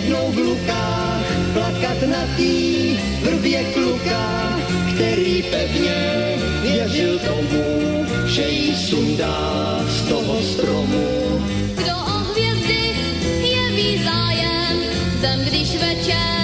Jednou 0.00 0.32
v 0.32 0.38
lukách 0.38 1.24
plakat 1.52 2.02
na 2.08 2.24
tý 2.36 2.96
vrbě 3.22 3.64
kluka, 3.64 4.56
který 4.94 5.42
pevně 5.42 6.36
věřil 6.62 7.18
tomu, 7.18 7.64
že 8.26 8.48
jí 8.48 8.76
sundá 8.76 9.80
z 9.88 10.08
toho 10.08 10.42
stromu. 10.42 11.06
Kdo 11.74 11.96
o 11.96 12.18
hvězdy 12.32 12.96
jeví 13.42 14.04
zájem, 14.04 14.76
zem 15.20 15.40
když 15.40 15.76
večer 15.76 16.39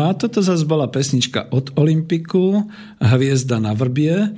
No 0.00 0.08
a 0.08 0.16
toto 0.16 0.40
zase 0.40 0.64
bola 0.64 0.88
pesnička 0.88 1.52
od 1.52 1.76
Olympiku, 1.76 2.64
Hviezda 3.04 3.60
na 3.60 3.76
vrbie. 3.76 4.32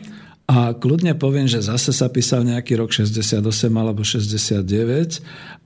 A 0.51 0.75
kľudne 0.75 1.15
poviem, 1.15 1.47
že 1.47 1.63
zase 1.63 1.95
sa 1.95 2.11
písal 2.11 2.43
nejaký 2.43 2.75
rok 2.75 2.91
68 2.91 3.39
alebo 3.71 4.03
69. 4.03 5.23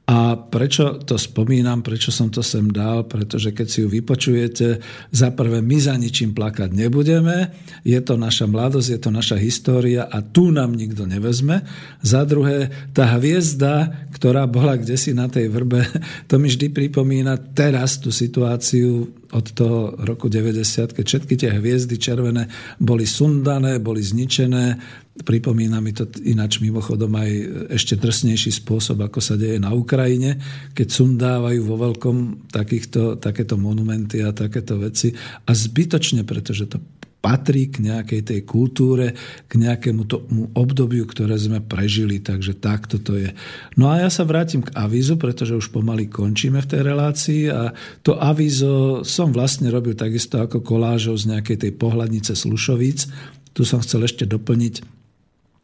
A 0.07 0.39
prečo 0.39 1.03
to 1.03 1.19
spomínam, 1.19 1.83
prečo 1.83 2.15
som 2.15 2.31
to 2.31 2.39
sem 2.39 2.71
dal? 2.71 3.11
Pretože 3.11 3.51
keď 3.51 3.67
si 3.67 3.83
ju 3.83 3.91
vypočujete, 3.91 4.79
za 5.11 5.35
prvé 5.35 5.59
my 5.59 5.83
za 5.83 5.99
ničím 5.99 6.31
plakať 6.31 6.71
nebudeme, 6.71 7.51
je 7.83 7.99
to 7.99 8.15
naša 8.15 8.47
mladosť, 8.47 8.89
je 8.95 9.01
to 9.03 9.11
naša 9.11 9.35
história 9.35 10.07
a 10.07 10.23
tu 10.23 10.55
nám 10.55 10.79
nikto 10.79 11.11
nevezme. 11.11 11.67
Za 12.07 12.23
druhé, 12.23 12.71
tá 12.95 13.19
hviezda, 13.19 14.07
ktorá 14.15 14.47
bola 14.47 14.79
kdesi 14.79 15.11
na 15.11 15.27
tej 15.27 15.51
vrbe, 15.51 15.83
to 16.31 16.39
mi 16.39 16.55
vždy 16.55 16.71
pripomína 16.71 17.35
teraz 17.59 17.99
tú 17.99 18.15
situáciu 18.15 19.11
od 19.35 19.47
toho 19.59 19.99
roku 20.07 20.31
90, 20.31 20.95
keď 20.95 21.03
všetky 21.05 21.35
tie 21.35 21.51
hviezdy 21.51 21.99
červené 21.99 22.47
boli 22.79 23.03
sundané, 23.11 23.83
boli 23.83 24.07
zničené. 24.07 24.79
Pripomína 25.17 25.81
mi 25.81 25.97
to 25.97 26.05
ináč 26.23 26.61
mimochodom 26.61 27.13
aj 27.17 27.31
ešte 27.73 27.97
drsnejší 27.97 28.53
spôsob, 28.53 29.01
ako 29.01 29.19
sa 29.25 29.35
deje 29.35 29.57
na 29.57 29.73
Ukrajine, 29.73 30.37
keď 30.77 30.89
sundávajú 30.93 31.61
vo 31.65 31.77
veľkom 31.81 32.49
takýchto, 32.53 33.17
takéto 33.17 33.57
monumenty 33.57 34.21
a 34.21 34.37
takéto 34.37 34.77
veci. 34.77 35.17
A 35.49 35.51
zbytočne, 35.57 36.23
pretože 36.23 36.69
to 36.69 36.79
patrí 37.27 37.67
k 37.67 37.83
nejakej 37.83 38.23
tej 38.23 38.41
kultúre, 38.47 39.11
k 39.51 39.53
nejakému 39.59 40.07
tomu 40.07 40.47
obdobiu, 40.55 41.03
ktoré 41.11 41.35
sme 41.35 41.59
prežili. 41.59 42.23
Takže 42.23 42.55
takto 42.63 43.03
to 43.03 43.19
je. 43.19 43.35
No 43.75 43.91
a 43.91 44.07
ja 44.07 44.11
sa 44.15 44.23
vrátim 44.23 44.63
k 44.63 44.71
avízu, 44.79 45.19
pretože 45.19 45.59
už 45.59 45.75
pomaly 45.75 46.07
končíme 46.07 46.63
v 46.63 46.71
tej 46.71 46.81
relácii 46.87 47.43
a 47.51 47.75
to 48.07 48.15
avízo 48.15 49.03
som 49.03 49.35
vlastne 49.35 49.67
robil 49.75 49.99
takisto 49.99 50.39
ako 50.39 50.63
kolážov 50.63 51.19
z 51.19 51.35
nejakej 51.35 51.67
tej 51.67 51.73
pohľadnice 51.75 52.39
Slušovíc. 52.39 53.11
Tu 53.51 53.67
som 53.67 53.83
chcel 53.83 54.07
ešte 54.07 54.23
doplniť 54.23 54.96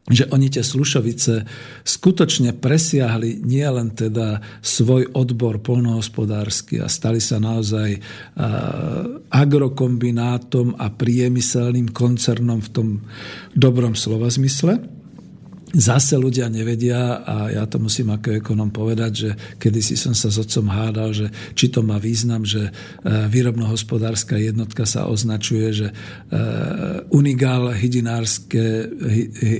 že 0.03 0.27
oni 0.35 0.51
tie 0.51 0.59
Slušovice 0.59 1.47
skutočne 1.87 2.51
presiahli 2.59 3.39
nielen 3.39 3.95
teda 3.95 4.43
svoj 4.59 5.15
odbor 5.15 5.63
polnohospodársky 5.63 6.83
a 6.83 6.91
stali 6.91 7.23
sa 7.23 7.39
naozaj 7.39 8.03
agrokombinátom 9.31 10.75
a 10.75 10.91
priemyselným 10.91 11.95
koncernom 11.95 12.59
v 12.59 12.69
tom 12.75 12.89
dobrom 13.55 13.95
slova 13.95 14.27
zmysle, 14.27 15.02
Zase 15.73 16.21
ľudia 16.21 16.53
nevedia 16.53 17.25
a 17.25 17.49
ja 17.49 17.65
to 17.65 17.81
musím 17.81 18.13
ako 18.13 18.37
ekonom 18.37 18.69
povedať, 18.69 19.11
že 19.11 19.33
kedysi 19.57 19.97
som 19.97 20.13
sa 20.13 20.29
s 20.29 20.37
otcom 20.37 20.69
hádal, 20.69 21.17
že 21.17 21.33
či 21.57 21.73
to 21.73 21.81
má 21.81 21.97
význam, 21.97 22.45
že 22.45 22.69
e, 22.69 22.71
výrobnohospodárska 23.25 24.37
jednotka 24.37 24.85
sa 24.85 25.09
označuje, 25.09 25.73
že 25.73 25.87
e, 25.89 25.93
Unigal, 27.09 27.73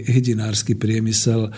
hydinársky 0.05 0.77
priemysel, 0.77 1.49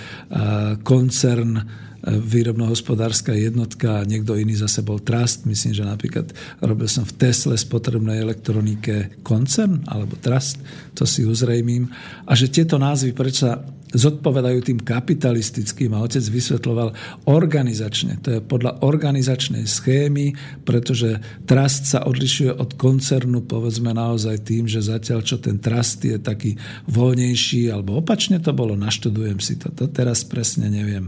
koncern 0.88 1.60
výrobnohospodárska 2.06 3.34
jednotka 3.34 4.02
a 4.02 4.08
niekto 4.08 4.38
iný 4.38 4.54
zase 4.54 4.86
bol 4.86 5.02
Trust. 5.02 5.50
Myslím, 5.50 5.74
že 5.74 5.84
napríklad 5.84 6.30
robil 6.62 6.86
som 6.86 7.02
v 7.02 7.18
Tesle 7.18 7.58
spotrebnej 7.58 8.22
elektronike 8.22 9.18
koncern 9.26 9.82
alebo 9.90 10.14
Trust, 10.22 10.62
to 10.94 11.10
si 11.10 11.26
uzrejmím. 11.26 11.90
A 12.30 12.38
že 12.38 12.54
tieto 12.54 12.78
názvy 12.78 13.12
prečo 13.18 13.50
zodpovedajú 13.96 14.60
tým 14.60 14.80
kapitalistickým 14.84 15.96
a 15.96 16.04
otec 16.04 16.22
vysvetloval 16.22 16.92
organizačne. 17.32 18.20
To 18.28 18.30
je 18.38 18.40
podľa 18.44 18.84
organizačnej 18.84 19.64
schémy, 19.64 20.36
pretože 20.68 21.16
trust 21.48 21.88
sa 21.96 22.04
odlišuje 22.04 22.52
od 22.52 22.76
koncernu 22.76 23.48
povedzme 23.48 23.96
naozaj 23.96 24.44
tým, 24.44 24.68
že 24.68 24.84
zatiaľ 24.84 25.24
čo 25.24 25.40
ten 25.40 25.64
trust 25.64 26.04
je 26.04 26.20
taký 26.20 26.60
voľnejší, 26.92 27.72
alebo 27.72 28.04
opačne 28.04 28.44
to 28.44 28.52
bolo, 28.52 28.76
naštudujem 28.76 29.40
si 29.40 29.56
to, 29.56 29.72
to 29.72 29.88
teraz 29.88 30.28
presne 30.28 30.68
neviem. 30.68 31.08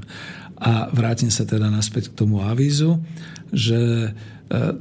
A 0.57 0.89
vrátim 0.89 1.29
sa 1.29 1.45
teda 1.45 1.69
naspäť 1.69 2.09
k 2.09 2.17
tomu 2.17 2.41
avízu, 2.41 2.97
že 3.53 3.77
e, 3.77 4.09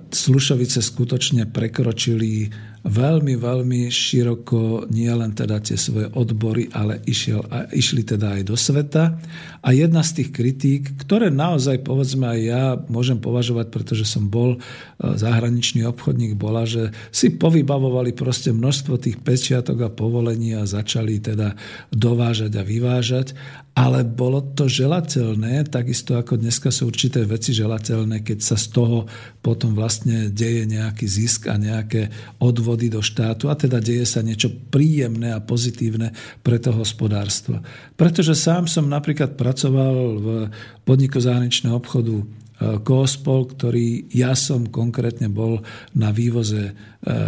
Slušovice 0.09 0.81
skutočne 0.81 1.45
prekročili 1.53 2.49
veľmi, 2.87 3.35
veľmi 3.35 3.91
široko 3.91 4.87
nie 4.95 5.11
len 5.11 5.35
teda 5.35 5.59
tie 5.59 5.75
svoje 5.75 6.07
odbory, 6.15 6.71
ale 6.71 7.03
išiel, 7.03 7.43
a 7.51 7.67
išli 7.75 8.07
teda 8.07 8.39
aj 8.39 8.43
do 8.47 8.57
sveta. 8.57 9.19
A 9.61 9.69
jedna 9.75 10.07
z 10.07 10.23
tých 10.23 10.31
kritík, 10.31 10.83
ktoré 11.03 11.35
naozaj 11.35 11.83
povedzme 11.83 12.25
aj 12.31 12.41
ja 12.41 12.65
môžem 12.87 13.19
považovať, 13.19 13.75
pretože 13.75 14.07
som 14.07 14.31
bol 14.31 14.57
e, 14.57 14.59
zahraničný 15.03 15.83
obchodník, 15.91 16.39
bola, 16.39 16.65
že 16.65 16.95
si 17.11 17.35
povybavovali 17.35 18.15
proste 18.15 18.55
množstvo 18.55 18.97
tých 19.03 19.19
pečiatok 19.21 19.77
a 19.83 19.91
povolení 19.93 20.55
a 20.55 20.65
začali 20.65 21.19
teda 21.19 21.59
dovážať 21.93 22.55
a 22.57 22.63
vyvážať 22.63 23.37
ale 23.77 24.09
bolo 24.09 24.41
to 24.57 24.73
želateľné, 24.73 25.69
takisto 25.69 26.17
ako 26.17 26.41
dneska 26.41 26.73
sú 26.73 26.89
určité 26.89 27.29
veci 27.29 27.53
želateľné, 27.53 28.25
keď 28.25 28.39
sa 28.41 28.57
z 28.57 28.73
toho 28.73 29.05
potom 29.45 29.77
vlastne 29.77 30.33
deje 30.33 30.65
nejaký 30.65 31.05
zisk 31.05 31.53
a 31.53 31.61
nejaké 31.61 32.09
odvody 32.41 32.89
do 32.89 33.05
štátu 33.05 33.53
a 33.53 33.55
teda 33.55 33.77
deje 33.85 34.09
sa 34.09 34.25
niečo 34.25 34.49
príjemné 34.73 35.37
a 35.37 35.45
pozitívne 35.45 36.17
pre 36.41 36.57
to 36.57 36.73
hospodárstvo. 36.73 37.61
Pretože 38.01 38.33
sám 38.33 38.65
som 38.65 38.89
napríklad 38.89 39.37
pracoval 39.37 39.95
v 40.25 40.27
podniku 40.89 41.21
zahraničného 41.21 41.77
obchodu 41.77 42.25
Koospol, 42.57 43.53
ktorý 43.53 44.09
ja 44.17 44.33
som 44.33 44.65
konkrétne 44.73 45.29
bol 45.29 45.61
na 45.93 46.09
vývoze 46.09 46.73
e, 46.73 46.73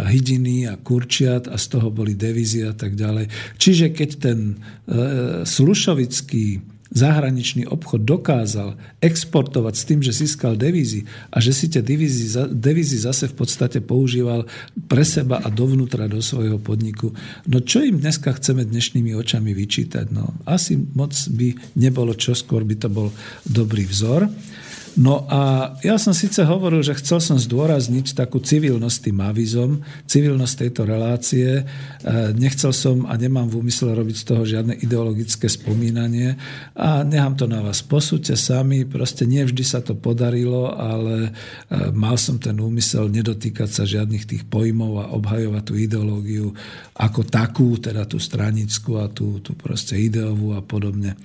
hydiny 0.09 0.65
a 0.65 0.73
kurčiat 0.81 1.45
a 1.45 1.61
z 1.61 1.65
toho 1.69 1.93
boli 1.93 2.17
devízy 2.17 2.65
a 2.65 2.73
tak 2.73 2.97
ďalej. 2.97 3.29
Čiže 3.61 3.93
keď 3.93 4.09
ten 4.17 4.39
e, 4.49 5.45
slušovický 5.45 6.65
zahraničný 6.89 7.69
obchod 7.69 8.01
dokázal 8.01 8.73
exportovať 8.97 9.73
s 9.77 9.83
tým, 9.85 9.99
že 10.01 10.17
získal 10.17 10.57
devízy 10.57 11.05
a 11.29 11.37
že 11.37 11.53
si 11.53 11.69
tie 11.69 11.85
devízy, 11.85 12.33
devízy 12.49 12.97
zase 12.97 13.29
v 13.29 13.37
podstate 13.37 13.77
používal 13.85 14.49
pre 14.89 15.05
seba 15.05 15.37
a 15.45 15.53
dovnútra 15.53 16.09
do 16.09 16.17
svojho 16.17 16.57
podniku. 16.57 17.13
No 17.45 17.61
čo 17.61 17.85
im 17.85 18.01
dneska 18.01 18.33
chceme 18.33 18.65
dnešnými 18.65 19.13
očami 19.13 19.53
vyčítať? 19.53 20.09
No 20.09 20.33
asi 20.49 20.81
moc 20.97 21.13
by 21.29 21.77
nebolo 21.77 22.17
čo, 22.17 22.33
skôr 22.33 22.65
by 22.65 22.75
to 22.81 22.89
bol 22.89 23.13
dobrý 23.45 23.85
vzor. 23.85 24.25
No 24.97 25.29
a 25.29 25.73
ja 25.85 26.01
som 26.01 26.17
síce 26.17 26.41
hovoril, 26.41 26.81
že 26.81 26.97
chcel 26.97 27.21
som 27.21 27.37
zdôrazniť 27.37 28.17
takú 28.17 28.41
civilnosť 28.41 28.97
tým 29.11 29.19
avizom, 29.21 29.71
civilnosť 30.09 30.53
tejto 30.65 30.81
relácie. 30.89 31.61
E, 31.61 31.63
nechcel 32.33 32.73
som 32.73 33.05
a 33.05 33.13
nemám 33.13 33.53
v 33.53 33.61
úmysle 33.61 33.93
robiť 33.93 34.15
z 34.17 34.25
toho 34.25 34.43
žiadne 34.47 34.73
ideologické 34.81 35.45
spomínanie 35.45 36.41
a 36.73 37.05
nechám 37.05 37.37
to 37.37 37.45
na 37.45 37.61
vás. 37.61 37.85
Posúďte 37.85 38.33
sami, 38.33 38.89
proste 38.89 39.29
nie 39.29 39.45
vždy 39.45 39.63
sa 39.67 39.85
to 39.85 39.93
podarilo, 39.93 40.73
ale 40.73 41.29
e, 41.69 41.91
mal 41.93 42.17
som 42.17 42.41
ten 42.41 42.57
úmysel 42.57 43.13
nedotýkať 43.13 43.69
sa 43.69 43.83
žiadnych 43.85 44.25
tých 44.25 44.43
pojmov 44.49 45.05
a 45.05 45.11
obhajovať 45.13 45.63
tú 45.69 45.73
ideológiu 45.77 46.47
ako 46.97 47.29
takú, 47.29 47.77
teda 47.77 48.09
tú 48.09 48.17
stranickú 48.17 48.97
a 48.97 49.05
tú, 49.05 49.37
tú 49.39 49.53
proste 49.53 49.95
ideovú 50.01 50.57
a 50.57 50.65
podobne. 50.65 51.13
E, 51.13 51.17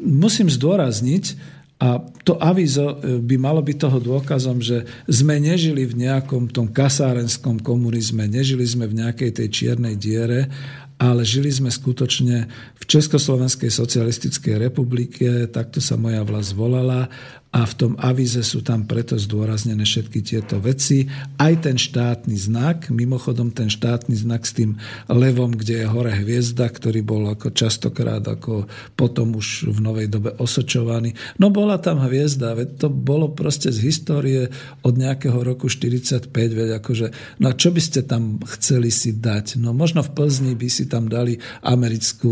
musím 0.00 0.48
zdôrazniť, 0.48 1.58
a 1.80 1.96
to 2.28 2.36
avizo 2.36 3.00
e, 3.00 3.24
by 3.24 3.40
malo 3.40 3.64
byť 3.64 3.76
toho 3.80 3.98
dôkazom, 4.04 4.60
že 4.60 4.84
sme 5.08 5.40
nežili 5.40 5.88
v 5.88 6.04
nejakom 6.04 6.52
tom 6.52 6.68
kasárenskom 6.68 7.56
komunizme, 7.64 8.28
nežili 8.28 8.68
sme 8.68 8.84
v 8.84 9.00
nejakej 9.00 9.40
tej 9.40 9.48
čiernej 9.48 9.96
diere, 9.96 10.52
ale 11.00 11.24
žili 11.24 11.48
sme 11.48 11.72
skutočne 11.72 12.44
v 12.76 12.84
Československej 12.84 13.72
socialistickej 13.72 14.60
republike, 14.60 15.48
takto 15.48 15.80
sa 15.80 15.96
moja 15.96 16.20
vlast 16.20 16.52
volala 16.52 17.08
a 17.50 17.66
v 17.66 17.74
tom 17.74 17.92
avize 17.98 18.38
sú 18.46 18.62
tam 18.62 18.86
preto 18.86 19.18
zdôraznené 19.18 19.82
všetky 19.82 20.22
tieto 20.22 20.62
veci. 20.62 21.10
Aj 21.34 21.50
ten 21.58 21.74
štátny 21.74 22.38
znak, 22.38 22.94
mimochodom 22.94 23.50
ten 23.50 23.66
štátny 23.66 24.14
znak 24.14 24.46
s 24.46 24.54
tým 24.54 24.78
levom, 25.10 25.58
kde 25.58 25.82
je 25.82 25.86
hore 25.90 26.14
hviezda, 26.14 26.70
ktorý 26.70 27.02
bol 27.02 27.26
ako 27.26 27.50
častokrát 27.50 28.22
ako 28.22 28.70
potom 28.94 29.34
už 29.34 29.66
v 29.66 29.78
novej 29.82 30.06
dobe 30.06 30.30
osočovaný. 30.38 31.18
No 31.42 31.50
bola 31.50 31.82
tam 31.82 31.98
hviezda, 32.06 32.54
veď 32.54 32.86
to 32.86 32.88
bolo 32.88 33.34
proste 33.34 33.74
z 33.74 33.82
histórie 33.82 34.46
od 34.86 34.94
nejakého 34.94 35.42
roku 35.42 35.66
45, 35.66 36.30
veď 36.30 36.78
akože, 36.78 37.06
no 37.42 37.50
a 37.50 37.58
čo 37.58 37.74
by 37.74 37.82
ste 37.82 38.06
tam 38.06 38.38
chceli 38.46 38.94
si 38.94 39.18
dať? 39.18 39.58
No 39.58 39.74
možno 39.74 40.06
v 40.06 40.14
Plzni 40.14 40.54
by 40.54 40.68
si 40.70 40.86
tam 40.86 41.10
dali 41.10 41.34
americkú 41.66 42.30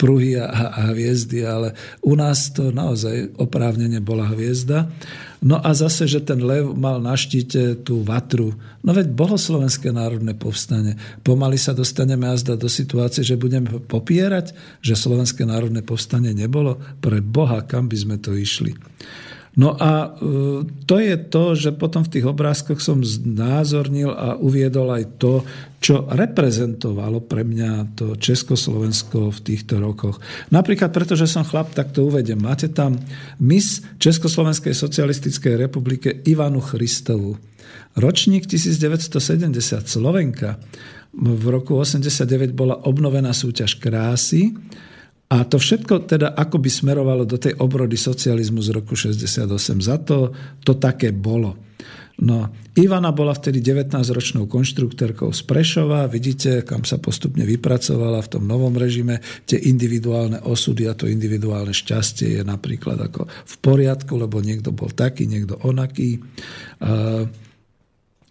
pruhy 0.00 0.36
a, 0.36 0.52
a 0.52 0.92
hviezdy, 0.92 1.48
ale 1.48 1.72
u 2.04 2.12
nás 2.12 2.52
to 2.52 2.68
naozaj 2.68 3.40
oprávnene 3.40 4.01
bola 4.02 4.26
hviezda. 4.28 4.90
No 5.42 5.58
a 5.62 5.70
zase, 5.74 6.10
že 6.10 6.22
ten 6.22 6.42
lev 6.42 6.74
mal 6.74 6.98
na 6.98 7.14
štíte 7.14 7.82
tú 7.86 8.02
vatru. 8.02 8.54
No 8.82 8.90
veď 8.90 9.14
bolo 9.14 9.38
Slovenské 9.38 9.94
národné 9.94 10.34
povstanie. 10.34 10.98
Pomaly 11.22 11.58
sa 11.58 11.74
dostaneme 11.74 12.26
azda 12.26 12.58
do 12.58 12.66
situácie, 12.66 13.22
že 13.22 13.38
budeme 13.38 13.70
popierať, 13.82 14.54
že 14.82 14.98
Slovenské 14.98 15.46
národné 15.46 15.82
povstanie 15.86 16.34
nebolo. 16.34 16.78
Pre 16.98 17.18
Boha, 17.22 17.62
kam 17.62 17.86
by 17.86 17.96
sme 17.96 18.16
to 18.18 18.34
išli. 18.34 18.74
No 19.52 19.76
a 19.76 20.08
e, 20.08 20.64
to 20.88 20.96
je 20.96 21.16
to, 21.28 21.52
že 21.52 21.76
potom 21.76 22.00
v 22.08 22.12
tých 22.18 22.24
obrázkoch 22.24 22.80
som 22.80 23.04
znázornil 23.04 24.08
a 24.08 24.40
uviedol 24.40 24.88
aj 24.96 25.04
to, 25.20 25.44
čo 25.76 26.08
reprezentovalo 26.08 27.20
pre 27.20 27.44
mňa 27.44 27.92
to 27.92 28.16
Československo 28.16 29.28
v 29.28 29.38
týchto 29.44 29.76
rokoch. 29.76 30.24
Napríklad 30.48 30.88
pretože 30.88 31.28
som 31.28 31.44
chlap, 31.44 31.76
tak 31.76 31.92
to 31.92 32.08
uvedem. 32.08 32.40
Máte 32.40 32.72
tam 32.72 32.96
mis 33.44 33.84
Československej 34.00 34.72
socialistickej 34.72 35.60
republike 35.60 36.08
Ivanu 36.24 36.64
Christovu. 36.64 37.36
Ročník 37.92 38.48
1970, 38.48 39.52
Slovenka. 39.84 40.56
V 41.12 41.44
roku 41.52 41.76
89 41.76 42.56
bola 42.56 42.88
obnovená 42.88 43.36
súťaž 43.36 43.76
krásy 43.76 44.56
a 45.32 45.48
to 45.48 45.56
všetko 45.56 46.04
teda 46.04 46.36
ako 46.36 46.60
by 46.60 46.68
smerovalo 46.68 47.24
do 47.24 47.40
tej 47.40 47.56
obrody 47.56 47.96
socializmu 47.96 48.60
z 48.60 48.68
roku 48.76 48.92
68. 48.92 49.48
Za 49.80 49.96
to 50.04 50.28
to 50.60 50.76
také 50.76 51.08
bolo. 51.16 51.56
No, 52.22 52.52
Ivana 52.76 53.10
bola 53.16 53.32
vtedy 53.32 53.64
19-ročnou 53.64 54.44
konštruktérkou 54.44 55.32
z 55.32 55.42
Prešova. 55.48 56.04
Vidíte, 56.06 56.60
kam 56.62 56.84
sa 56.84 57.00
postupne 57.00 57.42
vypracovala 57.48 58.20
v 58.20 58.30
tom 58.36 58.44
novom 58.44 58.76
režime. 58.76 59.24
Tie 59.48 59.56
individuálne 59.56 60.38
osudy 60.44 60.84
a 60.86 60.92
to 60.92 61.08
individuálne 61.08 61.72
šťastie 61.72 62.38
je 62.38 62.42
napríklad 62.44 63.00
ako 63.00 63.24
v 63.26 63.54
poriadku, 63.64 64.12
lebo 64.20 64.44
niekto 64.44 64.70
bol 64.70 64.92
taký, 64.92 65.24
niekto 65.24 65.56
onaký. 65.64 66.20
Uh, 66.84 67.26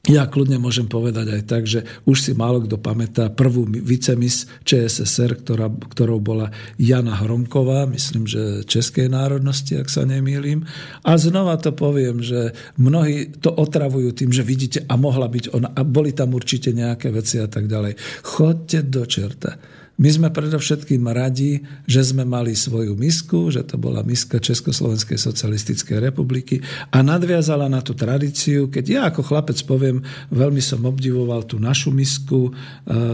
ja 0.10 0.26
kľudne 0.26 0.58
môžem 0.58 0.90
povedať 0.90 1.30
aj 1.30 1.42
tak, 1.46 1.70
že 1.70 1.86
už 2.10 2.18
si 2.26 2.32
málo 2.34 2.66
kto 2.66 2.82
pamätá 2.82 3.30
prvú 3.30 3.70
vicemis 3.70 4.50
ČSSR, 4.66 5.46
ktorá, 5.46 5.70
ktorou 5.70 6.18
bola 6.18 6.50
Jana 6.82 7.22
Hromková, 7.22 7.86
myslím, 7.86 8.26
že 8.26 8.66
českej 8.66 9.14
národnosti, 9.14 9.78
ak 9.78 9.94
sa 9.94 10.02
nemýlim. 10.02 10.66
A 11.06 11.22
znova 11.22 11.62
to 11.62 11.78
poviem, 11.78 12.18
že 12.18 12.58
mnohí 12.82 13.30
to 13.46 13.54
otravujú 13.54 14.18
tým, 14.18 14.34
že 14.34 14.42
vidíte, 14.42 14.90
a 14.90 14.98
mohla 14.98 15.30
byť 15.30 15.54
ona, 15.54 15.70
a 15.70 15.86
boli 15.86 16.18
tam 16.18 16.34
určite 16.34 16.74
nejaké 16.74 17.14
veci 17.14 17.38
a 17.38 17.46
tak 17.46 17.70
ďalej. 17.70 18.26
Chodte 18.26 18.82
do 18.82 19.06
čerta 19.06 19.81
My 20.02 20.10
sme 20.10 20.34
predovšetkým 20.34 21.06
radi, 21.14 21.62
že 21.86 22.02
sme 22.02 22.26
mali 22.26 22.58
svoju 22.58 22.98
misku, 22.98 23.54
že 23.54 23.62
to 23.62 23.78
bola 23.78 24.02
miska 24.02 24.42
Československej 24.42 25.14
socialistickej 25.14 26.02
republiky 26.02 26.58
a 26.90 27.06
nadviazala 27.06 27.70
na 27.70 27.86
tú 27.86 27.94
tradíciu, 27.94 28.74
keď 28.74 28.86
ja 28.90 29.02
ako 29.14 29.22
chlapec 29.22 29.62
poviem, 29.62 30.02
veľmi 30.34 30.58
som 30.58 30.82
obdivoval 30.90 31.46
tú 31.46 31.62
našu 31.62 31.94
misku, 31.94 32.50
e, 32.50 32.52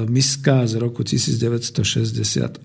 miska 0.07 0.63
z 0.63 0.79
roku 0.79 1.03
1968, 1.03 2.63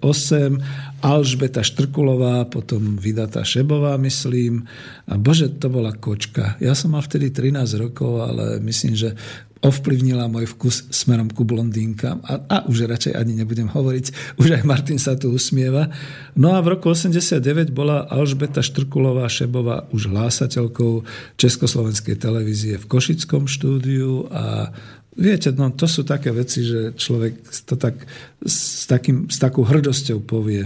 Alžbeta 1.03 1.66
Štrkulová, 1.66 2.47
potom 2.47 2.94
vydatá 2.94 3.43
Šebová, 3.43 3.99
myslím. 3.99 4.70
A 5.11 5.19
bože, 5.19 5.51
to 5.59 5.66
bola 5.66 5.90
kočka. 5.99 6.55
Ja 6.62 6.78
som 6.78 6.94
mal 6.94 7.03
vtedy 7.03 7.35
13 7.35 7.74
rokov, 7.74 8.23
ale 8.23 8.62
myslím, 8.62 8.94
že 8.94 9.19
ovplyvnila 9.62 10.26
môj 10.26 10.51
vkus 10.59 10.90
smerom 10.90 11.30
ku 11.30 11.47
blondínkam. 11.47 12.18
A, 12.26 12.43
a 12.51 12.56
už 12.66 12.90
radšej 12.90 13.14
ani 13.14 13.39
nebudem 13.39 13.70
hovoriť, 13.70 14.36
už 14.43 14.59
aj 14.59 14.62
Martin 14.66 14.98
sa 14.98 15.14
tu 15.14 15.30
usmieva. 15.30 15.89
No 16.34 16.52
a 16.52 16.59
v 16.60 16.76
roku 16.76 16.90
89 16.90 17.70
bola 17.70 18.10
Alžbeta 18.10 18.60
Štrkulová 18.60 19.30
Šebová 19.30 19.86
už 19.94 20.10
hlásateľkou 20.10 21.06
Československej 21.39 22.18
televízie 22.18 22.74
v 22.76 22.89
Košickom 22.90 23.47
štúdiu 23.47 24.26
a 24.28 24.74
Viete, 25.12 25.52
no 25.52 25.68
to 25.68 25.84
sú 25.84 26.09
také 26.09 26.32
veci, 26.32 26.64
že 26.64 26.97
človek 26.97 27.44
to 27.68 27.76
tak 27.76 28.01
s, 28.40 28.89
takým, 28.89 29.28
s 29.28 29.36
takou 29.36 29.60
hrdosťou 29.60 30.24
povie. 30.24 30.64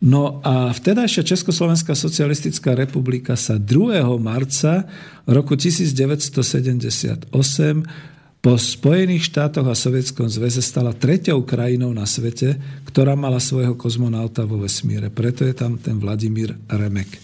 No 0.00 0.40
a 0.40 0.72
vtedajšia 0.72 1.36
Československá 1.36 1.92
socialistická 1.92 2.72
republika 2.72 3.36
sa 3.36 3.60
2. 3.60 4.00
marca 4.16 4.88
roku 5.28 5.60
1978 5.60 7.28
po 8.40 8.56
Spojených 8.56 9.28
štátoch 9.28 9.68
a 9.68 9.76
Sovietskom 9.76 10.24
zväze 10.24 10.64
stala 10.64 10.96
treťou 10.96 11.44
krajinou 11.44 11.92
na 11.92 12.08
svete, 12.08 12.56
ktorá 12.88 13.12
mala 13.12 13.36
svojho 13.36 13.76
kozmonauta 13.76 14.48
vo 14.48 14.64
vesmíre. 14.64 15.12
Preto 15.12 15.44
je 15.44 15.52
tam 15.52 15.76
ten 15.76 16.00
Vladimír 16.00 16.56
Remek 16.72 17.20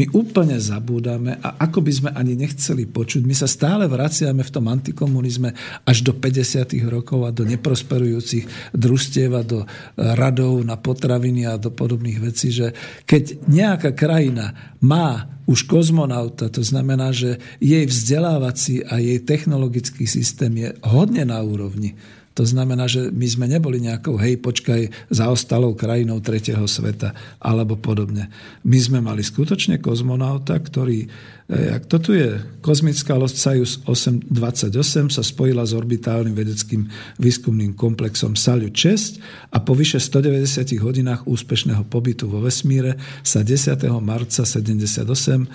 my 0.00 0.08
úplne 0.16 0.56
zabúdame 0.56 1.36
a 1.44 1.60
ako 1.60 1.84
by 1.84 1.92
sme 1.92 2.10
ani 2.16 2.32
nechceli 2.32 2.88
počuť, 2.88 3.20
my 3.20 3.36
sa 3.36 3.44
stále 3.44 3.84
vraciame 3.84 4.40
v 4.40 4.48
tom 4.48 4.72
antikomunizme 4.72 5.52
až 5.84 6.00
do 6.00 6.16
50. 6.16 6.72
rokov 6.88 7.28
a 7.28 7.36
do 7.36 7.44
neprosperujúcich 7.44 8.72
družstiev 8.72 9.30
a 9.36 9.44
do 9.44 9.68
radov 10.00 10.64
na 10.64 10.80
potraviny 10.80 11.44
a 11.44 11.60
do 11.60 11.68
podobných 11.68 12.16
vecí, 12.16 12.48
že 12.48 12.72
keď 13.04 13.44
nejaká 13.44 13.92
krajina 13.92 14.72
má 14.80 15.36
už 15.44 15.68
kozmonauta, 15.68 16.48
to 16.48 16.64
znamená, 16.64 17.12
že 17.12 17.36
jej 17.60 17.84
vzdelávací 17.84 18.88
a 18.88 18.96
jej 18.96 19.20
technologický 19.20 20.08
systém 20.08 20.56
je 20.56 20.72
hodne 20.80 21.28
na 21.28 21.44
úrovni, 21.44 21.92
to 22.40 22.48
znamená, 22.48 22.88
že 22.88 23.12
my 23.12 23.26
sme 23.28 23.44
neboli 23.52 23.84
nejakou, 23.84 24.16
hej, 24.16 24.40
počkaj, 24.40 25.12
zaostalou 25.12 25.76
krajinou 25.76 26.24
tretieho 26.24 26.64
sveta 26.64 27.12
alebo 27.36 27.76
podobne. 27.76 28.32
My 28.64 28.80
sme 28.80 29.04
mali 29.04 29.20
skutočne 29.20 29.76
kozmonauta, 29.76 30.56
ktorý 30.56 31.04
jak 31.50 31.86
to 31.86 31.98
tu 31.98 32.12
je, 32.14 32.38
kozmická 32.62 33.18
loď 33.18 33.34
Soyuz 33.34 33.82
828 33.82 35.10
sa 35.10 35.22
spojila 35.26 35.66
s 35.66 35.74
orbitálnym 35.74 36.30
vedeckým 36.30 36.86
výskumným 37.18 37.74
komplexom 37.74 38.38
Salyut 38.38 38.70
6 38.70 39.18
a 39.50 39.58
po 39.58 39.74
vyše 39.74 39.98
190 39.98 40.78
hodinách 40.78 41.26
úspešného 41.26 41.82
pobytu 41.90 42.30
vo 42.30 42.38
vesmíre 42.38 42.94
sa 43.26 43.42
10. 43.42 43.82
marca 43.98 44.46
78 44.46 45.02
eh, 45.02 45.46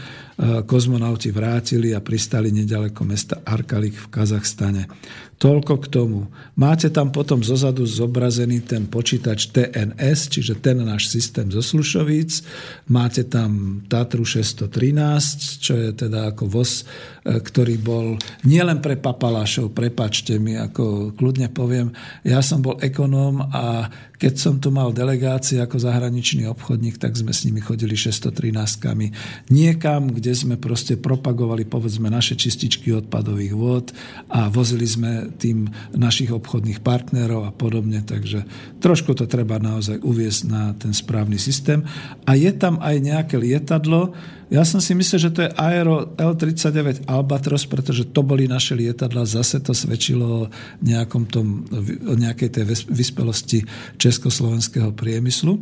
kozmonauti 0.68 1.32
vrátili 1.32 1.96
a 1.96 2.04
pristali 2.04 2.52
nedaleko 2.52 3.08
mesta 3.08 3.40
Arkalik 3.48 3.96
v 3.96 4.08
Kazachstane. 4.12 4.92
Toľko 5.36 5.84
k 5.84 5.88
tomu. 5.92 6.32
Máte 6.56 6.88
tam 6.88 7.12
potom 7.12 7.44
zozadu 7.44 7.84
zobrazený 7.84 8.64
ten 8.64 8.88
počítač 8.88 9.52
TNS, 9.52 10.32
čiže 10.32 10.64
ten 10.64 10.80
náš 10.80 11.12
systém 11.12 11.52
zo 11.52 11.60
Slušovíc. 11.60 12.40
Máte 12.88 13.28
tam 13.28 13.84
Tatru 13.92 14.24
613, 14.24 15.60
čo 15.60 15.76
je 15.76 15.85
je 15.86 16.06
teda 16.06 16.34
ako 16.34 16.49
voz, 16.49 16.86
ktorý 17.26 17.81
bol 17.81 18.22
nielen 18.45 18.85
pre 18.85 19.02
papalášov, 19.02 19.73
prepačte 19.73 20.38
mi, 20.38 20.53
ako 20.53 21.18
kľudne 21.18 21.49
poviem, 21.49 21.89
ja 22.22 22.45
som 22.45 22.61
bol 22.61 22.77
ekonóm 22.77 23.41
a 23.49 23.89
keď 24.15 24.34
som 24.38 24.56
tu 24.61 24.72
mal 24.72 24.95
delegácie 24.95 25.60
ako 25.60 25.81
zahraničný 25.81 26.47
obchodník, 26.47 27.02
tak 27.02 27.18
sme 27.18 27.35
s 27.35 27.43
nimi 27.43 27.60
chodili 27.60 27.97
613-kami 27.97 29.11
niekam, 29.52 30.14
kde 30.14 30.31
sme 30.38 30.56
proste 30.56 30.95
propagovali 30.95 31.68
povedzme 31.68 32.07
naše 32.07 32.38
čističky 32.38 32.95
odpadových 32.95 33.53
vôd 33.57 33.91
a 34.31 34.47
vozili 34.47 34.88
sme 34.88 35.35
tým 35.35 35.68
našich 35.97 36.31
obchodných 36.31 36.80
partnerov 36.85 37.49
a 37.49 37.52
podobne, 37.52 38.06
takže 38.06 38.45
trošku 38.80 39.18
to 39.18 39.27
treba 39.27 39.57
naozaj 39.60 39.99
uviesť 39.99 40.41
na 40.47 40.77
ten 40.77 40.95
správny 40.95 41.41
systém. 41.41 41.84
A 42.23 42.38
je 42.38 42.53
tam 42.56 42.80
aj 42.80 42.95
nejaké 43.02 43.35
lietadlo, 43.35 44.15
ja 44.45 44.61
som 44.61 44.77
si 44.77 44.93
myslel, 44.93 45.19
že 45.19 45.34
to 45.34 45.41
je 45.41 45.56
Aero 45.57 46.14
L-39 46.22 47.10
Albatros, 47.16 47.64
pretože 47.64 48.12
to 48.12 48.22
boli 48.22 48.52
naše 48.52 48.76
lietadla. 48.76 49.24
Zase 49.24 49.64
to 49.64 49.72
svedčilo 49.72 50.28
o, 50.28 50.50
nejakom 50.84 51.24
tom, 51.32 51.64
o 52.06 52.14
nejakej 52.20 52.50
tej 52.52 52.66
vyspelosti 52.92 53.64
československého 53.96 54.92
priemyslu. 54.92 55.56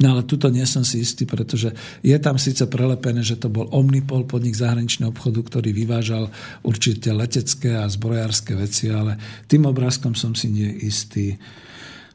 No 0.00 0.16
ale 0.16 0.24
tuto 0.24 0.48
nie 0.48 0.64
som 0.64 0.88
si 0.88 1.04
istý, 1.04 1.28
pretože 1.28 1.76
je 2.00 2.16
tam 2.16 2.40
síce 2.40 2.64
prelepené, 2.64 3.20
že 3.20 3.36
to 3.36 3.52
bol 3.52 3.68
Omnipol, 3.68 4.24
podnik 4.24 4.56
zahraničného 4.56 5.12
obchodu, 5.12 5.44
ktorý 5.44 5.76
vyvážal 5.76 6.32
určite 6.64 7.12
letecké 7.12 7.76
a 7.76 7.84
zbrojárske 7.84 8.56
veci, 8.56 8.88
ale 8.88 9.20
tým 9.52 9.68
obrázkom 9.68 10.16
som 10.16 10.32
si 10.32 10.48
nie 10.48 10.70
istý. 10.80 11.36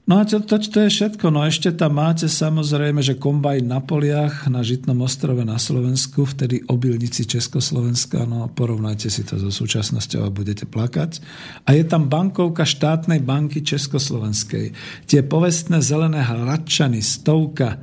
No 0.08 0.20
a 0.20 0.26
to, 0.26 0.40
to, 0.40 0.56
to 0.56 0.88
je 0.88 0.90
všetko. 0.90 1.36
No 1.36 1.44
ešte 1.44 1.68
tam 1.76 2.00
máte 2.00 2.32
samozrejme, 2.32 3.04
že 3.04 3.20
kombajn 3.20 3.68
na 3.68 3.84
poliach 3.84 4.48
na 4.48 4.64
Žitnom 4.64 5.04
ostrove 5.04 5.44
na 5.44 5.60
Slovensku, 5.60 6.24
vtedy 6.24 6.64
obilnici 6.72 7.28
Československa, 7.28 8.24
no 8.24 8.48
porovnajte 8.48 9.12
si 9.12 9.28
to 9.28 9.36
so 9.36 9.52
súčasnosťou 9.52 10.24
a 10.24 10.32
budete 10.32 10.64
plakať. 10.64 11.20
A 11.68 11.76
je 11.76 11.84
tam 11.84 12.08
bankovka 12.08 12.64
štátnej 12.64 13.20
banky 13.20 13.60
Československej. 13.60 14.72
Tie 15.12 15.22
povestné 15.28 15.84
zelené 15.84 16.24
hladčany, 16.24 17.04
stovka, 17.04 17.76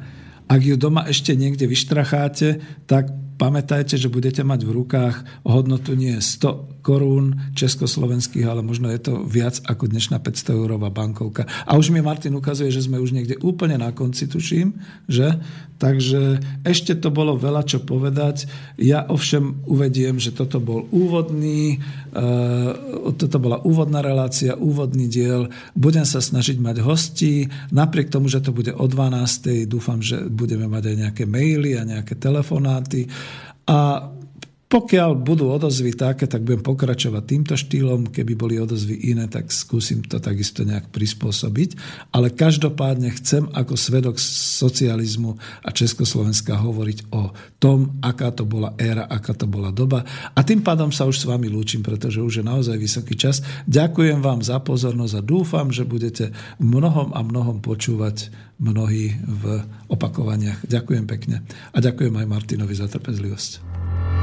ak 0.49 0.61
ju 0.65 0.81
doma 0.81 1.05
ešte 1.05 1.37
niekde 1.37 1.69
vyštracháte, 1.69 2.57
tak 2.89 3.13
pamätajte, 3.37 4.01
že 4.01 4.09
budete 4.09 4.41
mať 4.41 4.65
v 4.65 4.71
rukách 4.73 5.45
hodnotu 5.45 5.93
nie 5.93 6.17
100 6.17 6.74
korún 6.85 7.41
československých, 7.57 8.45
ale 8.45 8.61
možno 8.61 8.93
je 8.93 9.01
to 9.01 9.25
viac 9.25 9.57
ako 9.65 9.89
dnešná 9.89 10.21
500 10.21 10.53
eurová 10.53 10.93
bankovka. 10.93 11.49
A 11.65 11.81
už 11.81 11.89
mi 11.89 12.05
Martin 12.05 12.37
ukazuje, 12.37 12.69
že 12.69 12.85
sme 12.85 13.01
už 13.01 13.17
niekde 13.17 13.41
úplne 13.41 13.81
na 13.81 13.89
konci, 13.97 14.29
tuším, 14.29 14.77
že? 15.09 15.41
Takže 15.81 16.45
ešte 16.63 16.93
to 17.01 17.09
bolo 17.09 17.41
veľa 17.41 17.65
čo 17.65 17.81
povedať. 17.83 18.47
Ja 18.77 19.09
ovšem 19.09 19.65
uvediem, 19.65 20.21
že 20.21 20.37
toto 20.37 20.61
bol 20.61 20.85
úvodný, 20.93 21.81
uh, 22.13 23.17
toto 23.17 23.41
bola 23.41 23.65
úvodná 23.65 24.05
relácia, 24.05 24.55
úvodný 24.55 25.09
diel. 25.09 25.49
Budem 25.73 26.05
sa 26.05 26.21
snažiť 26.21 26.61
mať 26.61 26.85
hostí. 26.85 27.49
Napriek 27.73 28.13
tomu, 28.13 28.29
že 28.29 28.45
to 28.45 28.53
bude 28.53 28.71
o 28.77 28.87
12. 28.87 29.65
dúfam, 29.65 30.05
že 30.05 30.21
budeme 30.29 30.69
mať 30.69 30.93
aj 30.93 30.97
nejaké 31.01 31.25
maily 31.25 31.81
a 31.81 31.89
nejaké 31.89 32.15
telefonáty. 32.21 33.09
A 33.65 34.13
pokiaľ 34.75 35.15
budú 35.15 35.55
odozvy 35.55 35.95
také, 35.95 36.27
tak 36.27 36.43
budem 36.43 36.59
pokračovať 36.59 37.23
týmto 37.23 37.55
štýlom. 37.55 38.11
Keby 38.11 38.35
boli 38.35 38.59
odozvy 38.59 39.15
iné, 39.15 39.31
tak 39.31 39.55
skúsim 39.55 40.03
to 40.03 40.19
takisto 40.19 40.67
nejak 40.67 40.91
prispôsobiť. 40.91 41.79
Ale 42.11 42.35
každopádne 42.35 43.15
chcem 43.15 43.47
ako 43.55 43.79
svedok 43.79 44.19
socializmu 44.19 45.39
a 45.63 45.71
Československa 45.71 46.59
hovoriť 46.59 47.07
o 47.15 47.31
tom, 47.63 48.03
aká 48.03 48.35
to 48.35 48.43
bola 48.43 48.75
éra, 48.75 49.07
aká 49.07 49.39
to 49.39 49.47
bola 49.47 49.71
doba. 49.71 50.03
A 50.35 50.43
tým 50.43 50.67
pádom 50.67 50.91
sa 50.91 51.07
už 51.07 51.23
s 51.23 51.29
vami 51.31 51.47
lúčim, 51.47 51.87
pretože 51.87 52.19
už 52.19 52.43
je 52.43 52.45
naozaj 52.45 52.75
vysoký 52.75 53.15
čas. 53.15 53.47
Ďakujem 53.71 54.27
vám 54.27 54.43
za 54.43 54.59
pozornosť 54.59 55.15
a 55.15 55.23
dúfam, 55.23 55.71
že 55.71 55.87
budete 55.87 56.35
mnohom 56.59 57.15
a 57.15 57.23
mnohom 57.23 57.63
počúvať 57.63 58.35
mnohí 58.59 59.15
v 59.23 59.63
opakovaniach. 59.87 60.67
Ďakujem 60.67 61.07
pekne. 61.07 61.47
A 61.71 61.79
ďakujem 61.79 62.11
aj 62.19 62.27
Martinovi 62.27 62.75
za 62.75 62.91
trpezlivosť. 62.91 63.74